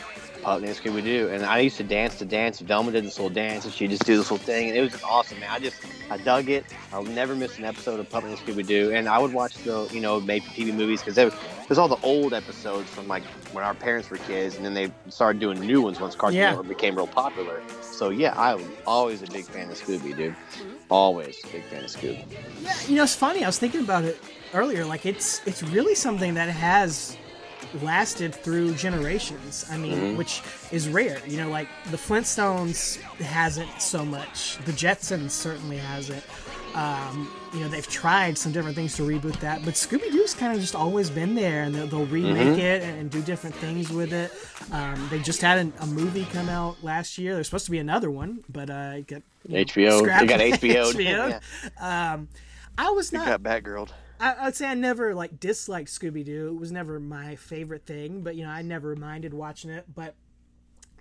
Pup 0.44 0.60
named 0.60 0.76
Scooby 0.76 1.02
Doo. 1.02 1.28
And 1.32 1.44
I 1.44 1.58
used 1.60 1.76
to 1.78 1.82
dance 1.84 2.18
to 2.18 2.24
dance. 2.24 2.60
Velma 2.60 2.92
did 2.92 3.04
this 3.04 3.18
little 3.18 3.34
dance, 3.34 3.64
and 3.64 3.72
she 3.72 3.88
just 3.88 4.04
do 4.04 4.16
this 4.16 4.30
little 4.30 4.44
thing, 4.44 4.68
and 4.68 4.76
it 4.76 4.82
was 4.82 4.92
just 4.92 5.04
awesome, 5.04 5.40
man. 5.40 5.50
I 5.50 5.58
just, 5.58 5.76
I 6.10 6.18
dug 6.18 6.48
it. 6.50 6.64
I'll 6.92 7.02
never 7.02 7.34
miss 7.34 7.58
an 7.58 7.64
episode 7.64 7.98
of 7.98 8.08
Pup 8.10 8.24
named 8.24 8.38
Scooby 8.38 8.66
Doo. 8.66 8.92
And 8.92 9.08
I 9.08 9.18
would 9.18 9.32
watch 9.32 9.54
the, 9.64 9.88
you 9.92 10.00
know, 10.00 10.20
made 10.20 10.44
for 10.44 10.50
TV 10.50 10.72
movies 10.74 11.00
because 11.00 11.14
there 11.14 11.30
was 11.68 11.78
all 11.78 11.88
the 11.88 12.00
old 12.02 12.34
episodes 12.34 12.90
from 12.90 13.08
like 13.08 13.22
when 13.52 13.64
our 13.64 13.74
parents 13.74 14.10
were 14.10 14.18
kids, 14.18 14.56
and 14.56 14.64
then 14.64 14.74
they 14.74 14.92
started 15.08 15.40
doing 15.40 15.58
new 15.60 15.80
ones 15.80 15.98
once 15.98 16.14
Cartoon 16.14 16.38
Yeah. 16.38 16.50
Network 16.50 16.68
became 16.68 16.94
real 16.94 17.06
popular. 17.06 17.62
So 17.80 18.10
yeah, 18.10 18.34
I 18.38 18.54
was 18.54 18.66
always 18.86 19.22
a 19.22 19.26
big 19.26 19.46
fan 19.46 19.70
of 19.70 19.76
Scooby, 19.80 20.14
dude. 20.16 20.36
Always 20.90 21.42
a 21.44 21.48
big 21.48 21.64
fan 21.64 21.84
of 21.84 21.90
Scooby. 21.90 22.22
yeah. 22.62 22.74
You 22.86 22.96
know, 22.96 23.04
it's 23.04 23.14
funny. 23.14 23.42
I 23.42 23.46
was 23.48 23.58
thinking 23.58 23.80
about 23.80 24.04
it 24.04 24.20
earlier. 24.52 24.84
Like, 24.84 25.06
it's 25.06 25.40
it's 25.46 25.62
really 25.62 25.94
something 25.94 26.34
that 26.34 26.50
has 26.50 27.16
lasted 27.82 28.34
through 28.34 28.74
generations. 28.74 29.64
I 29.70 29.76
mean, 29.76 29.98
Mhm. 29.98 30.16
which 30.16 30.42
is 30.70 30.88
rare. 30.88 31.18
You 31.26 31.36
know, 31.38 31.48
like 31.50 31.68
the 31.90 31.96
Flintstones 31.96 33.00
hasn't 33.20 33.80
so 33.82 34.04
much. 34.04 34.58
The 34.64 34.72
Jetsons 34.72 35.30
certainly 35.30 35.76
hasn't. 35.78 36.22
Um, 36.74 37.30
you 37.52 37.60
know 37.60 37.68
they've 37.68 37.86
tried 37.86 38.36
some 38.36 38.50
different 38.50 38.74
things 38.74 38.96
to 38.96 39.02
reboot 39.02 39.38
that, 39.38 39.64
but 39.64 39.74
Scooby 39.74 40.10
Doo's 40.10 40.34
kind 40.34 40.52
of 40.52 40.60
just 40.60 40.74
always 40.74 41.08
been 41.08 41.36
there, 41.36 41.62
and 41.62 41.72
they'll, 41.72 41.86
they'll 41.86 42.06
remake 42.06 42.36
Mm-hmm. 42.48 42.58
it 42.58 42.82
and, 42.82 42.98
and 42.98 43.10
do 43.12 43.22
different 43.22 43.54
things 43.56 43.90
with 43.90 44.12
it. 44.12 44.32
Um, 44.72 45.06
they 45.08 45.20
just 45.20 45.40
had 45.40 45.58
an, 45.58 45.72
a 45.80 45.86
movie 45.86 46.24
come 46.32 46.48
out 46.48 46.82
last 46.82 47.16
year. 47.16 47.34
There's 47.34 47.46
supposed 47.46 47.66
to 47.66 47.70
be 47.70 47.78
another 47.78 48.10
one, 48.10 48.42
but 48.48 48.70
uh, 48.70 48.94
it 48.96 49.06
got 49.06 49.22
you 49.46 49.54
know, 49.58 49.64
HBO. 49.64 49.98
scrapped. 50.00 50.20
They 50.22 50.26
got 50.26 50.40
HBO. 50.40 50.92
HBO. 50.94 51.40
Yeah. 51.80 52.18
I 52.76 52.90
was 52.90 53.12
not. 53.12 53.26
not 53.28 53.42
got 53.44 53.62
Batgirl. 53.62 53.88
I, 54.20 54.44
would 54.46 54.54
say 54.56 54.66
I 54.66 54.74
never 54.74 55.14
like 55.14 55.38
disliked 55.40 55.88
Scooby 55.90 56.24
Doo. 56.24 56.48
It 56.48 56.60
was 56.60 56.72
never 56.72 56.98
my 57.00 57.36
favorite 57.36 57.86
thing, 57.86 58.22
but 58.22 58.36
you 58.36 58.44
know 58.44 58.50
I 58.50 58.62
never 58.62 58.94
minded 58.96 59.34
watching 59.34 59.70
it. 59.70 59.84
But 59.92 60.14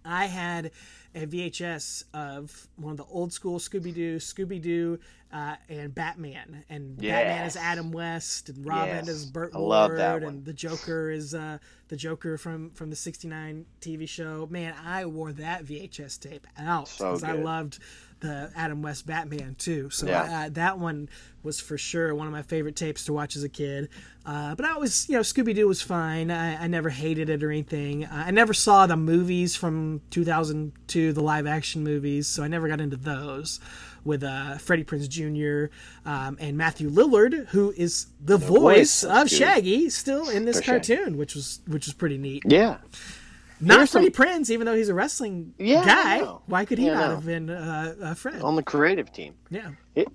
I 0.05 0.25
had 0.25 0.71
a 1.15 1.25
VHS 1.25 2.05
of 2.13 2.67
one 2.75 2.91
of 2.91 2.97
the 2.97 3.05
old 3.05 3.31
school 3.31 3.59
Scooby 3.59 3.93
Doo, 3.93 4.17
Scooby 4.17 4.61
Doo, 4.61 4.99
uh, 5.31 5.55
and 5.69 5.93
Batman. 5.95 6.65
And 6.69 6.97
Batman 6.97 7.45
is 7.45 7.55
Adam 7.55 7.91
West, 7.91 8.49
and 8.49 8.65
Robin 8.65 8.95
Yes. 9.05 9.07
is 9.09 9.25
Burt 9.25 9.53
Ward, 9.53 9.63
love 9.69 9.97
that 9.97 10.21
one. 10.21 10.23
and 10.23 10.45
the 10.45 10.53
Joker 10.53 11.09
is 11.11 11.33
uh, 11.33 11.59
the 11.87 11.95
Joker 11.95 12.37
from 12.37 12.71
from 12.71 12.89
the 12.89 12.95
'69 12.95 13.65
TV 13.79 14.09
show. 14.09 14.47
Man, 14.51 14.73
I 14.83 15.05
wore 15.05 15.31
that 15.33 15.63
VHS 15.65 16.19
tape 16.19 16.47
out 16.57 16.87
So 16.89 17.05
because 17.13 17.23
I 17.23 17.33
loved 17.33 17.79
the 18.23 18.49
Adam 18.55 18.81
West 18.81 19.05
Batman 19.05 19.55
too. 19.59 19.89
So 19.91 20.07
Yeah. 20.07 20.45
uh, 20.45 20.49
that 20.53 20.79
one 20.79 21.09
was 21.43 21.59
for 21.59 21.77
sure 21.77 22.15
one 22.15 22.25
of 22.25 22.33
my 22.33 22.41
favorite 22.41 22.75
tapes 22.75 23.03
to 23.05 23.13
watch 23.13 23.35
as 23.35 23.43
a 23.43 23.49
kid. 23.49 23.89
Uh, 24.25 24.55
but 24.55 24.65
I 24.65 24.77
was, 24.77 25.07
you 25.09 25.15
know, 25.15 25.21
Scooby 25.21 25.53
Doo 25.53 25.67
was 25.67 25.81
fine. 25.81 26.31
I, 26.31 26.63
I 26.63 26.67
never 26.67 26.89
hated 26.89 27.29
it 27.29 27.43
or 27.43 27.51
anything. 27.51 28.05
Uh, 28.05 28.23
I 28.27 28.31
never 28.31 28.53
saw 28.53 28.87
the 28.87 28.95
movies 28.95 29.55
from 29.55 30.01
2002, 30.11 31.11
the 31.13 31.21
live 31.21 31.45
action 31.45 31.83
movies, 31.83 32.27
so 32.27 32.43
I 32.43 32.47
never 32.47 32.67
got 32.69 32.79
into 32.79 32.95
those 32.95 33.59
with 34.05 34.23
uh, 34.23 34.57
Freddie 34.57 34.83
Prinze 34.85 35.07
Jr. 35.09 35.73
Um, 36.09 36.37
and 36.39 36.57
Matthew 36.57 36.89
Lillard, 36.89 37.47
who 37.47 37.73
is 37.75 38.07
the, 38.23 38.37
voice, 38.37 39.03
voice 39.03 39.03
of 39.03 39.29
Shaggy, 39.29 39.89
still 39.89 40.29
in 40.29 40.45
this 40.45 40.57
For 40.59 40.63
Shaggy. 40.63 40.95
cartoon, 40.95 41.17
which 41.17 41.35
was 41.35 41.59
which 41.67 41.85
was 41.87 41.93
pretty 41.93 42.17
neat. 42.17 42.43
Yeah. 42.45 42.77
Not 43.65 43.89
Freddie 43.89 44.11
some- 44.13 44.25
Prinze, 44.25 44.49
even 44.49 44.65
though 44.65 44.75
he's 44.75 44.89
a 44.89 44.93
wrestling 44.93 45.53
Yeah, 45.57 45.85
guy. 45.85 46.19
Why 46.47 46.65
could 46.65 46.77
he 46.77 46.85
Yeah, 46.87 46.93
not 46.95 47.09
have 47.11 47.25
been 47.25 47.49
uh, 47.49 47.95
uh, 48.01 48.13
Fred? 48.13 48.41
On 48.41 48.55
the 48.55 48.63
creative 48.63 49.11
team. 49.11 49.35
yeah. 49.49 49.71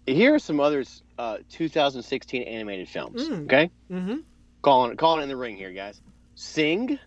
Here- 0.06 0.34
are 0.34 0.38
some 0.38 0.60
others. 0.60 1.02
Uh, 1.18 1.38
2016 1.48 2.42
animated 2.42 2.88
films. 2.88 3.28
Mm. 3.28 3.44
Okay. 3.44 3.70
Mm-hmm. 3.90 4.16
Calling 4.62 4.96
calling 4.96 5.22
in 5.22 5.28
the 5.28 5.36
ring 5.36 5.56
here, 5.56 5.72
guys. 5.72 6.00
Sing. 6.34 6.98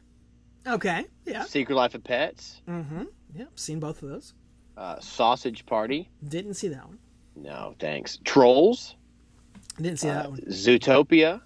Okay. 0.68 1.06
Yeah. 1.26 1.44
Secret 1.46 1.76
Life 1.76 1.96
of 1.96 2.04
Pets. 2.04 2.62
Mm-hmm. 2.68 3.04
Yeah. 3.36 3.46
Seen 3.56 3.80
both 3.80 4.02
of 4.04 4.10
those. 4.10 4.34
Uh, 4.78 5.00
Sausage 5.00 5.66
Party. 5.66 6.10
Didn't 6.28 6.56
see 6.56 6.68
that 6.70 6.86
one. 6.88 6.98
No, 7.36 7.76
thanks. 7.80 8.20
Trolls. 8.26 8.96
Didn't 9.78 10.00
see 10.00 10.10
Uh, 10.10 10.14
that 10.14 10.30
one. 10.32 10.42
Zootopia. 10.48 11.42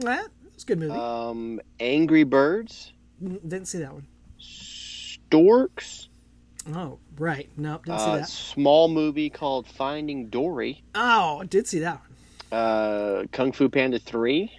Well, 0.00 0.26
it's 0.52 0.62
a 0.64 0.66
good 0.66 0.78
movie. 0.78 0.92
Um, 0.92 1.60
Angry 1.80 2.24
Birds. 2.24 2.92
Mm, 3.22 3.40
didn't 3.42 3.66
see 3.66 3.78
that 3.78 3.92
one. 3.92 4.06
Storks. 5.38 6.08
Oh, 6.74 6.98
right. 7.18 7.48
Nope. 7.56 7.86
Didn't 7.86 7.98
see 7.98 8.04
Uh, 8.06 8.16
that. 8.18 8.28
small 8.28 8.86
movie 8.88 9.28
called 9.28 9.66
Finding 9.66 10.28
Dory. 10.28 10.82
Oh, 10.94 11.40
I 11.42 11.46
did 11.46 11.66
see 11.66 11.80
that 11.80 12.00
one. 12.00 12.58
Uh, 12.58 13.24
Kung 13.32 13.50
Fu 13.50 13.68
Panda 13.68 13.98
3. 13.98 14.50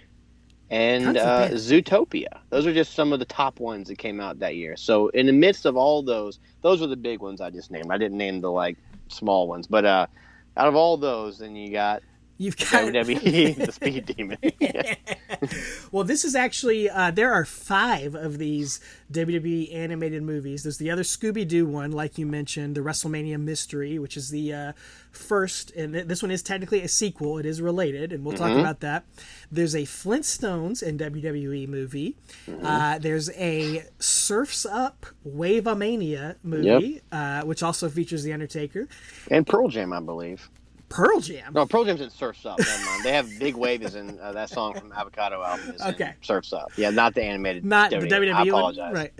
And 0.68 1.16
uh. 1.16 1.48
Zootopia. 1.52 2.26
Those 2.50 2.66
are 2.66 2.74
just 2.74 2.92
some 2.94 3.12
of 3.12 3.20
the 3.20 3.24
top 3.24 3.58
ones 3.58 3.88
that 3.88 3.96
came 3.98 4.20
out 4.20 4.38
that 4.40 4.56
year. 4.56 4.76
So, 4.76 5.08
in 5.08 5.24
the 5.26 5.32
midst 5.32 5.64
of 5.64 5.76
all 5.76 6.02
those, 6.02 6.40
those 6.60 6.80
were 6.80 6.88
the 6.88 6.96
big 6.96 7.20
ones 7.20 7.40
I 7.40 7.50
just 7.50 7.70
named. 7.70 7.86
I 7.90 7.96
didn't 7.96 8.18
name 8.18 8.40
the 8.42 8.50
like 8.50 8.76
small 9.08 9.48
ones, 9.48 9.66
but 9.66 9.84
uh, 9.86 10.06
out 10.56 10.68
of 10.68 10.74
all 10.74 10.96
those, 10.96 11.38
then 11.38 11.54
you 11.56 11.70
got 11.72 12.02
You've 12.38 12.56
got 12.56 12.92
WWE, 12.92 13.56
the 13.66 13.72
Speed 13.72 14.06
Demon. 14.06 14.38
well, 15.92 16.04
this 16.04 16.24
is 16.24 16.34
actually 16.34 16.90
uh, 16.90 17.10
there 17.10 17.32
are 17.32 17.44
five 17.44 18.14
of 18.14 18.38
these 18.38 18.78
WWE 19.12 19.74
animated 19.74 20.22
movies. 20.22 20.62
There's 20.62 20.78
the 20.78 20.90
other 20.90 21.02
Scooby 21.02 21.48
Doo 21.48 21.66
one, 21.66 21.92
like 21.92 22.18
you 22.18 22.26
mentioned, 22.26 22.74
the 22.74 22.82
WrestleMania 22.82 23.40
Mystery, 23.40 23.98
which 23.98 24.16
is 24.16 24.28
the 24.30 24.52
uh, 24.52 24.72
first, 25.10 25.70
and 25.72 25.94
th- 25.94 26.06
this 26.06 26.22
one 26.22 26.30
is 26.30 26.42
technically 26.42 26.82
a 26.82 26.88
sequel. 26.88 27.38
It 27.38 27.46
is 27.46 27.62
related, 27.62 28.12
and 28.12 28.24
we'll 28.24 28.36
talk 28.36 28.52
about 28.60 28.80
that. 28.80 29.04
There's 29.50 29.74
a 29.74 29.82
Flintstones 29.82 30.82
and 30.86 31.00
WWE 31.00 31.68
movie. 31.68 32.16
Uh, 32.62 32.98
there's 32.98 33.30
a 33.30 33.84
Surfs 33.98 34.66
Up 34.66 35.06
Wave 35.24 35.64
Mania 35.76 36.36
movie, 36.42 37.00
uh, 37.10 37.42
which 37.42 37.62
also 37.62 37.88
features 37.88 38.24
the 38.24 38.32
Undertaker. 38.32 38.88
and 39.30 39.46
Pearl 39.46 39.68
Jam, 39.68 39.92
I 39.92 40.00
believe. 40.00 40.50
Pearl 40.88 41.20
Jam. 41.20 41.52
No, 41.52 41.66
Pearl 41.66 41.84
Jam's 41.84 42.00
in 42.00 42.10
Surfs 42.10 42.46
Up. 42.46 42.58
They 43.02 43.12
have 43.12 43.28
Big 43.40 43.56
Wave 43.56 43.82
is 43.82 43.94
in 43.96 44.18
uh, 44.20 44.32
that 44.32 44.50
song 44.50 44.74
from 44.74 44.92
Avocado 44.92 45.42
album. 45.42 45.74
Is 45.74 45.82
Okay. 45.82 46.14
Surfs 46.22 46.52
Up. 46.52 46.70
Yeah, 46.76 46.90
not 46.90 47.14
the 47.14 47.22
animated. 47.22 47.64
Not 47.64 47.90
the 47.90 47.96
WWE. 47.96 48.08
WWE 48.08 48.32
I 48.32 48.38
one, 48.38 48.48
apologize. 48.48 48.94
right? 48.94 49.12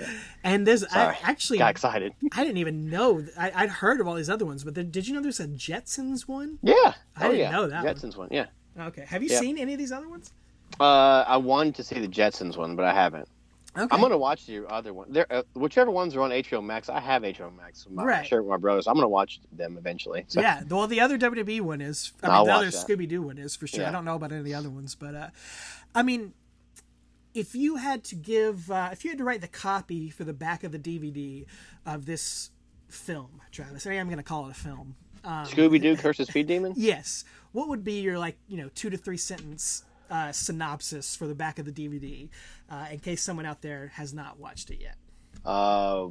And 0.44 0.66
there's 0.66 0.84
I, 0.84 1.16
actually 1.22 1.58
Got 1.58 1.70
excited. 1.70 2.12
I 2.32 2.44
didn't 2.44 2.58
even 2.58 2.88
know. 2.88 3.24
I, 3.38 3.50
I'd 3.54 3.68
heard 3.70 4.00
of 4.00 4.06
all 4.06 4.14
these 4.14 4.30
other 4.30 4.46
ones, 4.46 4.62
but 4.64 4.74
there, 4.74 4.84
did 4.84 5.08
you 5.08 5.14
know 5.14 5.20
there's 5.20 5.40
a 5.40 5.48
Jetsons 5.48 6.22
one? 6.28 6.58
Yeah. 6.62 6.74
I 6.74 6.94
oh, 7.16 7.22
didn't 7.28 7.38
yeah. 7.38 7.50
know 7.50 7.66
that 7.66 7.84
one. 7.84 7.94
Jetsons 7.94 8.16
one. 8.16 8.28
Yeah. 8.30 8.46
Okay. 8.78 9.04
Have 9.08 9.22
you 9.22 9.28
Yeah. 9.30 9.40
seen 9.40 9.58
any 9.58 9.72
of 9.72 9.78
these 9.78 9.92
other 9.92 10.08
ones? 10.08 10.32
Uh, 10.78 11.24
I 11.26 11.36
wanted 11.36 11.74
to 11.76 11.84
see 11.84 11.98
the 12.00 12.08
Jetsons 12.08 12.56
one, 12.56 12.76
but 12.76 12.84
I 12.84 12.92
haven't. 12.94 13.28
Okay. 13.76 13.94
I'm 13.94 14.00
gonna 14.00 14.18
watch 14.18 14.46
the 14.46 14.66
other 14.68 14.94
one. 14.94 15.12
There, 15.12 15.26
uh, 15.30 15.42
whichever 15.54 15.90
ones 15.90 16.16
are 16.16 16.22
on 16.22 16.30
HBO 16.30 16.64
Max. 16.64 16.88
I 16.88 17.00
have 17.00 17.22
HBO 17.22 17.54
Max. 17.56 17.84
with 17.84 17.94
My, 17.94 18.04
Right. 18.04 18.26
Share 18.26 18.38
it 18.38 18.42
with 18.42 18.50
my 18.50 18.56
brothers. 18.56 18.86
I'm 18.86 18.94
gonna 18.94 19.08
watch 19.08 19.40
them 19.52 19.76
eventually. 19.78 20.24
So. 20.28 20.40
Yeah. 20.40 20.62
Well, 20.68 20.86
the 20.86 21.00
other 21.00 21.18
WWE 21.18 21.60
one 21.60 21.80
is. 21.80 22.12
I 22.22 22.26
mean, 22.28 22.34
I'll 22.34 22.44
the 22.46 22.52
other. 22.52 22.66
Scooby 22.68 23.08
Doo 23.08 23.22
one 23.22 23.38
is 23.38 23.54
for 23.56 23.66
sure. 23.66 23.84
I 23.86 23.90
don't 23.90 24.04
know 24.04 24.14
about 24.16 24.32
any 24.32 24.38
of 24.40 24.44
the 24.44 24.54
other 24.54 24.70
ones, 24.70 24.94
but 24.94 25.14
uh, 25.14 25.28
I 25.94 26.02
mean, 26.02 26.32
if 27.34 27.54
you 27.54 27.76
had 27.76 28.02
to 28.04 28.14
give, 28.14 28.70
uh, 28.70 28.88
if 28.92 29.04
you 29.04 29.10
had 29.10 29.18
to 29.18 29.24
write 29.24 29.42
the 29.42 29.48
copy 29.48 30.08
for 30.10 30.24
the 30.24 30.32
back 30.32 30.64
of 30.64 30.72
the 30.72 30.78
DVD 30.78 31.44
of 31.84 32.06
this 32.06 32.50
film, 32.88 33.42
Travis, 33.52 33.86
I 33.86 33.92
am 33.94 34.06
going 34.08 34.16
to 34.16 34.22
call 34.22 34.46
it 34.46 34.52
a 34.52 34.54
film. 34.54 34.96
Um, 35.22 35.44
Scooby 35.46 35.80
Doo, 35.82 35.96
Curse 35.96 36.20
of 36.20 36.28
Speed 36.28 36.46
Demon. 36.46 36.72
Yes. 36.76 37.24
What 37.52 37.68
would 37.68 37.82
be 37.84 38.00
your 38.00 38.18
like 38.18 38.36
you 38.48 38.56
know 38.58 38.70
two 38.74 38.90
to 38.90 38.96
three 38.96 39.16
sentence 39.16 39.84
uh, 40.10 40.32
synopsis 40.32 41.16
for 41.16 41.26
the 41.26 41.34
back 41.34 41.58
of 41.58 41.64
the 41.64 41.72
DVD, 41.72 42.28
uh, 42.70 42.86
in 42.90 42.98
case 42.98 43.22
someone 43.22 43.46
out 43.46 43.62
there 43.62 43.92
has 43.94 44.12
not 44.12 44.38
watched 44.38 44.70
it 44.70 44.80
yet? 44.80 44.96
Uh, 45.44 46.08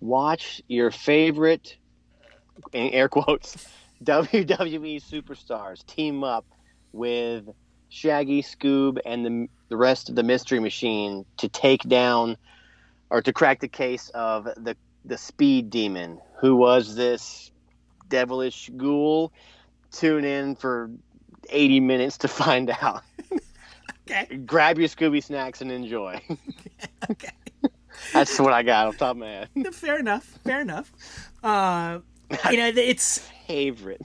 watch 0.00 0.62
your 0.68 0.90
favorite, 0.90 1.76
in 2.72 2.90
air 2.90 3.08
quotes, 3.08 3.68
WWE 4.04 5.02
superstars 5.02 5.84
team 5.86 6.22
up 6.22 6.44
with 6.92 7.48
Shaggy, 7.88 8.42
Scoob, 8.42 8.98
and 9.04 9.24
the 9.24 9.48
the 9.68 9.76
rest 9.76 10.08
of 10.08 10.14
the 10.14 10.22
Mystery 10.22 10.60
Machine 10.60 11.26
to 11.38 11.48
take 11.48 11.82
down 11.82 12.36
or 13.10 13.22
to 13.22 13.32
crack 13.32 13.60
the 13.60 13.68
case 13.68 14.10
of 14.10 14.44
the 14.44 14.76
the 15.04 15.18
Speed 15.18 15.70
Demon, 15.70 16.20
who 16.40 16.56
was 16.56 16.94
this 16.94 17.50
devilish 18.08 18.70
ghoul. 18.76 19.32
Tune 19.90 20.24
in 20.24 20.54
for 20.54 20.90
80 21.50 21.80
minutes 21.80 22.18
to 22.18 22.28
find 22.28 22.70
out. 22.70 23.02
Okay. 24.10 24.36
Grab 24.38 24.78
your 24.78 24.88
Scooby 24.88 25.22
snacks 25.22 25.60
and 25.60 25.70
enjoy. 25.70 26.18
Okay. 27.10 27.28
That's 28.14 28.38
what 28.40 28.54
I 28.54 28.62
got 28.62 28.86
off 28.86 28.96
top 28.96 29.10
of 29.10 29.16
my 29.18 29.26
head. 29.26 29.48
Fair 29.74 29.98
enough. 29.98 30.24
Fair 30.44 30.60
enough. 30.62 30.90
Uh, 31.44 31.98
you 32.50 32.56
know, 32.56 32.68
it's 32.74 33.18
Favorite. 33.46 34.00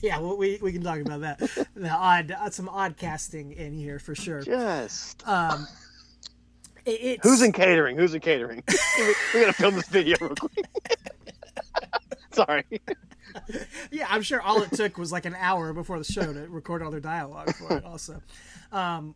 yeah. 0.00 0.18
Well, 0.18 0.38
we 0.38 0.58
we 0.62 0.72
can 0.72 0.82
talk 0.82 0.98
about 1.00 1.20
that. 1.20 1.38
The 1.74 1.90
odd, 1.90 2.30
uh, 2.32 2.48
some 2.48 2.70
odd 2.70 2.96
casting 2.96 3.52
in 3.52 3.74
here 3.74 3.98
for 3.98 4.14
sure. 4.14 4.40
Just 4.40 5.28
Um, 5.28 5.66
who's 7.22 7.42
in 7.42 7.52
catering? 7.52 7.98
Who's 7.98 8.14
in 8.14 8.20
catering? 8.20 8.62
we 9.34 9.40
gotta 9.40 9.52
film 9.52 9.74
this 9.74 9.88
video 9.88 10.16
real 10.22 10.34
quick. 10.36 10.64
Sorry. 12.32 12.64
yeah, 13.90 14.06
I'm 14.08 14.22
sure 14.22 14.40
all 14.40 14.62
it 14.62 14.72
took 14.72 14.98
was 14.98 15.12
like 15.12 15.24
an 15.24 15.36
hour 15.38 15.72
before 15.72 15.98
the 15.98 16.04
show 16.04 16.32
to 16.32 16.48
record 16.48 16.82
all 16.82 16.90
their 16.90 17.00
dialogue 17.00 17.54
for 17.54 17.76
it. 17.76 17.84
Also, 17.84 18.22
um, 18.72 19.14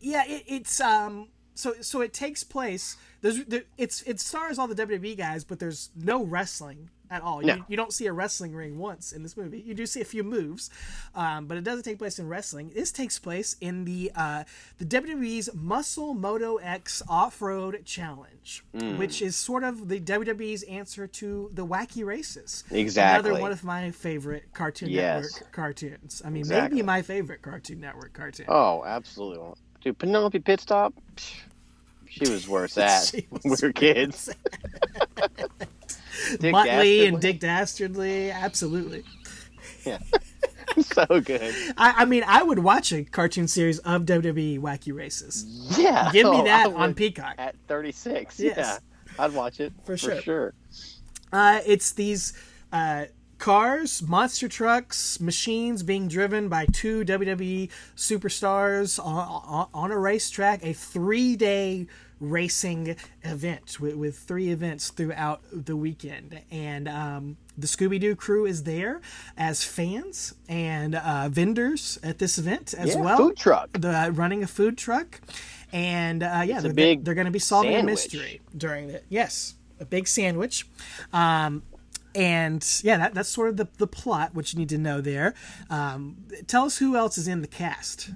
yeah, 0.00 0.22
it, 0.26 0.44
it's 0.46 0.80
um, 0.80 1.28
so 1.54 1.74
so 1.80 2.00
it 2.00 2.12
takes 2.12 2.44
place. 2.44 2.96
There's 3.20 3.44
there, 3.44 3.64
it's 3.78 4.02
it 4.02 4.20
stars 4.20 4.58
all 4.58 4.66
the 4.66 4.74
WWE 4.74 5.16
guys, 5.16 5.44
but 5.44 5.58
there's 5.58 5.90
no 5.96 6.22
wrestling 6.22 6.90
at 7.10 7.22
all. 7.22 7.40
No. 7.40 7.54
You, 7.56 7.64
you 7.68 7.76
don't 7.76 7.92
see 7.92 8.06
a 8.06 8.12
wrestling 8.12 8.54
ring 8.54 8.78
once 8.78 9.12
in 9.12 9.22
this 9.22 9.36
movie. 9.36 9.60
You 9.60 9.74
do 9.74 9.86
see 9.86 10.00
a 10.00 10.04
few 10.04 10.24
moves, 10.24 10.70
um, 11.14 11.46
but 11.46 11.56
it 11.56 11.64
doesn't 11.64 11.82
take 11.84 11.98
place 11.98 12.18
in 12.18 12.28
wrestling. 12.28 12.70
This 12.74 12.90
takes 12.92 13.18
place 13.18 13.56
in 13.60 13.84
the 13.84 14.10
uh, 14.16 14.44
the 14.78 14.84
WWE's 14.84 15.50
Muscle 15.54 16.14
Moto 16.14 16.56
X 16.56 17.02
Off 17.08 17.40
Road 17.42 17.82
Challenge, 17.84 18.64
Mm. 18.74 18.98
which 18.98 19.22
is 19.22 19.36
sort 19.36 19.64
of 19.64 19.88
the 19.88 20.00
WWE's 20.00 20.62
answer 20.64 21.06
to 21.06 21.50
the 21.54 21.64
Wacky 21.66 22.04
Races. 22.04 22.64
Exactly. 22.70 23.30
Another 23.30 23.40
one 23.42 23.52
of 23.52 23.64
my 23.64 23.90
favorite 23.90 24.44
Cartoon 24.52 24.88
Yes. 24.90 25.32
Network 25.34 25.52
cartoons. 25.52 26.22
I 26.24 26.28
mean, 26.30 26.40
Exactly. 26.40 26.76
maybe 26.76 26.86
my 26.86 27.00
favorite 27.02 27.40
Cartoon 27.42 27.80
Network 27.80 28.12
cartoon. 28.12 28.46
Oh, 28.48 28.82
absolutely. 28.84 29.54
Dude, 29.82 29.98
Penelope 29.98 30.38
Pit 30.40 30.60
Stop. 30.60 30.94
She 32.06 32.28
was 32.30 32.48
worse 32.48 32.76
at 32.78 33.12
when 33.30 33.40
we 33.44 33.56
were 33.62 33.72
kids. 33.72 34.30
Dick 36.40 36.54
Muttley 36.54 37.08
and 37.08 37.20
Dick 37.20 37.40
Dastardly, 37.40 38.30
absolutely. 38.30 39.04
Yeah. 39.84 39.98
so 40.80 41.20
good. 41.20 41.54
I, 41.76 41.92
I 41.98 42.04
mean, 42.06 42.24
I 42.26 42.42
would 42.42 42.58
watch 42.58 42.90
a 42.90 43.04
cartoon 43.04 43.48
series 43.48 43.80
of 43.80 44.02
WWE 44.06 44.58
Wacky 44.60 44.94
Races. 44.94 45.44
Yeah. 45.78 46.10
Give 46.10 46.30
me 46.30 46.40
oh, 46.40 46.44
that 46.44 46.72
on 46.72 46.94
Peacock. 46.94 47.34
At 47.36 47.54
36. 47.68 48.40
Yes. 48.40 48.56
Yeah. 48.56 48.78
I'd 49.18 49.34
watch 49.34 49.60
it. 49.60 49.74
For 49.84 49.92
For 49.92 49.96
sure. 49.98 50.22
sure. 50.22 50.54
Uh, 51.32 51.60
it's 51.66 51.92
these 51.92 52.32
uh, 52.72 53.06
cars, 53.38 54.02
monster 54.02 54.48
trucks, 54.48 55.20
machines 55.20 55.82
being 55.82 56.08
driven 56.08 56.48
by 56.48 56.66
two 56.66 57.04
WWE 57.04 57.68
superstars 57.96 59.04
on, 59.04 59.42
on, 59.44 59.68
on 59.74 59.90
a 59.90 59.98
racetrack, 59.98 60.64
a 60.64 60.72
three 60.72 61.36
day 61.36 61.86
racing 62.20 62.96
event 63.22 63.78
with, 63.80 63.94
with 63.96 64.18
three 64.18 64.50
events 64.50 64.90
throughout 64.90 65.42
the 65.52 65.76
weekend. 65.76 66.40
And 66.50 66.88
um, 66.88 67.36
the 67.58 67.66
Scooby 67.66 68.00
Doo 68.00 68.16
crew 68.16 68.46
is 68.46 68.62
there 68.64 69.00
as 69.36 69.64
fans 69.64 70.34
and 70.48 70.94
uh, 70.94 71.28
vendors 71.28 71.98
at 72.02 72.18
this 72.18 72.38
event 72.38 72.74
as 72.74 72.94
Yeah, 72.94 73.00
well. 73.00 73.16
food 73.16 73.36
truck. 73.36 73.72
The, 73.72 74.10
running 74.14 74.42
a 74.42 74.46
food 74.46 74.78
truck. 74.78 75.20
And 75.72 76.22
uh, 76.22 76.42
yeah, 76.46 76.60
they're, 76.60 76.72
big 76.72 77.04
they're 77.04 77.14
going 77.14 77.24
to 77.26 77.32
be 77.32 77.38
solving 77.40 77.74
a 77.74 77.82
mystery 77.82 78.40
during 78.56 78.90
it. 78.90 79.04
Yes, 79.08 79.54
a 79.80 79.84
big 79.84 80.06
sandwich. 80.06 80.66
Um, 81.12 81.62
and 82.14 82.64
yeah, 82.84 82.96
that, 82.98 83.14
that's 83.14 83.28
sort 83.28 83.48
of 83.48 83.56
the, 83.56 83.66
the 83.78 83.88
plot, 83.88 84.34
which 84.34 84.52
you 84.52 84.60
need 84.60 84.68
to 84.68 84.78
know 84.78 85.00
there. 85.00 85.34
Um, 85.68 86.16
tell 86.46 86.64
us 86.64 86.78
who 86.78 86.96
else 86.96 87.18
is 87.18 87.26
in 87.26 87.40
the 87.40 87.48
cast. 87.48 88.10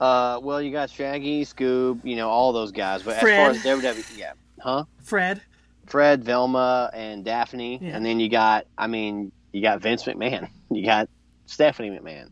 Uh, 0.00 0.38
well, 0.42 0.60
you 0.60 0.70
got 0.70 0.90
Shaggy, 0.90 1.44
Scoob, 1.44 2.04
you 2.04 2.16
know, 2.16 2.28
all 2.28 2.52
those 2.52 2.72
guys. 2.72 3.02
But 3.02 3.18
Fred. 3.20 3.50
as 3.50 3.62
far 3.62 3.74
as 3.74 3.82
WWE, 3.82 4.18
yeah. 4.18 4.32
Huh? 4.60 4.84
Fred. 5.02 5.40
Fred, 5.86 6.24
Velma, 6.24 6.90
and 6.92 7.24
Daphne. 7.24 7.78
Yeah. 7.80 7.96
And 7.96 8.04
then 8.04 8.20
you 8.20 8.28
got, 8.28 8.66
I 8.76 8.86
mean, 8.86 9.32
you 9.52 9.62
got 9.62 9.80
Vince 9.80 10.04
McMahon. 10.04 10.48
You 10.68 10.84
got 10.84 11.08
Stephanie 11.46 11.90
McMahon. 11.90 12.28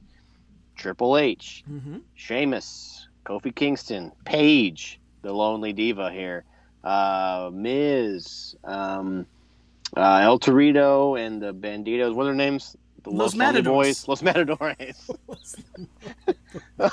Triple 0.75 1.17
H. 1.17 1.63
Mm-hmm. 1.71 1.99
Sheamus, 2.17 3.07
Kofi 3.25 3.55
Kingston, 3.55 4.11
Paige, 4.25 4.99
the 5.23 5.33
lonely 5.33 5.73
diva 5.73 6.11
here, 6.11 6.45
uh, 6.83 7.51
Miz, 7.53 8.57
um, 8.65 9.25
uh, 9.97 10.19
El 10.23 10.41
Torito, 10.41 11.19
and 11.19 11.41
the 11.41 11.55
Banditos. 11.55 12.13
What 12.13 12.25
are 12.25 12.27
their 12.27 12.35
names? 12.35 12.77
The 13.05 13.11
Los 13.11 13.35
Lonely 13.35 13.47
Matadors. 13.63 13.65
Boys. 13.73 14.09
Los 14.09 14.23
Matadores. 14.23 15.11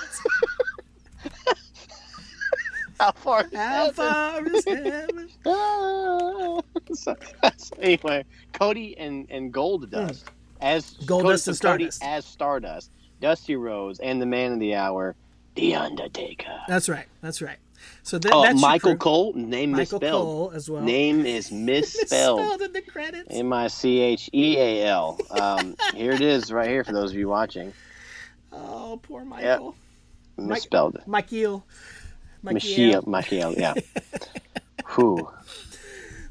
How 2.99 3.12
far? 3.14 3.45
is 3.45 3.53
How 3.55 3.86
heaven? 3.86 3.93
far 3.95 4.45
is 4.47 4.66
heaven? 4.66 5.30
So, 6.93 7.16
so 7.57 7.76
anyway, 7.80 8.26
Cody 8.53 8.97
and 8.97 9.26
and 9.30 9.53
Goldust 9.53 10.24
hmm. 10.24 10.28
as 10.62 10.91
Gold 11.05 11.24
Goldust 11.24 11.24
Cody, 11.24 11.32
and 11.34 11.41
so 11.57 11.68
Cody 11.70 11.91
Stardust. 11.91 12.03
as 12.03 12.26
Stardust, 12.26 12.91
Dusty 13.22 13.55
Rhodes, 13.55 13.99
and 13.99 14.22
the 14.22 14.26
Man 14.26 14.51
of 14.53 14.59
the 14.59 14.76
Hour, 14.76 15.16
the 15.55 15.76
Undertaker. 15.76 16.59
That's 16.68 16.89
right. 16.89 17.05
That's 17.22 17.41
right. 17.41 17.57
So 18.04 18.18
that, 18.20 18.32
Oh, 18.34 18.42
that's 18.44 18.60
your 18.60 18.70
Michael. 18.70 18.96
Cole, 18.98 19.34
name 19.34 19.72
Michael 19.72 20.00
misspelled. 20.00 20.02
Cole 20.26 20.52
as 20.56 20.70
well. 20.70 20.82
Name 20.82 21.26
is 21.26 21.52
misspelled. 21.52 22.40
Misspelled 22.40 22.62
in 22.62 22.74
the 22.74 22.82
credits. 22.82 23.28
M 23.30 23.52
I 23.54 23.68
C 23.68 24.00
H 24.00 24.30
E 24.34 24.58
A 24.58 24.88
L. 24.88 25.20
Um, 25.32 25.76
here 25.94 26.12
it 26.12 26.22
is, 26.22 26.52
right 26.52 26.70
here 26.70 26.84
for 26.84 26.94
those 26.94 27.12
of 27.12 27.18
you 27.18 27.28
watching. 27.30 27.74
Oh, 28.52 29.00
poor 29.02 29.24
Michael. 29.24 29.76
Misspelled. 30.38 31.02
Michael. 31.06 31.64
Michiel, 32.44 33.04
Michiel, 33.06 33.56
yeah. 33.58 33.74
Whew. 34.96 35.30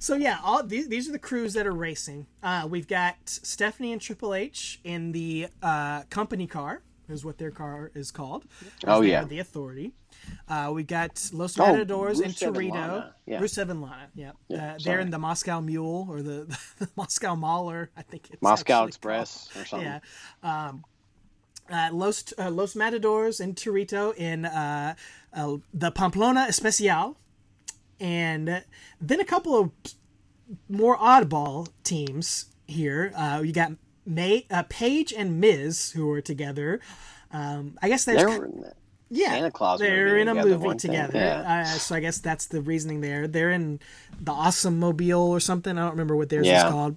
So 0.01 0.17
yeah, 0.17 0.39
all 0.43 0.63
these, 0.65 0.89
these 0.89 1.09
are 1.09 1.13
the 1.13 1.19
crews 1.21 1.53
that 1.55 1.67
are 1.67 1.73
racing. 1.73 2.27
Uh, 2.43 2.67
we've 2.69 2.89
got 2.89 3.17
Stephanie 3.27 3.93
and 3.93 4.01
Triple 4.01 4.35
H 4.35 4.81
in 4.83 5.13
the 5.13 5.49
uh, 5.63 6.03
company 6.11 6.47
car, 6.47 6.83
is 7.09 7.25
what 7.25 7.39
their 7.39 7.51
car 7.51 7.91
is 7.95 8.11
called. 8.11 8.45
Oh, 8.87 9.03
yeah. 9.03 9.25
the 9.25 9.39
Authority. 9.39 9.93
Uh, 10.49 10.71
we 10.75 10.83
got 10.83 11.31
Los 11.33 11.59
Oh, 11.59 11.67
Matadors 11.73 12.21
and 12.21 12.33
Torito. 12.35 12.73
Lana, 12.73 13.15
yeah. 13.27 13.41
Rusev 13.41 13.71
and 13.71 13.83
Lana. 13.83 14.09
Yeah, 14.15 14.33
Yeah, 14.49 14.75
uh, 14.75 14.79
they're 14.83 15.01
in 15.01 15.11
the 15.11 15.19
Moscow 15.19 15.61
Mule 15.61 16.07
or 16.11 16.23
the, 16.23 16.57
the 16.79 16.89
Moscow 16.97 17.35
Mauler. 17.37 17.91
I 17.97 18.03
think 18.03 18.29
it's 18.31 18.43
Moscow 18.43 18.85
Express 18.87 19.49
or 19.57 19.65
something. 19.65 19.87
Yeah. 19.89 20.01
Um, 20.43 20.85
uh, 21.71 21.91
Los 21.93 22.33
uh, 22.39 22.51
Los 22.51 22.75
Matadors 22.75 23.39
and 23.41 23.55
Torito 23.55 24.15
in 24.17 24.45
uh, 24.45 24.95
uh, 25.33 25.57
the 25.73 25.93
Pamplona 25.93 26.47
Especial, 26.49 27.17
and 28.01 28.65
then 29.01 29.21
a 29.21 29.25
couple 29.25 29.57
of 29.57 29.71
more 30.69 30.97
oddball 30.99 31.69
teams 31.85 32.47
here. 32.67 33.13
Uh, 33.15 33.41
you 33.45 33.53
got 33.53 33.73
May, 34.05 34.47
uh, 34.51 34.65
Paige 34.69 35.13
and 35.13 35.41
Miz 35.41 35.93
who 35.93 36.11
are 36.11 36.21
together. 36.21 36.81
Um, 37.31 37.79
I 37.81 37.89
guess 37.89 38.05
there's 38.05 38.23
in 38.23 38.63
that. 38.63 38.77
Yeah, 39.11 39.31
Santa 39.31 39.51
Claus 39.51 39.81
They're 39.81 40.07
movie 40.09 40.21
in 40.23 40.29
a 40.29 40.35
together 40.35 40.59
movie 40.59 40.77
together. 40.79 41.19
yeah. 41.19 41.63
Uh, 41.63 41.79
so 41.79 41.95
I 41.97 42.01
guess 42.01 42.19
that's 42.19 42.47
the 42.47 42.61
reasoning 42.63 43.01
there. 43.01 43.27
They're 43.27 43.51
in 43.51 43.81
the 44.21 44.33
Awesome 44.33 44.79
Mobile 44.79 45.21
or 45.31 45.41
something. 45.41 45.77
I 45.77 45.83
don't 45.83 45.91
remember 45.93 46.17
what 46.17 46.29
theirs 46.29 46.47
Yeah. 46.47 46.67
is 46.67 46.73
called. 46.73 46.97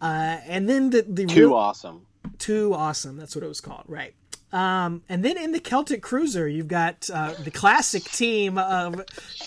Uh, 0.00 0.38
and 0.46 0.68
then 0.68 0.90
the 0.90 1.02
the 1.08 1.26
Too 1.26 1.48
real, 1.48 1.54
awesome. 1.54 2.06
too 2.38 2.72
awesome. 2.74 3.16
That's 3.16 3.34
what 3.34 3.42
it 3.44 3.48
was 3.48 3.60
called, 3.60 3.84
right? 3.88 4.14
Um, 4.52 5.02
and 5.10 5.22
then 5.24 5.36
in 5.36 5.52
the 5.52 5.60
Celtic 5.60 6.00
Cruiser, 6.02 6.48
you've 6.48 6.68
got 6.68 7.10
uh, 7.12 7.34
the 7.44 7.50
classic 7.50 8.04
team 8.04 8.56
of 8.56 9.04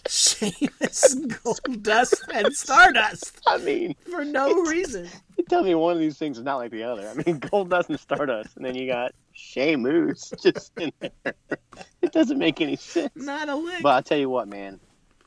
Sheamus, 0.08 1.16
Goldust, 1.44 2.22
and 2.34 2.54
Stardust 2.54 3.40
I 3.48 3.58
mean, 3.58 3.96
for 4.12 4.24
no 4.24 4.62
reason. 4.64 5.08
you 5.38 5.44
tell 5.46 5.64
me 5.64 5.74
one 5.76 5.94
of 5.94 6.00
these 6.00 6.18
things 6.18 6.38
is 6.38 6.44
not 6.44 6.58
like 6.58 6.70
the 6.72 6.84
other. 6.84 7.08
I 7.10 7.14
mean, 7.16 7.40
Gold 7.52 7.70
Dust 7.70 7.90
and 7.90 8.00
Stardust, 8.00 8.56
and 8.58 8.66
then 8.66 8.76
you 8.76 8.88
got 8.88 9.14
Sheamus 9.42 10.32
just 10.44 10.72
in 10.80 10.92
there. 11.00 11.12
It 12.02 12.12
doesn't 12.12 12.40
make 12.40 12.62
any 12.62 12.76
sense. 12.76 13.12
Not 13.16 13.48
a 13.48 13.56
lick. 13.56 13.84
But 13.84 13.90
I'll 13.90 14.04
tell 14.04 14.18
you 14.18 14.30
what, 14.30 14.48
man. 14.48 14.80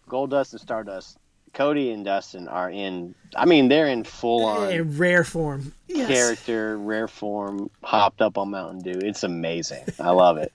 Gold 0.08 0.30
Dust 0.30 0.52
and 0.52 0.60
Stardust, 0.60 1.18
Cody 1.52 1.90
and 1.90 2.04
Dustin 2.04 2.48
are 2.48 2.68
in. 2.68 3.14
I 3.36 3.44
mean, 3.44 3.68
they're 3.68 3.86
in 3.86 4.02
full 4.02 4.44
on 4.44 4.98
rare 4.98 5.22
form. 5.22 5.72
Yes. 5.86 6.08
character, 6.08 6.76
rare 6.76 7.06
form, 7.06 7.70
hopped 7.82 8.20
up 8.20 8.36
on 8.36 8.50
Mountain 8.50 8.80
Dew. 8.80 9.06
It's 9.06 9.22
amazing. 9.22 9.84
I 10.00 10.10
love 10.10 10.36
it. 10.36 10.52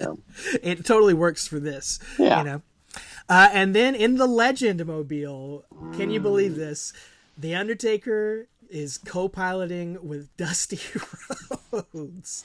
it 0.62 0.84
totally 0.84 1.14
works 1.14 1.48
for 1.48 1.58
this. 1.58 1.98
Yeah. 2.18 2.38
You 2.38 2.44
know. 2.44 2.62
Uh, 3.28 3.48
and 3.52 3.74
then 3.74 3.94
in 3.94 4.16
the 4.16 4.26
Legend 4.26 4.84
Mobile, 4.86 5.64
can 5.96 6.10
you 6.10 6.20
believe 6.20 6.56
this? 6.56 6.92
The 7.38 7.54
Undertaker 7.54 8.48
is 8.68 8.98
co-piloting 8.98 10.06
with 10.06 10.36
Dusty 10.36 10.78
Rhodes. 11.72 12.44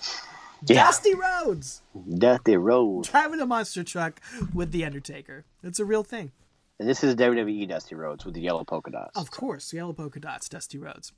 Yeah. 0.68 0.84
Dusty 0.86 1.14
Rhodes 1.16 1.82
Dusty 2.18 2.58
Rhodes. 2.58 3.10
driving 3.10 3.40
a 3.40 3.46
monster 3.46 3.84
truck 3.84 4.20
with 4.54 4.72
the 4.72 4.84
Undertaker. 4.86 5.46
It's 5.64 5.80
a 5.80 5.86
real 5.86 6.04
thing. 6.04 6.32
And 6.80 6.88
this 6.88 7.04
is 7.04 7.16
WWE 7.16 7.68
Dusty 7.68 7.96
Rhodes 7.96 8.26
with 8.26 8.34
the 8.34 8.42
yellow 8.42 8.64
polka 8.64 8.92
dots. 8.92 9.18
Of 9.18 9.32
course, 9.32 9.74
yellow 9.74 9.94
polka 9.94 10.20
dots, 10.20 10.48
Dusty 10.48 10.78
Rhodes. 10.78 11.12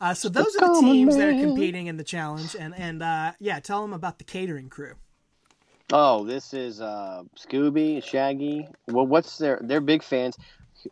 Uh, 0.00 0.14
so 0.14 0.28
those 0.28 0.54
are 0.56 0.74
the 0.74 0.80
teams 0.80 1.16
that 1.16 1.28
are 1.28 1.40
competing 1.40 1.86
in 1.86 1.96
the 1.96 2.04
challenge, 2.04 2.54
and 2.54 2.74
and 2.74 3.02
uh, 3.02 3.32
yeah, 3.38 3.60
tell 3.60 3.82
them 3.82 3.92
about 3.92 4.18
the 4.18 4.24
catering 4.24 4.68
crew. 4.68 4.94
Oh, 5.90 6.24
this 6.24 6.52
is 6.52 6.82
uh, 6.82 7.22
Scooby, 7.38 8.04
Shaggy. 8.04 8.68
Well, 8.88 9.06
what's 9.06 9.38
their? 9.38 9.58
They're 9.62 9.80
big 9.80 10.02
fans. 10.02 10.36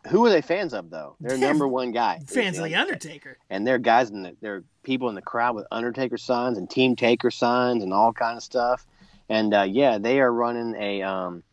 Who 0.07 0.25
are 0.25 0.29
they 0.29 0.41
fans 0.41 0.73
of 0.73 0.89
though? 0.89 1.15
Their 1.19 1.37
They're 1.37 1.47
number 1.49 1.67
one 1.67 1.91
guy. 1.91 2.19
Fans 2.27 2.57
of 2.57 2.63
the 2.65 2.75
Undertaker. 2.75 3.37
and 3.49 3.65
they're 3.65 3.77
guys 3.77 4.09
in 4.09 4.23
the, 4.23 4.35
they're 4.41 4.63
people 4.83 5.09
in 5.09 5.15
the 5.15 5.21
crowd 5.21 5.55
with 5.55 5.65
Undertaker 5.71 6.17
signs 6.17 6.57
and 6.57 6.69
Team 6.69 6.95
Taker 6.95 7.31
signs 7.31 7.83
and 7.83 7.93
all 7.93 8.13
kind 8.13 8.37
of 8.37 8.43
stuff. 8.43 8.85
And 9.29 9.53
uh, 9.53 9.63
yeah, 9.63 9.97
they 9.97 10.19
are 10.19 10.31
running 10.31 10.75
a 10.77 11.01
um, 11.03 11.43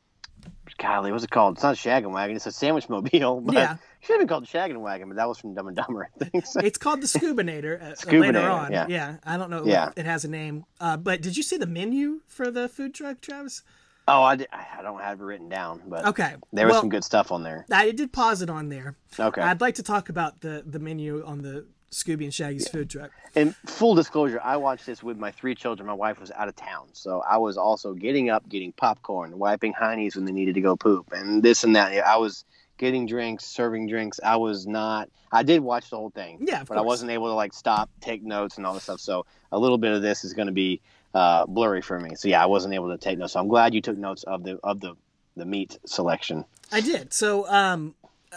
golly, 0.78 1.12
what's 1.12 1.24
it 1.24 1.30
called? 1.30 1.54
It's 1.56 1.62
not 1.62 1.74
a 1.74 1.78
shaggin' 1.78 2.10
wagon. 2.12 2.36
It's 2.36 2.46
a 2.46 2.52
sandwich 2.52 2.88
mobile. 2.88 3.40
But 3.40 3.54
Yeah. 3.54 3.72
it 3.74 3.78
should 4.00 4.14
have 4.14 4.20
been 4.20 4.28
called 4.28 4.44
the 4.44 4.48
shaggin' 4.58 4.80
wagon, 4.80 5.08
but 5.08 5.16
that 5.16 5.28
was 5.28 5.38
from 5.38 5.54
Dumb 5.54 5.68
and 5.68 5.76
Dumber, 5.76 6.08
I 6.20 6.24
think. 6.24 6.46
So, 6.46 6.60
It's 6.60 6.78
called 6.78 7.00
the 7.00 7.06
Scoobinator. 7.06 7.80
Uh, 7.80 7.84
later 7.86 7.96
Scoobinator, 7.96 8.52
on, 8.52 8.72
yeah. 8.90 9.16
I 9.24 9.36
don't 9.36 9.50
know. 9.50 9.60
if 9.62 9.66
Yeah. 9.66 9.90
it 9.96 10.06
has 10.06 10.24
a 10.24 10.28
name. 10.28 10.64
Uh, 10.80 10.96
but 10.96 11.20
did 11.22 11.36
you 11.36 11.42
see 11.42 11.56
the 11.56 11.66
menu 11.66 12.20
for 12.26 12.50
the 12.50 12.68
food 12.68 12.94
truck, 12.94 13.20
Travis? 13.20 13.62
Oh, 14.08 14.22
I, 14.22 14.36
did, 14.36 14.48
I 14.52 14.82
don't 14.82 15.00
have 15.00 15.20
it 15.20 15.24
written 15.24 15.48
down, 15.48 15.82
but 15.86 16.06
Okay, 16.06 16.34
there 16.52 16.66
was 16.66 16.74
well, 16.74 16.82
some 16.82 16.90
good 16.90 17.04
stuff 17.04 17.32
on 17.32 17.42
there. 17.42 17.66
I 17.70 17.90
did 17.90 18.12
pause 18.12 18.42
it 18.42 18.50
on 18.50 18.68
there. 18.68 18.96
Okay. 19.18 19.40
I'd 19.40 19.60
like 19.60 19.76
to 19.76 19.82
talk 19.82 20.08
about 20.08 20.40
the 20.40 20.62
the 20.66 20.78
menu 20.78 21.24
on 21.24 21.42
the 21.42 21.66
Scooby 21.94 22.24
and 22.24 22.34
Shaggy's 22.34 22.68
food 22.68 22.90
truck. 22.90 23.12
And 23.36 23.54
full 23.66 23.94
disclosure, 23.94 24.40
I 24.42 24.56
watched 24.56 24.84
this 24.84 25.02
with 25.02 25.16
my 25.16 25.30
three 25.30 25.54
children. 25.54 25.86
My 25.86 25.94
wife 25.94 26.20
was 26.20 26.30
out 26.32 26.48
of 26.48 26.56
town, 26.56 26.88
so 26.92 27.22
I 27.28 27.38
was 27.38 27.56
also 27.56 27.94
getting 27.94 28.30
up, 28.30 28.48
getting 28.48 28.72
popcorn, 28.72 29.38
wiping 29.38 29.72
heinies 29.72 30.16
when 30.16 30.24
they 30.24 30.32
needed 30.32 30.54
to 30.54 30.60
go 30.60 30.76
poop, 30.76 31.12
and 31.12 31.42
this 31.42 31.62
and 31.62 31.76
that. 31.76 31.92
I 32.04 32.16
was 32.16 32.44
getting 32.78 33.06
drinks, 33.06 33.44
serving 33.44 33.86
drinks. 33.86 34.18
I 34.24 34.36
was 34.36 34.66
not. 34.66 35.08
I 35.30 35.42
did 35.44 35.60
watch 35.60 35.90
the 35.90 35.96
whole 35.96 36.10
thing, 36.10 36.38
Yeah, 36.40 36.62
of 36.62 36.68
but 36.68 36.78
I 36.78 36.80
wasn't 36.80 37.10
able 37.12 37.28
to 37.28 37.34
like 37.34 37.52
stop, 37.52 37.90
take 38.00 38.22
notes, 38.22 38.56
and 38.56 38.66
all 38.66 38.74
this 38.74 38.84
stuff. 38.84 39.00
So 39.00 39.26
a 39.52 39.58
little 39.58 39.78
bit 39.78 39.92
of 39.92 40.02
this 40.02 40.24
is 40.24 40.32
going 40.32 40.46
to 40.46 40.52
be 40.52 40.80
uh, 41.14 41.46
blurry 41.46 41.80
for 41.80 41.98
me. 41.98 42.14
So 42.16 42.28
yeah, 42.28 42.42
I 42.42 42.46
wasn't 42.46 42.74
able 42.74 42.90
to 42.90 42.98
take 42.98 43.18
notes. 43.18 43.34
So 43.34 43.40
I'm 43.40 43.48
glad 43.48 43.72
you 43.72 43.80
took 43.80 43.96
notes 43.96 44.24
of 44.24 44.42
the 44.42 44.58
of 44.62 44.80
the 44.80 44.96
the 45.36 45.44
meat 45.44 45.78
selection. 45.86 46.44
I 46.72 46.80
did. 46.80 47.12
So, 47.12 47.48
um, 47.48 47.94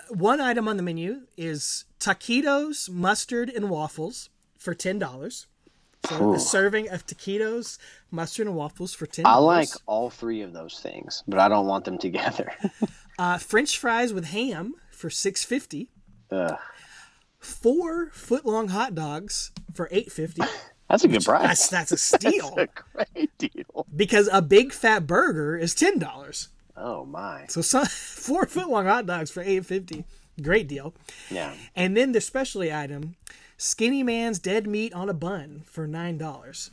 one 0.10 0.40
item 0.40 0.68
on 0.68 0.78
the 0.78 0.84
menu 0.84 1.22
is 1.38 1.86
taquitos, 2.00 2.90
mustard, 2.90 3.50
and 3.50 3.70
waffles 3.70 4.30
for 4.58 4.74
ten 4.74 5.00
dollars. 5.00 5.48
So 6.06 6.30
Ooh. 6.30 6.34
a 6.36 6.40
serving 6.40 6.90
of 6.90 7.06
taquitos, 7.06 7.80
mustard, 8.12 8.48
and 8.48 8.56
waffles 8.56 8.94
for 8.94 9.08
ten. 9.08 9.26
I 9.26 9.38
like 9.38 9.70
all 9.88 10.10
three 10.10 10.42
of 10.42 10.54
those 10.54 10.80
things, 10.80 11.24
but 11.28 11.40
I 11.40 11.50
don't 11.50 11.66
want 11.66 11.86
them 11.86 11.98
together. 11.98 12.54
uh, 13.20 13.38
French 13.40 13.78
fries 13.78 14.14
with 14.14 14.26
ham 14.26 14.76
for 14.92 15.10
six 15.10 15.44
fifty. 15.44 15.90
Four 17.40 18.10
foot 18.12 18.46
long 18.46 18.70
hot 18.70 18.94
dogs 18.94 19.52
for 19.74 19.88
eight 19.92 20.12
fifty. 20.12 20.44
That's 20.90 21.04
a 21.04 21.08
good 21.08 21.24
price. 21.26 21.68
That's 21.68 21.68
that's 21.90 21.92
a 21.92 21.98
steal 21.98 22.56
a 22.58 22.68
great 22.68 23.38
deal. 23.38 23.86
because 23.96 24.30
a 24.32 24.42
big 24.42 24.72
fat 24.74 25.06
burger 25.08 25.58
is 25.58 25.76
ten 25.76 26.00
dollars. 26.00 26.50
Oh 26.76 27.06
my. 27.06 27.46
So 27.50 27.62
some, 27.62 27.86
four 27.90 28.46
foot 28.46 28.70
long 28.70 28.86
hot 28.86 29.06
dogs 29.06 29.32
for 29.32 29.42
eight 29.42 29.66
fifty. 29.66 30.06
Great 30.42 30.68
deal. 30.68 30.94
Yeah. 31.32 31.54
And 31.76 31.98
then 31.98 32.12
the 32.12 32.22
specialty 32.22 32.72
item, 32.72 33.16
Skinny 33.58 34.04
Man's 34.04 34.38
dead 34.40 34.68
meat 34.68 34.94
on 34.94 35.10
a 35.10 35.14
bun 35.14 35.64
for 35.66 35.88
nine 35.88 36.18
dollars. 36.18 36.72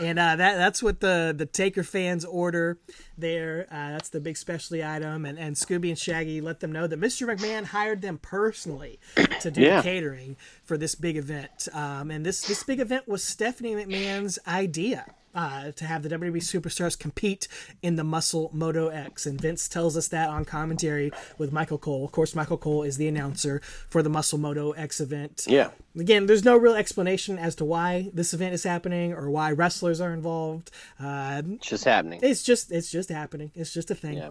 And 0.00 0.18
uh, 0.18 0.36
that 0.36 0.56
that's 0.56 0.82
what 0.82 1.00
the 1.00 1.34
the 1.36 1.46
Taker 1.46 1.82
fans 1.82 2.24
order 2.24 2.78
there. 3.16 3.66
Uh, 3.70 3.92
that's 3.92 4.08
the 4.10 4.20
big 4.20 4.36
specialty 4.36 4.84
item. 4.84 5.24
And, 5.24 5.38
and 5.38 5.56
Scooby 5.56 5.88
and 5.88 5.98
Shaggy 5.98 6.40
let 6.40 6.60
them 6.60 6.72
know 6.72 6.86
that 6.86 7.00
Mr. 7.00 7.26
McMahon 7.26 7.64
hired 7.64 8.02
them 8.02 8.18
personally 8.18 8.98
to 9.40 9.50
do 9.50 9.60
Yeah. 9.62 9.76
the 9.78 9.82
catering 9.82 10.36
for 10.64 10.76
this 10.76 10.94
big 10.94 11.16
event. 11.16 11.68
Um, 11.72 12.10
and 12.10 12.24
this 12.24 12.42
this 12.46 12.62
big 12.62 12.80
event 12.80 13.08
was 13.08 13.24
Stephanie 13.24 13.74
McMahon's 13.74 14.38
idea. 14.46 15.06
Uh, 15.38 15.70
to 15.70 15.84
have 15.84 16.02
the 16.02 16.08
WWE 16.08 16.38
superstars 16.42 16.98
compete 16.98 17.46
in 17.80 17.94
the 17.94 18.02
Muscle 18.02 18.50
Moto 18.52 18.88
X. 18.88 19.24
And 19.24 19.40
Vince 19.40 19.68
tells 19.68 19.96
us 19.96 20.08
that 20.08 20.28
on 20.30 20.44
commentary 20.44 21.12
with 21.38 21.52
Michael 21.52 21.78
Cole. 21.78 22.04
Of 22.04 22.10
course, 22.10 22.34
Michael 22.34 22.56
Cole 22.58 22.82
is 22.82 22.96
the 22.96 23.06
announcer 23.06 23.60
for 23.88 24.02
the 24.02 24.08
Muscle 24.10 24.38
Moto 24.38 24.72
X 24.72 25.00
event. 25.00 25.44
Yeah. 25.46 25.70
Again, 25.96 26.26
there's 26.26 26.44
no 26.44 26.56
real 26.56 26.74
explanation 26.74 27.38
as 27.38 27.54
to 27.56 27.64
why 27.64 28.10
this 28.12 28.34
event 28.34 28.52
is 28.52 28.64
happening 28.64 29.12
or 29.12 29.30
why 29.30 29.52
wrestlers 29.52 30.00
are 30.00 30.12
involved. 30.12 30.72
Uh, 30.98 31.42
It's 31.54 31.68
just 31.68 31.84
happening. 31.84 32.18
it's 32.20 32.42
just 32.42 32.72
it's 32.72 32.90
just 32.90 33.08
happening. 33.08 33.52
It's 33.54 33.72
just 33.72 33.92
a 33.92 33.94
thing. 33.94 34.14
Yeah. 34.16 34.30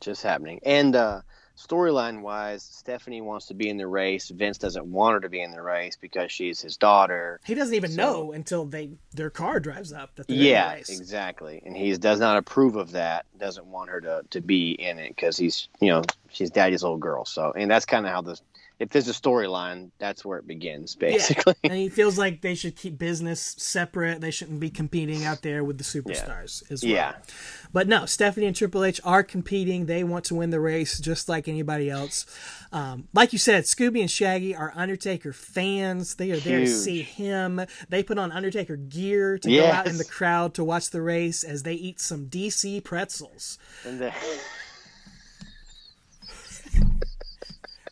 Just 0.00 0.24
happening. 0.24 0.58
And 0.64 0.96
uh 0.96 1.20
storyline 1.60 2.22
wise, 2.22 2.62
Stephanie 2.62 3.20
wants 3.20 3.46
to 3.46 3.54
be 3.54 3.68
in 3.68 3.76
the 3.76 3.86
race. 3.86 4.28
Vince 4.30 4.58
doesn't 4.58 4.86
want 4.86 5.14
her 5.14 5.20
to 5.20 5.28
be 5.28 5.42
in 5.42 5.50
the 5.50 5.62
race 5.62 5.96
because 6.00 6.32
she's 6.32 6.60
his 6.60 6.76
daughter. 6.76 7.40
He 7.44 7.54
doesn't 7.54 7.74
even 7.74 7.90
So- 7.90 7.96
know 7.96 8.32
until 8.32 8.64
they 8.64 8.90
their 9.12 9.30
car 9.30 9.60
drives 9.60 9.92
up 9.92 10.14
that 10.16 10.28
they're 10.28 10.36
Yeah, 10.36 10.66
in 10.66 10.70
the 10.70 10.76
race. 10.78 10.98
exactly. 11.00 11.62
And 11.66 11.76
he 11.76 11.96
does 11.96 12.20
not 12.20 12.36
approve 12.36 12.76
of 12.76 12.92
that. 12.92 13.26
Doesn't 13.38 13.66
want 13.66 13.90
her 13.90 14.00
to, 14.00 14.22
to 14.30 14.40
be 14.40 14.72
in 14.72 14.98
it 14.98 15.08
because 15.10 15.36
he's, 15.36 15.68
you 15.80 15.88
know, 15.88 16.02
she's 16.30 16.50
daddy's 16.50 16.82
little 16.82 16.98
girl. 16.98 17.24
So, 17.24 17.52
and 17.56 17.70
that's 17.70 17.84
kind 17.86 18.06
of 18.06 18.12
how 18.12 18.22
this. 18.22 18.40
If 18.80 18.88
there's 18.88 19.08
a 19.08 19.12
storyline, 19.12 19.90
that's 19.98 20.24
where 20.24 20.38
it 20.38 20.46
begins, 20.46 20.94
basically. 20.96 21.54
Yeah. 21.62 21.70
and 21.70 21.78
he 21.78 21.90
feels 21.90 22.16
like 22.16 22.40
they 22.40 22.54
should 22.54 22.76
keep 22.76 22.96
business 22.98 23.54
separate. 23.58 24.22
They 24.22 24.30
shouldn't 24.30 24.58
be 24.58 24.70
competing 24.70 25.22
out 25.26 25.42
there 25.42 25.62
with 25.62 25.76
the 25.76 25.84
superstars 25.84 26.62
as 26.72 26.82
well. 26.82 26.90
Yeah. 26.90 27.14
But 27.74 27.88
no, 27.88 28.06
Stephanie 28.06 28.46
and 28.46 28.56
Triple 28.56 28.82
H 28.82 28.98
are 29.04 29.22
competing. 29.22 29.84
They 29.84 30.02
want 30.02 30.24
to 30.26 30.34
win 30.34 30.48
the 30.48 30.60
race 30.60 30.98
just 30.98 31.28
like 31.28 31.46
anybody 31.46 31.90
else. 31.90 32.24
Um, 32.72 33.06
like 33.12 33.34
you 33.34 33.38
said, 33.38 33.64
Scooby 33.64 34.00
and 34.00 34.10
Shaggy 34.10 34.56
are 34.56 34.72
Undertaker 34.74 35.34
fans. 35.34 36.14
They 36.14 36.30
are 36.30 36.38
there 36.38 36.60
to 36.60 36.66
see 36.66 37.02
him. 37.02 37.60
They 37.90 38.02
put 38.02 38.16
on 38.16 38.32
Undertaker 38.32 38.76
gear 38.76 39.36
to 39.38 39.50
go 39.50 39.66
out 39.66 39.88
in 39.88 39.98
the 39.98 40.04
crowd 40.06 40.54
to 40.54 40.64
watch 40.64 40.88
the 40.90 41.02
race 41.02 41.44
as 41.44 41.64
they 41.64 41.74
eat 41.74 42.00
some 42.00 42.28
DC 42.28 42.82
pretzels. 42.82 43.58
And 43.84 44.00
then, 44.00 44.14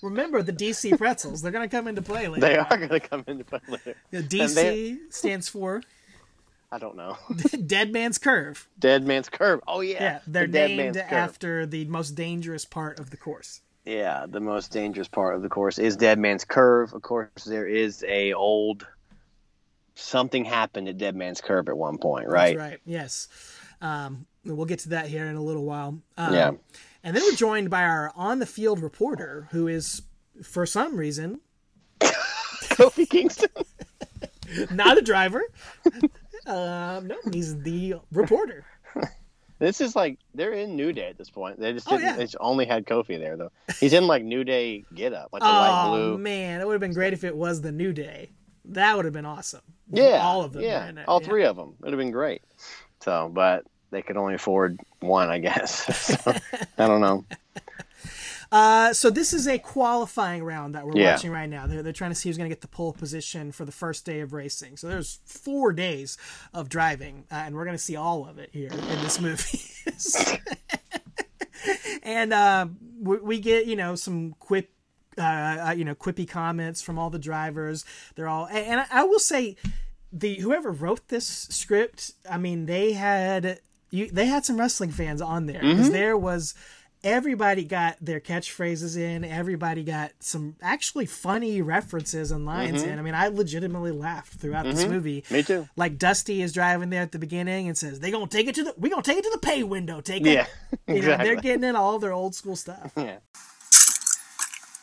Remember 0.02 0.42
the 0.42 0.52
DC 0.52 0.96
pretzels. 0.96 1.42
They're 1.42 1.52
going 1.52 1.68
to 1.68 1.76
come 1.76 1.88
into 1.88 2.02
play 2.02 2.28
later. 2.28 2.40
they 2.40 2.56
are 2.56 2.76
going 2.76 2.88
to 2.88 3.00
come 3.00 3.24
into 3.26 3.44
play 3.44 3.60
later. 3.68 3.94
The 4.10 4.18
And 4.18 4.28
DC 4.28 4.96
stands 5.10 5.48
for 5.48 5.82
I 6.70 6.78
don't 6.78 6.96
know. 6.96 7.16
Dead 7.66 7.92
Man's 7.92 8.18
Curve. 8.18 8.68
Dead 8.78 9.06
Man's 9.06 9.28
Curve. 9.28 9.60
Oh, 9.66 9.80
yeah. 9.80 10.02
Yeah, 10.02 10.18
they're 10.26 10.46
the 10.46 10.76
named 10.76 10.96
after 10.98 11.64
the 11.64 11.86
most 11.86 12.10
dangerous 12.10 12.64
part 12.66 12.98
of 13.00 13.10
the 13.10 13.16
course. 13.16 13.62
Yeah, 13.86 14.26
the 14.28 14.40
most 14.40 14.70
dangerous 14.70 15.08
part 15.08 15.34
of 15.34 15.40
the 15.40 15.48
course 15.48 15.78
is 15.78 15.96
Dead 15.96 16.18
Man's 16.18 16.44
Curve. 16.44 16.92
Of 16.92 17.00
course, 17.00 17.44
there 17.46 17.66
is 17.66 18.04
a 18.06 18.34
old 18.34 18.86
something 19.94 20.44
happened 20.44 20.88
at 20.88 20.98
Dead 20.98 21.16
Man's 21.16 21.40
Curve 21.40 21.68
at 21.70 21.76
one 21.76 21.96
point, 21.96 22.28
right? 22.28 22.56
That's 22.56 22.70
right. 22.70 22.80
Yes. 22.84 23.28
Um, 23.80 24.26
we'll 24.44 24.66
get 24.66 24.80
to 24.80 24.90
that 24.90 25.06
here 25.08 25.24
in 25.26 25.36
a 25.36 25.42
little 25.42 25.64
while. 25.64 25.98
Um, 26.18 26.34
Yeah. 26.34 26.50
And 27.08 27.16
then 27.16 27.22
we're 27.24 27.36
joined 27.36 27.70
by 27.70 27.84
our 27.84 28.12
on 28.14 28.38
the 28.38 28.44
field 28.44 28.80
reporter, 28.82 29.48
who 29.50 29.66
is, 29.66 30.02
for 30.42 30.66
some 30.66 30.94
reason, 30.94 31.40
Kofi 32.00 33.08
Kingston. 33.08 33.48
not 34.70 34.98
a 34.98 35.00
driver. 35.00 35.42
um, 36.46 37.06
no, 37.06 37.16
he's 37.32 37.58
the 37.62 37.94
reporter. 38.12 38.66
This 39.58 39.80
is 39.80 39.96
like 39.96 40.18
they're 40.34 40.52
in 40.52 40.76
New 40.76 40.92
Day 40.92 41.08
at 41.08 41.16
this 41.16 41.30
point. 41.30 41.58
They 41.58 41.72
just 41.72 41.88
Oh, 41.88 41.92
didn't. 41.96 42.04
yeah. 42.10 42.16
They 42.16 42.24
just 42.24 42.36
only 42.40 42.66
had 42.66 42.84
Kofi 42.84 43.18
there 43.18 43.38
though. 43.38 43.52
He's 43.80 43.94
in 43.94 44.06
like 44.06 44.22
New 44.22 44.44
Day 44.44 44.84
get 44.94 45.14
up, 45.14 45.30
like 45.32 45.40
the 45.40 45.48
light 45.48 45.84
Oh 45.86 45.90
blue. 45.90 46.18
man, 46.18 46.60
it 46.60 46.66
would 46.66 46.74
have 46.74 46.80
been 46.80 46.92
great 46.92 47.14
if 47.14 47.24
it 47.24 47.34
was 47.34 47.62
the 47.62 47.72
New 47.72 47.94
Day. 47.94 48.30
That 48.66 48.94
would 48.96 49.06
have 49.06 49.14
been 49.14 49.24
awesome. 49.24 49.62
Yeah, 49.90 50.20
all 50.22 50.42
of 50.42 50.52
them. 50.52 50.62
Yeah, 50.62 50.92
all 51.08 51.22
yeah. 51.22 51.26
three 51.26 51.44
of 51.44 51.56
them. 51.56 51.74
It'd 51.80 51.94
have 51.94 51.98
been 51.98 52.10
great. 52.10 52.42
So, 53.00 53.30
but 53.32 53.64
they 53.90 54.02
could 54.02 54.16
only 54.16 54.34
afford 54.34 54.78
one, 55.00 55.28
I 55.30 55.38
guess. 55.38 55.84
So, 56.22 56.32
I 56.78 56.86
don't 56.86 57.00
know. 57.00 57.24
Uh, 58.50 58.94
so 58.94 59.10
this 59.10 59.34
is 59.34 59.46
a 59.46 59.58
qualifying 59.58 60.42
round 60.42 60.74
that 60.74 60.86
we're 60.86 60.96
Yeah. 60.96 61.12
watching 61.12 61.30
right 61.30 61.50
now. 61.50 61.66
They're, 61.66 61.82
they're 61.82 61.92
trying 61.92 62.12
to 62.12 62.14
see 62.14 62.30
who's 62.30 62.38
going 62.38 62.48
to 62.48 62.54
get 62.54 62.62
the 62.62 62.68
pole 62.68 62.94
position 62.94 63.52
for 63.52 63.66
the 63.66 63.72
first 63.72 64.06
day 64.06 64.20
of 64.20 64.32
racing. 64.32 64.78
So 64.78 64.88
there's 64.88 65.18
four 65.26 65.70
days 65.70 66.16
of 66.54 66.70
driving, 66.70 67.24
uh, 67.30 67.34
and 67.44 67.54
we're 67.54 67.66
going 67.66 67.76
to 67.76 67.82
see 67.82 67.96
all 67.96 68.26
of 68.26 68.38
it 68.38 68.48
here 68.54 68.70
in 68.70 69.02
this 69.02 69.20
movie. 69.20 69.60
and 72.02 72.32
uh, 72.32 72.66
we, 73.00 73.16
we 73.18 73.38
get 73.38 73.66
you 73.66 73.76
know 73.76 73.94
some 73.94 74.34
quip. 74.38 74.70
Uh, 75.18 75.66
uh, 75.68 75.74
you 75.76 75.84
know, 75.84 75.96
quippy 75.96 76.26
comments 76.26 76.80
from 76.80 76.98
all 76.98 77.10
the 77.10 77.18
drivers. 77.18 77.84
They're 78.14 78.28
all, 78.28 78.46
and, 78.46 78.58
and 78.58 78.80
I, 78.80 79.00
I 79.00 79.02
will 79.02 79.18
say, 79.18 79.56
the 80.12 80.36
whoever 80.36 80.70
wrote 80.70 81.08
this 81.08 81.26
script, 81.26 82.12
I 82.30 82.38
mean, 82.38 82.66
they 82.66 82.92
had 82.92 83.58
you, 83.90 84.10
they 84.10 84.26
had 84.26 84.44
some 84.44 84.58
wrestling 84.58 84.90
fans 84.90 85.20
on 85.20 85.46
there 85.46 85.60
because 85.60 85.86
mm-hmm. 85.86 85.92
there 85.92 86.16
was 86.16 86.54
everybody 87.04 87.64
got 87.64 87.96
their 88.00 88.20
catchphrases 88.20 88.96
in. 88.96 89.24
Everybody 89.24 89.84
got 89.84 90.12
some 90.20 90.56
actually 90.60 91.06
funny 91.06 91.62
references 91.62 92.30
and 92.30 92.44
lines 92.44 92.82
mm-hmm. 92.82 92.90
in. 92.92 92.98
I 92.98 93.02
mean, 93.02 93.14
I 93.14 93.28
legitimately 93.28 93.92
laughed 93.92 94.34
throughout 94.34 94.64
this 94.64 94.82
mm-hmm. 94.82 94.92
movie. 94.92 95.24
Me 95.30 95.42
too. 95.42 95.68
Like 95.76 95.98
Dusty 95.98 96.42
is 96.42 96.52
driving 96.52 96.90
there 96.90 97.02
at 97.02 97.12
the 97.12 97.18
beginning 97.18 97.68
and 97.68 97.76
says, 97.76 98.00
"They 98.00 98.10
gonna 98.10 98.26
take 98.26 98.48
it 98.48 98.54
to 98.56 98.64
the 98.64 98.74
we 98.76 98.90
gonna 98.90 99.02
take 99.02 99.18
it 99.18 99.24
to 99.24 99.30
the 99.32 99.38
pay 99.38 99.62
window. 99.62 100.00
Take 100.00 100.26
it." 100.26 100.32
Yeah, 100.32 100.46
You 100.86 100.94
know, 100.94 100.98
exactly. 100.98 101.26
they're 101.26 101.40
getting 101.40 101.64
in 101.64 101.76
all 101.76 101.98
their 101.98 102.12
old 102.12 102.34
school 102.34 102.56
stuff. 102.56 102.92
Yeah. 102.96 103.18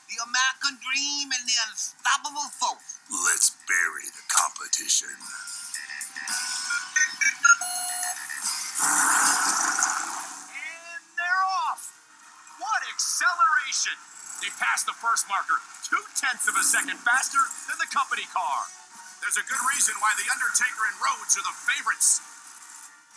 The 0.09 0.21
American 0.23 0.79
dream 0.81 1.29
and 1.29 1.47
the 1.47 1.57
unstoppable 1.69 2.49
force. 2.59 2.99
Let's 3.27 3.51
bury 3.67 4.07
the 4.07 4.23
competition. 4.29 5.09
And 8.81 11.03
they're 11.15 11.45
off. 11.67 11.95
What 12.59 12.81
acceleration! 12.91 13.95
They 14.43 14.51
passed 14.59 14.85
the 14.85 14.93
first 14.99 15.27
marker 15.31 15.55
two 15.85 16.01
tenths 16.17 16.49
of 16.49 16.57
a 16.57 16.65
second 16.65 16.97
faster 17.05 17.37
than 17.69 17.77
the 17.77 17.85
company 17.93 18.25
car. 18.33 18.65
There's 19.21 19.37
a 19.37 19.45
good 19.45 19.61
reason 19.69 19.93
why 20.01 20.17
The 20.17 20.25
Undertaker 20.33 20.81
and 20.89 20.97
Rhodes 20.97 21.37
are 21.37 21.45
the 21.45 21.53
favorites. 21.53 22.25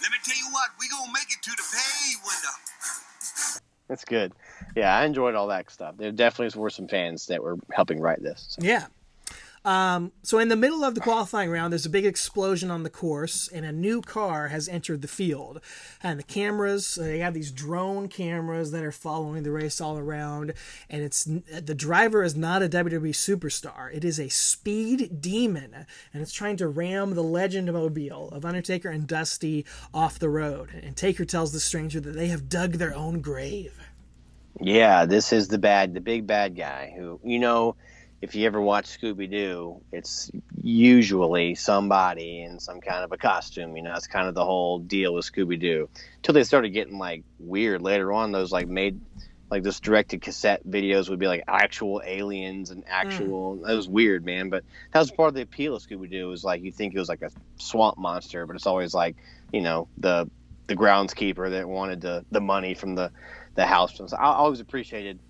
Let 0.01 0.12
me 0.12 0.18
tell 0.22 0.36
you 0.36 0.48
what, 0.52 0.70
we 0.78 0.89
gonna 0.89 1.10
make 1.12 1.32
it 1.32 1.43
to 1.43 1.51
the 1.51 1.64
pay 1.64 2.14
window. 2.22 2.55
That's 3.89 4.05
good. 4.05 4.32
Yeah, 4.76 4.97
I 4.97 5.05
enjoyed 5.06 5.35
all 5.35 5.48
that 5.48 5.70
stuff. 5.70 5.97
There 5.97 6.12
definitely 6.12 6.60
were 6.60 6.70
some 6.70 6.86
fans 6.89 7.26
that 7.26 7.43
were 7.43 7.56
helping 7.72 8.01
write 8.01 8.22
this. 8.22 8.47
So. 8.51 8.62
Yeah. 8.62 8.86
Um, 9.69 10.12
so 10.23 10.39
in 10.39 10.49
the 10.49 10.57
middle 10.57 10.82
of 10.82 10.95
the 10.95 11.01
qualifying 11.03 11.51
round, 11.51 11.74
there's 11.74 11.85
a 11.85 11.90
big 11.90 12.07
explosion 12.07 12.70
on 12.70 12.85
the 12.85 12.90
course, 12.90 13.49
and 13.49 13.66
a 13.66 13.73
new 13.73 14.01
car 14.01 14.49
has 14.49 14.66
entered 14.66 15.03
the 15.03 15.09
field. 15.09 15.61
And 16.03 16.19
the 16.19 16.24
cameras, 16.24 16.97
uh, 16.97 17.03
they 17.03 17.19
have 17.19 17.35
these 17.35 17.53
drone 17.53 18.09
cameras 18.09 18.70
that 18.70 18.82
are 18.82 18.90
following 18.93 19.43
the 19.43 19.51
race 19.51 19.78
all 19.78 19.99
around. 19.99 20.55
And 20.89 21.03
it's 21.03 21.24
the 21.24 21.74
driver 21.74 22.23
is 22.23 22.35
not 22.35 22.62
a 22.62 22.69
WWE 22.70 23.11
superstar; 23.11 23.95
it 23.95 24.07
is 24.07 24.19
a 24.19 24.31
speed 24.31 25.20
demon, 25.20 25.85
and 26.15 26.23
it's 26.23 26.32
trying 26.32 26.57
to 26.57 26.66
ram 26.66 27.15
the 27.15 27.23
Legend 27.23 27.70
Mobile 27.70 28.31
of 28.31 28.47
Undertaker 28.47 28.89
and 28.89 29.07
Dusty 29.07 29.66
off 29.93 30.19
the 30.19 30.31
road. 30.31 30.70
And 30.82 30.97
Taker 30.97 31.27
tells 31.27 31.53
the 31.53 31.61
stranger 31.61 32.01
that 32.01 32.12
they 32.12 32.28
have 32.28 32.49
dug 32.49 32.73
their 32.74 32.95
own 32.95 33.20
grave. 33.20 33.78
Yeah, 34.62 35.05
this 35.05 35.31
is 35.31 35.49
the 35.49 35.59
bad, 35.59 35.93
the 35.93 36.01
big 36.01 36.27
bad 36.27 36.57
guy 36.57 36.95
who, 36.97 37.20
you 37.23 37.39
know, 37.39 37.77
if 38.20 38.35
you 38.35 38.47
ever 38.47 38.61
watch 38.61 38.99
Scooby 38.99 39.31
Doo, 39.31 39.81
it's 39.93 40.31
usually 40.62 41.55
somebody 41.55 42.43
in 42.43 42.59
some 42.59 42.81
kind 42.81 43.05
of 43.05 43.12
a 43.12 43.16
costume. 43.16 43.77
You 43.77 43.82
know, 43.82 43.93
that's 43.93 44.09
kind 44.09 44.28
of 44.28 44.35
the 44.35 44.45
whole 44.45 44.81
deal 44.81 45.15
with 45.15 45.31
Scooby 45.31 45.59
Doo. 45.59 45.89
Until 46.16 46.35
they 46.35 46.45
started 46.45 46.70
getting 46.70 46.99
like 46.99 47.23
weird 47.39 47.81
later 47.81 48.12
on, 48.12 48.32
those 48.32 48.51
like 48.51 48.66
made 48.66 49.01
like 49.51 49.62
this 49.62 49.81
directed 49.81 50.20
cassette 50.20 50.66
videos 50.66 51.09
would 51.09 51.19
be 51.19 51.27
like 51.27 51.45
actual 51.47 52.03
aliens 52.05 52.70
and 52.70 52.82
hmm. 52.82 52.90
actual. 52.90 53.57
That 53.57 53.74
was 53.74 53.89
weird, 53.89 54.24
man. 54.24 54.51
But 54.51 54.65
that 54.93 54.99
was 54.99 55.12
part 55.12 55.28
of 55.28 55.35
the 55.35 55.43
appeal 55.43 55.77
of 55.77 55.82
Scooby 55.82 56.11
Doo. 56.11 56.28
Was 56.28 56.43
like 56.43 56.62
you 56.62 56.73
think 56.73 56.95
it 56.95 56.99
was 56.99 57.09
like 57.09 57.23
a 57.23 57.31
swamp 57.59 57.99
monster, 57.99 58.47
but 58.47 58.57
it's 58.57 58.66
always 58.66 58.95
like 58.95 59.16
you 59.53 59.61
know 59.61 59.86
the 59.97 60.28
the 60.66 60.74
groundskeeper 60.74 61.51
that 61.51 61.69
wanted 61.69 62.01
the 62.01 62.24
the 62.32 62.40
money 62.40 62.74
from 62.74 62.97
the 62.97 63.12
the 63.55 63.65
house. 63.65 63.97
So 63.97 64.16
I 64.16 64.32
always 64.35 64.59
appreciated 64.61 65.20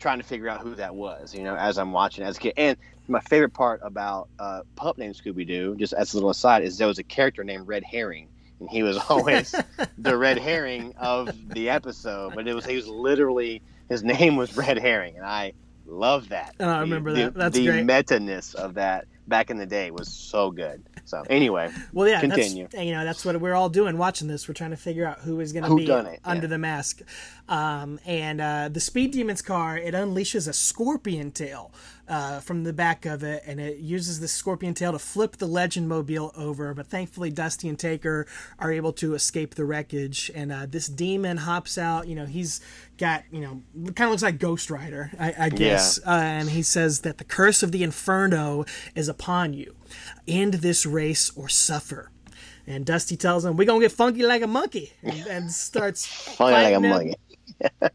trying 0.00 0.18
to 0.18 0.24
figure 0.24 0.48
out 0.48 0.60
who 0.60 0.74
that 0.74 0.94
was. 0.94 1.34
You 1.34 1.44
know, 1.44 1.54
as 1.54 1.78
I'm 1.78 1.92
watching 1.92 2.24
as 2.24 2.36
a 2.36 2.40
kid. 2.40 2.54
And 2.56 2.76
my 3.06 3.20
favorite 3.20 3.54
part 3.54 3.80
about 3.84 4.28
uh, 4.38 4.62
pup 4.74 4.98
named 4.98 5.14
Scooby 5.14 5.46
Doo, 5.46 5.76
just 5.76 5.92
as 5.92 6.12
a 6.12 6.16
little 6.16 6.30
aside, 6.30 6.64
is 6.64 6.78
there 6.78 6.88
was 6.88 6.98
a 6.98 7.04
character 7.04 7.44
named 7.44 7.68
Red 7.68 7.84
Herring 7.84 8.28
and 8.60 8.70
he 8.70 8.82
was 8.82 8.96
always 9.08 9.54
the 9.98 10.16
red 10.16 10.38
herring 10.38 10.94
of 10.98 11.30
the 11.48 11.70
episode. 11.70 12.34
But 12.34 12.46
it 12.46 12.54
was 12.54 12.64
he 12.64 12.76
was 12.76 12.86
literally 12.86 13.62
his 13.88 14.04
name 14.04 14.36
was 14.36 14.56
Red 14.56 14.78
Herring, 14.78 15.16
and 15.16 15.26
I 15.26 15.54
love 15.86 16.28
that. 16.28 16.54
Oh, 16.60 16.68
I 16.68 16.80
remember 16.80 17.12
the, 17.12 17.24
that. 17.24 17.34
That's 17.34 17.56
the 17.56 17.66
great. 17.66 17.84
meta-ness 17.84 18.54
of 18.54 18.74
that 18.74 19.06
back 19.26 19.50
in 19.50 19.58
the 19.58 19.66
day 19.66 19.90
was 19.90 20.08
so 20.08 20.50
good. 20.50 20.84
So 21.10 21.24
anyway, 21.28 21.72
Well, 21.92 22.08
yeah, 22.08 22.20
Continue. 22.20 22.68
that's 22.70 22.84
you 22.84 22.92
know 22.92 23.04
that's 23.04 23.24
what 23.24 23.40
we're 23.40 23.54
all 23.54 23.68
doing 23.68 23.98
watching 23.98 24.28
this. 24.28 24.46
We're 24.46 24.54
trying 24.54 24.70
to 24.70 24.76
figure 24.76 25.04
out 25.04 25.18
who 25.18 25.40
is 25.40 25.52
going 25.52 25.64
to 25.64 25.74
be 25.74 25.90
it, 25.90 26.20
under 26.24 26.46
yeah. 26.46 26.48
the 26.48 26.58
mask. 26.58 27.02
Um, 27.48 27.98
and 28.06 28.40
uh, 28.40 28.68
the 28.68 28.78
Speed 28.78 29.10
Demon's 29.10 29.42
car 29.42 29.76
it 29.76 29.92
unleashes 29.92 30.46
a 30.46 30.52
scorpion 30.52 31.32
tail 31.32 31.72
uh, 32.10 32.40
from 32.40 32.64
the 32.64 32.72
back 32.72 33.06
of 33.06 33.22
it, 33.22 33.44
and 33.46 33.60
it 33.60 33.78
uses 33.78 34.18
the 34.18 34.26
scorpion 34.26 34.74
tail 34.74 34.90
to 34.90 34.98
flip 34.98 35.36
the 35.36 35.46
Legend 35.46 35.88
Mobile 35.88 36.32
over. 36.36 36.74
But 36.74 36.88
thankfully, 36.88 37.30
Dusty 37.30 37.68
and 37.68 37.78
Taker 37.78 38.26
are 38.58 38.72
able 38.72 38.92
to 38.94 39.14
escape 39.14 39.54
the 39.54 39.64
wreckage, 39.64 40.28
and 40.34 40.50
uh, 40.50 40.66
this 40.68 40.88
demon 40.88 41.36
hops 41.36 41.78
out. 41.78 42.08
You 42.08 42.16
know, 42.16 42.26
he's 42.26 42.60
got 42.98 43.22
you 43.30 43.40
know 43.40 43.62
kind 43.94 44.08
of 44.08 44.10
looks 44.10 44.24
like 44.24 44.40
Ghost 44.40 44.70
Rider, 44.70 45.12
I, 45.20 45.34
I 45.38 45.48
guess, 45.50 45.98
uh, 46.04 46.10
and 46.10 46.50
he 46.50 46.62
says 46.62 47.02
that 47.02 47.18
the 47.18 47.24
curse 47.24 47.62
of 47.62 47.70
the 47.70 47.84
Inferno 47.84 48.64
is 48.96 49.08
upon 49.08 49.54
you. 49.54 49.76
End 50.26 50.54
this 50.54 50.84
race 50.84 51.30
or 51.36 51.48
suffer. 51.48 52.10
And 52.66 52.84
Dusty 52.84 53.16
tells 53.16 53.44
him, 53.44 53.56
"We're 53.56 53.66
gonna 53.66 53.80
get 53.80 53.92
funky 53.92 54.24
like 54.24 54.42
a 54.42 54.46
monkey," 54.48 54.92
and, 55.02 55.26
and 55.28 55.50
starts 55.52 56.06
funny 56.06 56.52
like 56.52 56.74
a 56.74 56.80
monkey. 56.80 57.14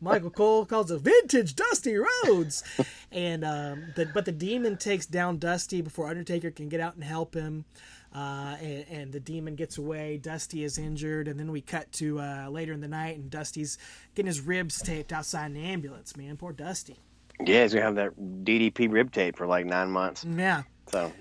Michael 0.02 0.30
Cole 0.30 0.66
calls 0.66 0.92
it 0.92 1.02
vintage 1.02 1.56
Dusty 1.56 1.96
Rhodes, 1.96 2.64
and 3.12 3.44
um, 3.44 3.94
the, 3.96 4.06
but 4.06 4.26
the 4.26 4.32
demon 4.32 4.78
takes 4.78 5.06
down 5.06 5.38
Dusty 5.38 5.82
before 5.82 6.08
Undertaker 6.08 6.52
can 6.52 6.70
get 6.70 6.80
out 6.80 6.96
and 6.96 7.04
help 7.04 7.34
him. 7.34 7.66
Uh, 8.14 8.56
and, 8.62 8.86
and 8.90 9.12
the 9.12 9.20
demon 9.20 9.56
gets 9.56 9.78
away. 9.78 10.18
Dusty 10.18 10.64
is 10.64 10.78
injured, 10.78 11.28
and 11.28 11.38
then 11.38 11.52
we 11.52 11.60
cut 11.60 11.92
to 11.92 12.20
uh, 12.22 12.48
later 12.50 12.72
in 12.72 12.80
the 12.80 12.88
night, 12.88 13.18
and 13.18 13.30
Dusty's 13.30 13.78
getting 14.16 14.28
his 14.28 14.40
ribs 14.40 14.82
taped 14.82 15.12
outside 15.12 15.52
an 15.52 15.58
ambulance. 15.58 16.16
Man, 16.16 16.38
poor 16.38 16.54
Dusty. 16.54 16.98
Yeah, 17.46 17.64
he's 17.64 17.74
gonna 17.74 17.86
have 17.86 17.96
that 17.96 18.18
DDP 18.18 18.90
rib 18.90 19.12
tape 19.12 19.36
for 19.36 19.46
like 19.46 19.66
nine 19.66 19.90
months. 19.90 20.24
Yeah. 20.24 20.64
So 20.88 21.12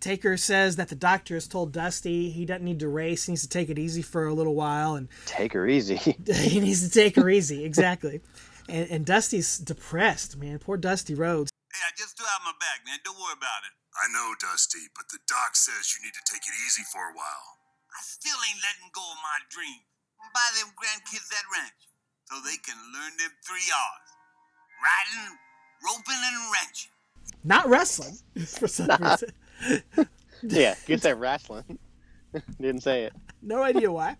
Taker 0.00 0.36
says 0.36 0.76
that 0.76 0.88
the 0.88 0.94
doctor 0.94 1.34
has 1.34 1.48
told 1.48 1.72
Dusty 1.72 2.30
he 2.30 2.46
doesn't 2.46 2.64
need 2.64 2.80
to 2.80 2.88
race. 2.88 3.26
He 3.26 3.32
needs 3.32 3.42
to 3.42 3.48
take 3.48 3.68
it 3.68 3.78
easy 3.78 4.02
for 4.02 4.26
a 4.26 4.34
little 4.34 4.54
while, 4.54 4.94
and 4.94 5.08
take 5.26 5.52
her 5.52 5.66
easy. 5.66 5.96
he 6.26 6.60
needs 6.60 6.86
to 6.86 6.90
take 6.90 7.16
her 7.16 7.28
easy. 7.28 7.64
Exactly. 7.64 8.20
And, 8.68 8.90
and 8.90 9.06
Dusty's 9.06 9.58
depressed, 9.58 10.36
man. 10.36 10.58
Poor 10.58 10.76
Dusty 10.76 11.14
Rhodes. 11.14 11.50
Hey, 11.72 11.80
I 11.82 11.92
just 11.96 12.16
threw 12.16 12.26
out 12.26 12.44
my 12.44 12.54
bag, 12.60 12.86
man. 12.86 12.98
Don't 13.04 13.18
worry 13.18 13.34
about 13.34 13.66
it. 13.66 13.74
I 13.98 14.06
know, 14.14 14.34
Dusty, 14.38 14.86
but 14.94 15.10
the 15.10 15.18
doc 15.26 15.56
says 15.56 15.96
you 15.96 16.04
need 16.06 16.14
to 16.14 16.24
take 16.30 16.46
it 16.46 16.54
easy 16.66 16.86
for 16.92 17.02
a 17.02 17.14
while. 17.16 17.58
I 17.90 18.00
still 18.06 18.38
ain't 18.46 18.62
letting 18.62 18.94
go 18.94 19.02
of 19.02 19.18
my 19.18 19.42
dream. 19.50 19.82
Buy 20.30 20.48
them 20.54 20.70
grandkids 20.78 21.26
that 21.34 21.42
ranch 21.50 21.82
so 22.30 22.38
they 22.44 22.60
can 22.62 22.78
learn 22.94 23.16
them 23.18 23.32
three 23.42 23.66
R's. 23.66 24.10
Riding, 24.78 25.34
roping, 25.82 26.22
and 26.22 26.38
wrenching. 26.54 26.92
Not 27.42 27.66
wrestling 27.68 28.18
for 28.46 28.68
some 28.68 28.90
reason. 29.00 29.32
Yeah, 30.42 30.74
gets 30.86 31.02
that 31.02 31.18
wrestling. 31.18 31.78
Didn't 32.60 32.82
say 32.82 33.04
it. 33.04 33.12
No 33.40 33.62
idea 33.62 33.90
why. 33.90 34.16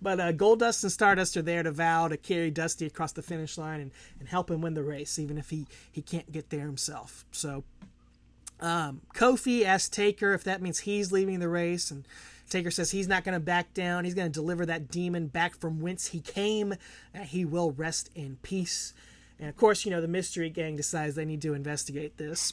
But 0.00 0.20
uh, 0.20 0.32
Goldust 0.32 0.82
and 0.82 0.92
Stardust 0.92 1.36
are 1.36 1.42
there 1.42 1.62
to 1.62 1.72
vow 1.72 2.08
to 2.08 2.16
carry 2.16 2.50
Dusty 2.50 2.86
across 2.86 3.12
the 3.12 3.22
finish 3.22 3.58
line 3.58 3.80
and, 3.80 3.90
and 4.20 4.28
help 4.28 4.50
him 4.50 4.60
win 4.60 4.74
the 4.74 4.82
race, 4.82 5.18
even 5.18 5.38
if 5.38 5.50
he, 5.50 5.66
he 5.90 6.02
can't 6.02 6.30
get 6.30 6.50
there 6.50 6.66
himself. 6.66 7.24
So 7.32 7.64
um, 8.60 9.02
Kofi 9.14 9.64
asks 9.64 9.88
Taker 9.88 10.32
if 10.32 10.44
that 10.44 10.62
means 10.62 10.80
he's 10.80 11.10
leaving 11.10 11.40
the 11.40 11.48
race, 11.48 11.90
and 11.90 12.06
Taker 12.48 12.70
says 12.70 12.92
he's 12.92 13.08
not 13.08 13.24
going 13.24 13.34
to 13.34 13.40
back 13.40 13.74
down. 13.74 14.04
He's 14.04 14.14
going 14.14 14.30
to 14.30 14.32
deliver 14.32 14.64
that 14.66 14.88
demon 14.88 15.26
back 15.26 15.58
from 15.58 15.80
whence 15.80 16.08
he 16.08 16.20
came, 16.20 16.74
he 17.24 17.44
will 17.44 17.72
rest 17.72 18.10
in 18.14 18.38
peace. 18.42 18.94
And 19.38 19.48
of 19.48 19.56
course, 19.56 19.84
you 19.84 19.90
know, 19.90 20.00
the 20.00 20.08
Mystery 20.08 20.48
Gang 20.48 20.76
decides 20.76 21.16
they 21.16 21.24
need 21.24 21.42
to 21.42 21.54
investigate 21.54 22.16
this. 22.18 22.52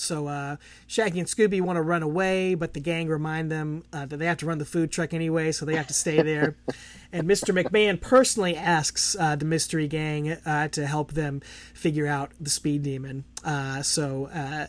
So 0.00 0.26
uh, 0.28 0.56
Shaggy 0.86 1.18
and 1.20 1.28
Scooby 1.28 1.60
want 1.60 1.76
to 1.76 1.82
run 1.82 2.02
away, 2.02 2.54
but 2.54 2.74
the 2.74 2.80
gang 2.80 3.08
remind 3.08 3.50
them 3.50 3.84
uh, 3.92 4.06
that 4.06 4.16
they 4.16 4.26
have 4.26 4.38
to 4.38 4.46
run 4.46 4.58
the 4.58 4.64
food 4.64 4.90
truck 4.90 5.12
anyway, 5.12 5.52
so 5.52 5.64
they 5.64 5.76
have 5.76 5.86
to 5.88 5.94
stay 5.94 6.22
there. 6.22 6.56
and 7.12 7.28
Mr. 7.28 7.54
McMahon 7.54 8.00
personally 8.00 8.56
asks 8.56 9.16
uh, 9.18 9.36
the 9.36 9.44
Mystery 9.44 9.88
Gang 9.88 10.32
uh, 10.32 10.68
to 10.68 10.86
help 10.86 11.12
them 11.12 11.40
figure 11.74 12.06
out 12.06 12.32
the 12.40 12.50
Speed 12.50 12.82
Demon. 12.82 13.24
Uh, 13.44 13.82
so 13.82 14.26
uh, 14.26 14.66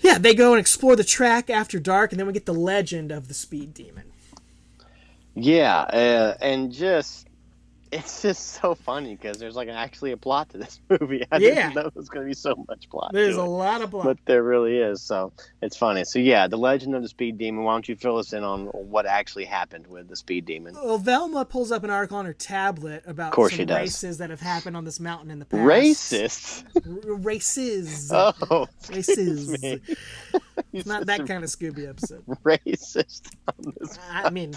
yeah, 0.00 0.18
they 0.18 0.34
go 0.34 0.52
and 0.52 0.60
explore 0.60 0.96
the 0.96 1.04
track 1.04 1.48
after 1.48 1.78
dark, 1.78 2.12
and 2.12 2.20
then 2.20 2.26
we 2.26 2.32
get 2.32 2.46
the 2.46 2.54
legend 2.54 3.10
of 3.10 3.28
the 3.28 3.34
Speed 3.34 3.74
Demon. 3.74 4.04
Yeah, 5.34 5.80
uh, 5.80 6.36
and 6.40 6.72
just 6.72 7.26
it's 7.94 8.22
just 8.22 8.60
so 8.60 8.74
funny 8.74 9.14
because 9.16 9.38
there's 9.38 9.56
like 9.56 9.68
actually 9.68 10.12
a 10.12 10.16
plot 10.16 10.50
to 10.50 10.58
this 10.58 10.80
movie. 10.90 11.24
I 11.30 11.38
Yeah. 11.38 11.54
didn't 11.54 11.74
know 11.74 11.82
there 11.82 11.90
was 11.94 12.08
going 12.08 12.24
to 12.26 12.28
be 12.28 12.34
so 12.34 12.64
much 12.68 12.88
plot. 12.90 13.10
There's 13.12 13.36
a 13.36 13.40
it. 13.40 13.44
lot 13.44 13.82
of 13.82 13.90
plot, 13.90 14.04
but 14.04 14.18
there 14.26 14.42
really 14.42 14.76
is. 14.78 15.00
So 15.02 15.32
it's 15.62 15.76
funny. 15.76 16.04
So 16.04 16.18
yeah, 16.18 16.46
the 16.48 16.56
legend 16.58 16.94
of 16.94 17.02
the 17.02 17.08
Speed 17.08 17.38
Demon. 17.38 17.64
Why 17.64 17.74
don't 17.74 17.88
you 17.88 17.96
fill 17.96 18.18
us 18.18 18.32
in 18.32 18.44
on 18.44 18.66
what 18.66 19.06
actually 19.06 19.44
happened 19.44 19.86
with 19.86 20.08
the 20.08 20.16
Speed 20.16 20.44
Demon? 20.46 20.74
Well, 20.74 20.98
Velma 20.98 21.44
pulls 21.44 21.70
up 21.72 21.84
an 21.84 21.90
article 21.90 22.18
on 22.18 22.26
her 22.26 22.32
tablet 22.32 23.02
about 23.06 23.28
of 23.28 23.34
course 23.34 23.52
some 23.52 23.58
she 23.58 23.64
does. 23.64 23.78
races 23.78 24.18
that 24.18 24.30
have 24.30 24.40
happened 24.40 24.76
on 24.76 24.84
this 24.84 25.00
mountain 25.00 25.30
in 25.30 25.38
the 25.38 25.44
past. 25.44 25.62
Racist. 25.62 26.64
R- 27.06 27.14
races. 27.14 28.10
Oh, 28.50 28.66
Races. 28.90 29.62
me. 29.62 29.80
It's 30.72 30.86
not 30.86 31.06
that 31.06 31.26
kind 31.26 31.44
of 31.44 31.50
Scooby 31.50 31.88
episode. 31.88 32.24
racist 32.44 33.22
on 33.48 33.72
this. 33.78 33.96
I 34.10 34.30
mean, 34.30 34.54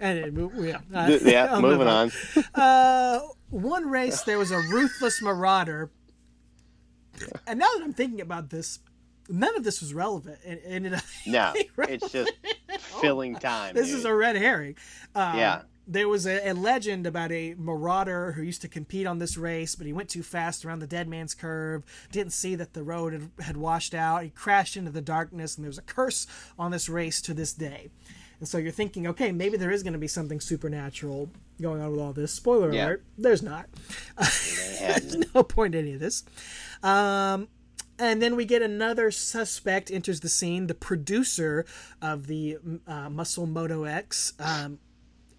and 0.00 0.18
it, 0.18 0.50
yeah, 0.56 0.80
uh, 0.94 1.18
yeah, 1.24 1.58
moving 1.60 1.88
on. 1.88 2.10
Uh, 2.54 3.20
one 3.50 3.88
race, 3.88 4.22
there 4.22 4.38
was 4.38 4.50
a 4.50 4.58
ruthless 4.58 5.22
marauder, 5.22 5.90
and 7.46 7.58
now 7.58 7.68
that 7.76 7.82
I'm 7.84 7.94
thinking 7.94 8.20
about 8.20 8.50
this, 8.50 8.80
none 9.28 9.56
of 9.56 9.64
this 9.64 9.80
was 9.80 9.94
relevant. 9.94 10.38
It 10.44 10.62
ended 10.66 10.94
up. 10.94 11.02
No, 11.26 11.52
it's 11.78 12.10
just 12.10 12.32
filling 13.00 13.36
time. 13.36 13.74
This 13.74 13.88
dude. 13.88 13.98
is 14.00 14.04
a 14.04 14.14
red 14.14 14.36
herring. 14.36 14.76
Um, 15.14 15.38
Yeah. 15.38 15.62
There 15.86 16.08
was 16.08 16.26
a, 16.26 16.48
a 16.48 16.54
legend 16.54 17.06
about 17.06 17.30
a 17.30 17.52
marauder 17.58 18.32
who 18.32 18.42
used 18.42 18.62
to 18.62 18.68
compete 18.68 19.06
on 19.06 19.18
this 19.18 19.36
race, 19.36 19.74
but 19.74 19.86
he 19.86 19.92
went 19.92 20.08
too 20.08 20.22
fast 20.22 20.64
around 20.64 20.78
the 20.78 20.86
dead 20.86 21.08
man's 21.08 21.34
curve, 21.34 21.82
didn't 22.10 22.32
see 22.32 22.54
that 22.54 22.72
the 22.72 22.82
road 22.82 23.12
had, 23.12 23.30
had 23.40 23.56
washed 23.58 23.92
out. 23.92 24.22
He 24.22 24.30
crashed 24.30 24.78
into 24.78 24.90
the 24.90 25.02
darkness, 25.02 25.56
and 25.56 25.64
there 25.64 25.68
was 25.68 25.76
a 25.76 25.82
curse 25.82 26.26
on 26.58 26.70
this 26.70 26.88
race 26.88 27.20
to 27.20 27.34
this 27.34 27.52
day. 27.52 27.90
And 28.44 28.48
so 28.50 28.58
you're 28.58 28.72
thinking, 28.72 29.06
okay, 29.06 29.32
maybe 29.32 29.56
there 29.56 29.70
is 29.70 29.82
going 29.82 29.94
to 29.94 29.98
be 29.98 30.06
something 30.06 30.38
supernatural 30.38 31.30
going 31.62 31.80
on 31.80 31.90
with 31.92 31.98
all 32.00 32.12
this. 32.12 32.30
Spoiler 32.30 32.70
Yeah. 32.70 32.84
alert, 32.84 33.04
there's 33.16 33.42
not. 33.42 33.70
There's 34.18 35.16
no 35.34 35.42
point 35.42 35.74
in 35.74 35.80
any 35.86 35.94
of 35.94 36.00
this. 36.00 36.24
Um, 36.82 37.48
and 37.98 38.20
then 38.20 38.36
we 38.36 38.44
get 38.44 38.60
another 38.60 39.10
suspect 39.10 39.90
enters 39.90 40.20
the 40.20 40.28
scene, 40.28 40.66
the 40.66 40.74
producer 40.74 41.64
of 42.02 42.26
the 42.26 42.58
uh, 42.86 43.08
Muscle 43.08 43.46
Moto 43.46 43.84
X. 43.84 44.34
Um, 44.38 44.78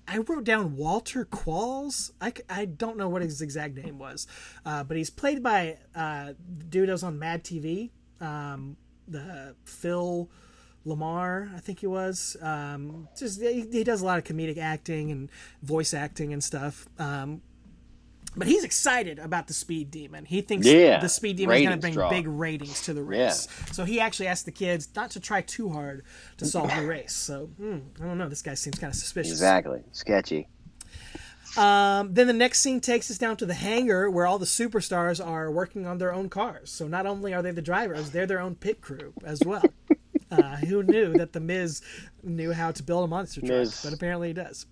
I 0.07 0.17
wrote 0.17 0.43
down 0.43 0.75
Walter 0.75 1.25
Qualls. 1.25 2.09
I, 2.19 2.33
I 2.49 2.65
don't 2.65 2.97
know 2.97 3.07
what 3.07 3.21
his 3.21 3.39
exact 3.39 3.75
name 3.75 3.99
was, 3.99 4.25
uh, 4.65 4.83
but 4.83 4.97
he's 4.97 5.11
played 5.11 5.43
by 5.43 5.77
uh, 5.95 6.33
the 6.57 6.63
dude 6.63 6.89
that 6.89 6.93
was 6.93 7.03
on 7.03 7.19
Mad 7.19 7.43
TV, 7.43 7.91
um, 8.19 8.77
the 9.07 9.55
Phil 9.63 10.27
LaMarr, 10.85 11.53
I 11.55 11.59
think 11.59 11.79
he 11.79 11.87
was. 11.87 12.37
Um, 12.41 13.07
just 13.17 13.41
he, 13.41 13.67
he 13.71 13.83
does 13.83 14.01
a 14.01 14.05
lot 14.05 14.17
of 14.17 14.23
comedic 14.23 14.57
acting 14.57 15.11
and 15.11 15.29
voice 15.63 15.93
acting 15.93 16.31
and 16.33 16.43
stuff. 16.43 16.87
Um, 16.99 17.41
but 18.37 18.47
he's 18.47 18.63
excited 18.65 19.17
about 19.17 19.47
the 19.47 19.53
Speed 19.53 19.91
Demon. 19.91 20.25
He 20.25 20.41
thinks 20.41 20.67
Yeah, 20.67 20.99
the 20.99 21.07
Speed 21.07 21.37
Demon 21.37 21.55
is 21.55 21.63
going 21.63 21.77
to 21.77 21.81
bring 21.81 21.93
draw. 21.93 22.09
big 22.09 22.27
ratings 22.27 22.81
to 22.81 22.93
the 22.93 23.01
race. 23.03 23.47
So 23.71 23.85
he 23.85 23.99
actually 24.01 24.27
asked 24.27 24.45
the 24.45 24.51
kids 24.51 24.89
not 24.95 25.11
to 25.11 25.19
try 25.21 25.41
too 25.41 25.69
hard 25.69 26.03
to 26.37 26.45
solve 26.45 26.69
the 26.75 26.85
race. 26.85 27.13
So 27.13 27.45
hmm, 27.57 27.77
I 28.01 28.05
don't 28.05 28.17
know. 28.17 28.27
This 28.27 28.41
guy 28.41 28.55
seems 28.55 28.77
kind 28.77 28.91
of 28.91 28.97
suspicious. 28.97 29.31
exactly 29.31 29.83
sketchy. 29.91 30.49
Um, 31.57 32.13
then 32.13 32.27
the 32.27 32.33
next 32.33 32.59
scene 32.59 32.81
takes 32.81 33.09
us 33.09 33.17
down 33.17 33.37
to 33.37 33.45
the 33.45 33.53
hangar 33.53 34.09
where 34.11 34.27
all 34.27 34.37
the 34.37 34.45
superstars 34.45 35.25
are 35.25 35.49
working 35.49 35.85
on 35.87 35.99
their 35.99 36.13
own 36.13 36.27
cars. 36.27 36.69
So 36.69 36.87
not 36.87 37.05
only 37.05 37.33
are 37.33 37.41
they 37.41 37.51
the 37.51 37.61
drivers, 37.61 38.09
they're 38.09 38.25
their 38.25 38.41
own 38.41 38.55
pit 38.55 38.81
crew 38.81 39.13
as 39.23 39.39
well. 39.45 39.63
Uh, 40.31 40.57
who 40.57 40.83
knew 40.83 41.13
that 41.13 41.33
the 41.33 41.39
Miz 41.39 41.81
knew 42.23 42.51
how 42.51 42.71
to 42.71 42.83
build 42.83 43.03
a 43.03 43.07
monster 43.07 43.41
truck? 43.41 43.51
Miz. 43.51 43.81
But 43.83 43.93
apparently 43.93 44.29
he 44.29 44.33
does. 44.33 44.65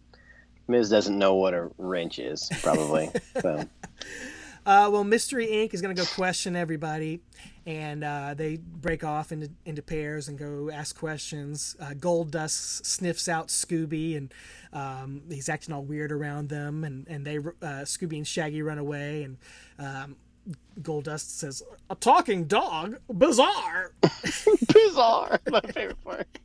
Miz 0.68 0.90
doesn't 0.90 1.18
know 1.18 1.36
what 1.36 1.54
a 1.54 1.70
wrench 1.78 2.20
is, 2.20 2.50
probably. 2.62 3.10
so 3.42 3.66
Uh, 4.66 4.90
well, 4.90 5.04
Mystery 5.04 5.48
Inc. 5.48 5.74
is 5.74 5.82
going 5.82 5.94
to 5.94 6.02
go 6.02 6.08
question 6.16 6.56
everybody, 6.56 7.20
and 7.66 8.02
uh, 8.02 8.34
they 8.34 8.56
break 8.56 9.04
off 9.04 9.34
into, 9.34 9.50
into 9.66 9.82
pairs 9.82 10.30
and 10.30 10.38
go 10.38 10.70
ask 10.72 10.98
questions. 10.98 11.76
Uh, 11.82 11.94
Gold 11.94 12.32
Dust 12.32 12.86
sniffs 12.86 13.28
out 13.28 13.50
Scooby, 13.50 14.16
and 14.16 14.34
um, 14.72 15.22
he's 15.30 15.50
acting 15.50 15.74
all 15.74 15.84
weird 15.84 16.14
around 16.14 16.48
them, 16.48 16.86
and 16.86 17.06
and 17.10 17.26
they 17.26 17.40
uh, 17.40 17.84
Scooby 17.84 18.16
and 18.16 18.28
Shaggy 18.28 18.62
run 18.62 18.78
away, 18.78 19.24
and 19.24 19.38
um, 19.80 20.16
Gold 20.82 21.06
Dust 21.06 21.40
says, 21.40 21.62
"A 21.90 21.96
talking 21.96 22.46
dog, 22.46 22.98
bizarre." 23.12 23.94
bizarre. 24.74 25.40
My 25.50 25.62
favorite 25.62 26.04
part. 26.04 26.28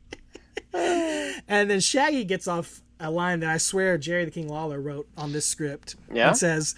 And 0.71 1.67
then 1.69 1.79
Shaggy 1.79 2.23
gets 2.25 2.47
off 2.47 2.81
a 2.99 3.09
line 3.09 3.39
that 3.39 3.49
I 3.49 3.57
swear 3.57 3.97
Jerry 3.97 4.25
the 4.25 4.29
King 4.31 4.47
Lawler 4.47 4.79
wrote 4.79 5.07
on 5.17 5.31
this 5.31 5.45
script. 5.47 5.95
Yeah? 6.13 6.29
It 6.31 6.35
says 6.35 6.75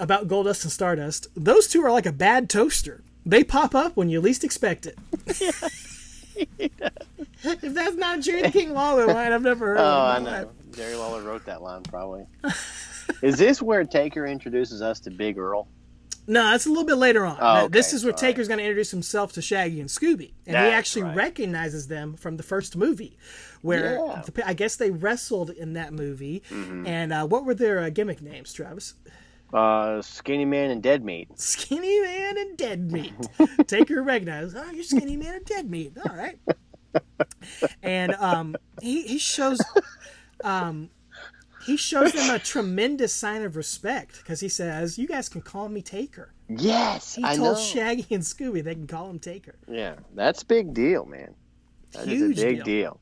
about 0.00 0.26
Goldust 0.26 0.64
and 0.64 0.72
Stardust, 0.72 1.28
those 1.36 1.68
two 1.68 1.80
are 1.84 1.92
like 1.92 2.06
a 2.06 2.12
bad 2.12 2.50
toaster. 2.50 3.04
They 3.24 3.44
pop 3.44 3.72
up 3.72 3.96
when 3.96 4.08
you 4.08 4.20
least 4.20 4.42
expect 4.42 4.86
it. 4.86 4.98
if 6.58 7.60
that's 7.74 7.94
not 7.96 8.20
Jerry 8.20 8.42
the 8.42 8.50
King 8.50 8.72
Lawler 8.74 9.06
line, 9.06 9.32
I've 9.32 9.42
never 9.42 9.66
heard 9.68 9.78
Oh, 9.78 9.82
of 9.84 10.16
I 10.16 10.18
know. 10.18 10.30
life. 10.30 10.46
Jerry 10.72 10.96
Lawler 10.96 11.22
wrote 11.22 11.44
that 11.46 11.62
line, 11.62 11.82
probably. 11.84 12.26
is 13.22 13.38
this 13.38 13.62
where 13.62 13.84
Taker 13.84 14.26
introduces 14.26 14.82
us 14.82 14.98
to 15.00 15.10
Big 15.10 15.38
Earl? 15.38 15.68
No, 16.26 16.50
that's 16.50 16.66
a 16.66 16.68
little 16.70 16.84
bit 16.84 16.96
later 16.96 17.24
on. 17.26 17.36
Oh, 17.40 17.68
This 17.68 17.92
is 17.92 18.02
where 18.04 18.12
All 18.12 18.18
Taker's 18.18 18.48
going 18.48 18.58
to 18.58 18.64
introduce 18.64 18.90
himself 18.90 19.32
to 19.34 19.42
Shaggy 19.42 19.80
and 19.80 19.88
Scooby, 19.90 20.32
and 20.46 20.56
he 20.56 20.72
actually 20.72 21.02
right. 21.02 21.16
recognizes 21.16 21.86
them 21.88 22.14
from 22.16 22.36
the 22.38 22.42
first 22.42 22.76
movie, 22.76 23.18
where 23.62 23.96
Yeah. 24.06 24.22
the- 24.24 24.48
I 24.48 24.54
guess 24.54 24.76
they 24.76 24.90
wrestled 24.90 25.50
in 25.50 25.74
that 25.74 25.92
movie. 25.92 26.42
Mm-hmm. 26.50 26.86
And 26.86 27.12
uh, 27.12 27.26
what 27.26 27.44
were 27.44 27.54
their 27.54 27.80
uh, 27.80 27.90
gimmick 27.90 28.22
names, 28.22 28.52
Travis? 28.52 28.94
Uh, 29.52 30.00
Skinny 30.02 30.44
Man 30.46 30.70
and 30.70 30.82
Dead 30.82 31.04
Meat. 31.04 31.28
Skinny 31.38 32.00
Man 32.00 32.38
and 32.38 32.56
Dead 32.56 32.90
Meat. 32.90 33.14
Taker 33.66 34.02
recognizes, 34.02 34.54
oh, 34.56 34.70
you're 34.72 34.82
Skinny 34.82 35.16
Man 35.16 35.34
and 35.34 35.44
Dead 35.44 35.70
Meat. 35.70 35.92
All 36.08 36.16
right. 36.16 36.38
And 37.82 38.14
um, 38.14 38.56
he 38.80 39.02
he 39.02 39.18
shows 39.18 39.60
um, 40.42 40.90
he 41.66 41.76
shows 41.76 42.12
them 42.12 42.34
a 42.34 42.38
tremendous 42.38 43.12
sign 43.12 43.42
of 43.42 43.56
respect 43.56 44.18
because 44.18 44.40
he 44.40 44.48
says, 44.48 44.98
"You 44.98 45.06
guys 45.06 45.28
can 45.28 45.40
call 45.42 45.68
me 45.68 45.82
Taker." 45.82 46.32
Yes, 46.48 47.14
He 47.14 47.24
I 47.24 47.36
told 47.36 47.56
know. 47.56 47.62
Shaggy 47.62 48.06
and 48.10 48.22
Scooby 48.22 48.62
they 48.62 48.74
can 48.74 48.86
call 48.86 49.08
him 49.10 49.18
Taker. 49.18 49.54
yeah, 49.68 49.94
that's 50.14 50.42
a 50.42 50.46
big 50.46 50.74
deal, 50.74 51.04
man. 51.06 51.34
That 51.92 52.02
is 52.08 52.18
Huge 52.18 52.38
a 52.38 52.44
big 52.44 52.64
deal. 52.64 52.64
deal. 52.64 53.00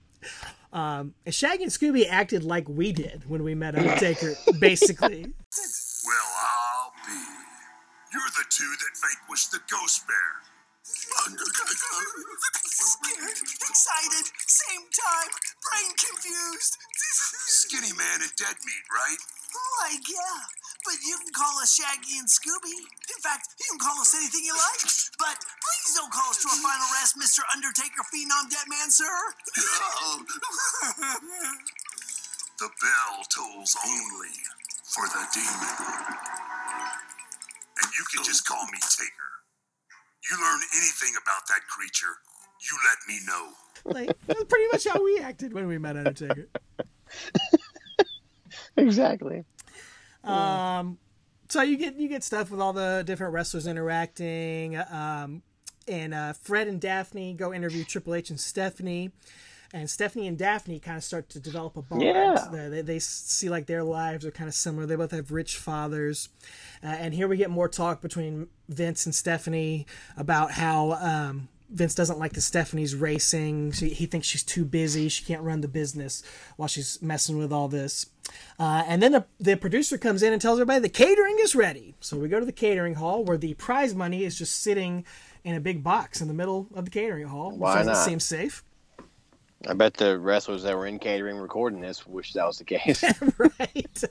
Um, 0.72 1.14
and 1.26 1.34
Shaggy 1.34 1.64
and 1.64 1.72
Scooby 1.72 2.06
acted 2.08 2.44
like 2.44 2.68
we 2.68 2.92
did 2.92 3.28
when 3.28 3.42
we 3.42 3.54
met 3.54 3.74
Undertaker, 3.76 4.34
basically. 4.58 5.26
Well, 6.04 6.32
I'll 6.36 6.92
be. 7.06 7.12
You're 8.12 8.22
the 8.36 8.44
two 8.50 8.64
that 8.64 9.00
vanquished 9.00 9.52
the 9.52 9.60
Ghost 9.70 10.04
Bear. 10.08 10.51
Scared, 12.72 13.38
excited, 13.68 14.24
same 14.46 14.84
time, 14.90 15.30
brain 15.60 15.90
confused. 16.00 16.78
Skinny 17.46 17.92
Man 17.94 18.22
and 18.22 18.32
Dead 18.36 18.56
Meat, 18.64 18.84
right? 18.90 19.20
Like, 19.84 20.02
yeah. 20.08 20.40
But 20.84 20.98
you 21.04 21.14
can 21.22 21.30
call 21.36 21.60
us 21.62 21.76
Shaggy 21.76 22.18
and 22.18 22.26
Scooby. 22.26 22.74
In 22.74 23.20
fact, 23.22 23.54
you 23.60 23.66
can 23.70 23.78
call 23.78 24.00
us 24.00 24.14
anything 24.16 24.42
you 24.42 24.56
like. 24.56 24.82
But 25.18 25.36
please 25.38 25.94
don't 25.94 26.10
call 26.10 26.30
us 26.32 26.42
to 26.42 26.48
our 26.50 26.58
final 26.58 26.88
rest, 26.98 27.14
Mr. 27.20 27.44
Undertaker 27.52 28.02
Phenom 28.10 28.50
Deadman, 28.50 28.90
sir. 28.90 29.12
The 32.58 32.68
bell 32.78 33.24
tolls 33.28 33.76
only 33.84 34.30
for 34.84 35.02
the 35.08 35.26
demon. 35.34 36.14
And 37.82 37.90
you 37.98 38.04
can 38.14 38.22
just 38.22 38.46
call 38.46 38.64
me 38.66 38.78
Taker. 38.78 39.31
You 40.30 40.36
learn 40.36 40.60
anything 40.76 41.14
about 41.20 41.46
that 41.48 41.60
creature, 41.68 42.14
you 42.60 42.76
let 42.88 42.98
me 43.08 43.18
know. 43.26 43.52
Like 43.84 44.16
that's 44.26 44.44
pretty 44.44 44.66
much 44.70 44.86
how 44.86 45.02
we 45.02 45.18
acted 45.18 45.52
when 45.52 45.66
we 45.66 45.78
met 45.78 45.96
Undertaker. 45.96 46.48
Exactly. 48.76 49.44
Um, 50.24 50.98
so 51.48 51.62
you 51.62 51.76
get 51.76 51.96
you 51.96 52.08
get 52.08 52.24
stuff 52.24 52.50
with 52.50 52.60
all 52.60 52.72
the 52.72 53.02
different 53.06 53.32
wrestlers 53.32 53.66
interacting. 53.66 54.76
Um, 54.76 55.42
and 55.88 56.14
uh, 56.14 56.32
Fred 56.32 56.68
and 56.68 56.80
Daphne 56.80 57.34
go 57.34 57.52
interview 57.52 57.84
Triple 57.84 58.14
H 58.14 58.30
and 58.30 58.40
Stephanie. 58.40 59.10
And 59.74 59.88
Stephanie 59.88 60.26
and 60.26 60.36
Daphne 60.36 60.78
kind 60.78 60.98
of 60.98 61.04
start 61.04 61.30
to 61.30 61.40
develop 61.40 61.76
a 61.76 61.82
bond. 61.82 62.02
Yeah. 62.02 62.46
They, 62.52 62.82
they, 62.82 62.98
see 62.98 63.48
like 63.48 63.66
their 63.66 63.82
lives 63.82 64.26
are 64.26 64.30
kind 64.30 64.48
of 64.48 64.54
similar. 64.54 64.84
They 64.84 64.96
both 64.96 65.12
have 65.12 65.30
rich 65.30 65.56
fathers. 65.56 66.28
Uh, 66.84 66.88
and 66.88 67.14
here 67.14 67.26
we 67.26 67.38
get 67.38 67.48
more 67.48 67.68
talk 67.68 68.02
between 68.02 68.48
Vince 68.68 69.06
and 69.06 69.14
Stephanie 69.14 69.86
about 70.16 70.52
how 70.52 70.92
um, 70.92 71.48
Vince 71.70 71.94
doesn't 71.94 72.18
like 72.18 72.34
the 72.34 72.42
Stephanie's 72.42 72.94
racing. 72.94 73.72
She, 73.72 73.88
he 73.88 74.04
thinks 74.04 74.26
she's 74.26 74.42
too 74.42 74.66
busy. 74.66 75.08
She 75.08 75.24
can't 75.24 75.42
run 75.42 75.62
the 75.62 75.68
business 75.68 76.22
while 76.56 76.68
she's 76.68 77.00
messing 77.00 77.38
with 77.38 77.50
all 77.50 77.68
this. 77.68 78.06
Uh, 78.58 78.84
and 78.86 79.02
then 79.02 79.12
the, 79.12 79.24
the 79.40 79.56
producer 79.56 79.96
comes 79.96 80.22
in 80.22 80.34
and 80.34 80.42
tells 80.42 80.58
everybody 80.58 80.80
the 80.80 80.88
catering 80.90 81.38
is 81.40 81.54
ready. 81.54 81.94
So 82.00 82.18
we 82.18 82.28
go 82.28 82.38
to 82.38 82.46
the 82.46 82.52
catering 82.52 82.94
hall 82.94 83.24
where 83.24 83.38
the 83.38 83.54
prize 83.54 83.94
money 83.94 84.24
is 84.24 84.36
just 84.36 84.62
sitting 84.62 85.06
in 85.44 85.54
a 85.54 85.60
big 85.60 85.82
box 85.82 86.20
in 86.20 86.28
the 86.28 86.34
middle 86.34 86.68
of 86.74 86.84
the 86.84 86.90
catering 86.90 87.26
hall. 87.26 87.52
which 87.52 87.60
Why 87.60 87.76
doesn't 87.78 87.94
not? 87.94 88.04
seem 88.04 88.20
safe. 88.20 88.62
I 89.68 89.74
bet 89.74 89.94
the 89.94 90.18
wrestlers 90.18 90.62
that 90.64 90.76
were 90.76 90.86
in 90.86 90.98
catering 90.98 91.36
recording 91.36 91.80
this 91.80 92.06
wish 92.06 92.32
that 92.32 92.46
was 92.46 92.58
the 92.58 92.64
case. 92.64 93.04
right. 93.38 94.04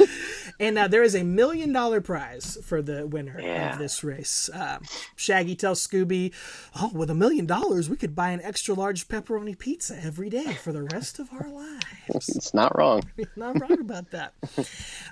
and 0.60 0.78
uh, 0.78 0.88
there 0.88 1.02
is 1.02 1.14
a 1.14 1.22
million 1.22 1.72
dollar 1.72 2.00
prize 2.00 2.58
for 2.64 2.82
the 2.82 3.06
winner 3.06 3.40
Yeah. 3.40 3.72
of 3.72 3.78
this 3.78 4.02
race. 4.02 4.50
Um, 4.52 4.82
Shaggy 5.16 5.54
tells 5.54 5.86
Scooby, 5.86 6.32
"Oh, 6.76 6.90
with 6.92 7.10
a 7.10 7.14
million 7.14 7.46
dollars, 7.46 7.88
we 7.88 7.96
could 7.96 8.14
buy 8.16 8.30
an 8.30 8.40
extra 8.42 8.74
large 8.74 9.08
pepperoni 9.08 9.56
pizza 9.58 9.98
every 10.02 10.28
day 10.28 10.54
for 10.54 10.72
the 10.72 10.82
rest 10.82 11.18
of 11.18 11.28
our 11.32 11.48
lives." 11.48 11.84
it's 12.08 12.54
not 12.54 12.76
wrong. 12.76 13.02
Not 13.36 13.60
wrong 13.60 13.80
about 13.80 14.10
that. 14.10 14.34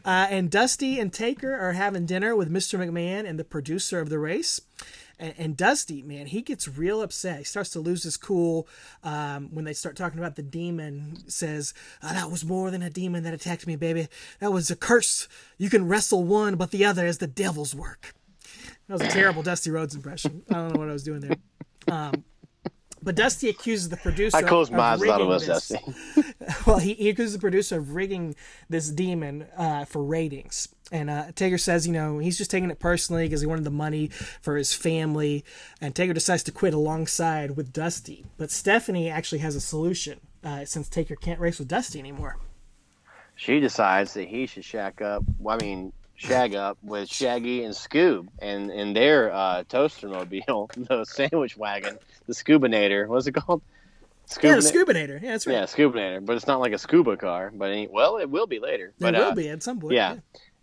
Uh, 0.04 0.26
and 0.30 0.50
Dusty 0.50 0.98
and 0.98 1.12
Taker 1.12 1.54
are 1.54 1.72
having 1.72 2.06
dinner 2.06 2.34
with 2.34 2.50
Mr. 2.50 2.78
McMahon 2.78 3.28
and 3.28 3.38
the 3.38 3.44
producer 3.44 4.00
of 4.00 4.08
the 4.10 4.18
race. 4.18 4.60
And, 5.18 5.34
and 5.36 5.56
Dusty, 5.56 6.02
man, 6.02 6.26
he 6.26 6.42
gets 6.42 6.68
real 6.68 7.02
upset. 7.02 7.38
He 7.38 7.44
starts 7.44 7.70
to 7.70 7.80
lose 7.80 8.04
his 8.04 8.16
cool 8.16 8.68
um, 9.02 9.48
when 9.52 9.64
they 9.64 9.72
start 9.72 9.96
talking 9.96 10.18
about 10.18 10.36
the 10.36 10.42
demon. 10.42 11.28
Says, 11.28 11.74
"Ah, 12.02 12.12
"That 12.12 12.30
was 12.30 12.44
more 12.44 12.70
than 12.70 12.82
a 12.82 12.90
demon 12.90 13.24
that 13.24 13.34
attacked 13.34 13.66
me, 13.66 13.76
baby. 13.76 14.08
That 14.40 14.52
was 14.52 14.70
a 14.70 14.76
curse. 14.76 15.28
You 15.56 15.70
can 15.70 15.88
wrestle 15.88 16.24
one, 16.24 16.56
but 16.56 16.70
the 16.70 16.84
other 16.84 17.06
is 17.06 17.18
the 17.18 17.26
devil's 17.26 17.74
work." 17.74 18.14
That 18.86 18.94
was 18.94 19.02
a 19.02 19.08
terrible 19.08 19.42
Dusty 19.42 19.70
Rhodes 19.70 19.94
impression. 19.94 20.42
I 20.50 20.54
don't 20.54 20.74
know 20.74 20.80
what 20.80 20.88
I 20.88 20.92
was 20.92 21.04
doing 21.04 21.20
there. 21.20 21.36
Um, 21.88 22.24
but 23.02 23.14
Dusty 23.14 23.48
accuses 23.48 23.88
the 23.88 23.96
producer. 23.96 24.36
I 24.36 24.42
closed 24.42 24.72
my 24.72 24.78
eyes, 24.80 25.02
thought 25.02 25.20
it 25.20 25.24
was. 25.24 25.46
Dusty. 25.46 25.78
Well, 26.66 26.78
he, 26.78 26.94
he 26.94 27.10
accuses 27.10 27.34
the 27.34 27.38
producer 27.38 27.78
of 27.78 27.94
rigging 27.94 28.34
this 28.70 28.88
demon 28.90 29.46
uh, 29.56 29.84
for 29.84 30.02
ratings. 30.02 30.68
And 30.90 31.10
uh, 31.10 31.32
Taker 31.34 31.58
says, 31.58 31.86
you 31.86 31.92
know, 31.92 32.18
he's 32.18 32.38
just 32.38 32.50
taking 32.50 32.70
it 32.70 32.78
personally 32.78 33.24
because 33.26 33.40
he 33.42 33.46
wanted 33.46 33.64
the 33.64 33.70
money 33.70 34.08
for 34.40 34.56
his 34.56 34.72
family. 34.74 35.44
And 35.80 35.94
Taker 35.94 36.14
decides 36.14 36.42
to 36.44 36.52
quit 36.52 36.72
alongside 36.72 37.56
with 37.56 37.72
Dusty. 37.72 38.24
But 38.38 38.50
Stephanie 38.50 39.10
actually 39.10 39.40
has 39.40 39.54
a 39.54 39.60
solution 39.60 40.20
uh, 40.42 40.64
since 40.64 40.88
Taker 40.88 41.14
can't 41.14 41.40
race 41.40 41.58
with 41.58 41.68
Dusty 41.68 41.98
anymore. 41.98 42.38
She 43.36 43.60
decides 43.60 44.14
that 44.14 44.28
he 44.28 44.46
should 44.46 44.64
shack 44.64 45.00
up. 45.02 45.22
Well, 45.38 45.58
I 45.60 45.64
mean, 45.64 45.92
shag 46.16 46.54
up 46.54 46.78
with 46.82 47.08
Shaggy 47.08 47.62
and 47.62 47.72
Scoob, 47.74 48.26
and 48.40 48.70
in 48.70 48.92
their 48.94 49.32
uh, 49.32 49.62
toaster 49.68 50.08
mobile, 50.08 50.70
the 50.76 51.04
sandwich 51.04 51.56
wagon, 51.56 51.98
the 52.26 52.34
Scoobinator. 52.34 53.06
What's 53.06 53.26
it 53.26 53.32
called? 53.32 53.62
Yeah, 54.42 54.56
the 54.56 54.60
Scoobinator. 54.60 55.22
Yeah, 55.22 55.30
that's 55.30 55.46
right. 55.46 55.54
Yeah, 55.54 55.62
Scoobinator, 55.64 56.26
but 56.26 56.36
it's 56.36 56.46
not 56.46 56.60
like 56.60 56.72
a 56.72 56.78
scuba 56.78 57.16
car. 57.16 57.50
But 57.54 57.70
any, 57.70 57.86
well, 57.86 58.18
it 58.18 58.28
will 58.28 58.46
be 58.46 58.58
later. 58.58 58.92
But, 58.98 59.14
It 59.14 59.18
will 59.18 59.28
uh, 59.28 59.34
be 59.34 59.48
at 59.48 59.62
some 59.62 59.80
point. 59.80 59.94
yeah. 59.94 60.16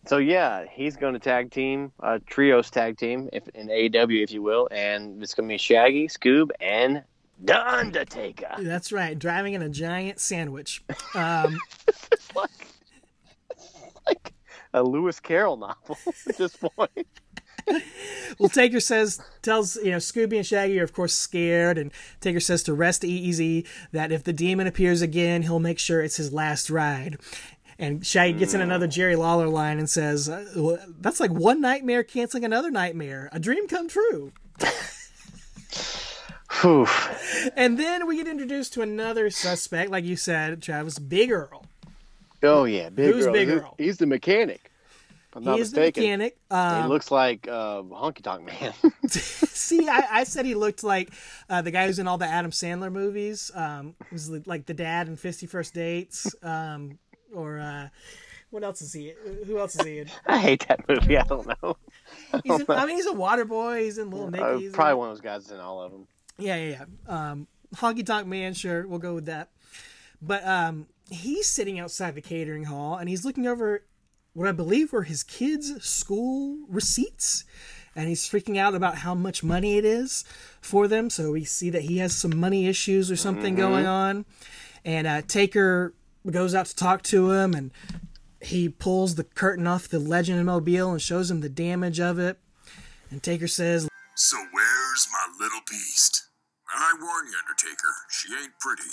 So 0.08 0.18
yeah, 0.18 0.66
he's 0.72 0.96
going 0.96 1.14
to 1.14 1.20
tag 1.20 1.50
team, 1.52 1.92
uh, 2.02 2.20
trios 2.28 2.70
tag 2.70 2.98
team, 2.98 3.30
if 3.34 3.48
in 3.50 3.68
AEW, 3.68 4.24
if 4.24 4.32
you 4.32 4.44
will, 4.44 4.68
and 4.72 5.22
it's 5.22 5.34
going 5.34 5.50
to 5.50 5.54
be 5.54 5.58
Shaggy, 5.58 6.08
Scoob, 6.08 6.52
and 6.60 7.04
The 7.44 7.68
Undertaker. 7.68 8.56
That's 8.60 8.92
right. 8.92 9.18
Driving 9.18 9.56
in 9.56 9.64
a 9.64 9.70
giant 9.70 10.20
sandwich. 10.20 10.84
Um, 11.16 11.58
like, 12.36 12.68
like 14.06 14.34
a 14.76 14.84
Lewis 14.84 15.20
Carroll 15.20 15.58
novel 15.58 15.98
at 16.30 16.38
this 16.38 16.56
point. 16.56 17.08
Well, 18.38 18.50
Taker 18.50 18.80
says, 18.80 19.20
tells, 19.42 19.76
you 19.78 19.92
know, 19.92 19.98
Scooby 19.98 20.38
and 20.38 20.46
Shaggy 20.46 20.80
are, 20.80 20.84
of 20.84 20.94
course, 20.94 21.14
scared. 21.14 21.78
And 21.78 21.92
Taker 22.22 22.40
says 22.40 22.64
to 22.64 22.74
rest 22.74 23.04
easy 23.04 23.66
that 23.92 24.12
if 24.12 24.24
the 24.24 24.34
demon 24.34 24.68
appears 24.68 25.02
again, 25.02 25.42
he'll 25.42 25.60
make 25.60 25.80
sure 25.80 26.02
it's 26.02 26.18
his 26.18 26.34
last 26.34 26.70
ride. 26.70 27.18
And 27.78 28.06
Shaggy 28.06 28.34
gets 28.34 28.54
in 28.54 28.62
another 28.62 28.88
Jerry 28.88 29.16
Lawler 29.16 29.48
line 29.48 29.80
and 29.80 29.90
says, 29.90 30.30
uh, 30.30 30.78
That's 31.00 31.20
like 31.20 31.32
one 31.32 31.60
nightmare 31.60 32.04
canceling 32.04 32.46
another 32.46 32.72
nightmare. 32.72 33.30
A 33.34 33.40
dream 33.40 33.68
come 33.68 33.90
true. 33.90 34.32
Whew. 36.62 36.88
And 37.58 37.78
then 37.78 38.08
we 38.08 38.16
get 38.16 38.28
introduced 38.28 38.74
to 38.74 38.82
another 38.82 39.30
suspect, 39.30 39.92
like 39.92 40.06
you 40.06 40.16
said, 40.16 40.62
Travis, 40.62 41.00
Big 41.00 41.32
Earl. 41.32 41.66
Oh 42.44 42.64
yeah, 42.64 42.90
Big 42.90 43.14
Who's 43.14 43.26
Earl. 43.26 43.34
Big 43.34 43.50
Earl? 43.50 43.76
He's 43.78 43.98
the 43.98 44.06
mechanic. 44.06 44.72
I'm 45.36 45.44
not 45.44 45.56
he 45.56 45.62
is 45.62 45.74
the 45.74 45.82
mechanic. 45.82 46.38
Um, 46.50 46.84
he 46.84 46.88
looks 46.88 47.12
like 47.12 47.46
uh, 47.46 47.82
Honky 47.82 48.22
Tonk 48.22 48.46
Man. 48.46 48.74
See, 49.10 49.90
I, 49.90 50.08
I 50.20 50.24
said 50.24 50.46
he 50.46 50.56
looked 50.56 50.82
like 50.82 51.12
uh, 51.50 51.62
the 51.62 51.72
guy 51.72 51.88
who's 51.88 52.00
in 52.00 52.08
all 52.08 52.18
the 52.18 52.26
Adam 52.26 52.52
Sandler 52.52 52.90
movies. 52.90 53.52
Um, 53.54 53.96
was 54.14 54.30
like 54.30 54.66
the 54.66 54.74
dad 54.74 55.10
in 55.10 55.18
Fifty 55.18 55.46
First 55.46 55.74
Dates, 55.74 56.34
um, 56.42 57.00
or 57.34 57.60
uh, 57.60 57.90
what 58.50 58.64
else 58.64 58.82
is 58.82 58.94
he? 58.94 59.14
Who 59.46 59.60
else 59.60 59.76
is 59.76 59.86
he 59.86 60.00
in? 60.00 60.10
I 60.26 60.38
hate 60.38 60.66
that 60.68 60.88
movie. 60.88 61.18
I 61.18 61.24
don't 61.24 61.48
know. 61.62 61.78
He's 62.44 62.60
in, 62.60 62.66
I 62.70 62.86
mean, 62.86 62.98
he's 62.98 63.08
a 63.08 63.14
water 63.14 63.46
boy. 63.46 63.84
He's 63.84 63.98
in 63.98 64.12
Little 64.12 64.30
Nicky. 64.30 64.60
he's 64.60 64.68
in- 64.68 64.74
probably 64.74 64.94
one 64.96 65.10
of 65.10 65.16
those 65.16 65.22
guys 65.22 65.52
in 65.52 65.60
all 65.60 65.82
of 65.82 65.92
them. 65.92 66.08
Yeah, 66.38 66.56
yeah, 66.56 66.86
yeah. 67.08 67.32
Um, 67.32 67.48
Honky 67.76 68.06
Tonk 68.06 68.28
Man, 68.28 68.54
sure, 68.54 68.88
we'll 68.88 69.00
go 69.00 69.16
with 69.16 69.26
that. 69.26 69.50
But 70.22 70.46
um, 70.46 70.88
he's 71.10 71.48
sitting 71.50 71.80
outside 71.80 72.16
the 72.16 72.22
catering 72.22 72.66
hall 72.66 72.96
and 72.96 73.10
he's 73.10 73.26
looking 73.26 73.48
over 73.48 73.84
what 74.34 74.48
I 74.48 74.52
believe 74.52 74.92
were 74.94 75.04
his 75.04 75.24
kids' 75.24 75.84
school 75.86 76.60
receipts. 76.68 77.46
And 77.96 78.10
he's 78.10 78.28
freaking 78.30 78.58
out 78.58 78.76
about 78.76 78.98
how 78.98 79.16
much 79.16 79.42
money 79.44 79.78
it 79.78 79.86
is 79.86 80.26
for 80.60 80.88
them. 80.88 81.10
So 81.10 81.32
we 81.32 81.46
see 81.46 81.70
that 81.70 81.84
he 81.84 82.00
has 82.00 82.14
some 82.14 82.38
money 82.38 82.68
issues 82.68 83.10
or 83.10 83.16
something 83.16 83.56
going 83.56 83.86
on. 83.86 84.26
And 84.84 85.08
uh, 85.08 85.22
Taker 85.22 85.94
goes 86.32 86.56
out 86.56 86.66
to 86.68 86.76
talk 86.76 87.04
to 87.04 87.32
him 87.32 87.54
and 87.54 87.72
he 88.42 88.70
pulls 88.70 89.16
the 89.16 89.24
curtain 89.24 89.68
off 89.68 89.88
the 89.88 90.00
Legend 90.00 90.46
Mobile 90.46 90.92
and 90.92 91.02
shows 91.02 91.32
him 91.32 91.42
the 91.42 91.50
damage 91.50 92.00
of 92.00 92.20
it. 92.20 92.38
And 93.10 93.22
Taker 93.24 93.48
says, 93.48 93.88
So 94.16 94.38
where's 94.52 95.08
my 95.12 95.26
little 95.40 95.62
beast? 95.70 96.26
I 96.76 96.94
warn 97.00 97.28
you, 97.28 97.38
Undertaker, 97.40 97.94
she 98.10 98.34
ain't 98.36 98.60
pretty. 98.60 98.92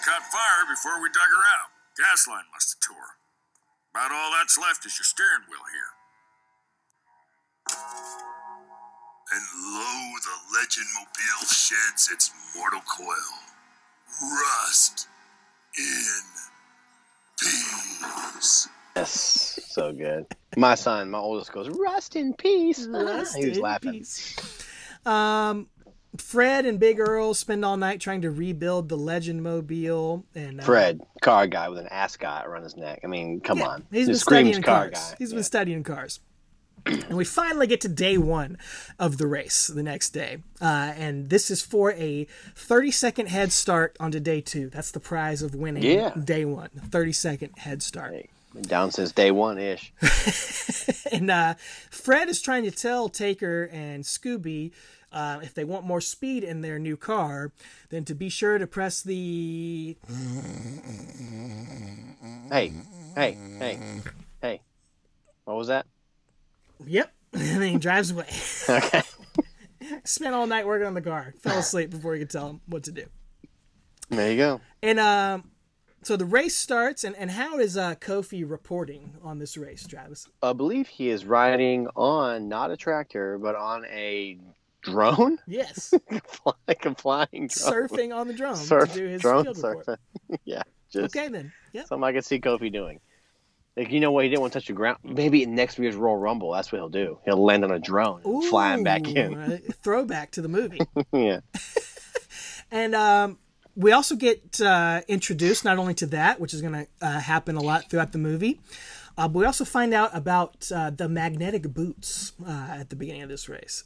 Caught 0.00 0.24
fire 0.32 0.64
before 0.70 1.02
we 1.02 1.08
dug 1.10 1.28
her 1.28 1.44
out. 1.58 1.70
Gas 1.98 2.28
line 2.28 2.44
must 2.54 2.76
have 2.76 2.80
tore. 2.80 3.18
About 3.92 4.12
all 4.12 4.30
that's 4.30 4.56
left 4.56 4.86
is 4.86 4.96
your 4.96 5.04
steering 5.04 5.44
wheel 5.50 5.66
here. 5.74 5.92
And 9.32 9.44
lo, 9.74 9.90
the 10.22 10.36
Legend 10.58 10.86
Mobile 10.94 11.46
sheds 11.46 12.10
its 12.12 12.30
mortal 12.54 12.80
coil. 12.86 13.39
Rust 14.22 15.08
in 15.78 15.84
peace. 17.40 18.68
Yes, 18.96 19.60
so 19.68 19.92
good. 19.92 20.26
My 20.56 20.74
son, 20.74 21.10
my 21.10 21.18
oldest, 21.18 21.52
goes 21.52 21.68
rust 21.68 22.16
in 22.16 22.34
peace. 22.34 22.84
Rust 22.86 23.36
he 23.36 23.48
was 23.48 23.56
in 23.58 23.62
laughing. 23.62 23.92
peace. 23.92 24.36
Um, 25.06 25.68
Fred 26.18 26.66
and 26.66 26.80
Big 26.80 26.98
Earl 26.98 27.34
spend 27.34 27.64
all 27.64 27.76
night 27.76 28.00
trying 28.00 28.22
to 28.22 28.30
rebuild 28.32 28.88
the 28.88 28.96
Legend 28.96 29.44
Mobile. 29.44 30.24
And 30.34 30.60
uh, 30.60 30.64
Fred, 30.64 31.00
car 31.22 31.46
guy 31.46 31.68
with 31.68 31.78
an 31.78 31.86
ascot 31.86 32.46
around 32.48 32.64
his 32.64 32.76
neck. 32.76 33.00
I 33.04 33.06
mean, 33.06 33.40
come 33.40 33.58
yeah, 33.58 33.68
on. 33.68 33.86
he's 33.92 34.06
He 34.06 34.12
been 34.12 34.18
studying 34.18 34.62
car 34.62 34.90
cars. 34.90 35.10
guy. 35.10 35.14
He's 35.18 35.30
Yeah. 35.30 35.36
been 35.36 35.44
studying 35.44 35.82
cars. 35.84 36.18
And 36.86 37.16
we 37.16 37.24
finally 37.24 37.66
get 37.66 37.80
to 37.82 37.88
day 37.88 38.16
one 38.18 38.56
of 38.98 39.18
the 39.18 39.26
race 39.26 39.66
the 39.66 39.82
next 39.82 40.10
day. 40.10 40.38
Uh, 40.60 40.92
and 40.96 41.30
this 41.30 41.50
is 41.50 41.62
for 41.62 41.92
a 41.92 42.26
30 42.54 42.90
second 42.90 43.26
head 43.28 43.52
start 43.52 43.96
onto 44.00 44.20
day 44.20 44.40
two. 44.40 44.68
That's 44.70 44.90
the 44.90 45.00
prize 45.00 45.42
of 45.42 45.54
winning 45.54 45.82
Yeah. 45.82 46.10
day 46.22 46.44
one 46.44 46.70
30 46.70 47.12
second 47.12 47.58
head 47.58 47.82
start. 47.82 48.12
Hey, 48.12 48.28
been 48.54 48.62
down 48.62 48.90
since 48.92 49.12
day 49.12 49.30
one 49.30 49.58
ish. 49.58 49.92
And 51.12 51.28
uh, 51.30 51.54
Fred 51.90 52.28
is 52.28 52.40
trying 52.40 52.62
to 52.64 52.70
tell 52.70 53.08
Taker 53.08 53.68
and 53.72 54.04
Scooby 54.04 54.70
uh, 55.10 55.40
if 55.42 55.54
they 55.54 55.64
want 55.64 55.84
more 55.84 56.00
speed 56.00 56.44
in 56.44 56.60
their 56.60 56.78
new 56.78 56.96
car, 56.96 57.50
then 57.88 58.04
to 58.04 58.14
be 58.14 58.28
sure 58.28 58.58
to 58.58 58.66
press 58.68 59.02
the. 59.02 59.96
hey, 62.50 62.72
hey, 63.16 63.36
hey, 63.58 63.78
hey. 64.40 64.60
What 65.44 65.56
was 65.56 65.66
that? 65.68 65.86
Yep. 66.86 67.12
And 67.32 67.62
then 67.62 67.72
he 67.72 67.78
drives 67.78 68.10
away. 68.10 68.26
Okay. 68.68 69.02
Spent 70.04 70.34
all 70.34 70.46
night 70.46 70.66
working 70.66 70.86
on 70.86 70.94
the 70.94 71.00
car. 71.00 71.32
Fell 71.40 71.58
asleep 71.58 71.90
before 71.90 72.14
he 72.14 72.20
could 72.20 72.30
tell 72.30 72.48
him 72.50 72.60
what 72.66 72.82
to 72.84 72.92
do. 72.92 73.04
There 74.08 74.30
you 74.30 74.36
go. 74.36 74.60
And 74.82 74.98
um, 75.00 75.50
so 76.02 76.16
the 76.16 76.24
race 76.24 76.56
starts, 76.56 77.02
and, 77.04 77.16
and 77.16 77.30
how 77.30 77.58
is 77.58 77.76
uh, 77.76 77.94
Kofi 77.94 78.48
reporting 78.48 79.14
on 79.22 79.38
this 79.38 79.56
race, 79.56 79.86
Travis? 79.86 80.28
I 80.42 80.52
believe 80.52 80.88
he 80.88 81.08
is 81.08 81.24
riding 81.24 81.86
on 81.96 82.48
not 82.48 82.70
a 82.70 82.76
tractor, 82.76 83.38
but 83.38 83.54
on 83.56 83.84
a 83.86 84.38
drone, 84.82 85.38
Yes, 85.46 85.94
like 86.68 86.84
a 86.84 86.94
flying 86.94 87.28
drone. 87.32 87.48
surfing 87.48 88.14
on 88.14 88.26
the 88.28 88.34
drone 88.34 88.56
Surf, 88.56 88.92
to 88.92 88.98
do 88.98 89.06
his 89.06 89.22
drone 89.22 89.44
field 89.44 89.56
report. 89.62 89.86
surfing. 89.86 90.38
yeah, 90.44 90.62
just 90.90 91.16
Okay, 91.16 91.28
then. 91.28 91.52
Yep. 91.72 91.86
something 91.86 92.04
I 92.04 92.12
could 92.12 92.24
see 92.24 92.40
Kofi 92.40 92.72
doing. 92.72 93.00
Like 93.76 93.92
you 93.92 94.00
know 94.00 94.10
what, 94.10 94.24
he 94.24 94.30
didn't 94.30 94.42
want 94.42 94.52
to 94.52 94.58
touch 94.58 94.66
the 94.66 94.72
ground. 94.72 94.98
Maybe 95.04 95.42
in 95.42 95.54
next 95.54 95.78
year's 95.78 95.96
Royal 95.96 96.16
Rumble, 96.16 96.52
that's 96.52 96.72
what 96.72 96.78
he'll 96.78 96.88
do. 96.88 97.18
He'll 97.24 97.42
land 97.42 97.64
on 97.64 97.70
a 97.70 97.78
drone, 97.78 98.20
and 98.24 98.44
flying 98.44 98.82
back 98.82 99.06
in. 99.08 99.58
throwback 99.82 100.32
to 100.32 100.42
the 100.42 100.48
movie. 100.48 100.80
yeah. 101.12 101.40
And 102.72 102.94
um, 102.94 103.38
we 103.74 103.92
also 103.92 104.14
get 104.14 104.60
uh, 104.60 105.00
introduced 105.08 105.64
not 105.64 105.78
only 105.78 105.94
to 105.94 106.06
that, 106.06 106.40
which 106.40 106.54
is 106.54 106.60
going 106.60 106.74
to 106.74 106.86
uh, 107.00 107.20
happen 107.20 107.56
a 107.56 107.60
lot 107.60 107.90
throughout 107.90 108.12
the 108.12 108.18
movie, 108.18 108.60
uh, 109.18 109.26
but 109.28 109.38
we 109.38 109.44
also 109.44 109.64
find 109.64 109.92
out 109.92 110.10
about 110.14 110.70
uh, 110.72 110.90
the 110.90 111.08
magnetic 111.08 111.62
boots 111.64 112.32
uh, 112.46 112.68
at 112.70 112.90
the 112.90 112.96
beginning 112.96 113.22
of 113.22 113.28
this 113.28 113.48
race. 113.48 113.84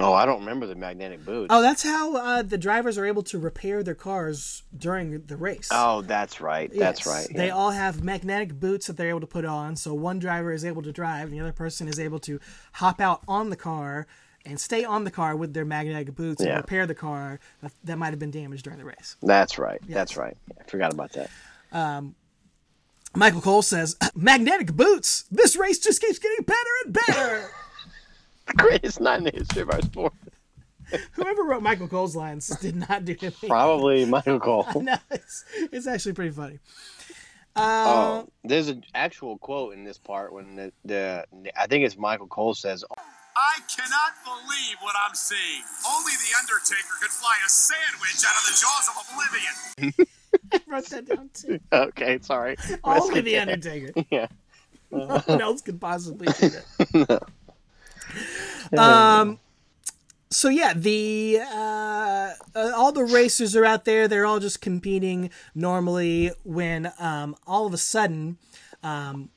Oh, 0.00 0.12
I 0.14 0.24
don't 0.24 0.40
remember 0.40 0.66
the 0.66 0.74
magnetic 0.74 1.24
boots. 1.24 1.48
Oh, 1.50 1.60
that's 1.60 1.82
how 1.82 2.16
uh, 2.16 2.42
the 2.42 2.56
drivers 2.56 2.96
are 2.96 3.04
able 3.04 3.22
to 3.24 3.38
repair 3.38 3.82
their 3.82 3.94
cars 3.94 4.62
during 4.76 5.22
the 5.26 5.36
race. 5.36 5.68
Oh, 5.70 6.00
that's 6.02 6.40
right. 6.40 6.70
That's 6.74 7.00
Yes. 7.00 7.06
right. 7.06 7.28
They 7.36 7.50
all 7.50 7.70
have 7.70 8.02
magnetic 8.02 8.58
boots 8.58 8.86
that 8.86 8.96
they're 8.96 9.10
able 9.10 9.20
to 9.20 9.26
put 9.26 9.44
on. 9.44 9.76
So 9.76 9.92
one 9.92 10.18
driver 10.18 10.52
is 10.52 10.64
able 10.64 10.82
to 10.82 10.92
drive, 10.92 11.24
and 11.28 11.32
the 11.34 11.40
other 11.40 11.52
person 11.52 11.88
is 11.88 12.00
able 12.00 12.18
to 12.20 12.40
hop 12.72 13.00
out 13.00 13.22
on 13.28 13.50
the 13.50 13.56
car 13.56 14.06
and 14.46 14.58
stay 14.58 14.82
on 14.84 15.04
the 15.04 15.10
car 15.10 15.36
with 15.36 15.52
their 15.54 15.64
magnetic 15.64 16.14
boots 16.14 16.40
and 16.42 16.48
repair 16.56 16.86
the 16.86 16.94
car 16.94 17.38
that, 17.62 17.72
that 17.84 17.96
might 17.98 18.10
have 18.10 18.18
been 18.18 18.30
damaged 18.30 18.64
during 18.64 18.78
the 18.78 18.84
race. 18.84 19.16
That's 19.22 19.58
right. 19.58 19.80
That's 19.88 20.16
right. 20.16 20.36
Yeah, 20.48 20.62
I 20.66 20.70
forgot 20.70 20.92
about 20.92 21.12
that. 21.12 21.30
Michael 23.14 23.42
Cole 23.42 23.60
says, 23.62 23.94
"Magnetic 24.14 24.72
boots. 24.72 25.24
This 25.30 25.54
race 25.54 25.78
just 25.78 26.00
keeps 26.00 26.18
getting 26.18 26.44
better 26.44 26.58
and 26.84 26.92
better." 26.94 27.50
The 28.46 28.54
greatest 28.54 29.00
night 29.00 29.18
in 29.18 29.24
the 29.24 29.30
history 29.30 29.62
of 29.62 29.70
our 29.70 29.82
sport. 29.82 30.12
Whoever 31.12 31.44
wrote 31.44 31.62
Michael 31.62 31.88
Cole's 31.88 32.14
lines 32.16 32.48
did 32.60 32.76
not 32.76 33.04
do 33.04 33.14
him. 33.14 33.32
Probably 33.46 34.04
Michael 34.16 34.40
Cole. 34.40 34.66
No, 34.82 34.96
it's, 35.10 35.44
it's 35.72 35.86
actually 35.86 36.12
pretty 36.12 36.32
funny. 36.32 36.58
Oh, 37.54 38.20
uh, 38.20 38.24
there's 38.44 38.68
an 38.68 38.82
actual 38.94 39.36
quote 39.38 39.74
in 39.74 39.84
this 39.84 39.98
part 39.98 40.32
when 40.32 40.56
the, 40.56 40.72
the 40.84 41.24
I 41.56 41.66
think 41.66 41.84
it's 41.84 41.96
Michael 41.98 42.26
Cole 42.26 42.54
says, 42.54 42.82
I 43.36 43.58
cannot 43.68 44.12
believe 44.24 44.76
what 44.80 44.94
I'm 45.06 45.14
seeing. 45.14 45.62
Only 45.88 46.12
the 46.12 46.36
Undertaker 46.40 46.94
could 47.00 47.10
fly 47.10 47.36
a 47.44 47.48
sandwich 47.48 48.24
out 48.26 48.36
of 48.38 48.44
the 48.48 48.56
jaws 48.60 48.88
of 48.88 49.92
oblivion. 49.92 50.08
I 50.52 50.60
wrote 50.66 50.86
that 50.86 51.06
down 51.06 51.30
too. 51.34 51.60
"Okay, 51.72 52.18
sorry." 52.22 52.56
Only 52.84 53.20
the 53.20 53.38
Undertaker. 53.38 53.92
Yeah. 54.10 54.26
No 54.90 55.18
one 55.20 55.40
else 55.40 55.62
could 55.62 55.80
possibly 55.80 56.26
do 56.38 56.48
that. 56.50 57.22
um. 58.78 59.38
So 60.30 60.48
yeah, 60.48 60.72
the 60.74 61.40
uh, 61.42 62.30
uh, 62.54 62.72
all 62.74 62.90
the 62.90 63.04
racers 63.04 63.54
are 63.54 63.66
out 63.66 63.84
there. 63.84 64.08
They're 64.08 64.24
all 64.24 64.40
just 64.40 64.62
competing 64.62 65.28
normally. 65.54 66.30
When 66.42 66.90
um, 66.98 67.36
all 67.46 67.66
of 67.66 67.74
a 67.74 67.76
sudden, 67.78 68.38
um, 68.82 69.28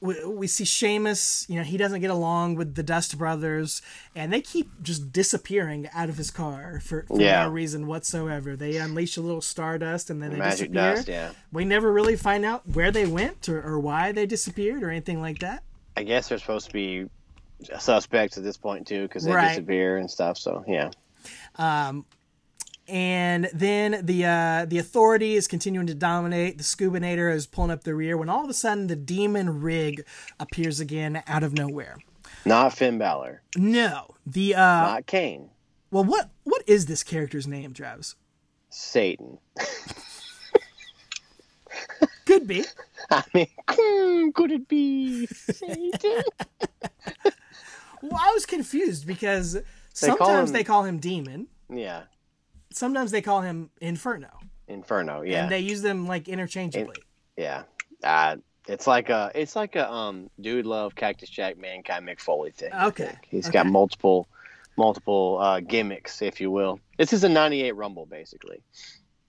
we, 0.00 0.24
we 0.24 0.46
see 0.46 0.64
Sheamus. 0.64 1.44
You 1.50 1.56
know, 1.56 1.62
he 1.62 1.76
doesn't 1.76 2.00
get 2.00 2.08
along 2.08 2.54
with 2.54 2.74
the 2.74 2.82
Dust 2.82 3.18
Brothers, 3.18 3.82
and 4.16 4.32
they 4.32 4.40
keep 4.40 4.70
just 4.82 5.12
disappearing 5.12 5.90
out 5.92 6.08
of 6.08 6.16
his 6.16 6.30
car 6.30 6.80
for, 6.82 7.04
for 7.06 7.20
Yeah. 7.20 7.42
no 7.42 7.50
reason 7.50 7.86
whatsoever. 7.86 8.56
They 8.56 8.78
unleash 8.78 9.18
a 9.18 9.20
little 9.20 9.42
stardust, 9.42 10.08
and 10.08 10.22
then 10.22 10.30
they 10.32 10.38
Magic 10.38 10.72
disappear. 10.72 10.94
dust, 10.94 11.08
yeah. 11.08 11.30
We 11.52 11.66
never 11.66 11.92
really 11.92 12.16
find 12.16 12.46
out 12.46 12.66
where 12.66 12.90
they 12.90 13.06
went 13.06 13.46
or, 13.46 13.60
or 13.62 13.78
why 13.78 14.12
they 14.12 14.24
disappeared 14.24 14.82
or 14.82 14.88
anything 14.88 15.20
like 15.20 15.40
that. 15.40 15.64
I 15.98 16.04
guess 16.04 16.30
they're 16.30 16.38
supposed 16.38 16.68
to 16.68 16.72
be 16.72 17.10
suspects 17.78 18.36
at 18.38 18.44
this 18.44 18.56
point 18.56 18.86
too, 18.86 19.02
because 19.02 19.24
they 19.24 19.32
Right. 19.32 19.48
disappear 19.48 19.96
and 19.98 20.10
stuff. 20.10 20.38
So 20.38 20.64
yeah, 20.66 20.90
Um, 21.56 22.06
And 22.88 23.48
then 23.54 24.00
the 24.04 24.24
uh, 24.26 24.64
the 24.66 24.78
authority 24.78 25.34
is 25.36 25.46
continuing 25.46 25.86
to 25.86 25.94
dominate. 25.94 26.58
The 26.58 26.64
Scoobinator 26.64 27.32
is 27.32 27.46
pulling 27.46 27.70
up 27.70 27.84
the 27.84 27.94
rear 27.94 28.16
when 28.16 28.28
all 28.28 28.42
of 28.42 28.50
a 28.50 28.54
sudden 28.54 28.88
the 28.88 28.96
demon 28.96 29.60
rig 29.60 30.04
appears 30.40 30.80
again 30.80 31.22
out 31.28 31.42
of 31.44 31.52
nowhere. 31.52 31.98
not 32.44 32.72
Finn 32.72 32.98
Balor, 32.98 33.42
No, 33.56 34.16
the 34.26 34.54
uh, 34.56 34.58
not 34.58 35.06
Kane, 35.06 35.50
well, 35.92 36.02
what 36.04 36.30
what 36.44 36.62
is 36.66 36.86
this 36.86 37.02
character's 37.04 37.46
name, 37.46 37.72
Travis? 37.74 38.16
Satan. 38.70 39.38
Could 42.26 42.46
be. 42.46 42.64
I 43.10 43.22
mean, 43.34 43.48
could 44.34 44.52
it 44.52 44.68
be 44.68 45.26
Satan? 45.26 46.22
Well, 48.02 48.18
I 48.20 48.32
was 48.32 48.46
confused 48.46 49.06
because 49.06 49.54
call 49.54 49.62
sometimes 50.18 50.50
him- 50.50 50.54
they 50.54 50.64
call 50.64 50.84
him 50.84 50.98
Demon, 50.98 51.46
yeah, 51.68 52.02
sometimes 52.72 53.10
they 53.10 53.22
call 53.22 53.42
him 53.42 53.70
Inferno. 53.80 54.28
Inferno. 54.68 55.22
Yeah, 55.22 55.42
and 55.44 55.52
they 55.52 55.60
use 55.60 55.82
them 55.82 56.06
like 56.06 56.28
interchangeably. 56.28 56.96
yeah. 57.36 57.62
Uh, 58.02 58.36
it's 58.68 58.86
like 58.86 59.10
a 59.10 59.30
it's 59.34 59.56
like 59.56 59.74
a 59.76 59.90
um 59.90 60.30
dude 60.40 60.64
love 60.66 60.94
Cactus 60.94 61.28
Jack 61.28 61.58
Mankind 61.58 62.06
Mick 62.06 62.20
Foley 62.20 62.50
thing. 62.52 62.72
Okay, 62.72 63.12
he's 63.28 63.48
got 63.50 63.66
multiple 63.66 64.28
multiple 64.76 65.38
uh, 65.40 65.60
gimmicks, 65.60 66.22
if 66.22 66.40
you 66.40 66.50
will. 66.50 66.78
This 66.96 67.12
is 67.12 67.24
a 67.24 67.28
'98 67.28 67.72
Rumble, 67.72 68.06
basically. 68.06 68.62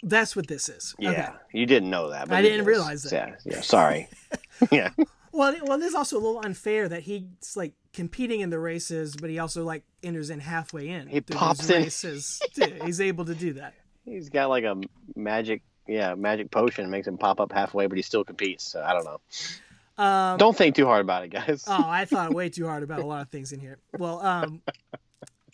That's 0.03 0.35
what 0.35 0.47
this 0.47 0.69
is. 0.69 0.95
Yeah, 0.99 1.11
Okay. 1.11 1.27
you 1.53 1.65
didn't 1.65 1.89
know 1.89 2.09
that. 2.11 2.27
But 2.29 2.35
I 2.35 2.41
didn't 2.41 2.65
realize 2.65 3.03
that. 3.03 3.11
Yeah, 3.45 3.53
yeah. 3.55 3.61
Sorry. 3.61 4.07
yeah, 4.71 4.89
Well, 5.31 5.55
well, 5.63 5.77
this 5.77 5.89
is 5.89 5.95
also 5.95 6.17
a 6.17 6.19
little 6.19 6.41
unfair 6.43 6.89
that 6.89 7.03
he's 7.03 7.55
like 7.55 7.73
competing 7.93 8.41
in 8.41 8.49
the 8.49 8.59
races, 8.59 9.15
but 9.15 9.29
he 9.29 9.39
also 9.39 9.63
like 9.63 9.83
enters 10.03 10.29
in 10.29 10.39
halfway 10.39 10.89
in. 10.89 11.07
He 11.07 11.21
pops 11.21 11.69
in. 11.69 11.83
races. 11.83 12.41
He's 12.83 12.99
able 13.01 13.25
to 13.25 13.35
do 13.35 13.53
that. 13.53 13.73
he's 14.05 14.29
got 14.29 14.49
like 14.49 14.63
a 14.63 14.77
magic, 15.15 15.61
yeah, 15.87 16.15
magic 16.15 16.51
potion 16.51 16.89
makes 16.89 17.07
him 17.07 17.17
pop 17.17 17.39
up 17.39 17.51
halfway, 17.51 17.87
but 17.87 17.97
he 17.97 18.01
still 18.01 18.23
competes. 18.23 18.63
So 18.63 18.81
I 18.81 18.93
don't 18.93 19.05
know. 19.05 19.19
Um, 19.97 20.37
Don't 20.37 20.57
think 20.57 20.75
too 20.75 20.85
hard 20.85 21.01
about 21.01 21.25
it, 21.25 21.27
guys. 21.27 21.63
oh, 21.67 21.83
I 21.85 22.05
thought 22.05 22.33
way 22.33 22.49
too 22.49 22.65
hard 22.65 22.81
about 22.81 22.99
a 22.99 23.05
lot 23.05 23.21
of 23.21 23.29
things 23.29 23.51
in 23.51 23.59
here. 23.59 23.77
Well, 23.99 24.19
um, 24.25 24.61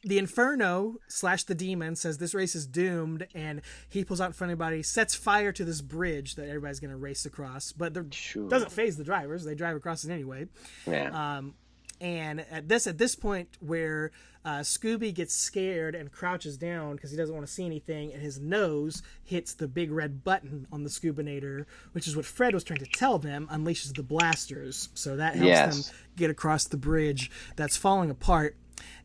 the 0.08 0.18
Inferno 0.18 0.96
slash 1.08 1.44
the 1.44 1.56
Demon 1.56 1.96
says 1.96 2.18
this 2.18 2.34
race 2.34 2.56
is 2.56 2.66
doomed, 2.66 3.28
and 3.36 3.62
he 3.90 4.04
pulls 4.04 4.20
out 4.22 4.28
in 4.28 4.34
front 4.34 4.52
of 4.52 4.60
everybody, 4.62 4.82
sets 4.84 5.14
fire 5.16 5.52
to 5.52 5.66
this 5.66 5.82
bridge 5.82 6.36
that 6.36 6.48
everybody's 6.48 6.80
going 6.80 6.92
to 6.92 6.98
race 6.98 7.26
across, 7.26 7.72
but 7.72 7.96
it 7.96 8.14
Sure. 8.14 8.50
doesn't 8.50 8.72
phase 8.72 8.98
the 8.98 9.04
drivers. 9.04 9.44
They 9.44 9.56
drive 9.56 9.76
across 9.76 10.04
it 10.04 10.12
anyway. 10.12 10.48
yeah. 10.86 11.38
Um, 11.38 11.54
and 12.00 12.42
at 12.52 12.68
this 12.70 12.86
at 12.86 13.00
this 13.00 13.16
point 13.16 13.50
where 13.60 14.12
uh, 14.46 14.60
Scooby 14.60 15.12
gets 15.14 15.34
scared 15.34 15.96
and 15.96 16.12
crouches 16.12 16.56
down 16.56 16.96
because 16.96 17.10
he 17.10 17.18
doesn't 17.18 17.34
want 17.34 17.46
to 17.46 17.52
see 17.52 17.66
anything, 17.66 18.14
and 18.14 18.22
his 18.22 18.40
nose 18.40 19.02
hits 19.24 19.54
the 19.56 19.68
big 19.68 19.92
red 19.92 20.24
button 20.24 20.68
on 20.72 20.84
the 20.84 20.90
Scoobinator, 20.92 21.66
which 21.94 22.08
is 22.08 22.16
what 22.16 22.24
Fred 22.26 22.54
was 22.54 22.64
trying 22.64 22.80
to 22.80 22.86
tell 22.86 23.18
them, 23.18 23.50
unleashes 23.52 23.96
the 23.96 24.04
blasters. 24.04 24.90
So 24.94 25.16
that 25.18 25.34
helps 25.36 25.48
Yes. 25.48 25.88
them 25.90 25.96
get 26.16 26.30
across 26.30 26.66
the 26.66 26.78
bridge 26.78 27.32
that's 27.56 27.76
falling 27.78 28.10
apart. 28.12 28.56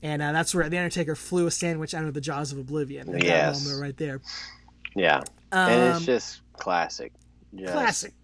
And 0.03 0.21
uh, 0.23 0.33
that's 0.33 0.55
where 0.55 0.69
the 0.69 0.79
Undertaker 0.79 1.15
flew 1.15 1.47
a 1.47 1.51
sandwich 1.51 1.95
out 1.95 2.05
of 2.05 2.15
the 2.15 2.21
jaws 2.21 2.53
of 2.53 2.59
oblivion. 2.59 3.15
At 3.15 3.23
Yes. 3.25 3.65
moment 3.65 3.83
right 3.83 3.97
there. 3.97 4.21
yeah. 4.97 5.23
and 5.53 5.83
Um, 5.93 5.97
it's 5.97 6.05
just 6.07 6.41
classic. 6.55 7.13
Just, 7.55 7.73
Classic. 7.73 8.15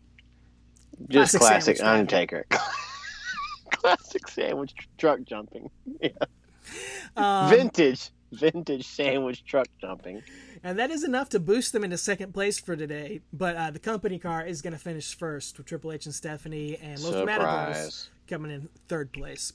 Just 1.09 1.39
classic 1.39 1.77
classic. 1.79 1.85
Undertaker. 1.87 2.47
classic 3.71 4.27
sandwich 4.29 4.75
tr- 4.75 4.87
truck 4.99 5.21
jumping. 5.25 5.71
Yeah. 6.01 6.11
Um, 7.17 7.49
vintage, 7.49 8.11
vintage 8.31 8.87
sandwich 8.87 9.43
truck 9.45 9.67
jumping. 9.81 10.23
And 10.63 10.79
that 10.79 10.91
is 10.91 11.03
enough 11.03 11.31
to 11.31 11.41
boost 11.41 11.73
them 11.73 11.83
into 11.83 11.97
second 11.97 12.35
place 12.35 12.59
for 12.61 12.77
today. 12.77 13.21
But 13.33 13.57
uh, 13.57 13.71
the 13.71 13.79
company 13.79 14.19
car 14.19 14.45
is 14.45 14.61
going 14.61 14.75
to 14.75 14.79
finish 14.79 15.15
first 15.17 15.57
with 15.57 15.67
Triple 15.67 15.93
H 15.93 16.05
and 16.05 16.15
Stephanie 16.15 16.77
and 16.83 17.01
Los 17.01 17.25
Matadors 17.25 18.11
coming 18.29 18.51
in 18.51 18.69
third 18.89 19.13
place. 19.13 19.53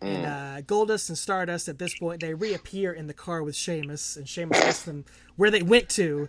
And 0.00 0.26
uh, 0.26 0.62
Goldust 0.62 1.08
and 1.08 1.18
Stardust 1.18 1.68
at 1.68 1.78
this 1.78 1.98
point 1.98 2.20
they 2.20 2.34
reappear 2.34 2.92
in 2.92 3.06
the 3.06 3.14
car 3.14 3.42
with 3.42 3.56
Sheamus, 3.56 4.16
and 4.16 4.28
Sheamus 4.28 4.60
asks 4.60 4.82
them 4.84 5.04
where 5.36 5.50
they 5.50 5.62
went 5.62 5.88
to, 5.90 6.28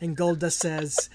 and 0.00 0.16
Goldust 0.16 0.58
says, 0.60 1.10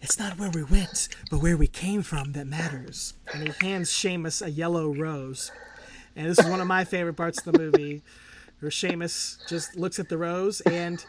"It's 0.00 0.18
not 0.18 0.38
where 0.38 0.50
we 0.50 0.62
went, 0.62 1.08
but 1.30 1.42
where 1.42 1.56
we 1.56 1.66
came 1.66 2.02
from 2.02 2.32
that 2.32 2.46
matters." 2.46 3.14
And 3.32 3.48
he 3.48 3.66
hands 3.66 3.92
Sheamus 3.92 4.42
a 4.42 4.50
yellow 4.50 4.94
rose, 4.94 5.50
and 6.16 6.26
this 6.28 6.38
is 6.38 6.46
one 6.46 6.60
of 6.60 6.66
my 6.66 6.84
favorite 6.84 7.14
parts 7.14 7.44
of 7.44 7.52
the 7.52 7.58
movie, 7.58 8.02
where 8.60 8.70
Sheamus 8.70 9.38
just 9.48 9.76
looks 9.76 9.98
at 9.98 10.08
the 10.08 10.18
rose 10.18 10.60
and 10.62 11.04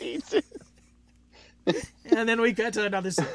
eats 0.00 0.32
it. 0.32 0.44
And 2.16 2.28
then 2.28 2.40
we 2.40 2.54
cut 2.54 2.72
to 2.74 2.84
another 2.84 3.10
scene. 3.10 3.26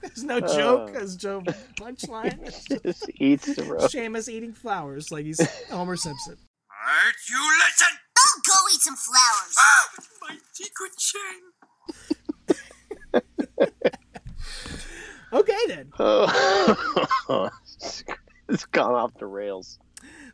There's 0.02 0.24
no 0.24 0.40
joke, 0.40 0.92
there's 0.92 1.22
no 1.22 1.42
punchline. 1.78 2.38
It's 2.46 2.64
just 2.64 2.82
Just 2.84 3.10
eats 3.16 3.54
the 3.54 3.64
road. 3.64 3.90
Sheamus 3.90 4.28
eating 4.28 4.52
flowers 4.54 5.10
like 5.10 5.26
he's 5.26 5.40
Homer 5.70 5.96
Simpson. 5.96 6.36
Alright, 6.70 7.14
you 7.28 7.36
listen! 7.58 7.98
I'll 8.16 8.40
go 8.46 8.54
eat 8.74 8.80
some 8.80 8.96
flowers. 8.96 9.56
My 10.22 10.38
secret 10.52 10.92
chain. 10.98 11.40
Okay 15.32 15.58
then. 15.68 15.92
Oh, 15.98 17.50
it's 18.48 18.64
gone 18.66 18.94
off 18.94 19.14
the 19.18 19.26
rails. 19.26 19.78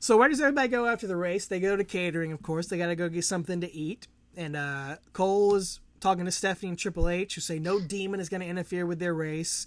So 0.01 0.17
where 0.17 0.29
does 0.29 0.41
everybody 0.41 0.69
go 0.69 0.87
after 0.87 1.07
the 1.07 1.17
race? 1.17 1.47
They 1.47 1.61
go 1.61 1.77
to 1.77 1.85
catering, 1.85 2.33
of 2.33 2.43
course. 2.43 2.69
They 2.69 2.79
got 2.79 2.87
to 2.87 2.97
go 2.97 3.09
get 3.09 3.25
something 3.25 3.61
to 3.61 3.73
eat. 3.73 4.07
And 4.37 4.57
uh, 4.57 4.97
Cole 5.13 5.55
is 5.57 5.81
talking 6.01 6.25
to 6.25 6.31
Stephanie 6.31 6.71
and 6.71 6.79
Triple 6.79 7.09
H, 7.09 7.35
who 7.35 7.41
say 7.41 7.59
no 7.59 7.81
demon 7.81 8.21
is 8.21 8.29
going 8.29 8.41
to 8.41 8.47
interfere 8.47 8.87
with 8.87 8.99
their 8.99 9.15
race. 9.15 9.67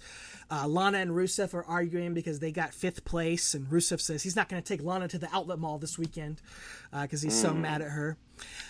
Uh, 0.50 0.66
Lana 0.66 0.98
and 0.98 1.12
Rusev 1.12 1.54
are 1.54 1.64
arguing 1.64 2.12
because 2.14 2.40
they 2.40 2.50
got 2.50 2.74
fifth 2.74 3.04
place, 3.04 3.54
and 3.54 3.66
Rusev 3.68 4.00
says 4.00 4.22
he's 4.22 4.36
not 4.36 4.48
going 4.48 4.60
to 4.60 4.66
take 4.66 4.82
Lana 4.82 5.06
to 5.08 5.18
the 5.18 5.28
outlet 5.32 5.58
mall 5.58 5.78
this 5.78 5.98
weekend 5.98 6.40
because 7.02 7.22
he's 7.22 7.40
so 7.40 7.54
mad 7.54 7.82
at 7.82 7.90
her. 7.90 8.16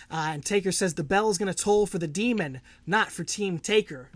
Uh, 0.09 0.29
and 0.33 0.45
Taker 0.45 0.71
says 0.71 0.93
the 0.93 1.03
bell 1.03 1.29
is 1.29 1.37
going 1.37 1.51
to 1.51 1.57
toll 1.57 1.87
for 1.87 1.97
the 1.97 2.07
demon, 2.07 2.61
not 2.85 3.11
for 3.11 3.23
Team 3.23 3.57
Taker. 3.57 4.09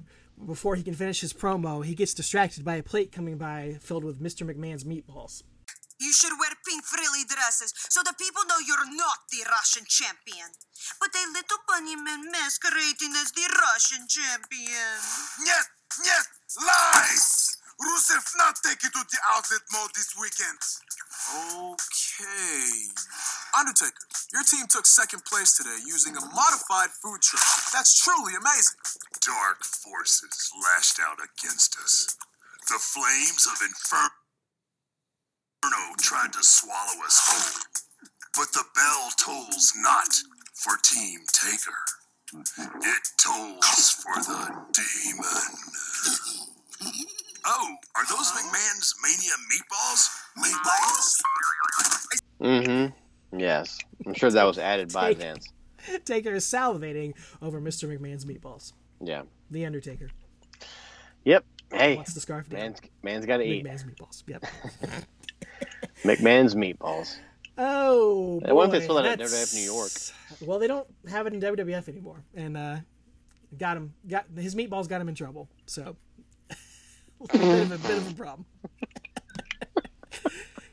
Before 0.46 0.76
he 0.76 0.84
can 0.84 0.94
finish 0.94 1.22
his 1.22 1.34
promo, 1.34 1.84
he 1.84 1.96
gets 1.96 2.14
distracted 2.14 2.66
by 2.66 2.76
a 2.76 2.84
plate 2.84 3.12
coming 3.12 3.38
by 3.38 3.78
filled 3.80 4.04
with 4.04 4.22
Mr. 4.22 4.46
McMahon's 4.46 4.84
meatballs. 4.84 5.44
You 6.05 6.13
should 6.17 6.33
wear 6.41 6.51
pink 6.65 6.85
frilly 6.85 7.29
dresses 7.29 7.77
so 7.93 8.01
the 8.01 8.17
people 8.17 8.41
know 8.49 8.57
you're 8.65 8.89
not 8.97 9.29
the 9.29 9.45
Russian 9.45 9.85
champion. 9.85 10.49
But 10.97 11.13
a 11.13 11.25
little 11.29 11.61
bunny 11.69 11.97
man 11.97 12.33
masquerading 12.33 13.13
as 13.21 13.31
the 13.37 13.45
Russian 13.45 14.09
champion. 14.09 14.97
Нет, 15.45 15.67
нет, 16.01 16.27
lies! 16.57 17.57
Rusev 17.81 18.25
not 18.37 18.57
take 18.65 18.83
you 18.83 18.91
to 18.93 19.05
the 19.09 19.21
outlet 19.33 19.65
mall 19.73 19.89
this 19.97 20.13
weekend. 20.21 20.61
Okay. 21.33 22.93
Undertaker, 23.57 24.05
your 24.33 24.45
team 24.45 24.69
took 24.69 24.85
second 24.85 25.25
place 25.25 25.57
today 25.57 25.81
using 25.85 26.17
a 26.17 26.21
modified 26.21 26.93
food 27.01 27.21
truck. 27.21 27.45
That's 27.73 27.97
truly 27.97 28.37
amazing. 28.37 28.77
Dark 29.25 29.65
forces 29.65 30.53
lashed 30.61 31.01
out 31.01 31.25
against 31.25 31.77
us. 31.81 32.17
The 32.69 32.77
flames 32.77 33.49
of 33.49 33.61
Inferno 35.66 35.96
tried 35.98 36.34
to 36.34 36.44
swallow 36.44 37.06
us 37.06 37.20
whole. 37.26 37.64
But 38.36 38.52
the 38.54 38.64
bell 38.76 39.10
tolls 39.18 39.74
not 39.78 40.08
for 40.54 40.74
Team 40.84 41.20
Taker. 41.34 41.80
It 42.84 43.08
tolls 43.18 43.90
for 43.92 44.22
the 44.22 44.52
demon. 44.74 45.58
Oh, 47.46 47.76
are 47.96 48.06
those 48.10 48.32
McMahon's 48.32 48.94
Mania 49.02 49.36
meatballs? 49.52 50.10
Meatballs? 50.38 51.22
Mm-hmm. 52.42 53.40
Yes. 53.40 53.78
I'm 54.06 54.14
sure 54.14 54.30
that 54.32 54.44
was 54.44 54.58
added 54.60 54.92
by 54.92 55.14
Take- 55.14 55.18
Vince. 55.20 55.52
Taker 56.04 56.34
is 56.34 56.46
salivating 56.46 57.14
over 57.42 57.62
Mr. 57.62 57.88
McMahon's 57.88 58.26
meatballs. 58.26 58.74
Yeah. 59.02 59.24
The 59.52 59.66
Undertaker 59.66 60.10
Yep. 61.26 61.46
Hey, 61.72 61.96
wants 61.96 62.14
the 62.14 62.20
scarf 62.20 62.48
down. 62.50 62.60
man's 62.60 62.80
man's 63.04 63.26
got 63.26 63.38
to 63.38 63.44
eat. 63.44 63.66
McMahon's 63.66 63.84
meatballs. 63.84 64.24
Yep. 64.28 64.46
McMahon's 66.04 66.56
meatballs. 66.56 67.18
Oh, 67.58 68.42
Hey, 68.46 68.52
what 68.52 68.66
if 68.66 68.72
they 68.72 68.80
boy, 68.80 68.84
still 68.84 68.98
it 68.98 69.06
at 69.22 69.54
New 69.54 69.62
York? 69.62 69.92
Well, 70.42 70.60
they 70.60 70.68
don't 70.68 70.88
have 71.10 71.26
it 71.28 71.34
in 71.34 71.40
WWF 71.42 71.88
anymore, 71.88 72.22
and 72.36 72.58
uh, 72.58 72.78
got 73.58 73.78
him. 73.78 73.94
Got 74.08 74.26
his 74.38 74.56
meatballs 74.56 74.88
got 74.90 75.00
him 75.02 75.08
in 75.10 75.16
trouble. 75.16 75.48
So, 75.66 75.96
a 76.50 76.56
bit 77.38 77.62
of 77.62 77.72
a 77.72 77.78
bit 77.78 77.98
of 77.98 78.12
a 78.12 78.14
problem. 78.16 78.46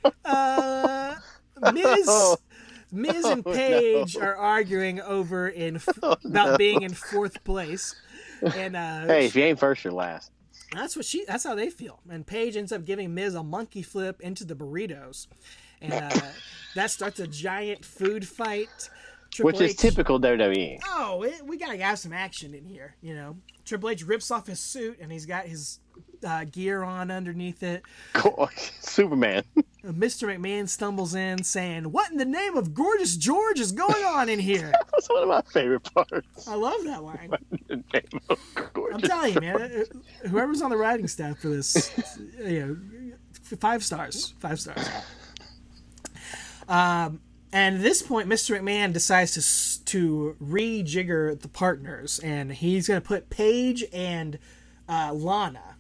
uh, 0.25 1.15
Miz, 1.73 2.37
Miz 2.91 3.25
and 3.27 3.43
Oh, 3.47 3.53
Paige 3.53 4.17
no. 4.17 4.23
are 4.25 4.37
arguing 4.37 5.01
over 5.01 5.49
in 5.49 5.77
f- 5.77 5.89
about 6.25 6.59
being 6.59 6.83
in 6.83 6.93
fourth 6.93 7.43
place, 7.45 7.95
and 8.43 8.75
uh, 8.77 9.07
Hey, 9.07 9.27
if 9.27 9.37
you 9.37 9.45
ain't 9.45 9.59
first, 9.59 9.85
you're 9.85 9.93
last. 9.93 10.33
That's 10.73 10.97
what 10.97 11.05
she. 11.05 11.25
That's 11.25 11.45
how 11.45 11.55
they 11.55 11.71
feel. 11.71 12.01
And 12.11 12.27
Paige 12.27 12.57
ends 12.57 12.73
up 12.73 12.85
giving 12.85 13.15
Miz 13.15 13.35
a 13.35 13.43
monkey 13.43 13.83
flip 13.83 14.21
into 14.21 14.45
the 14.45 14.55
burritos, 14.55 15.27
and 15.81 15.93
uh, 15.93 16.11
that 16.75 16.91
starts 16.91 17.21
a 17.21 17.27
giant 17.27 17.85
food 17.85 18.27
fight. 18.27 18.91
Triple 19.31 19.47
Which 19.47 19.61
is 19.63 19.71
H- 19.73 19.79
typical 19.79 20.21
WWE. 20.21 20.81
Oh, 20.89 21.23
it, 21.23 21.47
we 21.47 21.57
gotta 21.57 21.79
have 21.79 21.99
some 21.99 22.13
action 22.13 22.55
in 22.55 22.67
here. 22.67 22.97
You 23.01 23.15
know, 23.15 23.37
Triple 23.65 23.89
H 23.89 24.07
rips 24.07 24.31
off 24.31 24.47
his 24.47 24.61
suit 24.61 24.99
and 25.01 25.11
he's 25.11 25.25
got 25.25 25.47
his 25.47 25.79
uh, 26.25 26.45
gear 26.45 26.83
on 26.83 27.11
underneath 27.11 27.63
it. 27.63 27.83
Cool. 28.15 28.49
Superman. 28.81 29.45
Mr. 29.85 30.29
McMahon 30.33 30.69
stumbles 30.69 31.15
in 31.15 31.43
saying, 31.43 31.91
"What 31.91 32.11
in 32.13 32.17
the 32.17 32.25
name 32.25 32.57
of 32.57 32.73
gorgeous 32.73 33.17
George 33.17 33.59
is 33.59 33.73
going 33.73 34.05
on 34.05 34.29
in 34.29 34.39
here?" 34.39 34.73
That's 34.93 35.09
one 35.09 35.23
of 35.23 35.29
my 35.29 35.43
favorite 35.43 35.83
parts. 35.93 36.47
I 36.47 36.55
love 36.55 36.85
that 36.85 37.03
line. 37.03 37.33
The 37.67 37.77
name 37.93 38.21
of 38.31 38.39
I'm 38.93 39.01
telling 39.01 39.35
you, 39.35 39.41
man. 39.41 39.85
Whoever's 40.29 40.63
on 40.63 40.71
the 40.71 40.77
writing 40.77 41.09
staff 41.09 41.39
for 41.39 41.49
this, 41.49 41.91
you 42.39 42.61
know, 43.11 43.57
five 43.59 43.85
stars, 43.85 44.35
five 44.39 44.61
stars. 44.61 44.89
Um, 46.69 47.21
And 47.53 47.77
at 47.77 47.83
this 47.83 48.01
point, 48.03 48.29
Mr. 48.29 48.59
McMahon 48.59 48.93
decides 48.93 49.33
to 49.35 49.85
to 49.87 50.37
rejigger 50.43 51.39
the 51.39 51.49
partners, 51.49 52.19
and 52.21 52.53
he's 52.53 52.89
going 52.89 53.01
to 53.01 53.07
put 53.07 53.29
Paige 53.31 53.85
and 53.93 54.39
uh, 54.89 55.13
Lana 55.13 55.72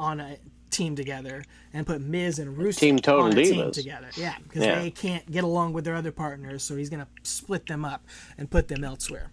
on 0.00 0.18
a 0.18 0.36
team 0.70 0.96
together, 0.96 1.44
and 1.72 1.86
put 1.86 2.00
Miz 2.00 2.38
and 2.38 2.56
Rusev 2.56 2.78
Team 2.78 2.98
Total 2.98 3.24
on 3.26 3.36
a 3.36 3.44
team 3.44 3.70
together. 3.72 4.08
Yeah, 4.16 4.36
because 4.42 4.64
Yeah. 4.64 4.80
they 4.80 4.90
can't 4.90 5.30
get 5.30 5.44
along 5.44 5.72
with 5.74 5.84
their 5.84 5.94
other 5.96 6.12
partners, 6.12 6.62
so 6.62 6.76
he's 6.76 6.88
going 6.88 7.00
to 7.04 7.08
split 7.22 7.66
them 7.66 7.84
up 7.84 8.04
and 8.38 8.48
put 8.50 8.68
them 8.68 8.82
elsewhere. 8.84 9.30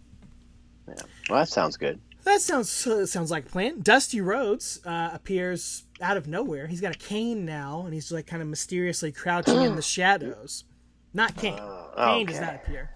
Yeah. 0.87 0.95
Well, 1.29 1.39
that 1.39 1.49
sounds 1.49 1.77
good. 1.77 1.99
That 2.23 2.41
sounds 2.41 2.85
uh, 2.85 3.05
sounds 3.05 3.31
like 3.31 3.45
a 3.45 3.49
plan. 3.49 3.81
Dusty 3.81 4.19
Rhodes 4.19 4.79
uh, 4.85 5.11
appears 5.13 5.83
out 6.01 6.17
of 6.17 6.27
nowhere. 6.27 6.67
He's 6.67 6.81
got 6.81 6.93
a 6.93 6.97
cane 6.97 7.45
now, 7.45 7.83
and 7.85 7.93
he's 7.93 8.11
like 8.11 8.27
kind 8.27 8.41
of 8.41 8.47
mysteriously 8.49 9.11
crouching 9.13 9.61
in 9.61 9.75
the 9.75 9.81
shadows. 9.97 10.65
Not 11.13 11.37
Kane. 11.37 11.59
Kane 11.95 12.25
does 12.25 12.41
not 12.41 12.55
appear. 12.55 12.89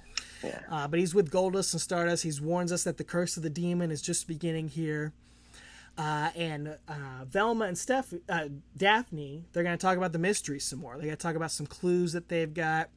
Yeah. 0.43 0.59
Uh, 0.69 0.87
but 0.87 0.99
he's 0.99 1.13
with 1.15 1.31
Goldust 1.31 1.73
and 1.73 1.81
Stardust. 1.81 2.23
He 2.23 2.31
warns 2.41 2.71
us 2.71 2.83
that 2.83 2.97
the 2.97 3.03
curse 3.03 3.37
of 3.37 3.43
the 3.43 3.49
demon 3.49 3.91
is 3.91 4.01
just 4.01 4.27
beginning 4.27 4.67
here. 4.69 5.13
Uh, 5.97 6.29
and 6.35 6.77
uh, 6.87 7.25
Velma 7.27 7.65
and 7.65 7.77
Steph, 7.77 8.13
uh, 8.29 8.47
Daphne, 8.75 9.45
they're 9.51 9.63
going 9.63 9.77
to 9.77 9.81
talk 9.81 9.97
about 9.97 10.13
the 10.13 10.19
mystery 10.19 10.59
some 10.59 10.79
more. 10.79 10.97
They 10.97 11.05
got 11.05 11.11
to 11.11 11.15
talk 11.17 11.35
about 11.35 11.51
some 11.51 11.65
clues 11.67 12.13
that 12.13 12.29
they've 12.29 12.53
got. 12.53 12.89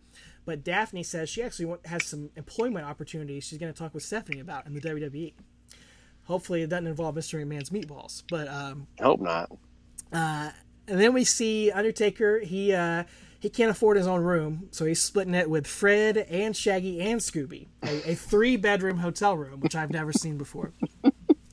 But 0.47 0.63
Daphne 0.63 1.03
says 1.03 1.29
she 1.29 1.43
actually 1.43 1.77
has 1.87 2.05
some 2.07 2.31
employment 2.37 2.87
opportunities 2.87 3.45
she's 3.45 3.59
going 3.59 3.73
to 3.73 3.79
talk 3.79 3.95
with 3.95 4.03
Stephanie 4.03 4.41
about 4.41 4.67
in 4.67 4.75
the 4.75 4.81
WWE. 4.81 5.33
Hopefully, 6.25 6.63
it 6.63 6.71
doesn't 6.71 6.87
involve 6.87 7.15
Mr. 7.15 7.45
Man's 7.47 7.71
meatballs. 7.71 8.23
But 8.29 8.49
um, 8.49 8.87
Hope 9.01 9.21
not. 9.21 9.51
Uh, 10.13 10.51
and 10.87 11.01
then 11.01 11.13
we 11.13 11.25
see 11.25 11.71
Undertaker. 11.71 12.41
He 12.41 12.73
uh, 12.73 13.05
he 13.41 13.51
can't 13.51 13.71
afford 13.71 13.97
his 13.97 14.07
own 14.07 14.23
room, 14.23 14.69
so 14.71 14.87
he's 14.87 15.03
splitting 15.03 15.35
it 15.35 15.51
with 15.51 15.67
Fred 15.67 16.17
and 16.17 16.57
Shaggy 16.57 17.01
and 17.01 17.21
Scooby, 17.21 17.69
a, 17.83 18.13
a 18.13 18.15
three 18.15 18.57
bedroom 18.57 18.99
hotel 18.99 19.37
room, 19.37 19.61
which 19.61 19.75
I've 19.77 19.91
never 19.91 20.13
seen 20.13 20.39
before. 20.39 20.73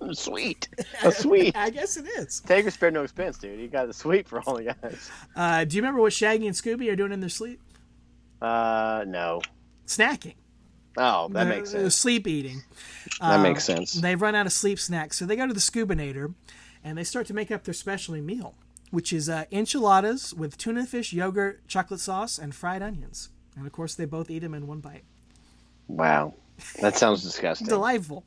Sweet. 0.14 0.68
A 1.04 1.12
sweet. 1.12 1.56
I 1.56 1.70
guess 1.70 1.98
it 1.98 2.06
is. 2.18 2.40
Taker 2.42 2.72
spared 2.72 2.94
no 2.94 3.04
expense, 3.04 3.38
dude. 3.38 3.60
He 3.60 3.68
got 3.68 3.88
the 3.88 3.94
sweet 3.94 4.28
for 4.28 4.42
all 4.42 4.56
the 4.56 4.74
guys. 4.74 5.10
Uh, 5.36 5.64
do 5.66 5.76
you 5.76 5.82
remember 5.82 6.02
what 6.02 6.14
Shaggy 6.14 6.48
and 6.48 6.56
Scooby 6.56 6.92
are 6.92 6.96
doing 6.96 7.12
in 7.12 7.20
their 7.20 7.30
sleep? 7.30 7.62
Uh, 8.42 9.04
no. 9.08 9.42
Snacking. 9.86 10.36
Oh, 10.98 11.28
that 11.30 11.46
They're- 11.46 11.56
makes 11.58 11.72
sense. 11.72 11.96
Sleep 11.96 12.28
eating. 12.28 12.64
That 13.22 13.42
makes 13.42 13.64
sense. 13.64 13.94
They've 13.94 14.22
run 14.22 14.36
out 14.36 14.46
of 14.46 14.52
sleep 14.52 14.80
snacks, 14.80 15.18
so 15.18 15.26
they 15.26 15.36
go 15.36 15.48
to 15.48 15.54
the 15.54 15.60
Scoobinator, 15.60 16.34
and 16.84 16.98
they 16.98 17.04
start 17.04 17.28
to 17.28 17.34
make 17.34 17.52
up 17.52 17.64
their 17.64 17.74
specialty 17.74 18.22
meal, 18.22 18.56
which 18.90 19.14
is 19.14 19.30
uh, 19.30 19.46
enchiladas 19.52 20.34
with 20.34 20.58
tuna 20.58 20.86
fish, 20.86 21.14
yogurt, 21.14 21.66
chocolate 21.68 22.00
sauce, 22.00 22.38
and 22.38 22.54
fried 22.56 22.82
onions. 22.82 23.30
And 23.56 23.66
of 23.66 23.72
course, 23.72 23.96
they 23.96 24.06
both 24.06 24.30
eat 24.32 24.40
them 24.40 24.54
in 24.54 24.66
one 24.68 24.80
bite. 24.80 25.04
Wow. 25.88 26.34
That 26.82 26.98
sounds 26.98 27.22
disgusting. 27.24 27.68
Delightful. 27.68 28.24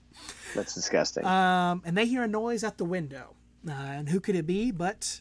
That's 0.55 0.75
disgusting. 0.75 1.25
Um, 1.25 1.83
and 1.85 1.97
they 1.97 2.07
hear 2.07 2.23
a 2.23 2.29
noise 2.29 2.65
at 2.65 2.79
the 2.79 2.85
window. 2.85 3.35
Uh, 3.69 3.73
and 3.73 4.09
who 4.09 4.21
could 4.21 4.37
it 4.37 4.47
be 4.47 4.71
but 4.71 5.21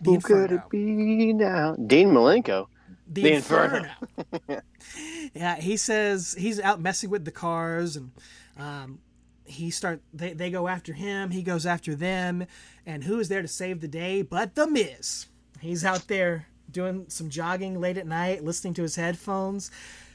the 0.00 0.10
Who 0.10 0.14
Inferno? 0.16 0.46
could 0.48 0.52
it 0.56 0.70
be 0.70 1.32
now? 1.32 1.74
Dean 1.76 2.10
Malenko. 2.10 2.66
The, 3.06 3.22
The 3.22 3.32
Inferno. 3.32 3.86
Inferno. 4.18 4.62
yeah, 5.34 5.56
he 5.56 5.76
says 5.76 6.34
he's 6.38 6.58
out 6.60 6.80
messing 6.80 7.10
with 7.10 7.24
the 7.24 7.30
cars, 7.30 7.96
and 7.96 8.10
um, 8.58 8.98
he 9.44 9.70
start. 9.70 10.00
They, 10.12 10.32
they 10.32 10.50
go 10.50 10.68
after 10.68 10.92
him. 10.94 11.30
He 11.30 11.42
goes 11.42 11.66
after 11.66 11.94
them, 11.94 12.46
and 12.86 13.04
who 13.04 13.18
is 13.20 13.28
there 13.28 13.42
to 13.42 13.48
save 13.48 13.80
the 13.80 13.88
day 13.88 14.22
but 14.22 14.54
the 14.54 14.66
Miz? 14.66 15.26
He's 15.60 15.84
out 15.84 16.08
there 16.08 16.46
doing 16.70 17.06
some 17.08 17.28
jogging 17.28 17.78
late 17.80 17.98
at 17.98 18.06
night, 18.06 18.42
listening 18.42 18.74
to 18.74 18.82
his 18.82 18.96
headphones, 18.96 19.70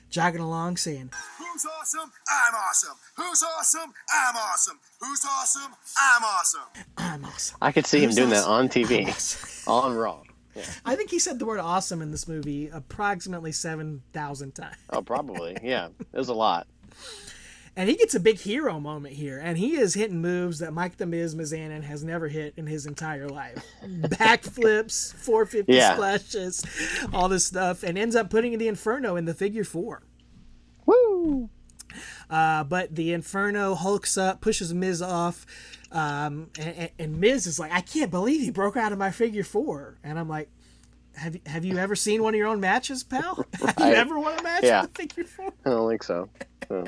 jogging 0.09 0.41
along, 0.41 0.77
saying, 0.77 1.11
Who's 1.37 1.65
awesome? 1.79 2.11
I'm 2.29 2.53
awesome. 2.55 2.95
Who's 3.15 3.43
awesome? 3.43 3.93
I'm 4.13 4.35
awesome. 4.35 4.79
Who's 5.01 5.25
awesome? 5.25 5.73
I'm 5.97 6.23
awesome. 6.23 6.61
"I'm 6.97 7.25
awesome." 7.25 7.57
I 7.61 7.71
could 7.71 7.85
see 7.85 7.99
him 7.99 8.05
Who's 8.09 8.15
doing 8.15 8.29
that 8.29 8.45
on 8.45 8.69
TV, 8.69 9.07
Awesome. 9.07 9.71
on 9.73 9.95
Raw. 9.95 10.21
I 10.85 10.95
think 10.95 11.09
he 11.09 11.19
said 11.19 11.39
the 11.39 11.45
word 11.45 11.59
"awesome" 11.59 12.01
in 12.01 12.11
this 12.11 12.27
movie 12.27 12.67
approximately 12.67 13.51
seven 13.51 14.01
thousand 14.13 14.53
times. 14.55 14.75
Oh, 14.89 15.01
probably. 15.01 15.57
Yeah, 15.63 15.89
it 16.13 16.17
was 16.17 16.29
a 16.29 16.33
lot. 16.33 16.67
And 17.79 17.87
he 17.87 17.95
gets 17.95 18.13
a 18.13 18.19
big 18.19 18.37
hero 18.39 18.77
moment 18.77 19.15
here, 19.15 19.39
and 19.41 19.57
he 19.57 19.77
is 19.77 19.93
hitting 19.93 20.19
moves 20.21 20.59
that 20.59 20.73
Mike 20.73 20.97
the 20.97 21.05
Miz 21.05 21.33
Mizanin 21.33 21.81
has 21.83 22.03
never 22.03 22.27
hit 22.27 22.53
in 22.57 22.67
his 22.67 22.85
entire 22.85 23.29
life. 23.29 23.63
Backflips, 23.85 25.13
450 25.15 25.71
Yeah. 25.73 25.93
splashes, 25.95 26.65
all 27.13 27.29
this 27.29 27.45
stuff, 27.45 27.83
and 27.83 27.97
ends 27.97 28.17
up 28.17 28.29
putting 28.29 28.57
the 28.57 28.67
Inferno 28.67 29.15
in 29.15 29.23
the 29.23 29.33
figure 29.33 29.63
four. 29.63 30.03
Woo! 30.85 31.49
Uh, 32.29 32.65
but 32.65 32.93
the 32.95 33.13
Inferno 33.13 33.75
hulks 33.75 34.17
up, 34.17 34.41
pushes 34.41 34.73
Miz 34.73 35.01
off, 35.01 35.45
um, 35.93 36.49
and, 36.59 36.75
and- 36.75 36.89
and 36.99 37.17
Miz 37.21 37.47
is 37.47 37.59
like, 37.59 37.71
I 37.71 37.79
can't 37.79 38.11
believe 38.11 38.41
he 38.41 38.51
broke 38.51 38.75
out 38.75 38.91
of 38.91 38.99
my 38.99 39.11
figure 39.11 39.43
four. 39.45 39.97
And 40.03 40.19
I'm 40.19 40.27
like, 40.27 40.49
have 41.15 41.35
you, 41.35 41.41
have 41.45 41.63
you 41.63 41.77
ever 41.77 41.95
seen 41.95 42.23
one 42.23 42.33
of 42.33 42.37
your 42.37 42.47
own 42.47 42.59
matches, 42.59 43.03
pal? 43.05 43.45
Have 43.61 43.75
you 43.79 43.85
ever 43.95 44.19
won 44.19 44.37
a 44.37 44.43
match 44.43 44.63
Yeah. 44.63 44.81
in 44.81 44.85
the 44.87 44.91
figure 44.91 45.23
four? 45.23 45.53
I 45.65 45.69
don't 45.69 45.87
think 45.89 46.03
so. 46.03 46.29
Oh. 46.71 46.85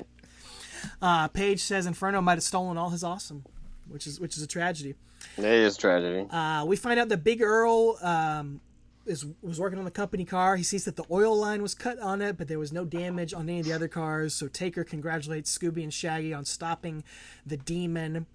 Uh, 1.02 1.28
Paige 1.28 1.61
says 1.61 1.86
Inferno 1.86 2.22
might 2.22 2.36
have 2.36 2.44
stolen 2.44 2.78
all 2.78 2.90
his 2.90 3.03
awesome, 3.03 3.44
which 3.88 4.06
is 4.06 4.19
which 4.19 4.38
is 4.38 4.44
a 4.44 4.48
tragedy. 4.48 4.95
It 5.38 5.45
is 5.45 5.78
tragedy. 5.78 6.28
Uh, 6.30 6.65
we 6.65 6.76
find 6.76 6.99
out 6.99 7.10
that 7.10 7.23
Big 7.23 7.41
Earl 7.41 7.98
um, 8.02 8.61
is 9.06 9.26
was 9.41 9.60
working 9.60 9.80
on 9.80 9.86
the 9.86 9.91
company 9.91 10.26
car. 10.26 10.56
He 10.56 10.64
sees 10.64 10.86
that 10.86 10.95
the 10.95 11.06
oil 11.10 11.36
line 11.36 11.61
was 11.61 11.73
cut 11.73 11.99
on 11.99 12.22
it, 12.22 12.38
but 12.38 12.48
there 12.48 12.60
was 12.60 12.72
no 12.72 12.86
damage 12.86 13.34
on 13.34 13.49
any 13.49 13.60
of 13.60 13.65
the 13.65 13.73
other 13.73 13.88
cars. 13.88 14.36
So 14.36 14.48
Taker 14.48 14.84
congratulates 14.84 15.56
Scooby 15.57 15.84
and 15.84 15.94
Shaggy 15.94 16.34
on 16.34 16.45
stopping 16.45 17.03
the 17.45 17.57
demon. 17.57 18.28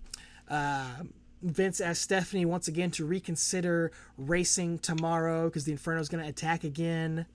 Uh, 0.49 1.05
Vince 1.43 1.81
asks 1.81 2.03
Stephanie 2.03 2.45
once 2.45 2.67
again 2.67 2.91
to 2.93 3.05
reconsider 3.05 3.93
racing 4.17 4.79
tomorrow 4.79 5.45
because 5.45 5.65
the 5.65 5.73
Inferno 5.73 6.01
is 6.01 6.09
going 6.09 6.23
to 6.23 6.29
attack 6.29 6.65
again. 6.65 7.27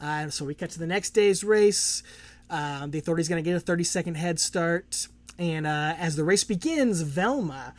Uh, 0.00 0.28
so 0.28 0.44
we 0.44 0.54
cut 0.54 0.70
to 0.70 0.78
the 0.78 0.86
next 0.86 1.10
day's 1.10 1.42
race. 1.42 2.02
Um, 2.50 2.90
the 2.90 2.98
authority's 2.98 3.28
going 3.28 3.42
to 3.42 3.48
get 3.48 3.56
a 3.56 3.60
30 3.60 3.84
second 3.84 4.14
head 4.16 4.38
start. 4.40 5.08
And 5.38 5.66
uh, 5.66 5.94
as 5.98 6.16
the 6.16 6.24
race 6.24 6.44
begins, 6.44 7.02
Velma 7.02 7.74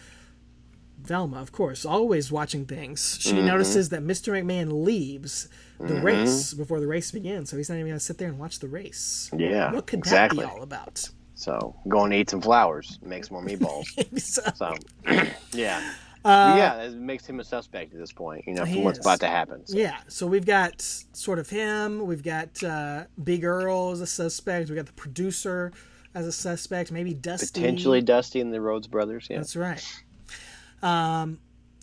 Velma, 1.01 1.37
of 1.41 1.51
course, 1.53 1.85
always 1.85 2.31
watching 2.31 2.65
things. 2.65 3.17
She 3.21 3.31
Mm-hmm. 3.33 3.45
notices 3.47 3.89
that 3.89 4.03
Mr. 4.03 4.33
McMahon 4.33 4.83
leaves 4.85 5.47
the 5.79 5.95
race 6.01 6.53
before 6.53 6.81
the 6.81 6.87
race 6.87 7.09
begins, 7.11 7.49
so 7.49 7.55
he's 7.55 7.69
not 7.69 7.75
even 7.75 7.87
going 7.87 7.97
to 7.97 8.03
sit 8.03 8.17
there 8.17 8.27
and 8.27 8.37
watch 8.37 8.59
the 8.59 8.67
race. 8.67 9.31
Yeah, 9.35 9.71
What 9.71 9.87
could 9.87 9.99
exactly. 9.99 10.43
that 10.43 10.49
be 10.49 10.57
all 10.57 10.61
about? 10.61 11.09
So 11.35 11.73
going 11.87 12.11
to 12.11 12.17
eat 12.17 12.29
some 12.29 12.41
flowers 12.41 12.99
makes 13.01 13.31
more 13.31 13.41
meatballs. 13.41 13.87
So- 14.19 14.41
so 14.55 14.75
yeah, 15.53 15.81
yeah, 16.25 16.81
it 16.83 16.93
makes 16.95 17.25
him 17.27 17.39
a 17.39 17.43
suspect 17.43 17.93
at 17.93 17.99
this 17.99 18.11
point. 18.11 18.45
You 18.47 18.53
know, 18.55 18.63
Uh, 18.63 18.65
for 18.65 18.79
what's 18.83 18.99
is. 18.99 19.05
about 19.05 19.19
to 19.21 19.27
happen. 19.27 19.65
So, 19.65 19.77
yeah, 19.77 19.97
so 20.07 20.27
we've 20.27 20.45
got 20.45 20.81
sort 20.81 21.39
of 21.39 21.49
him. 21.49 22.05
We've 22.05 22.23
got 22.23 22.61
uh, 22.63 23.05
Big 23.23 23.43
Earl 23.43 23.91
as 23.91 24.01
a 24.01 24.07
suspect. 24.07 24.69
We've 24.69 24.75
got 24.77 24.85
the 24.87 24.93
producer 24.93 25.71
as 26.13 26.27
a 26.27 26.31
suspect. 26.31 26.91
Maybe 26.91 27.13
Dusty. 27.13 27.61
Potentially 27.61 28.01
Dusty 28.01 28.41
and 28.41 28.53
the 28.53 28.61
Rhodes 28.61 28.87
brothers. 28.87 29.27
Yeah. 29.29 29.37
That's 29.37 29.55
right. 29.55 29.83
Um, 30.81 31.39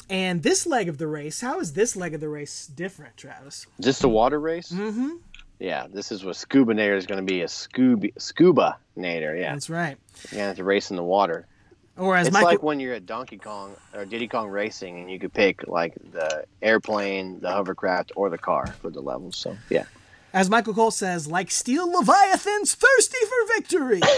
and 0.08 0.42
this 0.42 0.66
leg 0.66 0.88
of 0.88 0.98
the 0.98 1.06
race, 1.06 1.40
how 1.40 1.58
is 1.60 1.72
this 1.72 1.96
leg 1.96 2.14
of 2.14 2.20
the 2.20 2.28
race 2.28 2.66
different, 2.66 3.16
Travis? 3.16 3.66
Just 3.80 4.04
a 4.04 4.08
water 4.08 4.38
race. 4.38 4.70
Mm-hmm. 4.70 5.16
Yeah, 5.58 5.86
this 5.92 6.12
is 6.12 6.22
what 6.24 6.36
Scubinator 6.36 6.96
is 6.96 7.06
going 7.06 7.24
to 7.24 7.24
be 7.24 7.40
a 7.40 7.46
Scooby 7.46 8.12
Scuba 8.18 8.76
Nader. 8.96 9.38
Yeah, 9.40 9.52
That's 9.52 9.70
right. 9.70 9.96
Yeah, 10.30 10.50
it's 10.50 10.58
to 10.58 10.64
race 10.64 10.90
in 10.90 10.96
the 10.96 11.02
water. 11.02 11.46
Or 11.98 12.14
as 12.16 12.26
It's 12.26 12.34
Michael, 12.34 12.50
like 12.50 12.62
when 12.62 12.78
you're 12.78 12.92
at 12.92 13.06
Donkey 13.06 13.38
Kong 13.38 13.74
or 13.94 14.04
Diddy 14.04 14.28
Kong 14.28 14.48
Racing, 14.48 15.00
and 15.00 15.10
you 15.10 15.18
could 15.18 15.32
pick 15.32 15.66
like 15.66 15.94
the 16.12 16.44
airplane, 16.60 17.40
the 17.40 17.50
hovercraft, 17.50 18.12
or 18.16 18.28
the 18.28 18.36
car 18.36 18.66
for 18.66 18.90
the 18.90 19.00
levels. 19.00 19.36
So 19.36 19.56
yeah, 19.70 19.84
As 20.34 20.50
Michael 20.50 20.74
Cole 20.74 20.90
says, 20.90 21.26
like 21.26 21.50
steel 21.50 21.90
leviathans 21.90 22.74
thirsty 22.74 23.18
for 23.26 23.46
victory. 23.54 24.02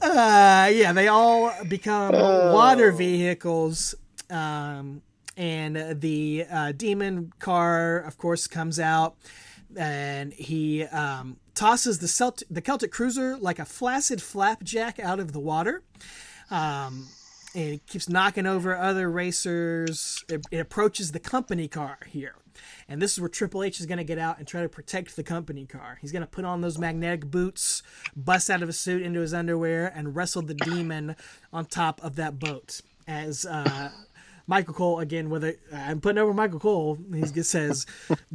uh, 0.00 0.70
yeah, 0.72 0.92
they 0.94 1.08
all 1.08 1.52
become 1.68 2.12
water 2.12 2.90
vehicles. 2.90 3.94
Um, 4.30 5.02
and 5.36 6.00
the 6.00 6.46
uh, 6.50 6.72
demon 6.72 7.32
car, 7.38 7.98
of 7.98 8.16
course, 8.18 8.46
comes 8.46 8.78
out 8.80 9.16
and 9.76 10.32
he 10.32 10.84
um, 10.84 11.36
tosses 11.54 11.98
the, 11.98 12.08
Celt- 12.08 12.42
the 12.50 12.60
Celtic 12.60 12.90
cruiser 12.90 13.36
like 13.36 13.58
a 13.58 13.64
flaccid 13.64 14.22
flapjack 14.22 14.98
out 14.98 15.20
of 15.20 15.32
the 15.32 15.40
water 15.40 15.82
and 16.50 17.04
it 17.54 17.86
keeps 17.86 18.08
knocking 18.08 18.46
over 18.46 18.76
other 18.76 19.10
racers. 19.10 20.24
It, 20.28 20.44
it 20.50 20.58
approaches 20.58 21.12
the 21.12 21.20
company 21.20 21.68
car 21.68 21.98
here. 22.06 22.34
And 22.88 23.00
this 23.00 23.12
is 23.12 23.20
where 23.20 23.28
Triple 23.28 23.62
H 23.62 23.80
is 23.80 23.86
going 23.86 23.98
to 23.98 24.04
get 24.04 24.18
out 24.18 24.38
and 24.38 24.46
try 24.46 24.62
to 24.62 24.68
protect 24.68 25.16
the 25.16 25.22
company 25.22 25.66
car. 25.66 25.98
He's 26.00 26.12
going 26.12 26.22
to 26.22 26.28
put 26.28 26.44
on 26.44 26.60
those 26.60 26.78
magnetic 26.78 27.26
boots, 27.26 27.82
bust 28.14 28.50
out 28.50 28.62
of 28.62 28.68
his 28.68 28.78
suit 28.78 29.02
into 29.02 29.20
his 29.20 29.32
underwear, 29.32 29.90
and 29.94 30.14
wrestle 30.14 30.42
the 30.42 30.54
demon 30.54 31.16
on 31.52 31.64
top 31.66 32.02
of 32.02 32.16
that 32.16 32.38
boat. 32.38 32.82
As 33.08 33.44
uh, 33.46 33.90
Michael 34.52 34.74
Cole 34.74 34.98
again 35.00 35.30
with 35.30 35.44
it. 35.44 35.60
I'm 35.72 35.98
putting 35.98 36.18
over 36.18 36.34
Michael 36.34 36.60
Cole. 36.60 36.98
He 37.14 37.22
just 37.22 37.50
says, 37.50 37.86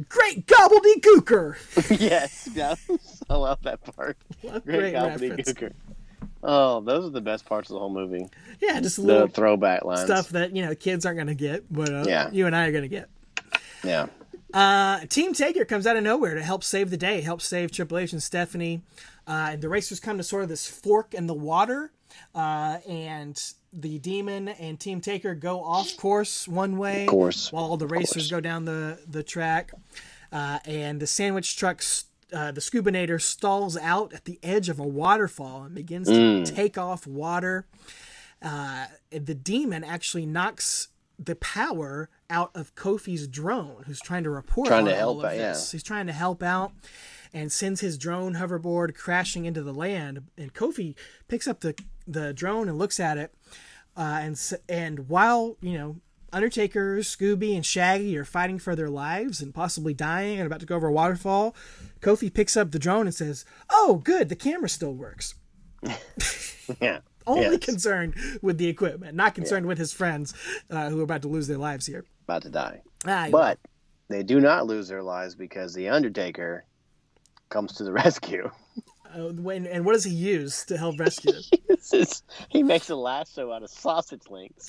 "Great 0.08 0.46
gobbledygooker." 0.48 1.54
yes, 2.00 2.48
yeah, 2.52 2.74
I 3.30 3.36
love 3.36 3.62
that 3.62 3.84
part. 3.94 4.16
What 4.42 4.64
Great, 4.66 4.94
great 4.94 4.94
reference. 4.94 5.54
Oh, 6.42 6.80
those 6.80 7.06
are 7.06 7.10
the 7.10 7.20
best 7.20 7.46
parts 7.46 7.70
of 7.70 7.74
the 7.74 7.78
whole 7.78 7.88
movie. 7.90 8.26
Yeah, 8.60 8.80
just 8.80 8.98
a 8.98 9.02
The 9.02 9.06
little 9.06 9.28
throwback 9.28 9.84
lines. 9.84 10.00
stuff 10.06 10.30
that 10.30 10.56
you 10.56 10.66
know 10.66 10.74
kids 10.74 11.06
aren't 11.06 11.18
gonna 11.18 11.34
get, 11.36 11.72
but 11.72 11.88
uh, 11.94 12.04
Yeah. 12.04 12.30
you 12.32 12.46
and 12.46 12.56
I 12.56 12.66
are 12.66 12.72
gonna 12.72 12.88
get. 12.88 13.08
Yeah. 13.84 14.06
Uh, 14.52 15.00
Team 15.06 15.34
Taker 15.34 15.64
comes 15.64 15.86
out 15.86 15.96
of 15.96 16.02
nowhere 16.02 16.34
to 16.34 16.42
help 16.42 16.64
save 16.64 16.90
the 16.90 16.96
day, 16.96 17.20
help 17.20 17.40
save 17.42 17.70
Triple 17.70 17.98
H 17.98 18.12
and 18.12 18.20
Stephanie. 18.22 18.82
Uh, 19.24 19.50
and 19.52 19.62
the 19.62 19.68
racers 19.68 20.00
come 20.00 20.16
to 20.16 20.24
sort 20.24 20.42
of 20.42 20.48
this 20.48 20.66
fork 20.66 21.14
in 21.14 21.28
the 21.28 21.34
water, 21.34 21.92
uh, 22.34 22.78
and 22.88 23.40
the 23.72 23.98
Demon 23.98 24.48
and 24.48 24.78
Team 24.80 25.00
Taker 25.00 25.34
go 25.34 25.62
off 25.62 25.96
course 25.96 26.48
one 26.48 26.78
way, 26.78 27.06
course. 27.06 27.52
while 27.52 27.76
the 27.76 27.86
racers 27.86 28.30
go 28.30 28.40
down 28.40 28.64
the 28.64 28.98
the 29.06 29.22
track. 29.22 29.72
Uh, 30.32 30.58
and 30.66 31.00
the 31.00 31.06
sandwich 31.06 31.56
truck, 31.56 31.82
uh, 32.34 32.52
the 32.52 32.60
Scubinator, 32.60 33.20
stalls 33.20 33.76
out 33.78 34.12
at 34.12 34.26
the 34.26 34.38
edge 34.42 34.68
of 34.68 34.78
a 34.78 34.86
waterfall 34.86 35.62
and 35.64 35.74
begins 35.74 36.06
to 36.08 36.12
Mm. 36.14 36.54
take 36.54 36.76
off 36.76 37.06
water. 37.06 37.66
Uh, 38.42 38.86
the 39.10 39.34
demon 39.34 39.82
actually 39.84 40.26
knocks 40.26 40.88
the 41.18 41.34
power 41.34 42.08
out 42.30 42.50
of 42.54 42.74
Kofi's 42.76 43.26
drone, 43.26 43.84
who's 43.86 44.00
trying 44.00 44.22
to 44.24 44.30
report 44.30 44.68
Trying 44.68 44.84
to 44.84 44.94
help 44.94 45.24
out, 45.24 45.34
yeah. 45.36 45.54
He's 45.54 45.82
trying 45.82 46.06
to 46.06 46.12
help 46.12 46.42
out 46.42 46.72
and 47.34 47.50
sends 47.50 47.80
his 47.80 47.98
drone 47.98 48.34
hoverboard 48.34 48.94
crashing 48.94 49.44
into 49.44 49.62
the 49.62 49.72
land. 49.74 50.22
And 50.36 50.54
Kofi 50.54 50.94
picks 51.26 51.48
up 51.48 51.60
the 51.60 51.74
the 52.08 52.32
drone 52.32 52.68
and 52.68 52.78
looks 52.78 52.98
at 52.98 53.18
it. 53.18 53.34
Uh, 53.96 54.18
and 54.22 54.52
and 54.68 55.08
while 55.08 55.56
you 55.60 55.76
know 55.76 55.96
Undertaker, 56.32 56.98
Scooby, 56.98 57.54
and 57.54 57.64
Shaggy 57.64 58.16
are 58.18 58.24
fighting 58.24 58.58
for 58.58 58.76
their 58.76 58.90
lives 58.90 59.40
and 59.40 59.54
possibly 59.54 59.94
dying 59.94 60.38
and 60.38 60.46
about 60.46 60.60
to 60.60 60.66
go 60.66 60.76
over 60.76 60.88
a 60.88 60.92
waterfall, 60.92 61.54
Kofi 62.00 62.32
picks 62.32 62.56
up 62.56 62.70
the 62.70 62.78
drone 62.78 63.06
and 63.06 63.14
says, 63.14 63.44
"Oh, 63.70 64.00
good, 64.04 64.28
the 64.28 64.36
camera 64.36 64.68
still 64.68 64.94
works." 64.94 65.34
Yeah. 66.82 66.98
Only 67.26 67.42
Yes. 67.56 67.58
concerned 67.64 68.14
with 68.42 68.58
the 68.58 68.68
equipment, 68.68 69.14
not 69.14 69.34
concerned 69.34 69.64
with 69.66 69.78
his 69.78 69.92
friends 69.92 70.34
uh, 70.70 70.90
who 70.90 71.00
are 71.00 71.04
about 71.04 71.22
to 71.22 71.28
lose 71.28 71.46
their 71.46 71.56
lives 71.58 71.86
here. 71.86 72.04
About 72.24 72.42
to 72.42 72.50
die. 72.50 72.82
Ah, 73.06 73.28
But 73.30 73.58
they 74.08 74.22
do 74.22 74.38
not 74.40 74.66
lose 74.66 74.88
their 74.88 75.02
lives 75.02 75.34
because 75.34 75.72
the 75.74 75.88
Undertaker 75.88 76.64
comes 77.48 77.72
to 77.74 77.84
the 77.84 77.92
rescue. 78.04 78.50
Uh, 79.14 79.32
when, 79.32 79.66
and 79.66 79.84
what 79.84 79.92
does 79.94 80.04
he 80.04 80.12
use 80.12 80.64
to 80.66 80.76
help 80.76 80.98
rescue? 81.00 81.32
This 81.68 81.92
is- 81.94 82.22
he 82.48 82.62
makes 82.62 82.90
a 82.90 82.96
lasso 82.96 83.52
out 83.52 83.62
of 83.62 83.70
sausage 83.70 84.22
links 84.30 84.68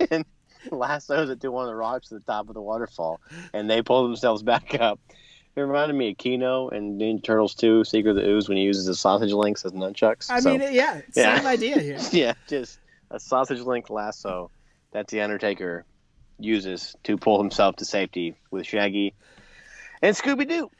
and 0.10 0.24
lassos 0.70 1.30
it 1.30 1.40
to 1.40 1.50
one 1.50 1.64
of 1.64 1.68
the 1.70 1.74
rocks 1.74 2.12
at 2.12 2.18
the 2.20 2.24
top 2.24 2.48
of 2.48 2.54
the 2.54 2.60
waterfall, 2.62 3.20
and 3.52 3.68
they 3.68 3.82
pull 3.82 4.02
themselves 4.04 4.42
back 4.42 4.74
up. 4.80 5.00
It 5.56 5.60
reminded 5.62 5.94
me 5.94 6.10
of 6.12 6.18
Keno 6.18 6.68
and 6.68 7.00
Ninja 7.00 7.24
Turtles 7.24 7.54
2, 7.56 7.82
Secret 7.84 8.10
of 8.10 8.16
the 8.16 8.28
Ooze, 8.28 8.48
when 8.48 8.56
he 8.56 8.62
uses 8.62 8.86
the 8.86 8.94
sausage 8.94 9.32
links 9.32 9.64
as 9.64 9.72
nunchucks. 9.72 10.30
I 10.30 10.38
So, 10.40 10.50
mean, 10.56 10.60
yeah, 10.72 11.00
Yeah. 11.16 11.36
same 11.38 11.46
idea 11.46 11.78
here. 11.80 11.98
yeah, 12.12 12.34
just 12.46 12.78
a 13.10 13.18
sausage 13.18 13.60
link 13.60 13.90
lasso 13.90 14.50
that 14.92 15.08
the 15.08 15.20
Undertaker 15.22 15.84
uses 16.38 16.94
to 17.04 17.16
pull 17.16 17.38
himself 17.42 17.76
to 17.76 17.84
safety 17.84 18.36
with 18.52 18.64
Shaggy 18.66 19.14
and 20.02 20.14
Scooby 20.16 20.48
Doo. 20.48 20.70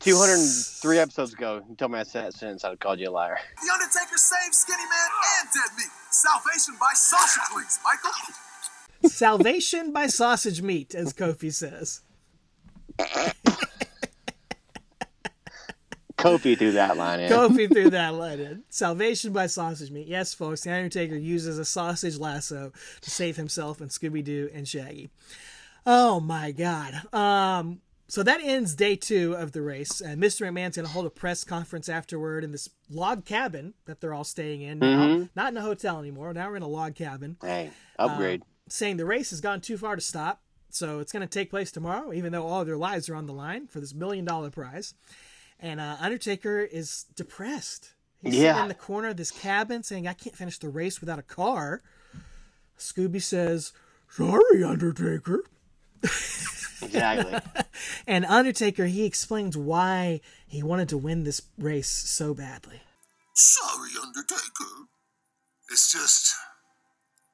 203 0.00 0.98
episodes 0.98 1.32
ago, 1.32 1.62
you 1.68 1.76
told 1.76 1.92
me 1.92 1.98
I 1.98 2.02
said 2.02 2.26
that 2.26 2.34
sentence, 2.34 2.64
I'd 2.64 2.70
have 2.70 2.80
called 2.80 3.00
you 3.00 3.08
a 3.08 3.10
liar. 3.10 3.38
The 3.62 3.72
Undertaker 3.72 4.16
saved 4.16 4.54
Skinny 4.54 4.78
Man 4.78 5.10
and 5.40 5.48
Dead 5.52 5.76
Meat. 5.76 5.90
Salvation 6.10 6.74
by 6.80 6.92
sausage 6.94 7.54
links, 7.54 7.78
Michael. 7.84 9.10
Salvation 9.10 9.92
by 9.92 10.06
sausage 10.06 10.62
meat, 10.62 10.94
as 10.94 11.12
Kofi 11.12 11.52
says. 11.52 12.02
Kofi 16.20 16.58
threw 16.58 16.72
that 16.72 16.96
line 16.98 17.20
in. 17.20 17.30
Kofi 17.30 17.72
threw 17.72 17.88
that 17.90 18.14
line 18.14 18.40
in. 18.40 18.62
Salvation 18.68 19.32
by 19.32 19.46
sausage 19.46 19.90
meat. 19.90 20.06
Yes, 20.06 20.34
folks, 20.34 20.62
the 20.62 20.72
Undertaker 20.72 21.16
uses 21.16 21.58
a 21.58 21.64
sausage 21.64 22.18
lasso 22.18 22.72
to 23.00 23.10
save 23.10 23.36
himself 23.36 23.80
and 23.80 23.90
Scooby 23.90 24.22
Doo 24.22 24.50
and 24.52 24.68
Shaggy. 24.68 25.10
Oh 25.86 26.20
my 26.20 26.52
God. 26.52 27.02
Um, 27.14 27.80
so 28.10 28.22
that 28.24 28.40
ends 28.42 28.74
day 28.74 28.96
two 28.96 29.34
of 29.34 29.52
the 29.52 29.62
race, 29.62 30.00
and 30.00 30.20
Mr. 30.22 30.46
McMahon's 30.46 30.76
going 30.76 30.86
to 30.86 30.92
hold 30.92 31.06
a 31.06 31.10
press 31.10 31.44
conference 31.44 31.88
afterward 31.88 32.44
in 32.44 32.50
this 32.52 32.68
log 32.90 33.24
cabin 33.24 33.74
that 33.86 34.00
they're 34.00 34.12
all 34.12 34.24
staying 34.24 34.62
in 34.62 34.78
now. 34.80 35.28
Not 35.36 35.52
in 35.52 35.56
a 35.56 35.62
hotel 35.62 35.98
anymore. 35.98 36.32
Now 36.34 36.48
we're 36.50 36.56
in 36.56 36.62
a 36.62 36.68
log 36.68 36.94
cabin. 36.96 37.36
Hey, 37.40 37.70
upgrade. 37.98 38.42
saying 38.68 38.96
the 38.98 39.06
race 39.06 39.30
has 39.30 39.40
gone 39.40 39.60
too 39.60 39.78
far 39.78 39.94
to 39.94 40.02
stop. 40.02 40.42
So 40.72 40.98
it's 41.00 41.12
going 41.12 41.26
to 41.26 41.28
take 41.28 41.50
place 41.50 41.72
tomorrow, 41.72 42.12
even 42.12 42.32
though 42.32 42.46
all 42.46 42.60
of 42.60 42.66
their 42.66 42.76
lives 42.76 43.08
are 43.08 43.14
on 43.16 43.26
the 43.26 43.32
line 43.32 43.66
for 43.66 43.80
this 43.80 43.94
million 43.94 44.24
dollar 44.24 44.50
prize. 44.50 44.94
And 45.58 45.80
uh, 45.80 45.96
Undertaker 46.00 46.60
is 46.60 47.06
depressed. 47.16 47.94
He's 48.22 48.34
sitting 48.34 48.44
Yeah. 48.46 48.62
in 48.62 48.68
the 48.68 48.74
corner 48.74 49.08
of 49.08 49.16
this 49.16 49.30
cabin 49.30 49.82
saying, 49.82 50.06
I 50.06 50.12
can't 50.12 50.36
finish 50.36 50.58
the 50.58 50.68
race 50.68 51.00
without 51.00 51.18
a 51.18 51.22
car. 51.22 51.80
Scooby 52.78 53.20
says, 53.22 53.72
Sorry, 54.08 54.62
Undertaker. 54.64 55.44
exactly. 56.82 57.38
And 58.06 58.24
Undertaker, 58.26 58.86
he 58.86 59.04
explains 59.04 59.56
why 59.56 60.20
he 60.46 60.62
wanted 60.62 60.88
to 60.90 60.98
win 60.98 61.22
this 61.22 61.42
race 61.58 61.88
so 61.88 62.34
badly. 62.34 62.82
Sorry, 63.34 63.90
Undertaker. 64.02 64.90
It's 65.70 65.92
just. 65.92 66.34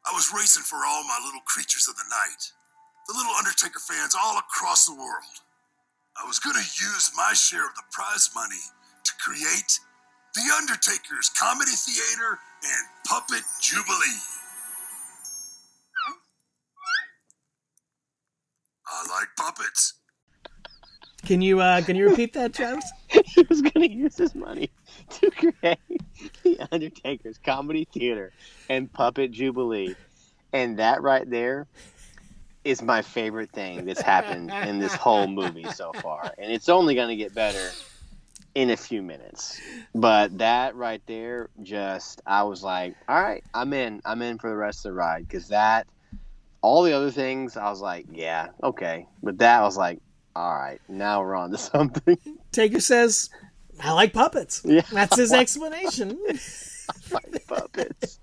I 0.07 0.13
was 0.15 0.31
racing 0.35 0.63
for 0.63 0.77
all 0.87 1.03
my 1.05 1.19
little 1.25 1.41
creatures 1.47 1.89
of 1.89 1.97
the 1.97 2.05
night. 2.11 2.53
The 3.09 3.15
little 3.17 3.33
Undertaker 3.35 3.81
fans 3.81 4.15
all 4.15 4.39
across 4.39 4.87
the 4.87 4.95
world. 4.95 5.41
I 6.23 6.27
was 6.27 6.39
gonna 6.39 6.59
use 6.59 7.11
my 7.17 7.33
share 7.33 7.67
of 7.67 7.75
the 7.75 7.89
prize 7.91 8.31
money 8.35 8.63
to 9.05 9.13
create 9.19 9.81
The 10.35 10.47
Undertaker's 10.57 11.31
Comedy 11.31 11.73
Theater 11.75 12.39
and 12.63 12.85
Puppet 13.07 13.43
Jubilee. 13.61 14.21
I 18.87 19.07
like 19.11 19.29
puppets. 19.37 19.95
Can 21.25 21.43
you 21.43 21.61
uh, 21.61 21.83
can 21.83 21.97
you 21.97 22.09
repeat 22.09 22.35
that, 22.35 22.55
Travis? 22.55 22.89
he 23.09 23.45
was 23.49 23.61
going 23.61 23.89
to 23.89 23.91
use 23.91 24.17
his 24.17 24.35
money 24.35 24.71
to 25.11 25.31
create 25.31 25.79
the 26.45 26.69
Undertaker's 26.71 27.39
Comedy 27.39 27.87
Theater 27.93 28.33
and 28.69 28.93
Puppet 28.93 29.33
Jubilee. 29.33 29.97
And 30.53 30.79
that 30.79 31.03
right 31.03 31.29
there 31.29 31.67
is 32.65 32.83
my 32.83 33.03
favorite 33.03 33.51
thing 33.51 33.87
that's 33.87 34.01
happened 34.01 34.51
in 34.51 34.79
this 34.79 34.95
whole 34.95 35.27
movie 35.27 35.67
so 35.73 35.93
far. 35.95 36.33
And 36.39 36.53
it's 36.53 36.69
only 36.69 36.95
going 36.95 37.09
to 37.09 37.17
get 37.17 37.35
better 37.35 37.71
in 38.55 38.71
a 38.71 38.77
few 38.77 39.03
minutes. 39.03 39.61
But 39.95 40.39
that 40.39 40.75
right 40.75 41.03
there, 41.07 41.51
just, 41.63 42.23
I 42.27 42.43
was 42.45 42.63
like, 42.63 42.97
all 43.09 43.23
right, 43.23 43.45
I'm 43.55 43.73
in. 43.73 44.01
I'm 44.05 44.23
in 44.23 44.39
for 44.39 44.49
the 44.49 44.57
rest 44.57 44.87
of 44.87 44.91
the 44.91 44.95
ride. 44.95 45.29
Because 45.29 45.49
that, 45.49 45.87
all 46.67 46.83
the 46.83 46.93
other 46.93 47.11
things, 47.13 47.57
I 47.57 47.71
was 47.71 47.81
like, 47.81 48.07
yeah, 48.13 48.49
okay. 48.63 49.07
But 49.23 49.39
that, 49.39 49.61
I 49.61 49.63
was 49.63 49.77
like, 49.77 50.01
all 50.35 50.53
right, 50.55 50.81
now 50.89 51.21
we're 51.21 51.37
on 51.37 51.51
to 51.53 51.59
something. 51.73 52.19
Taker 52.51 52.81
says, 52.81 53.31
I 53.81 53.93
like 53.93 54.13
puppets. 54.13 54.63
Yeah. 54.65 54.83
That's 54.93 55.17
his 55.17 55.33
explanation. 55.43 56.19
like 57.13 57.47
puppets. 57.47 58.19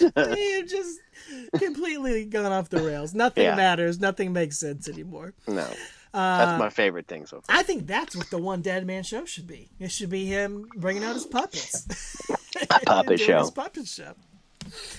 You've 0.00 0.68
just 0.68 0.98
completely 1.56 2.24
gone 2.24 2.50
off 2.52 2.68
the 2.68 2.82
rails. 2.82 3.14
Nothing 3.14 3.44
Yeah. 3.44 3.54
matters. 3.54 4.00
Nothing 4.00 4.32
makes 4.32 4.58
sense 4.58 4.88
anymore. 4.88 5.34
No, 5.46 5.68
Uh, 6.14 6.38
that's 6.46 6.58
my 6.58 6.70
favorite 6.70 7.06
thing 7.06 7.26
so 7.26 7.40
far. 7.42 7.56
I 7.56 7.62
think 7.62 7.86
that's 7.86 8.16
what 8.16 8.28
the 8.30 8.38
one 8.38 8.60
Dead 8.62 8.86
Man 8.86 9.02
show 9.04 9.24
should 9.24 9.46
be. 9.46 9.70
It 9.78 9.92
should 9.92 10.10
be 10.10 10.26
him 10.26 10.66
bringing 10.76 11.04
out 11.04 11.14
his 11.14 11.26
puppets. 11.26 11.86
A 12.70 12.80
puppet 12.80 13.20
show. 13.20 13.48
Puppet 13.50 13.86
show. 13.86 14.14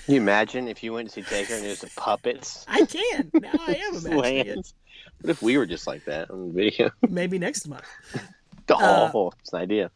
Can 0.06 0.14
you 0.14 0.20
imagine 0.20 0.68
if 0.68 0.82
you 0.82 0.92
went 0.92 1.08
to 1.10 1.14
see 1.14 1.22
Taker 1.22 1.54
and 1.54 1.64
there's 1.64 1.80
the 1.80 1.90
puppets? 1.96 2.64
I 2.68 2.84
can. 2.86 3.30
Now 3.34 3.50
I 3.66 3.74
am 3.88 3.94
imagining 4.06 4.46
it. 4.58 4.72
What 5.22 5.30
if 5.30 5.42
we 5.42 5.58
were 5.58 5.66
just 5.66 5.86
like 5.86 6.04
that 6.06 6.30
on 6.30 6.52
video? 6.52 6.90
Maybe 7.08 7.38
next 7.38 7.66
month. 7.68 7.84
Oh, 8.70 9.32
it's 9.40 9.52
an 9.52 9.60
idea. 9.60 9.90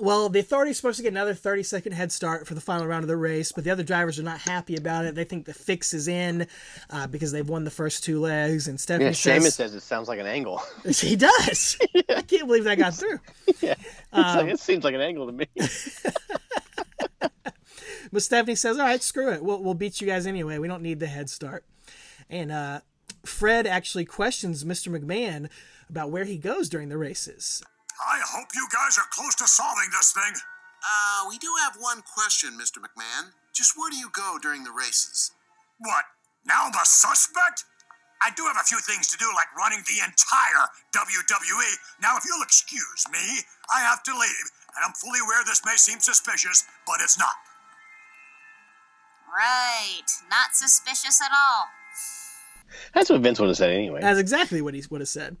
Well, 0.00 0.28
the 0.28 0.40
authority's 0.40 0.76
supposed 0.76 0.96
to 0.96 1.04
get 1.04 1.12
another 1.12 1.34
30 1.34 1.62
second 1.62 1.92
head 1.92 2.10
start 2.10 2.48
for 2.48 2.54
the 2.54 2.60
final 2.60 2.84
round 2.84 3.04
of 3.04 3.08
the 3.08 3.16
race, 3.16 3.52
but 3.52 3.62
the 3.62 3.70
other 3.70 3.84
drivers 3.84 4.18
are 4.18 4.24
not 4.24 4.40
happy 4.40 4.74
about 4.74 5.04
it. 5.04 5.14
They 5.14 5.22
think 5.22 5.46
the 5.46 5.54
fix 5.54 5.94
is 5.94 6.08
in 6.08 6.48
uh, 6.90 7.06
because 7.06 7.30
they've 7.30 7.48
won 7.48 7.62
the 7.62 7.70
first 7.70 8.02
two 8.02 8.18
legs. 8.20 8.66
And 8.66 8.80
Stephanie 8.80 9.06
Yeah, 9.06 9.12
Sheamus 9.12 9.44
says, 9.44 9.54
says 9.54 9.74
it 9.76 9.82
sounds 9.82 10.08
like 10.08 10.18
an 10.18 10.26
angle. 10.26 10.60
He 10.84 11.14
does. 11.14 11.78
I 12.08 12.22
can't 12.22 12.46
believe 12.48 12.64
that 12.64 12.76
got 12.78 12.94
through. 12.94 13.20
yeah, 13.60 13.74
Um, 14.12 14.38
like, 14.38 14.54
it 14.54 14.58
seems 14.60 14.82
like 14.82 14.94
an 14.96 15.00
angle 15.00 15.26
to 15.26 15.32
me. 15.32 15.46
But 18.14 18.22
Stephanie 18.22 18.54
says, 18.54 18.78
"All 18.78 18.86
right, 18.86 19.02
screw 19.02 19.32
it. 19.32 19.42
We'll 19.42 19.60
we'll 19.60 19.74
beat 19.74 20.00
you 20.00 20.06
guys 20.06 20.24
anyway. 20.24 20.58
We 20.58 20.68
don't 20.68 20.86
need 20.86 21.00
the 21.00 21.10
head 21.10 21.28
start." 21.28 21.64
And 22.30 22.52
uh, 22.52 22.80
Fred 23.26 23.66
actually 23.66 24.04
questions 24.04 24.62
Mr. 24.62 24.86
McMahon 24.86 25.50
about 25.90 26.12
where 26.12 26.22
he 26.22 26.38
goes 26.38 26.68
during 26.68 26.90
the 26.90 26.96
races. 26.96 27.60
I 27.98 28.22
hope 28.22 28.54
you 28.54 28.68
guys 28.72 28.96
are 28.98 29.10
close 29.10 29.34
to 29.42 29.48
solving 29.48 29.90
this 29.90 30.12
thing. 30.12 30.30
Uh, 30.30 31.26
we 31.28 31.38
do 31.38 31.50
have 31.66 31.74
one 31.80 32.02
question, 32.06 32.54
Mr. 32.54 32.78
McMahon. 32.78 33.34
Just 33.52 33.74
where 33.76 33.90
do 33.90 33.96
you 33.96 34.10
go 34.14 34.38
during 34.40 34.62
the 34.62 34.70
races? 34.70 35.32
What? 35.78 36.04
Now 36.46 36.70
the 36.70 36.84
suspect? 36.84 37.64
I 38.22 38.30
do 38.36 38.46
have 38.46 38.56
a 38.56 38.64
few 38.64 38.78
things 38.78 39.08
to 39.10 39.18
do, 39.18 39.26
like 39.34 39.50
running 39.58 39.82
the 39.90 39.98
entire 40.06 40.70
WWE. 40.94 41.72
Now, 42.00 42.16
if 42.16 42.22
you'll 42.24 42.46
excuse 42.46 43.04
me, 43.10 43.42
I 43.74 43.80
have 43.80 44.04
to 44.04 44.12
leave. 44.12 44.46
And 44.76 44.86
I'm 44.86 44.94
fully 44.94 45.18
aware 45.18 45.42
this 45.44 45.66
may 45.66 45.74
seem 45.76 45.98
suspicious, 45.98 46.62
but 46.86 47.02
it's 47.02 47.18
not. 47.18 47.34
Right. 49.36 50.06
Not 50.30 50.54
suspicious 50.54 51.20
at 51.20 51.30
all. 51.32 51.66
That's 52.92 53.10
what 53.10 53.20
Vince 53.20 53.40
would 53.40 53.48
have 53.48 53.56
said 53.56 53.70
anyway. 53.70 54.00
That's 54.00 54.18
exactly 54.18 54.60
what 54.62 54.74
he 54.74 54.82
would 54.90 55.00
have 55.00 55.08
said. 55.08 55.36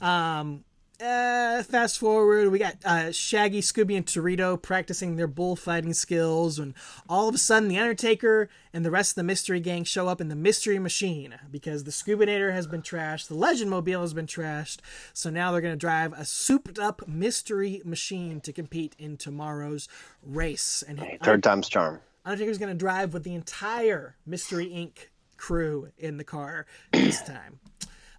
Um, 0.00 0.64
uh, 1.00 1.62
fast 1.62 1.98
forward, 1.98 2.50
we 2.50 2.58
got 2.58 2.76
uh, 2.84 3.10
Shaggy, 3.10 3.62
Scooby, 3.62 3.96
and 3.96 4.04
Torito 4.04 4.60
practicing 4.60 5.16
their 5.16 5.26
bullfighting 5.26 5.94
skills, 5.94 6.58
and 6.58 6.74
all 7.08 7.28
of 7.28 7.34
a 7.34 7.38
sudden, 7.38 7.68
the 7.68 7.78
Undertaker 7.78 8.50
and 8.74 8.84
the 8.84 8.90
rest 8.90 9.12
of 9.12 9.14
the 9.16 9.22
Mystery 9.22 9.60
Gang 9.60 9.84
show 9.84 10.08
up 10.08 10.20
in 10.20 10.28
the 10.28 10.36
Mystery 10.36 10.78
Machine 10.78 11.36
because 11.50 11.84
the 11.84 11.90
Scoobinator 11.90 12.52
has 12.52 12.66
been 12.66 12.82
trashed, 12.82 13.28
the 13.28 13.34
Legend 13.34 13.70
Mobile 13.70 14.02
has 14.02 14.12
been 14.12 14.26
trashed, 14.26 14.78
so 15.14 15.30
now 15.30 15.50
they're 15.50 15.62
going 15.62 15.72
to 15.72 15.78
drive 15.78 16.12
a 16.12 16.24
souped-up 16.24 17.08
Mystery 17.08 17.80
Machine 17.84 18.40
to 18.42 18.52
compete 18.52 18.94
in 18.98 19.16
tomorrow's 19.16 19.88
race. 20.22 20.84
And 20.86 21.00
hey, 21.00 21.18
Third 21.22 21.42
time's 21.42 21.68
charm. 21.68 22.00
Undertaker's 22.24 22.58
going 22.58 22.72
to 22.72 22.78
drive 22.78 23.12
with 23.12 23.24
the 23.24 23.34
entire 23.34 24.16
Mystery 24.26 24.66
Inc. 24.66 25.08
crew 25.36 25.90
in 25.98 26.16
the 26.16 26.24
car 26.24 26.66
this 26.92 27.22
time. 27.26 27.60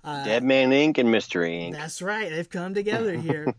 Dead 0.04 0.44
Man 0.44 0.72
Inc. 0.72 0.98
and 0.98 1.12
Mystery 1.12 1.52
Inc. 1.52 1.74
That's 1.74 2.02
right. 2.02 2.30
They've 2.30 2.50
come 2.50 2.74
together 2.74 3.16
here. 3.18 3.54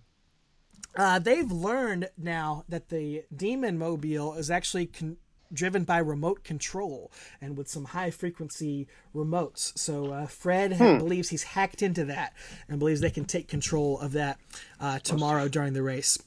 uh, 0.97 1.19
they've 1.20 1.51
learned 1.51 2.09
now 2.19 2.64
that 2.69 2.89
the 2.89 3.23
Demon 3.35 3.78
Mobile 3.78 4.35
is 4.35 4.51
actually 4.51 4.86
con- 4.86 5.19
driven 5.52 5.85
by 5.85 5.98
remote 5.98 6.43
control 6.43 7.12
and 7.40 7.56
with 7.56 7.69
some 7.69 7.85
high 7.85 8.10
frequency 8.10 8.89
remotes. 9.14 9.78
So 9.78 10.10
uh, 10.12 10.27
Fred 10.27 10.73
ha- 10.73 10.97
believes 10.98 11.28
he's 11.28 11.43
hacked 11.44 11.82
into 11.82 12.05
that 12.06 12.32
and 12.69 12.78
believes 12.78 13.01
they 13.01 13.10
can 13.10 13.27
take 13.27 13.48
control 13.48 14.01
of 14.01 14.12
that 14.12 14.39
uh, 14.81 14.98
tomorrow 15.01 15.48
during 15.48 15.74
the 15.74 15.82
race. 15.82 16.19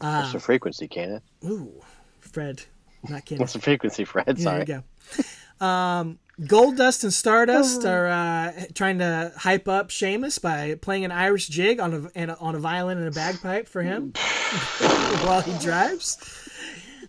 What's 0.00 0.32
the 0.32 0.40
frequency, 0.40 0.88
Kenneth? 0.88 1.22
Ooh, 1.44 1.82
Fred, 2.18 2.62
not 3.08 3.24
kidding. 3.24 3.40
What's 3.40 3.52
the 3.54 3.60
frequency, 3.60 4.04
Fred? 4.04 4.38
Sorry. 4.38 4.64
There 4.64 4.82
Sorry. 5.14 5.20
you 5.20 5.24
go. 5.60 5.66
Um, 5.66 6.18
Goldust 6.40 7.04
and 7.04 7.12
Stardust 7.12 7.84
are 7.84 8.08
uh, 8.08 8.52
trying 8.74 8.98
to 8.98 9.32
hype 9.36 9.68
up 9.68 9.90
Sheamus 9.90 10.38
by 10.38 10.74
playing 10.80 11.04
an 11.04 11.12
Irish 11.12 11.46
jig 11.48 11.78
on 11.78 11.92
a, 11.94 12.10
and 12.18 12.30
a 12.32 12.36
on 12.38 12.54
a 12.54 12.58
violin 12.58 12.98
and 12.98 13.06
a 13.06 13.10
bagpipe 13.12 13.68
for 13.68 13.82
him 13.82 14.12
while 15.24 15.40
he 15.42 15.56
drives. 15.58 16.16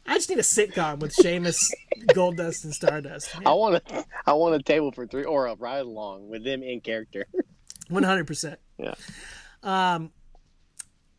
I 0.06 0.16
just 0.16 0.30
need 0.30 0.40
a 0.40 0.44
sitcom 0.44 1.00
with 1.00 1.14
Sheamus, 1.16 1.72
Gold 2.14 2.36
Dust, 2.38 2.66
and 2.66 2.74
Stardust. 2.76 3.34
I 3.46 3.54
want 3.54 3.76
a, 3.90 4.06
I 4.28 4.34
want 4.34 4.56
a 4.56 4.62
table 4.62 4.92
for 4.92 5.08
three 5.08 5.24
or 5.24 5.48
a 5.48 5.56
ride 5.56 5.80
along 5.80 6.28
with 6.28 6.44
them 6.44 6.62
in 6.62 6.82
character. 6.82 7.26
One 7.88 8.04
hundred 8.04 8.28
percent. 8.28 8.60
yeah. 8.78 8.96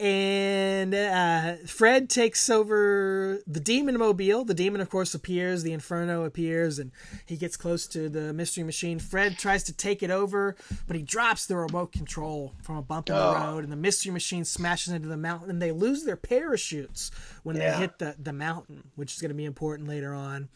And 0.04 0.94
uh, 0.94 1.54
Fred 1.66 2.10
takes 2.10 2.50
over 2.50 3.38
the 3.46 3.58
Demon 3.58 3.96
Mobile. 3.98 4.44
The 4.44 4.52
Demon, 4.52 4.82
of 4.82 4.90
course, 4.90 5.14
appears. 5.14 5.62
The 5.62 5.72
Inferno 5.72 6.24
appears, 6.24 6.78
and 6.78 6.92
he 7.24 7.38
gets 7.38 7.56
close 7.56 7.86
to 7.86 8.10
the 8.10 8.34
Mystery 8.34 8.64
Machine. 8.64 8.98
Fred 8.98 9.38
tries 9.38 9.62
to 9.64 9.72
take 9.72 10.02
it 10.02 10.10
over, 10.10 10.56
but 10.86 10.94
he 10.96 11.00
drops 11.02 11.46
the 11.46 11.56
remote 11.56 11.92
control 11.92 12.52
from 12.62 12.76
a 12.76 12.82
bump 12.82 13.08
in 13.08 13.14
the 13.16 13.22
Oh. 13.22 13.32
road, 13.32 13.64
and 13.64 13.72
the 13.72 13.76
Mystery 13.76 14.12
Machine 14.12 14.44
smashes 14.44 14.92
into 14.92 15.08
the 15.08 15.16
mountain. 15.16 15.48
And 15.48 15.62
they 15.62 15.72
lose 15.72 16.04
their 16.04 16.16
parachutes 16.16 17.10
when 17.42 17.56
Yeah. 17.56 17.72
they 17.72 17.78
hit 17.78 17.98
the, 17.98 18.14
the 18.18 18.34
mountain, 18.34 18.90
which 18.96 19.14
is 19.14 19.22
going 19.22 19.30
to 19.30 19.34
be 19.34 19.46
important 19.46 19.88
later 19.88 20.12
on. 20.12 20.50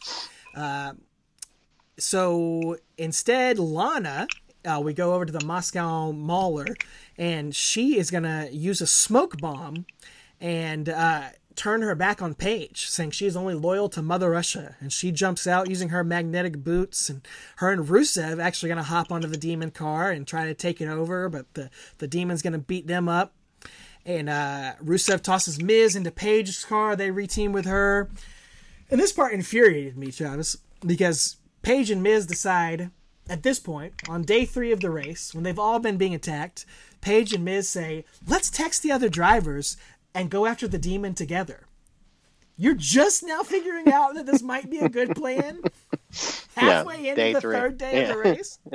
Uh, 0.55 0.93
so 1.99 2.77
instead, 2.99 3.59
Lana, 3.59 4.27
uh, 4.67 4.81
we 4.85 4.93
go 4.93 5.15
over 5.15 5.25
to 5.25 5.33
the 5.33 5.45
Moscow 5.47 6.13
Mauler, 6.13 6.67
and 7.19 7.55
she 7.55 7.99
is 7.99 8.11
gonna 8.11 8.49
use 8.51 8.81
a 8.81 8.87
smoke 8.87 9.39
bomb 9.39 9.85
and 10.41 10.89
uh, 10.89 11.31
turn 11.57 11.83
her 11.83 11.97
back 11.97 12.23
on 12.23 12.35
Paige, 12.35 12.89
saying 12.89 13.11
she 13.11 13.27
is 13.27 13.37
only 13.37 13.55
loyal 13.55 13.89
to 13.89 14.01
Mother 14.01 14.31
Russia. 14.31 14.77
And 14.79 14.93
she 14.93 15.11
jumps 15.11 15.47
out 15.47 15.69
using 15.69 15.89
her 15.89 16.05
magnetic 16.05 16.63
boots, 16.63 17.11
and 17.11 17.27
her 17.57 17.73
and 17.73 17.87
Rusev 17.87 18.41
actually 18.41 18.69
gonna 18.69 18.85
hop 18.85 19.11
onto 19.11 19.27
the 19.27 19.37
demon 19.37 19.73
car 19.73 20.11
and 20.13 20.27
try 20.27 20.47
to 20.47 20.55
take 20.55 20.81
it 20.81 20.89
over, 20.89 21.29
but 21.29 21.53
the 21.55 21.71
the 21.99 22.07
demon's 22.07 22.43
gonna 22.43 22.59
beat 22.59 22.87
them 22.87 23.09
up. 23.09 23.35
And 24.07 24.31
uh, 24.31 24.75
Rusev 24.83 25.21
tosses 25.23 25.61
Miz 25.61 25.97
into 25.97 26.11
Paige's 26.11 26.65
car. 26.65 26.97
They 26.97 27.11
reteam 27.11 27.53
with 27.53 27.67
her. 27.67 28.09
And 28.91 28.99
this 28.99 29.13
part 29.13 29.35
infuriated 29.35 29.99
me, 29.99 30.11
Travis, 30.11 30.57
because 30.87 31.37
Paige 31.61 31.91
and 31.91 32.03
Miz 32.03 32.25
decide 32.25 32.91
at 33.29 33.43
this 33.43 33.59
point, 33.59 33.95
on 34.09 34.23
day 34.23 34.45
three 34.45 34.73
of 34.73 34.81
the 34.81 34.91
race, 34.91 35.35
when 35.35 35.45
they've 35.45 35.59
all 35.59 35.79
been 35.79 35.97
being 35.97 36.15
attacked, 36.15 36.65
Paige 37.01 37.33
and 37.33 37.45
Miz 37.45 37.69
say, 37.69 38.05
let's 38.27 38.51
text 38.51 38.83
the 38.83 38.93
other 38.93 39.09
drivers 39.09 39.77
and 40.15 40.31
go 40.31 40.47
after 40.47 40.67
the 40.67 40.79
demon 40.79 41.15
together. 41.15 41.67
You're 42.57 42.75
just 42.75 43.23
now 43.23 43.43
figuring 43.43 43.93
out 43.93 44.15
that 44.15 44.27
this 44.27 44.43
might 44.43 44.69
be 44.69 44.79
a 44.79 44.89
good 44.89 45.15
plan? 45.15 45.61
Halfway 46.57 47.09
into 47.09 47.15
day 47.15 47.33
the 47.35 47.41
three. 47.41 47.55
third 47.55 47.79
day 47.79 48.03
of 48.03 48.09
the 48.09 48.19
race? 48.19 48.59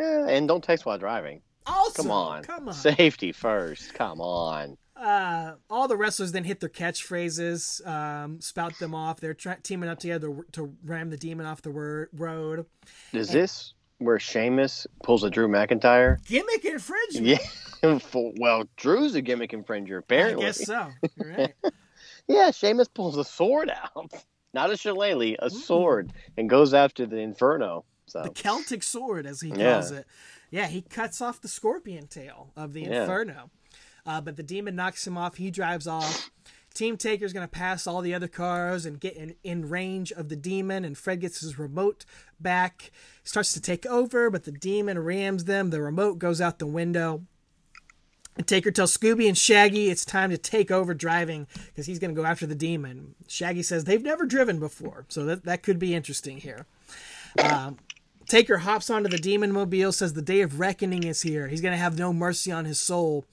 Yeah, 0.00 0.28
and 0.28 0.48
don't 0.48 0.64
text 0.64 0.86
while 0.86 0.96
driving. 0.96 1.42
Also, 1.66 2.02
Come 2.02 2.10
on. 2.10 2.42
Come 2.42 2.68
on. 2.68 2.74
Safety 2.74 3.32
first. 3.32 3.92
Come 3.92 4.18
on. 4.22 4.78
Uh, 5.00 5.54
all 5.70 5.88
the 5.88 5.96
wrestlers 5.96 6.32
then 6.32 6.44
hit 6.44 6.60
their 6.60 6.68
catchphrases, 6.68 7.84
um, 7.86 8.40
spout 8.40 8.78
them 8.78 8.94
off. 8.94 9.20
They're 9.20 9.34
tra- 9.34 9.58
teaming 9.62 9.88
up 9.88 9.98
together 9.98 10.44
to 10.52 10.74
ram 10.84 11.10
the 11.10 11.16
demon 11.16 11.46
off 11.46 11.62
the 11.62 11.70
wor- 11.70 12.08
road. 12.12 12.66
Is 13.12 13.30
this 13.30 13.74
where 13.98 14.18
Sheamus 14.18 14.86
pulls 15.02 15.24
a 15.24 15.30
Drew 15.30 15.48
McIntyre? 15.48 16.24
Gimmick 16.26 16.64
infringement. 16.64 17.26
Yeah. 17.26 17.38
Well, 18.12 18.64
Drew's 18.76 19.14
a 19.14 19.22
gimmick 19.22 19.52
infringer, 19.52 19.96
apparently. 20.00 20.44
I 20.44 20.48
guess 20.48 20.66
so. 20.66 20.88
Right. 21.16 21.54
Yeah, 22.28 22.50
Sheamus 22.50 22.88
pulls 22.88 23.16
a 23.16 23.24
sword 23.24 23.70
out. 23.70 24.12
Not 24.52 24.70
a 24.70 24.76
shillelagh, 24.76 25.36
a 25.38 25.48
sword, 25.48 26.12
and 26.36 26.50
goes 26.50 26.74
after 26.74 27.06
the 27.06 27.16
Inferno. 27.16 27.84
So 28.06 28.22
the 28.22 28.30
Celtic 28.30 28.82
sword, 28.82 29.24
as 29.24 29.40
he 29.40 29.48
Yeah. 29.48 29.74
calls 29.74 29.92
it. 29.92 30.06
Yeah, 30.50 30.66
he 30.66 30.82
cuts 30.82 31.20
off 31.22 31.40
the 31.40 31.48
scorpion 31.48 32.06
tail 32.08 32.52
of 32.56 32.72
the 32.74 32.82
Yeah. 32.82 33.02
Inferno. 33.02 33.50
Uh, 34.06 34.20
but 34.20 34.36
the 34.36 34.42
demon 34.42 34.76
knocks 34.76 35.06
him 35.06 35.16
off. 35.16 35.36
He 35.36 35.50
drives 35.50 35.86
off. 35.86 36.30
Team 36.72 36.96
Taker's 36.96 37.32
going 37.32 37.46
to 37.46 37.50
pass 37.50 37.86
all 37.86 38.00
the 38.00 38.14
other 38.14 38.28
cars 38.28 38.86
and 38.86 39.00
get 39.00 39.16
in, 39.16 39.34
in 39.42 39.68
range 39.68 40.12
of 40.12 40.28
the 40.28 40.36
demon. 40.36 40.84
And 40.84 40.96
Fred 40.96 41.20
gets 41.20 41.40
his 41.40 41.58
remote 41.58 42.04
back, 42.38 42.92
starts 43.24 43.52
to 43.54 43.60
take 43.60 43.84
over, 43.86 44.30
but 44.30 44.44
the 44.44 44.52
demon 44.52 44.98
rams 44.98 45.44
them. 45.44 45.70
The 45.70 45.82
remote 45.82 46.18
goes 46.18 46.40
out 46.40 46.58
the 46.58 46.66
window. 46.66 47.22
And 48.36 48.46
Taker 48.46 48.70
tells 48.70 48.96
Scooby 48.96 49.26
and 49.28 49.36
Shaggy 49.36 49.90
it's 49.90 50.04
time 50.04 50.30
to 50.30 50.38
take 50.38 50.70
over 50.70 50.94
driving 50.94 51.46
because 51.66 51.86
he's 51.86 51.98
going 51.98 52.14
to 52.14 52.20
go 52.20 52.26
after 52.26 52.46
the 52.46 52.54
demon. 52.54 53.14
Shaggy 53.26 53.62
says 53.62 53.84
they've 53.84 54.02
never 54.02 54.24
driven 54.24 54.60
before, 54.60 55.04
so 55.08 55.24
that, 55.26 55.44
that 55.44 55.62
could 55.62 55.78
be 55.78 55.94
interesting 55.94 56.38
here. 56.38 56.66
Um, 57.42 57.78
Taker 58.26 58.58
hops 58.58 58.88
onto 58.88 59.08
the 59.08 59.18
demon 59.18 59.50
mobile, 59.50 59.90
says 59.90 60.12
the 60.12 60.22
day 60.22 60.40
of 60.40 60.60
reckoning 60.60 61.02
is 61.02 61.22
here. 61.22 61.48
He's 61.48 61.60
going 61.60 61.72
to 61.72 61.78
have 61.78 61.98
no 61.98 62.12
mercy 62.12 62.52
on 62.52 62.64
his 62.64 62.78
soul. 62.78 63.24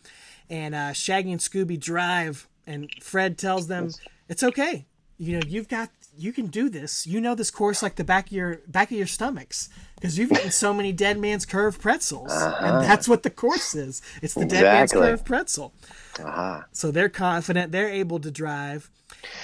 And 0.49 0.73
uh, 0.73 0.93
Shaggy 0.93 1.31
and 1.31 1.41
Scooby 1.41 1.79
drive, 1.79 2.47
and 2.65 2.89
Fred 3.01 3.37
tells 3.37 3.67
them 3.67 3.91
it's 4.29 4.43
okay. 4.43 4.85
You 5.17 5.33
know, 5.39 5.45
you've 5.47 5.67
got 5.67 5.89
you 6.17 6.33
can 6.33 6.47
do 6.47 6.69
this. 6.69 7.05
You 7.05 7.21
know 7.21 7.35
this 7.35 7.51
course 7.51 7.83
like 7.83 7.95
the 7.95 8.03
back 8.03 8.27
of 8.27 8.31
your 8.31 8.61
back 8.67 8.91
of 8.91 8.97
your 8.97 9.07
stomachs 9.07 9.69
because 9.95 10.17
you've 10.17 10.31
eaten 10.31 10.51
so 10.51 10.73
many 10.73 10.91
Dead 10.91 11.17
Man's 11.19 11.45
Curve 11.45 11.79
pretzels, 11.79 12.31
and 12.31 12.83
that's 12.83 13.07
what 13.07 13.23
the 13.23 13.29
course 13.29 13.75
is. 13.75 14.01
It's 14.21 14.33
the 14.33 14.45
Dead 14.45 14.63
Man's 14.63 14.91
Curve 14.93 15.25
pretzel. 15.25 15.73
uh-huh. 16.19 16.63
So 16.71 16.91
they're 16.91 17.09
confident. 17.09 17.71
They're 17.71 17.89
able 17.89 18.19
to 18.19 18.31
drive, 18.31 18.89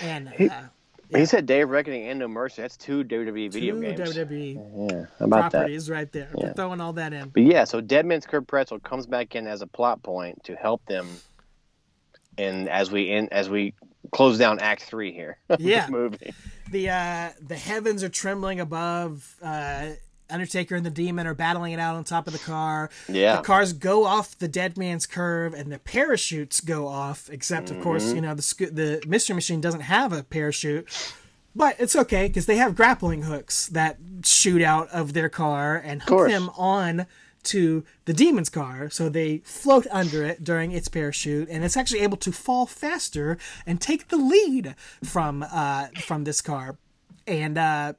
and 0.02 0.30
uh, 0.52 0.64
he 1.16 1.26
said 1.26 1.46
Day 1.46 1.62
of 1.62 1.70
Reckoning 1.70 2.08
and 2.08 2.20
No 2.20 2.28
Mercy. 2.28 2.62
That's 2.62 2.78
two 2.78 3.04
WWE 3.04 3.52
video 3.52 3.76
two 3.76 3.82
games. 3.82 4.00
WWE 4.00 4.90
Yeah, 4.92 5.06
how 5.20 5.26
about 5.26 5.52
that? 5.52 5.52
properties 5.60 5.90
right 5.90 6.12
there. 6.12 6.30
They're 6.36 6.54
throwing 6.54 6.82
all 6.82 6.94
that 6.94 7.14
in. 7.14 7.30
But 7.30 7.44
yeah, 7.44 7.64
so 7.64 7.82
Dead 7.82 8.06
Man's 8.06 8.26
Curve 8.26 8.48
Pretzel 8.48 8.80
comes 8.80 9.06
back 9.06 9.36
in 9.36 9.48
as 9.48 9.62
a 9.62 9.68
plot 9.68 10.02
point 10.04 10.44
to 10.46 10.56
help 10.56 10.86
them, 10.86 11.08
and 12.38 12.68
as 12.70 12.92
we 12.92 13.12
in 13.12 13.30
as 13.32 13.50
we 13.50 13.74
close 14.12 14.38
down 14.38 14.60
Act 14.60 14.84
Three 14.84 15.14
here, 15.14 15.38
of 15.50 15.58
the 15.60 15.64
Yeah. 15.64 15.88
movie. 15.90 16.34
the 16.72 16.90
uh 16.90 17.30
the 17.42 17.56
heavens 17.56 18.04
are 18.04 18.10
trembling 18.10 18.60
above 18.60 19.36
uh 19.42 19.90
undertaker 20.34 20.76
and 20.76 20.86
the 20.86 20.90
demon 20.90 21.28
are 21.28 21.34
battling 21.34 21.72
it 21.74 21.80
out 21.80 21.96
on 21.96 22.04
top 22.04 22.28
of 22.28 22.34
the 22.34 22.40
car 22.40 22.90
Yeah. 23.08 23.38
the 23.38 23.42
cars 23.44 23.72
go 23.74 24.06
off 24.06 24.38
the 24.38 24.48
dead 24.48 24.78
man's 24.78 25.06
curve 25.06 25.54
and 25.54 25.72
the 25.72 25.80
parachutes 25.80 26.60
go 26.60 26.88
off 26.88 27.30
except 27.32 27.70
of 27.72 27.80
course 27.82 28.06
Mm-hmm. 28.06 28.16
you 28.16 28.22
know 28.22 28.34
the 28.36 28.42
sco- 28.42 28.66
the 28.72 29.02
mystery 29.08 29.36
machine 29.36 29.62
doesn't 29.62 29.82
have 29.82 30.12
a 30.12 30.24
parachute 30.24 30.88
but 31.56 31.76
it's 31.80 31.96
okay 31.96 32.28
because 32.28 32.48
they 32.48 32.58
have 32.58 32.76
grappling 32.76 33.24
hooks 33.24 33.68
that 33.68 33.98
shoot 34.26 34.62
out 34.62 34.90
of 34.90 35.14
their 35.14 35.30
car 35.30 35.76
and 35.76 36.02
hook 36.02 36.28
them 36.28 36.50
on 36.58 37.06
to 37.44 37.84
the 38.06 38.14
demon's 38.14 38.50
car 38.50 38.90
so 38.90 39.10
they 39.10 39.40
float 39.40 39.86
under 39.92 40.24
it 40.24 40.44
during 40.44 40.72
its 40.72 40.88
parachute 40.88 41.48
and 41.50 41.64
it's 41.66 41.76
actually 41.76 42.00
able 42.00 42.16
to 42.18 42.32
fall 42.32 42.66
faster 42.66 43.38
and 43.66 43.82
take 43.82 44.08
the 44.08 44.16
lead 44.18 44.76
from 45.04 45.46
uh 45.52 45.88
from 46.02 46.24
this 46.24 46.42
car 46.42 46.78
and 47.28 47.58
uh 47.58 47.92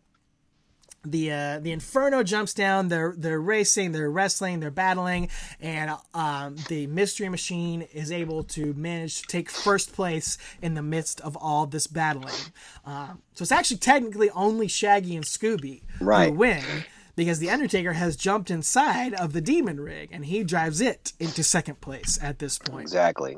the 1.05 1.33
uh, 1.33 1.59
the 1.61 1.73
Inferno 1.73 2.23
jumps 2.23 2.55
down. 2.55 2.89
They're 2.89 3.15
they're 3.17 3.41
racing, 3.41 3.93
they're 3.93 4.11
wrestling, 4.11 4.61
they're 4.61 4.71
battling, 4.71 5.29
and 5.61 5.93
um, 6.15 6.57
the 6.69 6.87
Mystery 6.87 7.29
Machine 7.29 7.83
is 7.93 8.11
able 8.11 8.45
to 8.45 8.73
manage 8.75 9.23
to 9.23 9.27
take 9.29 9.51
first 9.51 9.93
place 9.93 10.39
in 10.63 10.75
the 10.75 10.83
midst 10.83 11.21
of 11.21 11.37
all 11.37 11.67
this 11.67 11.87
battling. 11.87 12.35
Um, 12.85 13.23
so 13.35 13.43
it's 13.43 13.53
actually 13.53 13.79
technically 13.79 14.31
only 14.31 14.69
Shaggy 14.69 15.17
and 15.17 15.25
Scooby 15.25 15.83
Right. 16.01 16.31
who 16.31 16.35
win. 16.35 16.65
Because 17.17 17.39
the 17.39 17.49
Undertaker 17.49 17.93
has 17.93 18.17
jumped 18.17 18.51
inside 18.51 19.15
of 19.15 19.33
the 19.35 19.41
demon 19.41 19.79
rig 19.79 20.09
and 20.11 20.25
he 20.25 20.43
drives 20.43 20.81
it 20.81 21.13
into 21.21 21.45
second 21.45 21.81
place 21.81 22.19
at 22.21 22.41
this 22.41 22.59
point. 22.59 22.83
Exactly. 22.83 23.37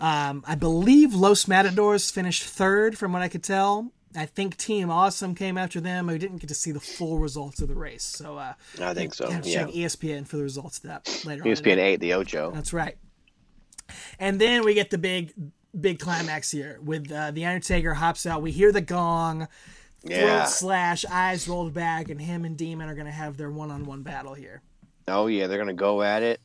Um, 0.00 0.42
I 0.46 0.56
believe 0.56 1.14
Los 1.14 1.46
Matadors 1.46 2.10
finished 2.10 2.42
third, 2.42 2.98
from 2.98 3.12
what 3.12 3.22
I 3.22 3.28
could 3.28 3.44
tell. 3.44 3.92
I 4.16 4.26
think 4.26 4.56
Team 4.56 4.90
Awesome 4.90 5.34
came 5.34 5.58
after 5.58 5.80
them. 5.80 6.06
We 6.06 6.18
didn't 6.18 6.38
get 6.38 6.48
to 6.48 6.54
see 6.54 6.72
the 6.72 6.80
full 6.80 7.18
results 7.18 7.60
of 7.60 7.68
the 7.68 7.74
race, 7.74 8.04
so 8.04 8.38
uh, 8.38 8.54
I 8.80 8.94
think 8.94 9.14
so. 9.14 9.30
have 9.30 9.42
to 9.42 9.48
Yeah. 9.50 9.64
check 9.66 9.74
ESPN 9.74 10.26
for 10.26 10.36
the 10.38 10.42
results 10.42 10.78
of 10.78 10.84
that 10.84 11.24
later. 11.26 11.42
ESPN 11.44 11.62
today. 11.76 11.92
eight, 11.92 12.00
the 12.00 12.14
Ocho. 12.14 12.50
That's 12.50 12.72
right. 12.72 12.96
And 14.18 14.40
then 14.40 14.64
we 14.64 14.74
get 14.74 14.90
the 14.90 14.98
big, 14.98 15.32
big 15.78 15.98
climax 15.98 16.50
here 16.50 16.78
with 16.82 17.10
uh, 17.12 17.30
the 17.30 17.44
Undertaker 17.44 17.94
hops 17.94 18.26
out. 18.26 18.42
We 18.42 18.50
hear 18.50 18.72
the 18.72 18.80
gong, 18.80 19.48
Yeah. 20.04 20.40
throat 20.40 20.48
slash, 20.50 21.04
eyes 21.10 21.48
rolled 21.48 21.74
back, 21.74 22.08
and 22.08 22.20
him 22.20 22.44
and 22.44 22.56
Demon 22.56 22.88
are 22.88 22.94
going 22.94 23.06
to 23.06 23.12
have 23.12 23.36
their 23.36 23.50
one-on-one 23.50 24.02
battle 24.02 24.34
here. 24.34 24.62
Oh 25.06 25.26
yeah, 25.26 25.46
they're 25.46 25.58
gonna 25.58 25.72
go 25.72 26.02
at 26.02 26.22
it, 26.22 26.38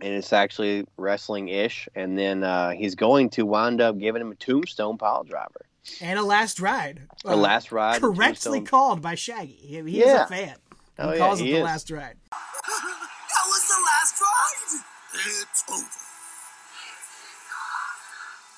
and 0.00 0.12
it's 0.12 0.32
actually 0.32 0.84
wrestling 0.96 1.48
ish, 1.48 1.88
and 1.94 2.18
then 2.18 2.42
uh, 2.42 2.70
he's 2.70 2.96
going 2.96 3.30
to 3.30 3.46
wind 3.46 3.80
up 3.80 3.96
giving 3.98 4.20
him 4.20 4.32
a 4.32 4.34
tombstone 4.34 4.98
pile 4.98 5.22
driver, 5.22 5.65
And 6.00 6.18
a 6.18 6.22
last 6.22 6.60
ride. 6.60 7.06
a 7.24 7.30
Uh, 7.32 7.36
last 7.36 7.72
ride. 7.72 8.00
correctly 8.00 8.60
called 8.60 9.00
by 9.02 9.14
Shaggy. 9.14 9.52
He, 9.60 9.76
he's 9.82 9.86
Yeah. 10.04 10.24
a 10.24 10.26
fan. 10.26 10.56
He 10.96 11.02
Oh, 11.02 11.12
yeah, 11.12 11.18
calls 11.18 11.40
it 11.40 11.44
he 11.44 11.52
the 11.52 11.58
is. 11.58 11.64
last 11.64 11.90
ride. 11.90 12.16
That 12.32 13.44
was 13.48 13.68
the 13.68 13.82
last 13.84 14.20
ride. 14.20 14.80
It's 15.14 15.64
over. 15.70 15.86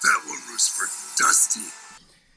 That 0.02 0.20
one 0.28 0.38
was 0.52 0.68
for 0.68 0.86
Dusty. 1.22 1.60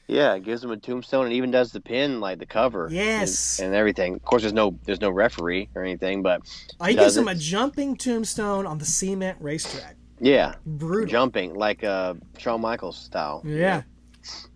Yeah, 0.08 0.34
it 0.34 0.44
gives 0.44 0.62
him 0.64 0.70
a 0.72 0.76
tombstone, 0.76 1.26
and 1.26 1.32
even 1.32 1.50
does 1.50 1.72
the 1.72 1.80
pin 1.80 2.20
like 2.20 2.38
the 2.38 2.46
cover. 2.46 2.88
Yes. 2.90 3.58
and, 3.58 3.68
and 3.68 3.76
everything. 3.76 4.14
Of 4.14 4.22
course, 4.24 4.42
there's 4.42 4.52
no 4.52 4.78
there's 4.84 5.00
no 5.00 5.10
referee 5.10 5.70
or 5.74 5.82
anything, 5.82 6.22
but 6.22 6.42
Oh, 6.80 6.84
he 6.86 6.94
does 6.96 7.14
gives 7.14 7.16
him 7.16 7.28
a 7.28 7.34
jumping 7.34 7.96
tombstone 7.96 8.66
on 8.66 8.78
the 8.78 8.84
cement 8.84 9.38
racetrack. 9.40 9.96
yeah, 10.20 10.56
Brutal. 10.66 11.08
jumping 11.10 11.54
like 11.54 11.84
uh, 11.84 12.14
Shawn 12.38 12.60
Michaels 12.60 12.98
style. 12.98 13.42
Yeah. 13.44 13.56
Yeah, 13.56 13.82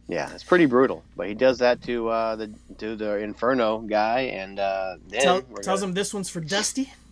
it's 0.08 0.44
pretty 0.44 0.66
brutal. 0.66 1.02
But 1.16 1.28
he 1.28 1.34
does 1.34 1.58
that 1.58 1.82
to 1.82 2.08
uh, 2.08 2.36
the 2.36 2.52
to 2.78 2.96
the 2.96 3.16
Inferno 3.18 3.78
guy, 3.78 4.20
and 4.22 4.58
uh, 4.58 4.96
then 5.08 5.20
Tell, 5.20 5.42
tells 5.42 5.80
gonna- 5.80 5.90
him 5.90 5.94
this 5.94 6.14
one's 6.14 6.28
for 6.28 6.40
Dusty. 6.40 6.92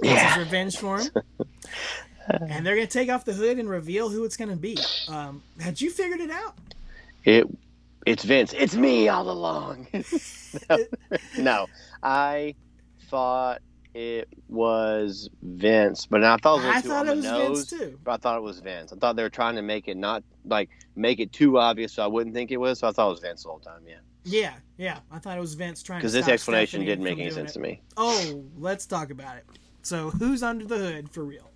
Yeah. 0.00 0.28
his 0.36 0.44
revenge 0.44 0.76
for 0.76 1.00
him. 1.00 1.10
and 2.28 2.64
they're 2.64 2.76
gonna 2.76 2.86
take 2.86 3.10
off 3.10 3.24
the 3.24 3.32
hood 3.32 3.58
and 3.58 3.68
reveal 3.68 4.08
who 4.08 4.22
it's 4.24 4.36
gonna 4.36 4.54
be. 4.54 4.78
Um, 5.08 5.42
had 5.58 5.80
you 5.80 5.90
figured 5.90 6.20
it 6.20 6.30
out? 6.30 6.54
It 7.24 7.48
it's 8.06 8.22
Vince. 8.22 8.52
It's 8.56 8.76
me 8.76 9.08
all 9.08 9.28
along. 9.28 9.88
no, 11.38 11.66
I 12.00 12.54
thought 13.10 13.60
it 13.94 14.28
was 14.48 15.28
Vince, 15.42 16.06
but 16.06 16.22
I 16.24 16.36
thought 16.36 16.62
it 16.62 16.66
was 16.66 16.76
I 16.76 16.80
thought 16.80 17.06
it 17.08 17.16
was 17.16 17.24
nose. 17.24 17.70
Vince 17.70 17.82
too. 17.82 17.98
But 18.04 18.12
I 18.12 18.16
thought 18.18 18.36
it 18.38 18.42
was 18.42 18.60
Vince. 18.60 18.92
I 18.92 18.96
thought 18.96 19.16
they 19.16 19.22
were 19.22 19.28
trying 19.30 19.56
to 19.56 19.62
make 19.62 19.88
it 19.88 19.96
not 19.96 20.22
like 20.44 20.70
make 20.96 21.20
it 21.20 21.32
too 21.32 21.58
obvious, 21.58 21.92
so 21.92 22.02
I 22.02 22.06
wouldn't 22.06 22.34
think 22.34 22.50
it 22.50 22.56
was. 22.58 22.78
So 22.80 22.88
I 22.88 22.92
thought 22.92 23.08
it 23.08 23.12
was 23.12 23.20
Vince 23.20 23.42
the 23.42 23.48
whole 23.48 23.58
time. 23.60 23.80
Yeah, 23.86 23.96
Yeah, 24.24 24.54
yeah. 24.76 24.98
I 25.10 25.18
thought 25.18 25.36
it 25.36 25.40
was 25.40 25.54
Vince 25.54 25.82
trying 25.82 26.00
because 26.00 26.12
this 26.12 26.28
explanation 26.28 26.84
didn't 26.84 27.04
make 27.04 27.18
any 27.18 27.30
sense 27.30 27.50
it. 27.52 27.54
to 27.54 27.60
me. 27.60 27.80
Oh, 27.96 28.44
let's 28.58 28.86
talk 28.86 29.10
about 29.10 29.36
it. 29.36 29.44
So, 29.82 30.10
who's 30.10 30.42
under 30.42 30.64
the 30.66 30.76
hood 30.76 31.10
for 31.10 31.24
real? 31.24 31.50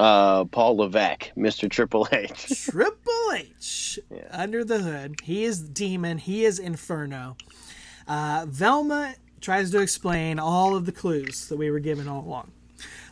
Uh, 0.00 0.44
Paul 0.46 0.78
Levesque, 0.78 1.30
Mr. 1.36 1.70
Triple 1.70 2.08
H. 2.10 2.64
Triple 2.70 3.32
H 3.34 3.98
Yeah. 4.10 4.26
under 4.32 4.64
the 4.64 4.78
hood. 4.80 5.20
He 5.22 5.44
is 5.44 5.60
Demon. 5.60 6.18
He 6.18 6.44
is 6.44 6.58
Inferno. 6.58 7.36
Uh, 8.08 8.44
Velma 8.48 9.14
tries 9.44 9.70
to 9.70 9.80
explain 9.80 10.38
all 10.38 10.74
of 10.74 10.86
the 10.86 10.92
clues 10.92 11.48
that 11.48 11.56
we 11.56 11.70
were 11.70 11.78
given 11.80 12.08
all 12.08 12.24
along. 12.24 12.50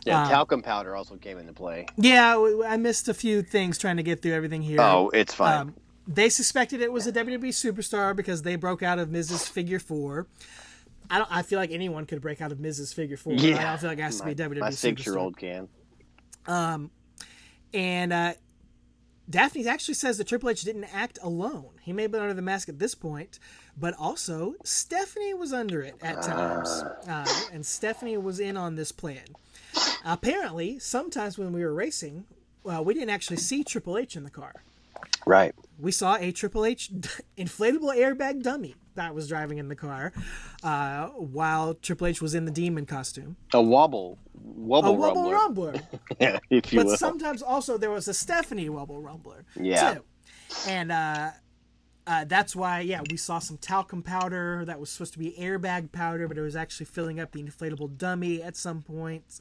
Yeah, 0.05 0.23
Um, 0.23 0.29
talcum 0.29 0.61
powder 0.61 0.95
also 0.95 1.15
came 1.15 1.37
into 1.37 1.53
play. 1.53 1.85
Yeah, 1.95 2.37
I 2.67 2.75
missed 2.77 3.07
a 3.07 3.13
few 3.13 3.41
things 3.41 3.77
trying 3.77 3.97
to 3.97 4.03
get 4.03 4.21
through 4.21 4.33
everything 4.33 4.61
here. 4.61 4.81
Oh, 4.81 5.09
it's 5.13 5.33
fine. 5.33 5.59
Um, 5.61 5.75
they 6.07 6.27
suspected 6.27 6.81
it 6.81 6.91
was 6.91 7.07
a 7.07 7.13
WWE 7.13 7.49
superstar 7.49 8.13
because 8.13 8.41
they 8.41 8.57
broke 8.57 8.83
out 8.83 8.99
of 8.99 9.09
Miz's 9.09 9.47
Figure 9.47 9.79
Four. 9.79 10.27
I 11.09 11.19
don't. 11.19 11.31
I 11.31 11.41
feel 11.43 11.59
like 11.59 11.71
anyone 11.71 12.05
could 12.05 12.21
break 12.21 12.41
out 12.41 12.51
of 12.51 12.59
Miz's 12.59 12.91
Figure 12.91 13.15
Four. 13.15 13.33
yeah, 13.33 13.57
I 13.59 13.63
don't 13.69 13.79
feel 13.79 13.89
like 13.89 13.99
it 13.99 14.03
has 14.03 14.17
to 14.19 14.25
be 14.25 14.31
a 14.31 14.35
WWE 14.35 14.59
my 14.59 14.69
six-year-old 14.71 15.37
can. 15.37 15.69
Um, 16.45 16.91
And 17.73 18.11
uh, 18.11 18.33
Daphne 19.29 19.65
actually 19.67 19.93
says 19.93 20.17
that 20.17 20.27
Triple 20.27 20.49
H 20.49 20.63
didn't 20.63 20.85
act 20.93 21.17
alone. 21.23 21.69
He 21.81 21.93
may 21.93 22.01
have 22.03 22.11
been 22.11 22.21
under 22.21 22.33
the 22.33 22.41
mask 22.41 22.67
at 22.67 22.79
this 22.79 22.93
point, 22.95 23.39
but 23.77 23.93
also 23.99 24.55
Stephanie 24.63 25.33
was 25.33 25.51
under 25.53 25.81
it 25.81 25.95
at 26.01 26.21
times. 26.21 26.69
Uh, 27.07 27.25
and 27.51 27.65
Stephanie 27.65 28.17
was 28.17 28.39
in 28.39 28.57
on 28.57 28.75
this 28.75 28.91
plan. 28.91 29.23
Apparently, 30.05 30.79
sometimes 30.79 31.37
when 31.37 31.51
we 31.53 31.63
were 31.63 31.73
racing, 31.73 32.25
uh, 32.65 32.81
we 32.81 32.93
didn't 32.93 33.09
actually 33.09 33.37
see 33.37 33.63
Triple 33.63 33.97
H 33.97 34.15
in 34.15 34.23
the 34.23 34.29
car. 34.29 34.63
Right. 35.25 35.53
We 35.79 35.91
saw 35.91 36.15
a 36.17 36.31
Triple 36.31 36.65
H 36.65 36.91
inflatable 37.37 37.95
airbag 37.97 38.43
dummy 38.43 38.75
that 38.95 39.15
was 39.15 39.27
driving 39.27 39.57
in 39.57 39.69
the 39.69 39.75
car 39.75 40.13
uh, 40.63 41.07
while 41.07 41.73
Triple 41.73 42.07
H 42.07 42.21
was 42.21 42.35
in 42.35 42.45
the 42.45 42.51
demon 42.51 42.85
costume. 42.85 43.35
A 43.53 43.61
wobble, 43.61 44.19
wobble, 44.35 44.95
rumbler. 44.95 44.97
A 44.97 45.13
wobble 45.13 45.31
rumbler. 45.31 45.73
rumbler. 45.73 45.99
Yeah, 46.19 46.39
if 46.49 46.71
you 46.71 46.79
But 46.79 46.85
will. 46.87 46.97
sometimes 46.97 47.41
also 47.41 47.77
there 47.77 47.89
was 47.89 48.07
a 48.07 48.13
Stephanie 48.13 48.69
Wobble 48.69 49.01
Rumbler. 49.01 49.43
Yeah. 49.59 49.95
Too. 49.95 50.03
And 50.67 50.91
uh, 50.91 51.31
uh, 52.05 52.25
that's 52.25 52.55
why, 52.55 52.81
yeah, 52.81 53.01
we 53.09 53.17
saw 53.17 53.39
some 53.39 53.57
talcum 53.57 54.01
powder 54.03 54.63
that 54.65 54.79
was 54.79 54.89
supposed 54.89 55.13
to 55.13 55.19
be 55.19 55.35
airbag 55.39 55.91
powder, 55.91 56.27
but 56.27 56.37
it 56.37 56.41
was 56.41 56.55
actually 56.55 56.85
filling 56.85 57.19
up 57.19 57.31
the 57.31 57.41
inflatable 57.43 57.97
dummy 57.97 58.41
at 58.41 58.55
some 58.55 58.81
points. 58.81 59.39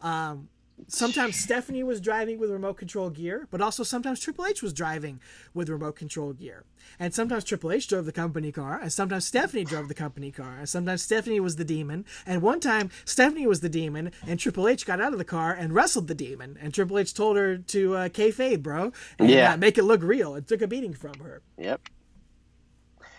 Um, 0.00 0.48
sometimes 0.88 1.36
Stephanie 1.36 1.82
was 1.82 2.00
driving 2.00 2.38
with 2.38 2.50
remote 2.50 2.76
control 2.76 3.08
gear, 3.08 3.46
but 3.50 3.60
also 3.60 3.82
sometimes 3.82 4.20
Triple 4.20 4.46
H 4.46 4.62
was 4.62 4.72
driving 4.72 5.20
with 5.54 5.68
remote 5.68 5.96
control 5.96 6.32
gear. 6.32 6.64
And 6.98 7.14
sometimes 7.14 7.44
Triple 7.44 7.70
H 7.72 7.86
drove 7.88 8.04
the 8.04 8.12
company 8.12 8.50
car, 8.52 8.80
and 8.80 8.92
sometimes 8.92 9.26
Stephanie 9.26 9.64
drove 9.64 9.88
the 9.88 9.94
company 9.94 10.30
car, 10.32 10.56
and 10.58 10.68
sometimes 10.68 11.02
Stephanie 11.02 11.40
was 11.40 11.56
the 11.56 11.64
demon. 11.64 12.04
And 12.26 12.42
one 12.42 12.58
time 12.60 12.90
Stephanie 13.04 13.46
was 13.46 13.60
the 13.60 13.68
demon, 13.68 14.10
and 14.26 14.40
Triple 14.40 14.66
H 14.68 14.84
got 14.84 15.00
out 15.00 15.12
of 15.12 15.18
the 15.18 15.24
car 15.24 15.52
and 15.52 15.72
wrestled 15.72 16.08
the 16.08 16.14
demon. 16.14 16.58
And 16.60 16.74
Triple 16.74 16.98
H 16.98 17.14
told 17.14 17.36
her 17.36 17.56
to 17.58 17.94
uh, 17.96 18.08
kayfabe, 18.08 18.62
bro, 18.62 18.92
and 19.18 19.30
Yeah. 19.30 19.52
uh, 19.52 19.56
make 19.56 19.78
it 19.78 19.84
look 19.84 20.02
real. 20.02 20.34
It 20.34 20.48
took 20.48 20.62
a 20.62 20.66
beating 20.66 20.94
from 20.94 21.14
her. 21.20 21.42
Yep. 21.58 21.80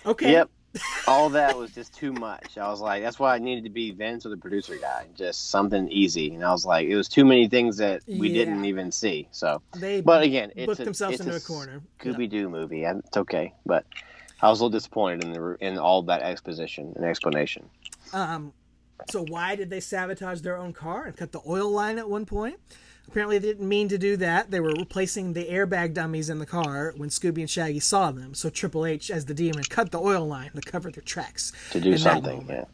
Okay. 0.05 0.31
Yep. 0.31 0.49
All 1.07 1.29
that 1.29 1.55
was 1.55 1.69
just 1.71 1.93
too 1.93 2.11
much. 2.13 2.57
I 2.57 2.67
was 2.69 2.81
like, 2.81 3.03
that's 3.03 3.19
why 3.19 3.35
I 3.35 3.39
needed 3.39 3.63
to 3.65 3.69
be 3.69 3.91
Vince 3.91 4.25
or 4.25 4.29
the 4.29 4.37
producer 4.37 4.75
guy, 4.75 5.05
just 5.13 5.51
something 5.51 5.87
easy. 5.89 6.33
And 6.33 6.43
I 6.43 6.51
was 6.51 6.65
like, 6.65 6.87
it 6.87 6.95
was 6.95 7.07
too 7.07 7.25
many 7.25 7.47
things 7.47 7.77
that 7.77 8.01
we 8.07 8.29
Yeah. 8.29 8.33
didn't 8.45 8.65
even 8.65 8.91
see. 8.91 9.27
So, 9.31 9.61
They 9.77 10.01
but 10.01 10.23
again, 10.23 10.51
it's 10.55 10.65
booked 10.65 10.79
a, 10.79 10.85
themselves 10.85 11.15
it's 11.15 11.21
into 11.21 11.33
a, 11.33 11.37
a 11.37 11.41
corner. 11.41 11.81
Yeah. 12.03 12.11
Scooby 12.13 12.27
Doo 12.29 12.49
movie, 12.49 12.85
and 12.85 13.03
it's 13.05 13.17
okay. 13.17 13.53
But 13.67 13.85
I 14.41 14.49
was 14.49 14.59
a 14.59 14.63
little 14.63 14.75
disappointed 14.77 15.23
in 15.23 15.33
the 15.33 15.57
in 15.59 15.77
all 15.77 16.01
that 16.03 16.23
exposition 16.23 16.93
and 16.95 17.05
explanation. 17.05 17.69
Um, 18.11 18.51
so 19.11 19.23
why 19.29 19.55
did 19.55 19.69
they 19.69 19.79
sabotage 19.79 20.41
their 20.41 20.57
own 20.57 20.73
car 20.73 21.05
and 21.05 21.15
cut 21.15 21.31
the 21.31 21.41
oil 21.47 21.69
line 21.69 21.99
at 21.99 22.09
one 22.09 22.25
point? 22.25 22.55
Apparently, 23.07 23.37
they 23.37 23.47
didn't 23.47 23.67
mean 23.67 23.89
to 23.89 23.97
do 23.97 24.17
that. 24.17 24.49
They 24.49 24.59
were 24.59 24.73
replacing 24.73 25.33
the 25.33 25.45
airbag 25.45 25.93
dummies 25.93 26.29
in 26.29 26.39
the 26.39 26.45
car 26.45 26.93
when 26.97 27.09
Scooby 27.09 27.39
and 27.39 27.49
Shaggy 27.49 27.79
saw 27.79 28.11
them. 28.11 28.33
So 28.33 28.49
Triple 28.49 28.85
H, 28.85 29.11
as 29.11 29.25
the 29.25 29.33
demon, 29.33 29.63
cut 29.65 29.91
the 29.91 29.99
oil 29.99 30.25
line 30.25 30.51
to 30.55 30.61
cover 30.61 30.89
their 30.89 31.03
tracks. 31.03 31.51
To 31.71 31.79
do 31.79 31.97
something, 31.97 32.45
yeah. 32.49 32.65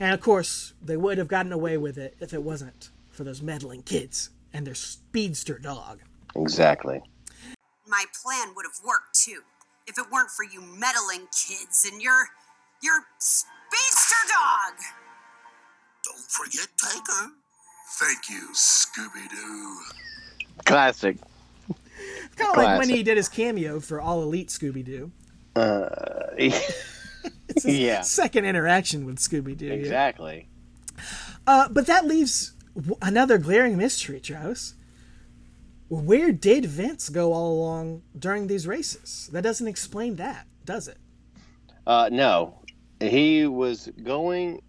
And 0.00 0.14
of 0.14 0.20
course, 0.20 0.74
they 0.82 0.96
would 0.96 1.18
have 1.18 1.28
gotten 1.28 1.52
away 1.52 1.76
with 1.76 1.98
it 1.98 2.16
if 2.20 2.32
it 2.32 2.42
wasn't 2.42 2.90
for 3.10 3.24
those 3.24 3.42
meddling 3.42 3.82
kids 3.82 4.30
and 4.52 4.66
their 4.66 4.74
speedster 4.74 5.58
dog. 5.58 6.00
Exactly. 6.36 7.02
My 7.86 8.04
plan 8.22 8.54
would 8.54 8.66
have 8.66 8.84
worked 8.86 9.14
too, 9.14 9.40
if 9.86 9.98
it 9.98 10.06
weren't 10.12 10.30
for 10.30 10.44
you 10.44 10.60
meddling 10.60 11.26
kids 11.32 11.88
and 11.90 12.00
your 12.00 12.28
your 12.82 13.04
speedster 13.18 14.14
dog. 14.28 14.74
Don't 16.04 16.30
forget 16.30 16.68
Taker. 16.76 17.32
Thank 17.98 18.30
you, 18.30 18.48
Scooby 18.54 19.28
Doo. 19.30 19.76
Classic. 20.64 21.16
Kind 22.36 22.50
of 22.52 22.56
like 22.56 22.78
when 22.78 22.88
he 22.88 23.02
did 23.02 23.16
his 23.16 23.28
cameo 23.28 23.80
for 23.80 24.00
All 24.00 24.22
Elite 24.22 24.48
Scooby 24.48 24.84
Doo. 24.84 25.10
Uh, 25.56 25.88
It's 27.48 27.64
his 27.64 27.78
Yeah. 27.78 28.00
second 28.02 28.44
interaction 28.46 29.04
with 29.04 29.16
Scooby 29.18 29.56
Doo. 29.56 29.70
exactly. 29.72 30.48
Uh, 31.46 31.68
but 31.68 31.86
that 31.86 32.06
leaves 32.06 32.52
another 33.02 33.36
glaring 33.38 33.76
mystery, 33.76 34.20
Travis. 34.20 34.74
Where 35.88 36.30
did 36.30 36.66
Vince 36.66 37.08
go 37.08 37.32
all 37.32 37.52
along 37.52 38.02
during 38.16 38.46
these 38.46 38.66
races? 38.68 39.28
That 39.32 39.42
doesn't 39.42 39.66
explain 39.66 40.16
that, 40.16 40.46
does 40.64 40.86
it? 40.86 40.98
Uh, 41.86 42.08
no, 42.12 42.60
he 43.00 43.46
was 43.46 43.90
going 44.04 44.62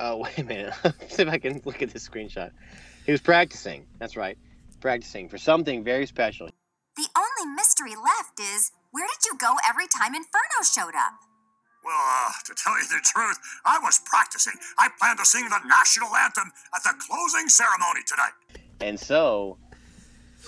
Oh 0.00 0.16
wait 0.22 0.38
a 0.38 0.44
minute. 0.44 0.74
See 1.08 1.22
if 1.22 1.28
I 1.28 1.38
can 1.38 1.60
look 1.64 1.82
at 1.82 1.90
this 1.90 2.08
screenshot. 2.08 2.50
He 3.06 3.12
was 3.12 3.20
practicing. 3.20 3.86
That's 3.98 4.16
right, 4.16 4.38
practicing 4.80 5.28
for 5.28 5.38
something 5.38 5.84
very 5.84 6.06
special. 6.06 6.48
The 6.96 7.06
only 7.16 7.54
mystery 7.54 7.94
left 7.96 8.38
is 8.40 8.72
where 8.92 9.06
did 9.06 9.24
you 9.30 9.36
go 9.38 9.54
every 9.68 9.86
time 9.88 10.14
Inferno 10.14 10.62
showed 10.62 10.94
up? 10.96 11.14
Well, 11.84 11.94
uh, 11.98 12.30
to 12.46 12.54
tell 12.54 12.72
you 12.78 12.84
the 12.88 13.00
truth, 13.04 13.36
I 13.66 13.78
was 13.82 14.00
practicing. 14.06 14.54
I 14.78 14.88
plan 14.98 15.16
to 15.18 15.24
sing 15.26 15.44
the 15.48 15.58
national 15.68 16.08
anthem 16.16 16.50
at 16.74 16.82
the 16.82 16.94
closing 17.06 17.48
ceremony 17.48 18.00
tonight. 18.06 18.32
And 18.80 18.98
so, 18.98 19.58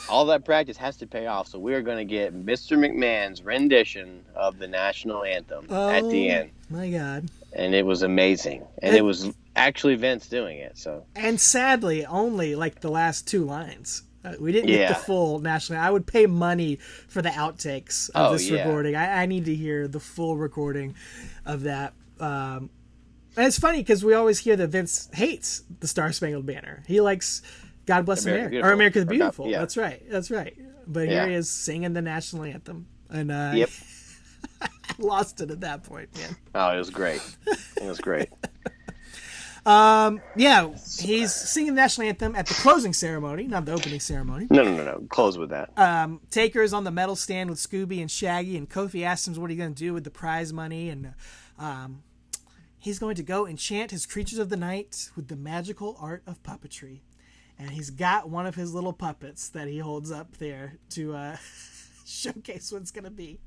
all 0.08 0.24
that 0.26 0.44
practice 0.46 0.76
has 0.78 0.96
to 0.98 1.06
pay 1.06 1.26
off. 1.26 1.48
So 1.48 1.58
we 1.58 1.74
are 1.74 1.82
going 1.82 1.98
to 1.98 2.04
get 2.10 2.34
Mr. 2.34 2.78
McMahon's 2.78 3.42
rendition 3.42 4.24
of 4.34 4.58
the 4.58 4.66
national 4.68 5.24
anthem 5.24 5.64
at 5.70 6.08
the 6.08 6.30
Oh. 6.30 6.34
end, 6.34 6.50
My 6.70 6.88
God. 6.90 7.28
And 7.56 7.74
it 7.74 7.84
was 7.84 8.02
amazing. 8.02 8.62
And 8.82 8.90
And- 8.90 8.96
it 8.96 9.02
was 9.02 9.30
actually 9.56 9.96
Vince 9.96 10.28
doing 10.28 10.58
it. 10.58 10.76
So 10.78 11.04
And 11.16 11.40
sadly, 11.40 12.04
only 12.06 12.54
like 12.54 12.80
the 12.80 12.90
last 12.90 13.26
two 13.26 13.44
lines. 13.44 14.02
Uh, 14.24 14.34
we 14.40 14.50
didn't 14.52 14.66
get 14.68 14.88
the 14.88 14.94
full 14.96 15.38
national. 15.38 15.78
I 15.80 15.88
would 15.90 16.06
pay 16.06 16.26
money 16.26 16.76
for 17.08 17.22
the 17.22 17.28
outtakes 17.30 18.10
of 18.10 18.30
Oh, 18.30 18.32
this 18.32 18.48
yeah. 18.50 18.64
recording. 18.64 18.96
I, 18.96 19.22
I 19.22 19.26
need 19.26 19.44
to 19.46 19.54
hear 19.54 19.86
the 19.88 20.00
full 20.00 20.36
recording 20.36 20.94
of 21.44 21.62
that. 21.62 21.92
Um, 22.18 22.70
and 23.36 23.46
it's 23.46 23.58
funny 23.58 23.78
because 23.78 24.04
we 24.04 24.14
always 24.14 24.38
hear 24.40 24.56
that 24.56 24.68
Vince 24.68 25.08
hates 25.12 25.62
the 25.80 25.86
Star 25.86 26.10
Spangled 26.12 26.44
Banner. 26.46 26.82
He 26.88 27.00
likes 27.00 27.40
God 27.86 28.04
Bless 28.04 28.24
America 28.26 28.46
America 28.48 28.68
or 28.68 28.72
America's 28.72 29.04
Beautiful. 29.04 29.44
Or 29.44 29.48
God- 29.48 29.48
Beautiful. 29.48 29.50
yeah. 29.50 29.58
That's 29.60 29.76
right. 29.76 30.10
That's 30.10 30.30
right. 30.30 30.56
But 30.88 31.08
Yeah. 31.08 31.20
here 31.22 31.28
he 31.28 31.34
is 31.36 31.48
singing 31.48 31.92
the 31.92 32.02
national 32.02 32.44
anthem, 32.44 32.86
and 33.08 33.30
uh, 33.30 33.52
Yep. 33.54 33.70
lost 34.98 35.40
it 35.40 35.50
at 35.50 35.60
that 35.60 35.82
point, 35.84 36.14
man. 36.16 36.36
oh, 36.54 36.74
it 36.74 36.78
was 36.78 36.90
great. 36.90 37.20
It 37.46 37.86
was 37.86 37.98
great. 38.00 38.28
Um, 39.66 40.20
yeah, 40.36 40.68
he's 41.00 41.34
singing 41.34 41.74
the 41.74 41.80
national 41.80 42.06
anthem 42.06 42.36
at 42.36 42.46
the 42.46 42.54
closing 42.54 42.92
ceremony, 42.92 43.48
not 43.48 43.64
the 43.64 43.72
opening 43.72 43.98
ceremony. 43.98 44.46
No, 44.48 44.62
no, 44.62 44.76
no, 44.76 44.84
no. 44.84 45.06
Close 45.08 45.36
with 45.36 45.50
that. 45.50 45.76
um, 45.76 46.20
Taker 46.30 46.62
is 46.62 46.72
on 46.72 46.84
the 46.84 46.92
medal 46.92 47.16
stand 47.16 47.50
with 47.50 47.58
Scooby 47.58 48.00
and 48.00 48.08
Shaggy, 48.08 48.56
and 48.56 48.70
Kofi 48.70 49.02
asks 49.02 49.26
him 49.26 49.34
what 49.40 49.50
he's 49.50 49.58
going 49.58 49.74
to 49.74 49.78
do 49.78 49.92
with 49.92 50.04
the 50.04 50.10
prize 50.12 50.52
money, 50.52 50.88
and 50.88 51.14
um, 51.58 52.04
he's 52.78 53.00
going 53.00 53.16
to 53.16 53.24
go 53.24 53.44
enchant 53.44 53.90
his 53.90 54.06
creatures 54.06 54.38
of 54.38 54.50
the 54.50 54.56
night 54.56 55.10
with 55.16 55.26
the 55.26 55.34
magical 55.36 55.96
art 56.00 56.22
of 56.28 56.40
puppetry. 56.44 57.00
And 57.58 57.70
he's 57.70 57.90
got 57.90 58.30
one 58.30 58.46
of 58.46 58.54
his 58.54 58.72
little 58.72 58.92
puppets 58.92 59.48
that 59.48 59.66
he 59.66 59.78
holds 59.80 60.12
up 60.12 60.36
there 60.36 60.74
to 60.90 61.12
uh, 61.16 61.36
showcase 62.06 62.70
what's 62.70 62.92
going 62.92 63.02
to 63.02 63.10
be. 63.10 63.40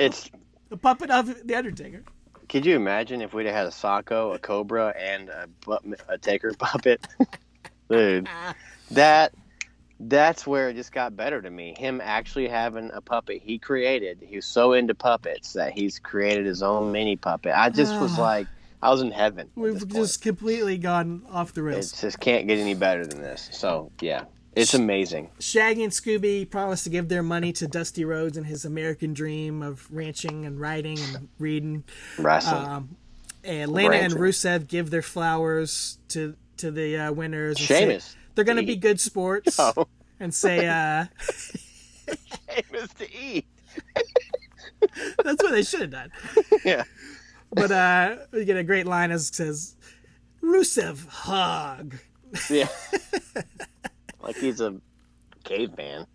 It's. 0.00 0.30
The 0.68 0.76
puppet 0.76 1.10
of 1.10 1.46
the 1.46 1.54
Undertaker. 1.54 2.02
Could 2.48 2.64
you 2.64 2.76
imagine 2.76 3.22
if 3.22 3.34
we'd 3.34 3.46
have 3.46 3.54
had 3.54 3.66
a 3.66 3.70
Socko, 3.70 4.34
a 4.34 4.38
Cobra, 4.38 4.94
and 4.98 5.28
a, 5.28 5.48
a 6.08 6.18
Taker 6.18 6.52
puppet? 6.54 7.04
Dude, 7.90 8.28
that 8.90 9.32
that's 9.98 10.46
where 10.46 10.68
it 10.68 10.74
just 10.74 10.92
got 10.92 11.16
better 11.16 11.40
to 11.40 11.50
me. 11.50 11.74
Him 11.76 12.00
actually 12.02 12.48
having 12.48 12.90
a 12.92 13.00
puppet 13.00 13.42
he 13.42 13.58
created. 13.58 14.18
He 14.20 14.36
was 14.36 14.46
so 14.46 14.72
into 14.72 14.94
puppets 14.94 15.54
that 15.54 15.72
he's 15.72 15.98
created 15.98 16.46
his 16.46 16.62
own 16.62 16.92
mini 16.92 17.16
puppet. 17.16 17.52
I 17.56 17.70
just 17.70 17.98
was 18.00 18.18
ah. 18.18 18.22
like, 18.22 18.46
I 18.82 18.90
was 18.90 19.00
in 19.00 19.10
heaven. 19.10 19.50
We've 19.54 19.86
just 19.88 20.20
completely 20.20 20.78
gone 20.78 21.22
off 21.30 21.54
the 21.54 21.62
rails. 21.62 21.92
It 21.92 22.00
just 22.00 22.20
can't 22.20 22.46
get 22.46 22.58
any 22.58 22.74
better 22.74 23.06
than 23.06 23.22
this. 23.22 23.48
So 23.52 23.90
yeah, 24.00 24.24
it's 24.56 24.74
amazing. 24.74 25.30
Shaggy 25.38 25.84
and 25.84 25.92
Scooby 25.92 26.48
promised 26.50 26.84
to 26.84 26.90
give 26.90 27.08
their 27.08 27.22
money 27.22 27.52
to 27.52 27.68
Dusty 27.68 28.04
Rhodes 28.04 28.36
and 28.36 28.46
his 28.46 28.64
American 28.64 29.14
dream 29.14 29.62
of 29.62 29.86
ranching 29.92 30.44
and 30.46 30.58
riding 30.60 30.98
and 30.98 31.28
reading. 31.38 31.84
Wrestling. 32.18 32.64
Um, 32.66 32.96
and 33.44 33.70
Lana 33.70 33.96
and 33.96 34.14
Rusev 34.14 34.66
give 34.66 34.90
their 34.90 35.02
flowers 35.02 35.98
to 36.08 36.34
to 36.56 36.70
the 36.70 36.96
uh, 36.96 37.12
winners. 37.12 37.58
And 37.58 37.66
Sheamus. 37.66 38.04
Say 38.04 38.16
they're 38.34 38.44
going 38.44 38.56
to 38.56 38.66
be 38.66 38.76
good 38.76 38.98
sports 39.00 39.56
Oh. 39.60 39.86
and 40.18 40.34
say 40.34 40.66
uh, 40.66 41.04
Famous 42.48 42.92
to 42.94 43.14
eat. 43.14 43.46
that's 45.24 45.42
what 45.42 45.52
they 45.52 45.62
should 45.62 45.80
have 45.82 45.90
done. 45.90 46.12
Yeah. 46.64 46.84
But 47.52 47.70
uh, 47.70 48.16
we 48.32 48.44
get 48.44 48.56
a 48.56 48.64
great 48.64 48.86
line 48.86 49.10
as 49.12 49.28
it 49.28 49.34
says, 49.36 49.76
"Rusev 50.42 51.06
hug." 51.06 51.94
Yeah. 52.50 52.68
Like 54.26 54.36
he's 54.36 54.60
a 54.60 54.76
caveman. 55.44 56.06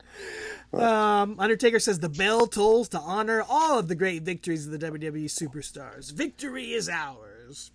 Um, 0.73 1.39
Undertaker 1.39 1.79
says 1.79 1.99
the 1.99 2.09
bell 2.09 2.47
tolls 2.47 2.89
to 2.89 2.99
honor 2.99 3.43
all 3.47 3.79
of 3.79 3.87
the 3.87 3.95
great 3.95 4.23
victories 4.23 4.65
of 4.65 4.77
the 4.77 4.91
WWE 4.91 5.25
superstars. 5.25 6.11
Victory 6.11 6.71
is 6.71 6.87
ours. 6.89 7.71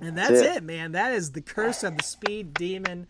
And 0.00 0.16
that's, 0.16 0.30
That's 0.30 0.42
it. 0.42 0.56
it. 0.58 0.62
man. 0.62 0.92
That 0.92 1.12
is 1.12 1.32
the 1.32 1.42
curse 1.42 1.82
of 1.82 1.96
the 1.96 2.02
speed 2.02 2.54
demon, 2.54 3.06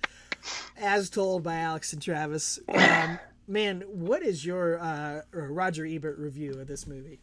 as 0.77 1.09
told 1.09 1.43
by 1.45 1.57
Alex 1.57 1.93
and 1.93 2.03
Travis. 2.03 2.59
Um, 2.69 3.19
man, 3.47 3.83
what 3.87 4.23
is 4.23 4.45
your 4.45 4.79
uh, 4.81 5.23
Roger 5.33 5.87
Ebert 5.87 6.19
review 6.19 6.53
of 6.55 6.67
this 6.67 6.87
movie? 6.87 7.21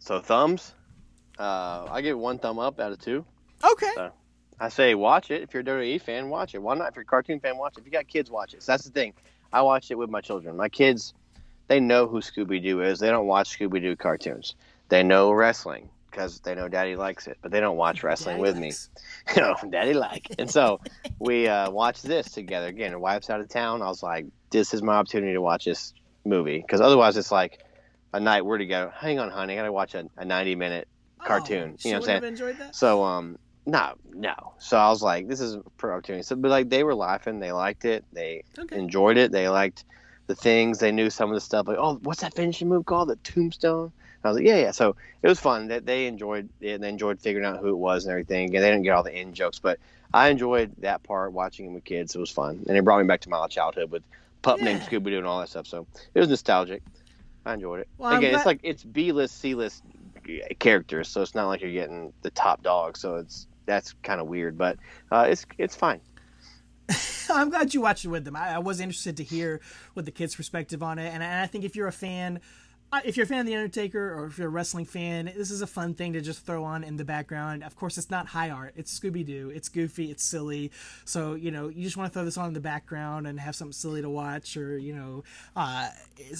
So 0.00 0.20
thumbs. 0.20 0.74
Uh, 1.38 1.86
I 1.90 2.00
give 2.00 2.18
one 2.18 2.38
thumb 2.38 2.58
up 2.58 2.80
out 2.80 2.92
of 2.92 2.98
two. 2.98 3.24
Okay. 3.62 3.92
So 3.94 4.12
I 4.60 4.68
say 4.68 4.94
watch 4.94 5.30
it. 5.30 5.42
If 5.42 5.54
you're 5.54 5.62
a 5.62 5.64
WWE 5.64 6.00
fan, 6.02 6.28
watch 6.28 6.54
it. 6.54 6.62
Why 6.62 6.74
not? 6.74 6.90
If 6.90 6.96
you're 6.96 7.02
a 7.02 7.06
cartoon 7.06 7.40
fan, 7.40 7.56
watch 7.56 7.76
it. 7.76 7.80
If 7.80 7.86
you 7.86 7.92
got 7.92 8.06
kids, 8.06 8.30
watch 8.30 8.52
it. 8.52 8.62
So 8.62 8.72
that's 8.72 8.84
the 8.84 8.90
thing. 8.90 9.14
I 9.52 9.62
watch 9.62 9.90
it 9.90 9.96
with 9.96 10.10
my 10.10 10.20
children. 10.20 10.56
My 10.56 10.68
kids, 10.68 11.14
they 11.68 11.80
know 11.80 12.06
who 12.06 12.20
Scooby 12.20 12.62
Doo 12.62 12.82
is. 12.82 13.00
They 13.00 13.08
don't 13.08 13.26
watch 13.26 13.58
Scooby 13.58 13.80
Doo 13.80 13.96
cartoons. 13.96 14.54
They 14.90 15.02
know 15.02 15.32
wrestling 15.32 15.88
because 16.10 16.40
they 16.40 16.54
know 16.54 16.68
Daddy 16.68 16.94
likes 16.94 17.26
it, 17.26 17.38
but 17.40 17.50
they 17.50 17.60
don't 17.60 17.76
watch 17.76 18.02
wrestling 18.02 18.36
Daddy 18.36 18.42
with 18.42 18.58
likes. 18.58 18.90
me. 19.28 19.40
know, 19.40 19.56
Daddy 19.70 19.94
like. 19.94 20.26
And 20.38 20.50
so 20.50 20.80
we 21.18 21.48
uh, 21.48 21.70
watched 21.70 22.02
this 22.02 22.30
together. 22.30 22.66
Again, 22.66 22.92
her 22.92 22.98
wife's 22.98 23.30
out 23.30 23.40
of 23.40 23.48
town. 23.48 23.80
I 23.80 23.88
was 23.88 24.02
like, 24.02 24.26
this 24.50 24.74
is 24.74 24.82
my 24.82 24.94
opportunity 24.94 25.32
to 25.32 25.40
watch 25.40 25.64
this 25.64 25.94
movie 26.26 26.58
because 26.58 26.82
otherwise 26.82 27.16
it's 27.16 27.32
like 27.32 27.60
a 28.12 28.20
night 28.20 28.44
we're 28.44 28.58
together. 28.58 28.92
Hang 28.94 29.18
on, 29.18 29.30
honey, 29.30 29.54
I 29.54 29.56
gotta 29.56 29.72
watch 29.72 29.94
a, 29.94 30.04
a 30.18 30.24
90 30.24 30.54
minute 30.56 30.88
cartoon. 31.24 31.76
Oh, 31.76 31.88
you 31.88 31.92
know 31.92 31.98
what 31.98 32.02
I'm 32.02 32.02
saying? 32.02 32.14
have 32.16 32.24
enjoyed 32.24 32.58
that. 32.58 32.74
So 32.74 33.02
um 33.02 33.38
no, 33.70 33.94
no. 34.12 34.34
So 34.58 34.76
I 34.76 34.88
was 34.88 35.02
like, 35.02 35.28
this 35.28 35.40
is 35.40 35.54
a 35.54 35.62
per 35.78 35.92
opportunity. 35.92 36.22
So 36.22 36.36
but 36.36 36.50
like 36.50 36.68
they 36.70 36.84
were 36.84 36.94
laughing, 36.94 37.40
they 37.40 37.52
liked 37.52 37.84
it, 37.84 38.04
they 38.12 38.42
Okay. 38.58 38.76
enjoyed 38.76 39.16
it, 39.16 39.32
they 39.32 39.48
liked 39.48 39.84
the 40.26 40.34
things, 40.34 40.78
they 40.78 40.92
knew 40.92 41.10
some 41.10 41.30
of 41.30 41.34
the 41.34 41.40
stuff 41.40 41.68
like, 41.68 41.78
oh, 41.78 41.98
what's 42.02 42.22
that 42.22 42.34
finishing 42.34 42.68
move 42.68 42.86
called? 42.86 43.08
The 43.08 43.16
tombstone? 43.16 43.84
And 43.84 43.92
I 44.24 44.28
was 44.28 44.36
like, 44.38 44.46
yeah, 44.46 44.56
yeah. 44.56 44.70
So 44.72 44.96
it 45.22 45.28
was 45.28 45.40
fun. 45.40 45.68
That 45.68 45.86
they 45.86 46.06
enjoyed 46.06 46.48
it 46.60 46.74
and 46.74 46.82
they 46.82 46.88
enjoyed 46.88 47.20
figuring 47.20 47.46
out 47.46 47.58
who 47.60 47.68
it 47.70 47.76
was 47.76 48.04
and 48.04 48.12
everything. 48.12 48.54
And 48.54 48.64
they 48.64 48.70
didn't 48.70 48.82
get 48.82 48.92
all 48.94 49.02
the 49.02 49.18
in 49.18 49.34
jokes, 49.34 49.58
but 49.60 49.78
I 50.12 50.28
enjoyed 50.28 50.72
that 50.78 51.02
part 51.02 51.32
watching 51.32 51.66
it 51.66 51.72
with 51.72 51.84
kids. 51.84 52.14
It 52.14 52.20
was 52.20 52.30
fun. 52.30 52.64
And 52.68 52.76
it 52.76 52.84
brought 52.84 53.00
me 53.00 53.06
back 53.06 53.20
to 53.22 53.30
my 53.30 53.46
childhood 53.48 53.90
with 53.90 54.02
pup 54.42 54.60
named 54.60 54.82
Scooby 54.82 55.06
Doo 55.10 55.18
and 55.18 55.26
all 55.26 55.40
that 55.40 55.48
stuff. 55.48 55.66
So 55.66 55.86
it 56.14 56.20
was 56.20 56.28
nostalgic. 56.28 56.82
I 57.46 57.54
enjoyed 57.54 57.80
it. 57.80 57.88
Well, 57.98 58.16
Again, 58.16 58.34
it's 58.34 58.46
like 58.46 58.60
it's 58.62 58.84
B 58.84 59.12
list, 59.12 59.40
C 59.40 59.54
list 59.54 59.82
characters, 60.58 61.08
so 61.08 61.22
it's 61.22 61.34
not 61.34 61.48
like 61.48 61.62
you're 61.62 61.72
getting 61.72 62.12
the 62.22 62.30
top 62.30 62.62
dog. 62.62 62.96
So 62.96 63.16
it's 63.16 63.46
that's 63.70 63.94
kind 64.02 64.20
of 64.20 64.26
weird, 64.26 64.58
but 64.58 64.78
uh, 65.10 65.26
it's 65.28 65.46
it's 65.56 65.76
fine. 65.76 66.00
I'm 67.30 67.50
glad 67.50 67.72
you 67.72 67.80
watched 67.80 68.04
it 68.04 68.08
with 68.08 68.24
them. 68.24 68.34
I, 68.34 68.54
I 68.54 68.58
was 68.58 68.80
interested 68.80 69.16
to 69.18 69.24
hear 69.24 69.60
what 69.94 70.04
the 70.04 70.10
kids' 70.10 70.34
perspective 70.34 70.82
on 70.82 70.98
it, 70.98 71.12
and 71.14 71.22
I, 71.22 71.26
and 71.26 71.40
I 71.40 71.46
think 71.46 71.64
if 71.64 71.76
you're 71.76 71.86
a 71.86 71.92
fan, 71.92 72.40
if 73.04 73.16
you're 73.16 73.24
a 73.24 73.26
fan 73.26 73.40
of 73.40 73.46
the 73.46 73.54
Undertaker 73.54 74.14
or 74.18 74.26
if 74.26 74.38
you're 74.38 74.48
a 74.48 74.50
wrestling 74.50 74.84
fan, 74.84 75.26
this 75.36 75.50
is 75.50 75.62
a 75.62 75.66
fun 75.66 75.94
thing 75.94 76.12
to 76.14 76.20
just 76.20 76.44
throw 76.44 76.64
on 76.64 76.82
in 76.82 76.96
the 76.96 77.04
background. 77.04 77.62
Of 77.62 77.76
course, 77.76 77.96
it's 77.98 78.10
not 78.10 78.26
high 78.26 78.50
art. 78.50 78.72
It's 78.76 78.98
Scooby 78.98 79.24
Doo. 79.24 79.50
It's 79.54 79.68
goofy. 79.68 80.10
It's 80.10 80.24
silly. 80.24 80.70
So 81.04 81.34
you 81.34 81.50
know, 81.50 81.68
you 81.68 81.84
just 81.84 81.96
want 81.96 82.12
to 82.12 82.14
throw 82.14 82.24
this 82.24 82.36
on 82.36 82.48
in 82.48 82.54
the 82.54 82.60
background 82.60 83.26
and 83.26 83.38
have 83.38 83.54
something 83.54 83.72
silly 83.72 84.02
to 84.02 84.10
watch, 84.10 84.56
or 84.56 84.76
you 84.76 84.94
know, 84.94 85.24
uh, 85.54 85.88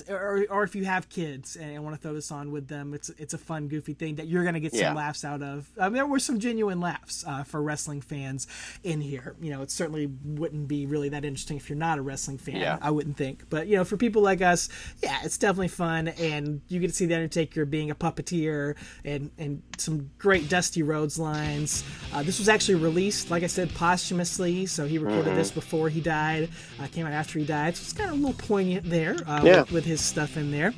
or, 0.09 0.45
or 0.51 0.63
if 0.65 0.75
you 0.75 0.85
have 0.85 1.09
kids 1.09 1.57
and 1.57 1.83
want 1.85 1.95
to 1.95 2.03
throw 2.03 2.15
this 2.15 2.33
on 2.33 2.51
with 2.51 2.67
them, 2.69 2.95
it's 2.95 3.11
it's 3.11 3.35
a 3.35 3.39
fun, 3.39 3.69
goofy 3.69 3.95
thing 3.95 4.17
that 4.17 4.27
you're 4.27 4.45
gonna 4.45 4.61
get 4.61 4.73
some 4.73 4.81
Yeah. 4.81 4.95
laughs 4.95 5.25
out 5.25 5.43
of. 5.43 5.69
I 5.81 5.85
mean, 5.85 5.95
there 5.95 6.07
were 6.07 6.19
some 6.19 6.41
genuine 6.41 6.81
laughs 6.81 7.25
uh, 7.27 7.45
for 7.45 7.63
wrestling 7.63 8.01
fans 8.01 8.47
in 8.83 9.01
here. 9.01 9.37
You 9.41 9.51
know, 9.51 9.63
it 9.63 9.71
certainly 9.71 10.11
wouldn't 10.25 10.67
be 10.69 10.87
really 10.87 11.11
that 11.11 11.25
interesting 11.25 11.57
if 11.57 11.69
you're 11.69 11.79
not 11.79 11.99
a 11.99 12.03
wrestling 12.03 12.39
fan. 12.39 12.57
Yeah. 12.57 12.79
I 12.83 12.91
wouldn't 12.91 13.17
think. 13.17 13.45
But 13.51 13.69
you 13.69 13.77
know, 13.77 13.85
for 13.85 13.97
people 13.97 14.23
like 14.23 14.43
us, 14.43 14.69
yeah, 15.03 15.19
it's 15.23 15.39
definitely 15.39 15.69
fun, 15.69 16.09
and 16.09 16.40
you 16.69 16.81
get 16.81 16.89
to 16.89 16.95
see 16.95 17.07
the 17.07 17.15
Undertaker 17.15 17.65
being 17.65 17.91
a 17.91 17.95
puppeteer 17.95 18.77
and 19.05 19.31
and 19.39 19.63
some 19.79 20.11
great 20.19 20.49
Dusty 20.49 20.83
Rhodes 20.83 21.19
lines. 21.19 21.85
Uh, 22.13 22.23
this 22.23 22.39
was 22.39 22.49
actually 22.49 22.77
released, 22.77 23.31
like 23.31 23.43
I 23.43 23.47
said, 23.49 23.71
posthumously, 23.75 24.67
so 24.67 24.87
he 24.87 24.99
recorded 24.99 25.37
this 25.37 25.51
before 25.51 25.89
he 25.89 26.01
died. 26.01 26.49
Uh, 26.81 26.87
came 26.89 27.07
out 27.07 27.13
after 27.13 27.39
he 27.39 27.45
died, 27.45 27.77
so 27.77 27.83
it's 27.83 27.93
kind 27.93 28.11
of 28.11 28.17
a 28.17 28.21
little 28.21 28.47
poignant 28.47 28.89
there 28.89 29.17
uh, 29.27 29.43
Yeah. 29.45 29.61
with, 29.63 29.73
with 29.73 29.85
his 29.85 30.01
stuff 30.01 30.37
in 30.37 30.51
there. 30.51 30.73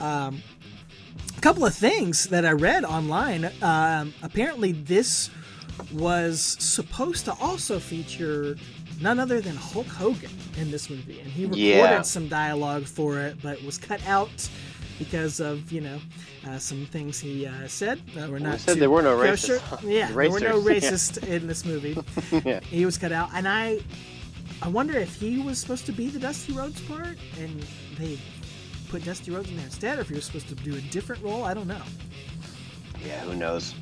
Um, 0.00 0.42
a 1.36 1.40
couple 1.40 1.64
of 1.66 1.74
things 1.74 2.28
that 2.28 2.44
I 2.44 2.52
read 2.52 2.84
online. 2.84 3.50
Um, 3.62 4.14
apparently, 4.22 4.72
this 4.72 5.30
was 5.92 6.56
supposed 6.58 7.24
to 7.26 7.32
also 7.40 7.78
feature 7.78 8.56
none 9.00 9.18
other 9.18 9.42
than 9.42 9.54
Hulk 9.56 9.86
Hogan 9.86 10.30
in 10.58 10.70
this 10.70 10.88
movie, 10.88 11.20
and 11.20 11.30
he 11.30 11.42
recorded 11.44 11.58
Yeah. 11.66 12.02
some 12.02 12.28
dialogue 12.28 12.84
for 12.86 13.18
it, 13.20 13.36
but 13.42 13.62
was 13.62 13.76
cut 13.76 14.00
out 14.06 14.48
because 14.98 15.40
of 15.40 15.70
you 15.72 15.80
know 15.80 15.98
uh, 16.48 16.58
some 16.58 16.86
things 16.86 17.18
he 17.18 17.46
uh, 17.46 17.66
said 17.68 18.00
that 18.14 18.28
were 18.28 18.40
not. 18.40 18.60
said 18.60 18.78
there 18.78 18.90
were 18.90 19.02
no 19.02 19.16
racists. 19.16 19.58
racist- 19.58 19.82
Yeah, 19.90 20.10
there 20.12 20.30
were 20.30 20.40
no 20.40 20.58
racers. 20.60 21.12
racist 21.18 21.28
in 21.28 21.46
this 21.46 21.64
movie. 21.64 21.96
yeah. 22.44 22.60
He 22.60 22.84
was 22.84 22.96
cut 22.98 23.12
out, 23.12 23.30
and 23.34 23.46
I, 23.48 23.78
I 24.62 24.68
wonder 24.68 24.96
if 24.98 25.14
he 25.16 25.38
was 25.40 25.58
supposed 25.58 25.86
to 25.86 25.92
be 25.92 26.08
the 26.08 26.18
Dusty 26.18 26.52
Rhodes 26.52 26.80
part, 26.82 27.18
and 27.38 27.64
they 27.98 28.18
put 28.88 29.04
Dusty 29.04 29.30
Rhodes 29.30 29.50
in 29.50 29.56
there 29.56 29.66
instead, 29.66 29.98
or 29.98 30.02
if 30.02 30.08
he 30.08 30.14
was 30.14 30.24
supposed 30.24 30.48
to 30.48 30.54
do 30.56 30.76
a 30.76 30.80
different 30.92 31.22
role. 31.22 31.44
I 31.44 31.54
don't 31.54 31.66
know. 31.68 31.82
Yeah, 33.04 33.20
who 33.20 33.34
knows? 33.36 33.74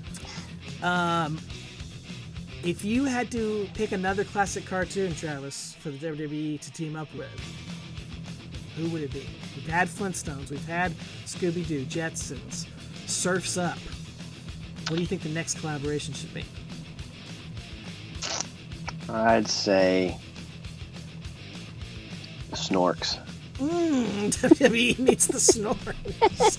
Um, 0.82 1.38
if 2.64 2.84
you 2.84 3.04
had 3.04 3.30
to 3.32 3.68
pick 3.74 3.92
another 3.92 4.24
classic 4.24 4.66
cartoon, 4.66 5.14
Travis, 5.14 5.76
for 5.80 5.90
the 5.90 5.98
WWE 5.98 6.60
to 6.60 6.72
team 6.72 6.96
up 6.96 7.14
with, 7.14 7.28
who 8.76 8.88
would 8.90 9.02
it 9.02 9.12
be? 9.12 9.26
We've 9.64 9.72
had 9.72 9.88
Flintstones, 9.88 10.50
we've 10.50 10.66
had 10.66 10.92
Scooby 11.24 11.66
Doo, 11.66 11.86
Jetsons, 11.86 12.66
Surfs 13.06 13.56
Up. 13.56 13.78
What 14.88 14.96
do 14.96 15.00
you 15.00 15.06
think 15.06 15.22
the 15.22 15.30
next 15.30 15.58
collaboration 15.60 16.12
should 16.12 16.34
be? 16.34 16.44
I'd 19.08 19.48
say 19.48 20.18
Snorks. 22.52 23.18
Mmm, 23.54 24.34
WWE 24.34 24.98
needs 24.98 25.28
the 25.28 25.40
snores. 25.40 26.58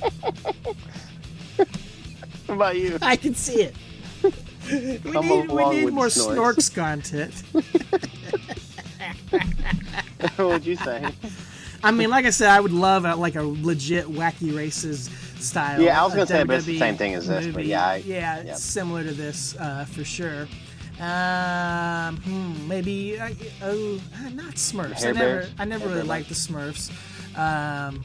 What 2.47 2.55
about 2.55 2.75
you? 2.77 2.97
I 3.01 3.17
can 3.17 3.35
see 3.35 3.63
it. 3.63 3.75
We 4.71 4.97
Come 5.11 5.27
need, 5.27 5.51
we 5.51 5.69
need 5.69 5.93
more 5.93 6.07
Snorks. 6.07 6.71
Snorks 6.71 6.73
content. 6.73 7.43
what 10.37 10.47
would 10.47 10.65
you 10.65 10.75
say? 10.77 11.11
I 11.83 11.91
mean, 11.91 12.09
like 12.09 12.25
I 12.25 12.29
said, 12.29 12.49
I 12.49 12.59
would 12.59 12.71
love 12.71 13.05
a, 13.05 13.15
like 13.15 13.35
a 13.35 13.43
legit 13.43 14.05
wacky 14.05 14.55
races 14.55 15.09
style. 15.39 15.81
Yeah, 15.81 16.01
I 16.01 16.05
was 16.05 16.13
gonna 16.13 16.27
say, 16.27 16.43
but 16.43 16.57
it's 16.57 16.65
the 16.65 16.79
same 16.79 16.97
thing 16.97 17.13
as 17.13 17.27
this, 17.27 17.47
but 17.47 17.65
yeah, 17.65 17.85
I- 17.85 17.95
yeah, 17.97 18.41
yeah. 18.43 18.53
similar 18.55 19.03
to 19.03 19.11
this 19.11 19.55
uh, 19.57 19.85
for 19.85 20.03
sure. 20.03 20.47
Um, 20.99 22.17
hmm, 22.17 22.67
maybe 22.69 23.19
uh, 23.19 23.29
oh, 23.63 23.99
uh, 24.15 24.29
not 24.29 24.55
Smurfs. 24.55 25.01
Hair 25.03 25.09
I 25.09 25.11
never, 25.11 25.19
Bears? 25.41 25.49
I 25.59 25.65
never 25.65 25.85
Hair 25.87 25.95
really 25.97 26.07
liked 26.07 26.29
the 26.29 26.35
Smurfs. 26.35 26.89
Um, 27.37 28.01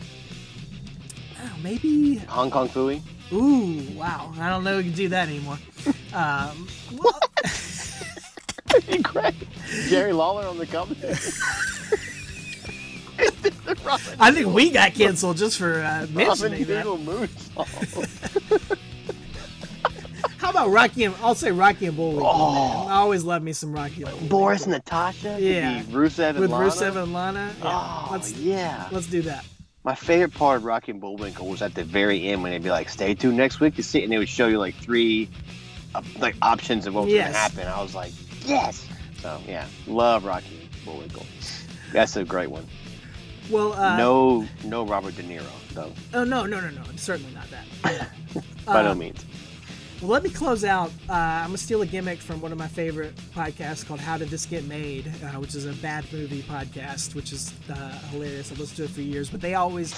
oh, 1.41 1.53
maybe. 1.63 2.17
Hong 2.17 2.51
Kong 2.51 2.69
Phooey? 2.69 3.01
Ooh, 3.33 3.81
wow! 3.97 4.33
I 4.41 4.51
don't 4.51 4.65
know 4.65 4.79
if 4.79 4.85
you 4.87 4.91
can 4.91 4.97
do 4.97 5.09
that 5.11 5.29
anymore. 5.29 5.59
Um, 6.13 6.67
well, 6.99 7.21
Great. 9.03 9.35
Jerry 9.89 10.13
Lawler 10.13 10.45
on 10.47 10.59
the 10.59 10.67
cover. 13.85 14.17
I 14.21 14.33
think 14.33 14.49
we 14.55 14.71
got 14.71 14.95
canceled 14.95 15.37
just 15.37 15.59
for 15.59 15.75
uh, 15.81 16.07
Robin 16.13 16.15
mentioning 16.15 16.65
that. 16.65 16.85
How 20.39 20.51
about 20.51 20.71
Rocky 20.71 21.05
and 21.05 21.15
I'll 21.23 21.35
say 21.35 21.51
Rocky 21.53 21.87
and 21.87 21.97
Bullwinkle. 21.97 22.27
Oh. 22.27 22.85
man. 22.85 22.93
I 22.93 22.97
always 22.97 23.25
love 23.25 23.43
me 23.43 23.53
some 23.53 23.73
Rocky. 23.73 23.97
and 24.03 24.05
Bullwinkle. 24.07 24.29
Boris 24.29 24.63
and 24.65 24.73
Natasha? 24.73 25.37
Yeah. 25.39 25.83
Rusev 25.85 26.31
and 26.31 26.39
with 26.41 26.51
Lana? 26.51 26.65
Rusev 26.71 27.03
and 27.03 27.13
Lana. 27.13 27.53
Yeah. 27.63 27.71
Oh, 27.71 28.09
let's 28.13 28.33
yeah. 28.33 28.89
let's 28.91 29.07
do 29.07 29.23
that. 29.23 29.45
My 29.85 29.95
favorite 29.95 30.35
part 30.35 30.57
of 30.59 30.65
Rocky 30.65 30.93
and 30.93 31.01
Bullwinkle 31.01 31.47
was 31.47 31.63
at 31.63 31.75
the 31.75 31.85
very 31.85 32.29
end 32.29 32.43
when 32.43 32.53
they'd 32.53 32.63
be 32.63 32.71
like, 32.71 32.89
"Stay 32.89 33.15
tuned 33.15 33.37
next 33.37 33.61
week 33.61 33.77
to 33.77 33.83
see," 33.83 34.03
and 34.03 34.13
they 34.13 34.19
would 34.19 34.29
show 34.29 34.47
you 34.47 34.59
like 34.59 34.75
three, 34.77 35.29
uh, 35.95 36.03
like 36.19 36.37
options 36.43 36.87
of 36.87 36.95
what 36.95 37.05
was 37.05 37.13
Yes. 37.13 37.29
gonna 37.29 37.39
happen. 37.39 37.67
I 37.69 37.83
was 37.83 37.95
like, 37.95 38.13
"Yes!" 38.45 38.87
So 39.23 39.41
yeah, 39.47 39.67
love 39.87 40.25
Rocky 40.25 40.59
and 40.61 40.85
Bullwinkle. 40.85 41.25
That's 41.93 42.17
a 42.17 42.25
great 42.25 42.51
one. 42.51 42.67
Well, 43.51 43.73
uh, 43.73 43.97
no, 43.97 44.47
no 44.65 44.85
Robert 44.87 45.17
De 45.17 45.23
Niro 45.23 45.45
though, 45.75 45.93
Oh 46.15 46.25
no, 46.25 46.47
no, 46.47 46.61
no, 46.61 46.71
no! 46.71 46.83
Certainly 46.97 47.33
not 47.35 47.47
that. 47.51 48.09
by 48.67 48.83
no 48.83 48.91
Uh, 48.91 48.95
means. 48.95 49.25
Well, 50.01 50.11
let 50.11 50.23
me 50.23 50.31
close 50.31 50.65
out. 50.65 50.91
Uh, 51.09 51.13
I'm 51.13 51.47
gonna 51.49 51.59
steal 51.59 51.83
a 51.83 51.87
gimmick 51.87 52.21
from 52.21 52.41
one 52.41 52.53
of 52.53 52.59
my 52.59 52.69
favorite 52.69 53.15
podcasts 53.35 53.85
called 53.87 54.01
"How 54.01 54.17
Did 54.17 54.29
This 54.31 54.47
Get 54.47 54.65
Made," 54.65 55.09
uh, 55.23 55.39
which 55.41 55.55
is 55.55 55.67
a 55.67 55.73
bad 55.75 56.11
movie 56.13 56.43
podcast, 56.43 57.15
which 57.15 57.33
is 57.33 57.53
uh, 57.71 57.75
hilarious. 58.11 58.51
I've 58.51 58.59
listened 58.61 58.77
to 58.79 58.85
it 58.85 58.91
for 58.91 59.03
years, 59.03 59.29
but 59.29 59.41
they 59.43 59.55
always 59.55 59.95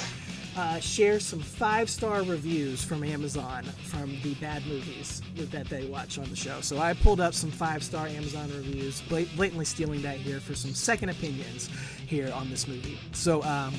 uh, 0.57 0.81
share 0.81 1.21
some 1.21 1.39
five 1.41 1.89
star 1.89 2.23
reviews 2.25 2.83
from 2.83 3.05
Amazon 3.05 3.63
from 3.85 4.17
the 4.23 4.35
bad 4.35 4.67
movies 4.67 5.23
that 5.37 5.69
they 5.69 5.85
watch 5.85 6.19
on 6.19 6.29
the 6.31 6.37
show. 6.37 6.61
So 6.63 6.79
I 6.79 6.95
pulled 6.95 7.21
up 7.21 7.33
some 7.33 7.51
five 7.53 7.83
star 7.85 8.07
Amazon 8.09 8.51
reviews, 8.51 9.03
blat- 9.03 9.29
blatantly 9.37 9.65
stealing 9.67 10.03
that 10.03 10.17
here 10.17 10.41
for 10.41 10.55
some 10.57 10.73
second 10.75 11.11
opinions 11.11 11.71
here 12.13 12.31
on 12.33 12.49
this 12.51 12.69
movie. 12.69 12.99
So. 13.13 13.43
Um, 13.43 13.75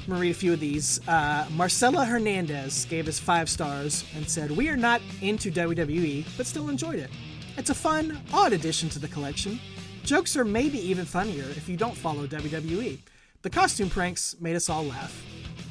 I'm 0.00 0.12
gonna 0.14 0.22
read 0.22 0.30
a 0.30 0.34
few 0.46 0.54
of 0.54 0.60
these. 0.60 1.06
Uh, 1.06 1.46
Marcela 1.50 2.02
Hernandez 2.06 2.86
gave 2.86 3.08
us 3.08 3.18
five 3.18 3.46
stars 3.50 4.04
and 4.16 4.26
said, 4.26 4.50
"We 4.50 4.70
are 4.70 4.76
not 4.76 5.02
into 5.20 5.50
WWE, 5.50 6.24
but 6.38 6.46
still 6.46 6.70
enjoyed 6.70 6.98
it. 6.98 7.10
It's 7.58 7.68
a 7.68 7.74
fun, 7.74 8.18
odd 8.32 8.54
addition 8.54 8.88
to 8.88 8.98
the 8.98 9.08
collection. 9.08 9.60
Jokes 10.04 10.34
are 10.34 10.46
maybe 10.46 10.78
even 10.78 11.04
funnier 11.04 11.44
if 11.60 11.68
you 11.68 11.76
don't 11.76 11.94
follow 11.94 12.26
WWE. 12.26 12.98
The 13.42 13.50
costume 13.50 13.90
pranks 13.90 14.34
made 14.40 14.56
us 14.56 14.70
all 14.70 14.84
laugh. 14.86 15.12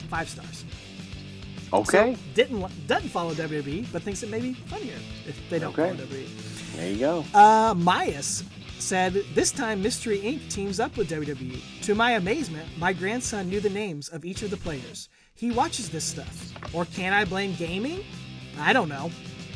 Five 0.08 0.30
stars. 0.30 0.64
Okay, 1.74 2.16
Didn't 2.36 2.62
doesn't 2.86 3.10
follow 3.10 3.34
WWE, 3.34 3.88
but 3.92 4.04
thinks 4.04 4.22
it 4.22 4.30
may 4.30 4.40
be 4.40 4.54
funnier 4.54 4.94
if 5.28 5.36
they 5.50 5.58
don't 5.58 5.74
Okay. 5.78 5.96
follow 5.98 6.06
WWE. 6.08 6.28
there 6.76 6.92
you 6.92 7.00
go. 7.00 7.26
Uh, 7.34 7.74
Myas 7.74 8.44
said, 8.80 9.14
This 9.34 9.52
time 9.52 9.82
Mystery 9.82 10.20
Inc. 10.20 10.50
teams 10.52 10.80
up 10.80 10.96
with 10.98 11.10
WWE. 11.10 11.62
To 11.84 11.96
my 11.96 12.12
amazement, 12.14 12.68
my 12.78 12.94
grandson 12.94 13.50
knew 13.50 13.60
the 13.60 13.70
names 13.70 14.10
of 14.10 14.26
each 14.26 14.42
of 14.44 14.50
the 14.50 14.58
players. 14.58 15.10
He 15.36 15.52
watches 15.52 15.90
this 15.90 16.04
stuff. 16.04 16.52
Or 16.74 16.86
can 16.86 17.14
I 17.14 17.26
blame 17.26 17.54
gaming? 17.56 18.04
I 18.60 18.74
don't 18.74 18.90
know. 18.90 19.12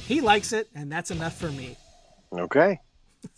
He 0.07 0.22
likes 0.22 0.53
it, 0.53 0.69
and 0.76 0.91
that's 0.91 1.11
enough 1.11 1.38
for 1.38 1.49
me. 1.52 1.76
Okay, 2.34 2.80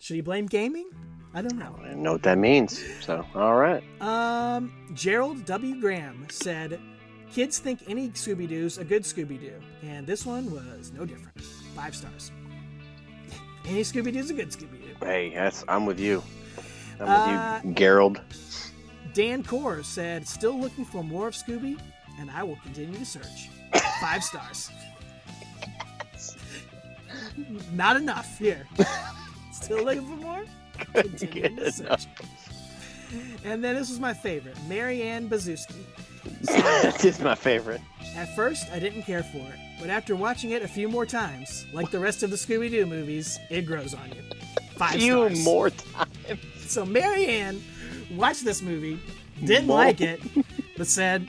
Should 0.00 0.14
he 0.14 0.20
blame 0.20 0.46
gaming? 0.46 0.88
I 1.34 1.42
don't 1.42 1.58
know. 1.58 1.76
I 1.82 1.88
don't 1.88 2.02
know 2.02 2.12
what 2.12 2.22
that 2.22 2.38
means. 2.38 2.82
So 3.04 3.24
all 3.34 3.56
right, 3.56 3.82
Um, 4.00 4.72
Gerald 4.94 5.44
W. 5.44 5.80
Graham 5.80 6.26
said, 6.30 6.80
Kids 7.32 7.58
think 7.58 7.80
any 7.88 8.08
Scooby 8.10 8.48
Doo's 8.48 8.78
a 8.78 8.84
good 8.84 9.02
Scooby 9.02 9.38
Doo, 9.40 9.52
and 9.82 10.06
this 10.06 10.24
one 10.24 10.50
was 10.52 10.92
no 10.92 11.04
different. 11.04 11.40
Five 11.74 11.94
stars. 11.96 12.30
Any 13.66 13.80
Scooby 13.82 14.12
Doo's 14.12 14.30
a 14.30 14.34
good 14.34 14.50
Scooby. 14.50 14.75
Hey, 15.02 15.32
that's 15.34 15.64
I'm 15.68 15.86
with 15.86 15.98
you. 16.00 16.22
I'm 17.00 17.08
Uh, 17.08 17.54
with 17.56 17.64
you, 17.64 17.74
Gerald. 17.74 18.20
Dan 19.14 19.42
Core 19.42 19.82
said, 19.82 20.26
Still 20.28 20.58
looking 20.58 20.84
for 20.84 21.02
more 21.02 21.28
of 21.28 21.34
Scooby, 21.34 21.78
and 22.20 22.30
I 22.30 22.42
will 22.42 22.58
continue 22.62 22.98
to 22.98 23.04
search. 23.04 23.48
Five 24.00 24.22
stars. 24.22 24.70
Not 27.72 27.96
enough 27.96 28.38
here. 28.38 28.66
Still 29.52 29.84
looking 29.84 30.06
for 30.06 30.16
more? 30.16 30.44
Continuing 30.94 31.56
to 31.56 31.72
search. 31.72 32.06
And 33.44 33.62
then 33.62 33.74
this 33.76 33.88
was 33.88 34.00
my 34.00 34.14
favorite 34.14 34.56
Marianne 34.68 35.28
Bazuski. 35.28 35.82
That's 36.42 37.02
just 37.02 37.22
my 37.22 37.34
favorite. 37.34 37.80
At 38.16 38.34
first, 38.34 38.70
I 38.72 38.78
didn't 38.78 39.02
care 39.02 39.22
for 39.22 39.38
it, 39.38 39.58
but 39.80 39.90
after 39.90 40.16
watching 40.16 40.50
it 40.50 40.62
a 40.62 40.68
few 40.68 40.88
more 40.88 41.06
times, 41.06 41.66
like 41.72 41.90
the 41.90 41.98
rest 41.98 42.22
of 42.22 42.30
the 42.30 42.36
Scooby 42.36 42.70
Doo 42.70 42.86
movies, 42.86 43.38
it 43.50 43.62
grows 43.62 43.94
on 43.94 44.08
you. 44.10 44.22
Five 44.76 44.92
few 44.92 45.14
stars. 45.28 45.44
more 45.44 45.70
times. 45.70 46.10
So 46.66 46.84
Marianne 46.84 47.62
watched 48.14 48.44
this 48.44 48.60
movie, 48.62 48.98
didn't 49.44 49.66
More. 49.68 49.78
like 49.78 50.00
it, 50.00 50.20
but 50.76 50.86
said, 50.86 51.28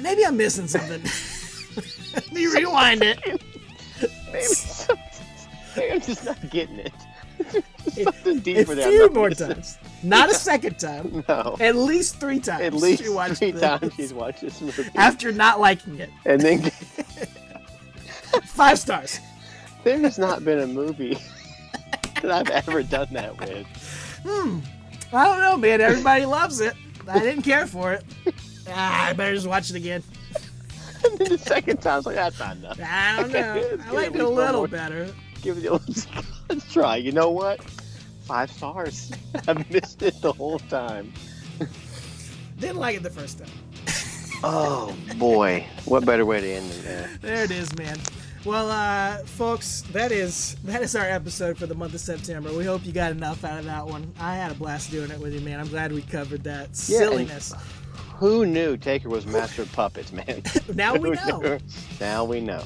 maybe 0.00 0.24
I'm 0.26 0.36
missing 0.36 0.66
something. 0.68 1.02
Let 2.14 2.32
me 2.32 2.46
rewind 2.46 3.02
it. 3.02 3.20
Maybe, 4.32 5.92
I'm 5.92 6.00
just 6.00 6.24
not 6.24 6.50
getting 6.50 6.80
it. 6.80 6.92
Something 7.94 8.36
A 8.36 8.40
deeper. 8.40 8.72
I'm 8.72 8.78
few 8.78 9.08
more 9.10 9.28
missing. 9.30 9.48
times. 9.48 9.78
Not 10.02 10.28
a 10.30 10.34
second 10.34 10.78
time. 10.78 11.24
No. 11.28 11.56
At 11.60 11.74
least 11.76 12.20
three 12.20 12.38
times. 12.38 12.62
At 12.62 12.74
least 12.74 13.02
she 13.02 13.08
watched 13.08 13.38
three 13.38 13.52
this 13.52 13.62
times 13.62 13.94
she's 13.94 14.12
watched 14.12 14.40
this 14.42 14.60
movie. 14.60 14.84
After 14.96 15.32
not 15.32 15.58
liking 15.60 15.98
it. 15.98 16.10
And 16.26 16.40
then 16.40 16.60
Five 18.44 18.78
stars. 18.78 19.20
there 19.84 19.98
has 20.00 20.18
not 20.18 20.44
been 20.44 20.58
a 20.60 20.66
movie 20.66 21.18
that 22.22 22.30
I've 22.30 22.50
ever 22.50 22.82
done 22.82 23.08
that 23.12 23.38
with. 23.38 23.66
Hmm. 24.24 24.58
I 25.12 25.24
don't 25.24 25.40
know, 25.40 25.56
man. 25.56 25.80
Everybody 25.80 26.24
loves 26.24 26.60
it. 26.60 26.74
I 27.08 27.18
didn't 27.18 27.42
care 27.42 27.66
for 27.66 27.92
it. 27.92 28.04
Ah, 28.68 29.08
I 29.08 29.12
better 29.12 29.34
just 29.34 29.46
watch 29.46 29.70
it 29.70 29.76
again. 29.76 30.02
And 31.04 31.18
then 31.18 31.28
the 31.28 31.38
second 31.38 31.82
time, 31.82 31.94
I 31.94 31.96
was 31.96 32.06
like, 32.06 32.14
that's 32.16 32.38
not 32.38 32.56
enough. 32.56 32.80
I 32.82 33.16
don't 33.20 33.32
know. 33.32 33.78
I 33.86 33.90
liked 33.90 34.14
it 34.14 34.20
a 34.20 34.28
little 34.28 34.66
better. 34.66 35.12
Give 35.42 35.58
it 35.58 35.64
a 35.64 35.72
let's, 36.48 36.72
try. 36.72 36.96
You 36.96 37.12
know 37.12 37.30
what? 37.30 37.62
Five 38.24 38.50
stars. 38.50 39.10
I've 39.48 39.68
missed 39.70 40.02
it 40.02 40.20
the 40.20 40.32
whole 40.32 40.58
time. 40.58 41.12
Didn't 42.58 42.76
like 42.76 42.96
it 42.96 43.02
the 43.02 43.10
first 43.10 43.38
time. 43.38 43.48
Oh 44.42 44.96
boy, 45.16 45.66
what 45.84 46.04
better 46.06 46.24
way 46.24 46.40
to 46.40 46.48
end 46.48 46.70
than 46.70 46.84
that? 46.84 47.22
There 47.22 47.44
it 47.44 47.50
is, 47.50 47.76
man. 47.76 47.98
Well, 48.44 48.70
uh, 48.70 49.18
folks, 49.26 49.82
that 49.92 50.12
is 50.12 50.56
that 50.64 50.80
is 50.80 50.96
our 50.96 51.04
episode 51.04 51.58
for 51.58 51.66
the 51.66 51.74
month 51.74 51.92
of 51.92 52.00
September. 52.00 52.50
We 52.52 52.64
hope 52.64 52.86
you 52.86 52.92
got 52.92 53.12
enough 53.12 53.44
out 53.44 53.58
of 53.58 53.64
that 53.66 53.86
one. 53.86 54.12
I 54.18 54.36
had 54.36 54.50
a 54.50 54.54
blast 54.54 54.90
doing 54.90 55.10
it 55.10 55.20
with 55.20 55.34
you, 55.34 55.40
man. 55.42 55.60
I'm 55.60 55.68
glad 55.68 55.92
we 55.92 56.00
covered 56.02 56.44
that 56.44 56.68
Yeah, 56.68 56.98
silliness. 56.98 57.52
Who 58.16 58.46
knew 58.46 58.76
Taker 58.78 59.10
was 59.10 59.26
master 59.26 59.62
of 59.62 59.72
puppets, 59.72 60.12
man? 60.12 60.42
Now 60.74 60.94
we 60.94 61.10
know. 61.10 61.38
knew? 61.38 61.58
Now 62.00 62.24
we 62.24 62.40
know. 62.40 62.64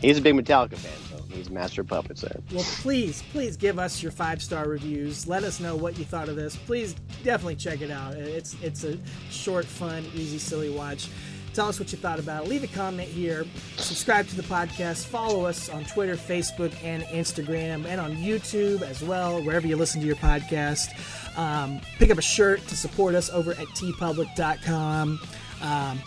He's 0.00 0.18
a 0.18 0.22
big 0.22 0.34
Metallica 0.34 0.76
fan, 0.76 0.92
so 1.10 1.22
he's 1.34 1.50
master 1.50 1.82
of 1.82 1.88
puppets 1.88 2.22
there. 2.22 2.40
Well, 2.52 2.64
please, 2.64 3.22
please 3.32 3.56
give 3.56 3.78
us 3.78 4.02
your 4.02 4.12
five 4.12 4.42
star 4.42 4.66
reviews. 4.66 5.26
Let 5.26 5.44
us 5.44 5.60
know 5.60 5.76
what 5.76 5.98
you 5.98 6.04
thought 6.06 6.28
of 6.30 6.36
this. 6.36 6.56
Please, 6.56 6.94
definitely 7.22 7.56
check 7.56 7.82
it 7.82 7.90
out. 7.90 8.14
It's 8.14 8.56
it's 8.62 8.84
a 8.84 8.96
short, 9.30 9.66
fun, 9.66 10.04
easy, 10.14 10.38
silly 10.38 10.70
watch. 10.70 11.08
Tell 11.54 11.68
us 11.68 11.78
what 11.78 11.92
you 11.92 11.98
thought 11.98 12.18
about 12.18 12.44
it. 12.44 12.48
Leave 12.48 12.64
a 12.64 12.68
comment 12.68 13.08
here. 13.08 13.44
Subscribe 13.76 14.26
to 14.28 14.36
the 14.36 14.42
podcast. 14.42 15.04
Follow 15.06 15.44
us 15.44 15.68
on 15.68 15.84
Twitter, 15.84 16.16
Facebook, 16.16 16.72
and 16.82 17.02
Instagram, 17.04 17.84
and 17.86 18.00
on 18.00 18.16
YouTube 18.16 18.82
as 18.82 19.02
well, 19.02 19.42
wherever 19.42 19.66
you 19.66 19.76
listen 19.76 20.00
to 20.00 20.06
your 20.06 20.16
podcast. 20.16 20.88
Um, 21.36 21.80
pick 21.98 22.10
up 22.10 22.18
a 22.18 22.22
shirt 22.22 22.66
to 22.68 22.76
support 22.76 23.14
us 23.14 23.28
over 23.30 23.52
at 23.52 23.66
teepublic.com. 23.68 25.20
Um, 25.62 26.02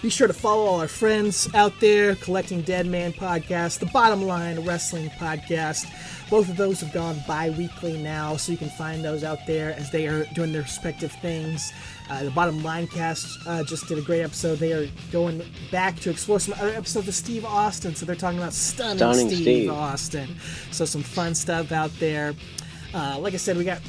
be 0.00 0.08
sure 0.08 0.26
to 0.26 0.32
follow 0.32 0.64
all 0.64 0.80
our 0.80 0.88
friends 0.88 1.48
out 1.54 1.72
there, 1.80 2.16
Collecting 2.16 2.62
Dead 2.62 2.86
Man 2.86 3.12
podcast, 3.12 3.78
the 3.78 3.86
Bottom 3.86 4.22
Line 4.22 4.64
Wrestling 4.64 5.10
podcast. 5.10 5.86
Both 6.32 6.48
of 6.48 6.56
those 6.56 6.80
have 6.80 6.94
gone 6.94 7.22
bi 7.26 7.50
weekly 7.50 7.98
now, 7.98 8.38
so 8.38 8.52
you 8.52 8.56
can 8.56 8.70
find 8.70 9.04
those 9.04 9.22
out 9.22 9.46
there 9.46 9.74
as 9.74 9.90
they 9.90 10.06
are 10.06 10.24
doing 10.32 10.50
their 10.50 10.62
respective 10.62 11.12
things. 11.12 11.74
Uh, 12.08 12.24
the 12.24 12.30
Bottom 12.30 12.62
Line 12.62 12.86
cast 12.86 13.38
uh, 13.46 13.62
just 13.64 13.86
did 13.86 13.98
a 13.98 14.00
great 14.00 14.22
episode. 14.22 14.58
They 14.58 14.72
are 14.72 14.88
going 15.12 15.42
back 15.70 16.00
to 16.00 16.08
explore 16.08 16.40
some 16.40 16.54
other 16.54 16.70
episodes 16.70 17.06
of 17.06 17.14
Steve 17.14 17.44
Austin, 17.44 17.94
so 17.94 18.06
they're 18.06 18.16
talking 18.16 18.38
about 18.38 18.54
stunning, 18.54 18.96
Stunning 18.96 19.28
Steve, 19.28 19.42
Steve. 19.42 19.70
Austin. 19.70 20.34
So, 20.70 20.86
some 20.86 21.02
fun 21.02 21.34
stuff 21.34 21.70
out 21.70 21.90
there. 21.98 22.32
Uh, 22.94 23.18
like 23.18 23.34
I 23.34 23.36
said, 23.36 23.58
we 23.58 23.64
got 23.64 23.82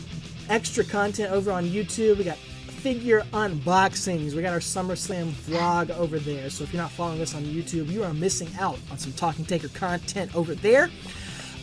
extra 0.50 0.84
content 0.84 1.32
over 1.32 1.50
on 1.50 1.64
YouTube. 1.64 2.18
We 2.18 2.26
got 2.26 2.38
figure 2.84 3.22
unboxings. 3.32 4.34
We 4.34 4.42
got 4.42 4.52
our 4.52 4.60
SummerSlam 4.60 5.30
vlog 5.48 5.92
over 5.92 6.20
there. 6.20 6.50
So 6.50 6.66
if 6.66 6.74
you're 6.74 6.82
not 6.82 6.92
following 6.92 7.22
us 7.22 7.34
on 7.34 7.44
YouTube, 7.44 7.88
you 7.88 8.04
are 8.04 8.14
missing 8.14 8.50
out 8.60 8.78
on 8.92 8.98
some 8.98 9.14
Talking 9.14 9.46
Taker 9.46 9.70
content 9.70 10.36
over 10.36 10.54
there. 10.54 10.90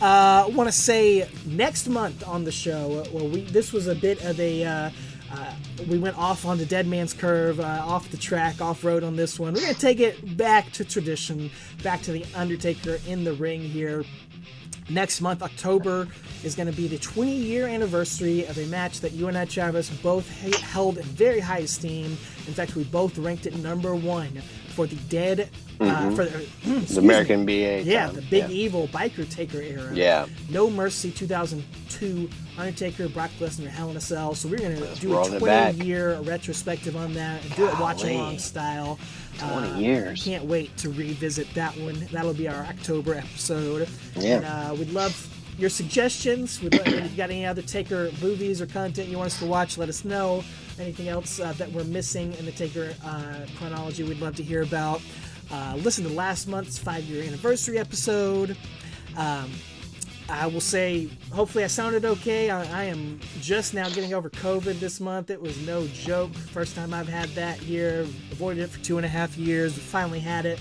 Uh, 0.01 0.49
Want 0.55 0.67
to 0.67 0.71
say 0.71 1.29
next 1.45 1.87
month 1.87 2.27
on 2.27 2.43
the 2.43 2.51
show, 2.51 3.05
uh, 3.05 3.09
well, 3.13 3.27
we 3.27 3.41
this 3.41 3.71
was 3.71 3.87
a 3.87 3.95
bit 3.95 4.23
of 4.25 4.39
a. 4.39 4.65
Uh, 4.65 4.89
uh, 5.31 5.53
we 5.87 5.97
went 5.97 6.17
off 6.17 6.43
on 6.43 6.57
the 6.57 6.65
Dead 6.65 6.87
Man's 6.87 7.13
Curve, 7.13 7.59
uh, 7.61 7.83
off 7.85 8.09
the 8.09 8.17
track, 8.17 8.59
off 8.59 8.83
road 8.83 9.01
on 9.03 9.15
this 9.15 9.39
one. 9.39 9.53
We're 9.53 9.61
gonna 9.61 9.73
take 9.75 9.99
it 9.99 10.35
back 10.35 10.71
to 10.73 10.83
tradition, 10.83 11.51
back 11.83 12.01
to 12.01 12.11
the 12.11 12.25
Undertaker 12.35 12.99
in 13.07 13.23
the 13.23 13.33
ring 13.33 13.61
here 13.61 14.03
next 14.91 15.21
month, 15.21 15.41
October, 15.41 16.07
is 16.43 16.55
going 16.55 16.69
to 16.69 16.75
be 16.75 16.87
the 16.87 16.97
20 16.97 17.31
year 17.31 17.67
anniversary 17.67 18.45
of 18.45 18.57
a 18.57 18.65
match 18.67 18.99
that 19.01 19.13
you 19.13 19.27
and 19.27 19.37
I, 19.37 19.45
Travis, 19.45 19.89
both 19.89 20.29
held 20.61 20.97
in 20.97 21.03
very 21.03 21.39
high 21.39 21.59
esteem. 21.59 22.17
In 22.51 22.55
fact, 22.55 22.75
we 22.75 22.83
both 22.83 23.17
ranked 23.17 23.45
it 23.45 23.55
number 23.55 23.95
one 23.95 24.41
for 24.75 24.85
the 24.85 24.97
dead, 25.07 25.47
uh, 25.79 25.85
Mhm. 25.85 26.15
for 26.17 26.25
the, 26.25 26.45
The 26.93 26.99
American 26.99 27.45
me. 27.45 27.63
BA. 27.63 27.83
Yeah, 27.83 28.07
time. 28.07 28.15
the 28.15 28.21
Big 28.23 28.43
yeah. 28.43 28.49
Evil 28.49 28.89
Biker 28.89 29.29
Taker 29.29 29.61
era. 29.61 29.89
Yeah. 29.93 30.25
No 30.49 30.69
Mercy 30.69 31.11
2002, 31.11 32.29
Undertaker, 32.57 33.07
Brock 33.07 33.31
Lesnar, 33.39 33.67
Hell 33.69 33.89
in 33.89 33.95
a 33.95 34.01
Cell. 34.01 34.35
So 34.35 34.49
we're 34.49 34.57
going 34.57 34.75
to 34.75 34.95
do 34.99 35.17
a 35.17 35.39
20 35.39 35.85
year 35.85 36.19
retrospective 36.19 36.97
on 36.97 37.13
that 37.13 37.41
and 37.45 37.55
do 37.55 37.69
it 37.69 37.79
watch 37.79 38.03
along 38.03 38.39
style. 38.39 38.99
20 39.39 39.81
years. 39.81 40.21
Can't 40.25 40.43
wait 40.43 40.75
to 40.77 40.89
revisit 40.89 41.47
that 41.53 41.73
one. 41.77 42.05
That'll 42.11 42.33
be 42.33 42.49
our 42.49 42.63
October 42.65 43.13
episode. 43.15 43.87
Yeah. 44.17 44.35
And 44.35 44.45
uh, 44.45 44.75
we'd 44.75 44.91
love 44.91 45.15
your 45.57 45.69
suggestions. 45.69 46.61
We'd 46.61 46.73
love, 46.75 46.87
if 46.87 47.11
you 47.11 47.17
got 47.17 47.29
any 47.29 47.45
other 47.45 47.61
Taker 47.61 48.09
movies 48.21 48.61
or 48.61 48.65
content 48.65 49.09
you 49.09 49.17
want 49.17 49.27
us 49.27 49.39
to 49.39 49.45
watch, 49.45 49.77
let 49.77 49.89
us 49.89 50.03
know. 50.05 50.43
Anything 50.79 51.09
else 51.09 51.39
uh, 51.39 51.53
that 51.53 51.71
we're 51.71 51.83
missing 51.83 52.33
in 52.33 52.45
the 52.45 52.51
Taker 52.51 52.93
uh, 53.05 53.45
chronology, 53.57 54.03
we'd 54.03 54.19
love 54.19 54.35
to 54.37 54.43
hear 54.43 54.63
about. 54.63 55.01
Uh, 55.51 55.75
listen 55.77 56.03
to 56.03 56.09
last 56.09 56.47
month's 56.47 56.77
five 56.77 57.03
year 57.03 57.23
anniversary 57.23 57.77
episode. 57.77 58.55
Um, 59.17 59.51
I 60.29 60.47
will 60.47 60.61
say, 60.61 61.09
hopefully, 61.33 61.65
I 61.65 61.67
sounded 61.67 62.05
okay. 62.05 62.49
I, 62.49 62.63
I 62.81 62.83
am 62.85 63.19
just 63.41 63.73
now 63.73 63.89
getting 63.89 64.13
over 64.13 64.29
COVID 64.29 64.79
this 64.79 65.01
month. 65.01 65.29
It 65.29 65.41
was 65.41 65.59
no 65.67 65.85
joke. 65.87 66.33
First 66.33 66.73
time 66.75 66.93
I've 66.93 67.09
had 67.09 67.29
that 67.29 67.57
here. 67.57 68.01
Avoided 68.31 68.63
it 68.63 68.69
for 68.69 68.79
two 68.79 68.97
and 68.97 69.05
a 69.05 69.09
half 69.09 69.37
years. 69.37 69.77
Finally 69.77 70.21
had 70.21 70.45
it. 70.45 70.59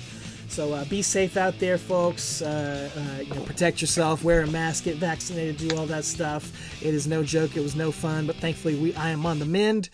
So 0.51 0.73
uh, 0.73 0.85
be 0.87 1.01
safe 1.01 1.37
out 1.37 1.61
there, 1.61 1.79
folks. 1.79 2.43
Uh, 2.43 2.91
uh, 2.97 3.23
you 3.23 3.33
know, 3.33 3.43
protect 3.43 3.81
yourself. 3.81 4.25
Wear 4.25 4.43
a 4.43 4.47
mask. 4.49 4.85
Get 4.85 4.97
vaccinated. 4.97 5.57
Do 5.57 5.77
all 5.77 5.87
that 5.87 6.05
stuff. 6.05 6.51
It 6.83 6.93
is 6.93 7.07
no 7.07 7.23
joke. 7.23 7.57
It 7.57 7.61
was 7.61 7.77
no 7.77 7.93
fun. 7.93 8.27
But 8.27 8.37
thankfully, 8.37 8.75
we 8.75 8.93
I 8.97 9.11
am 9.11 9.25
on 9.27 9.39
the 9.39 9.47
mend. 9.47 9.91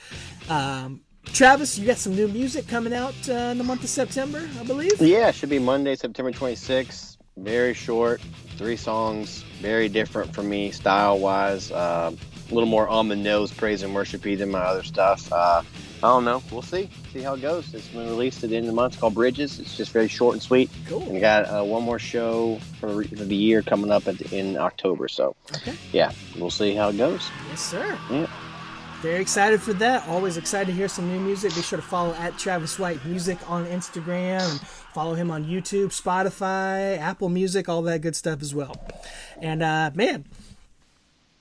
Um, 0.48 1.02
Travis, 1.26 1.78
you 1.78 1.86
got 1.86 1.98
some 1.98 2.14
new 2.14 2.28
music 2.28 2.66
coming 2.68 2.94
out 2.94 3.14
uh, 3.28 3.32
in 3.32 3.58
the 3.58 3.64
month 3.64 3.84
of 3.84 3.90
September, 3.90 4.48
I 4.58 4.64
believe. 4.64 4.98
Yeah, 4.98 5.28
it 5.28 5.34
should 5.34 5.50
be 5.50 5.58
Monday, 5.58 5.94
September 5.94 6.32
26th. 6.32 7.18
Very 7.36 7.74
short, 7.74 8.22
three 8.56 8.76
songs, 8.76 9.42
very 9.60 9.90
different 9.90 10.34
for 10.34 10.42
me 10.42 10.70
style 10.70 11.18
wise. 11.18 11.70
Uh, 11.70 12.12
a 12.50 12.54
little 12.54 12.68
more 12.68 12.88
on 12.88 13.08
the 13.08 13.16
nose 13.16 13.52
praise 13.52 13.82
and 13.82 13.94
worshipy 13.94 14.38
than 14.38 14.50
my 14.50 14.60
other 14.60 14.82
stuff. 14.82 15.30
I 15.98 16.08
don't 16.08 16.24
know. 16.24 16.42
We'll 16.52 16.62
see. 16.62 16.90
See 17.12 17.20
how 17.22 17.34
it 17.34 17.42
goes. 17.42 17.72
It's 17.74 17.88
been 17.88 18.06
released 18.06 18.44
at 18.44 18.50
the 18.50 18.56
end 18.56 18.66
of 18.66 18.72
the 18.72 18.74
month. 18.76 18.94
It's 18.94 19.00
called 19.00 19.14
Bridges. 19.14 19.58
It's 19.58 19.76
just 19.76 19.92
very 19.92 20.08
short 20.08 20.34
and 20.34 20.42
sweet. 20.42 20.70
Cool. 20.86 21.02
And 21.02 21.12
we 21.12 21.20
got 21.20 21.44
uh, 21.46 21.64
one 21.64 21.82
more 21.84 21.98
show 21.98 22.58
for, 22.80 23.02
for 23.04 23.14
the 23.24 23.34
year 23.34 23.62
coming 23.62 23.90
up 23.90 24.06
at 24.06 24.18
the, 24.18 24.36
in 24.38 24.56
October. 24.58 25.08
So, 25.08 25.34
Okay. 25.56 25.74
yeah, 25.92 26.12
we'll 26.38 26.50
see 26.50 26.74
how 26.74 26.90
it 26.90 26.98
goes. 26.98 27.28
Yes, 27.48 27.60
sir. 27.62 27.98
Yeah. 28.10 28.26
Very 29.02 29.20
excited 29.20 29.60
for 29.62 29.72
that. 29.74 30.06
Always 30.08 30.36
excited 30.36 30.66
to 30.68 30.72
hear 30.72 30.88
some 30.88 31.08
new 31.10 31.20
music. 31.20 31.54
Be 31.54 31.62
sure 31.62 31.76
to 31.78 31.84
follow 31.84 32.12
at 32.14 32.38
Travis 32.38 32.78
White 32.78 33.04
Music 33.04 33.38
on 33.50 33.66
Instagram 33.66 34.60
follow 34.96 35.12
him 35.12 35.30
on 35.30 35.44
YouTube, 35.44 35.88
Spotify, 35.88 36.96
Apple 36.96 37.28
Music, 37.28 37.68
all 37.68 37.82
that 37.82 38.00
good 38.00 38.16
stuff 38.16 38.40
as 38.40 38.54
well. 38.54 38.74
And 39.42 39.62
uh, 39.62 39.90
man, 39.94 40.24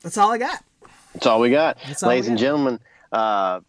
that's 0.01 0.17
all 0.17 0.29
I 0.33 0.37
got. 0.37 0.61
That's 1.13 1.25
all 1.25 1.39
we 1.39 1.51
got. 1.51 1.77
That's 1.87 2.03
all 2.03 2.09
Ladies 2.09 2.25
we 2.25 2.31
and 2.31 2.37
gentlemen, 2.37 2.79
uh, 3.13 3.61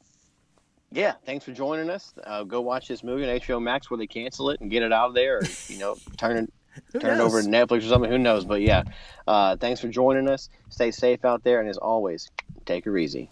yeah, 0.92 1.14
thanks 1.24 1.44
for 1.44 1.52
joining 1.52 1.90
us. 1.90 2.12
Uh, 2.24 2.44
go 2.44 2.60
watch 2.60 2.88
this 2.88 3.02
movie 3.02 3.28
on 3.28 3.40
HBO 3.40 3.62
Max 3.62 3.90
where 3.90 3.98
they 3.98 4.06
cancel 4.06 4.50
it 4.50 4.60
and 4.60 4.70
get 4.70 4.82
it 4.82 4.92
out 4.92 5.08
of 5.08 5.14
there, 5.14 5.38
or, 5.38 5.42
you 5.68 5.78
know, 5.78 5.96
turn 6.16 6.36
it. 6.36 6.52
Who 6.92 6.98
Turn 6.98 7.18
it 7.18 7.22
over 7.22 7.42
to? 7.42 7.48
Netflix 7.48 7.78
or 7.78 7.88
something. 7.88 8.10
Who 8.10 8.18
knows? 8.18 8.44
But 8.44 8.60
yeah, 8.60 8.82
uh, 9.26 9.56
thanks 9.56 9.80
for 9.80 9.88
joining 9.88 10.28
us. 10.28 10.50
Stay 10.68 10.90
safe 10.90 11.24
out 11.24 11.42
there, 11.42 11.60
and 11.60 11.70
as 11.70 11.78
always, 11.78 12.30
take 12.66 12.84
her 12.84 12.98
easy. 12.98 13.30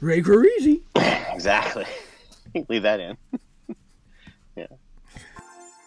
Ray 0.00 0.20
Easy. 0.58 0.82
exactly. 0.96 1.84
Leave 2.68 2.82
that 2.82 2.98
in. 2.98 3.16
yeah. 4.56 4.66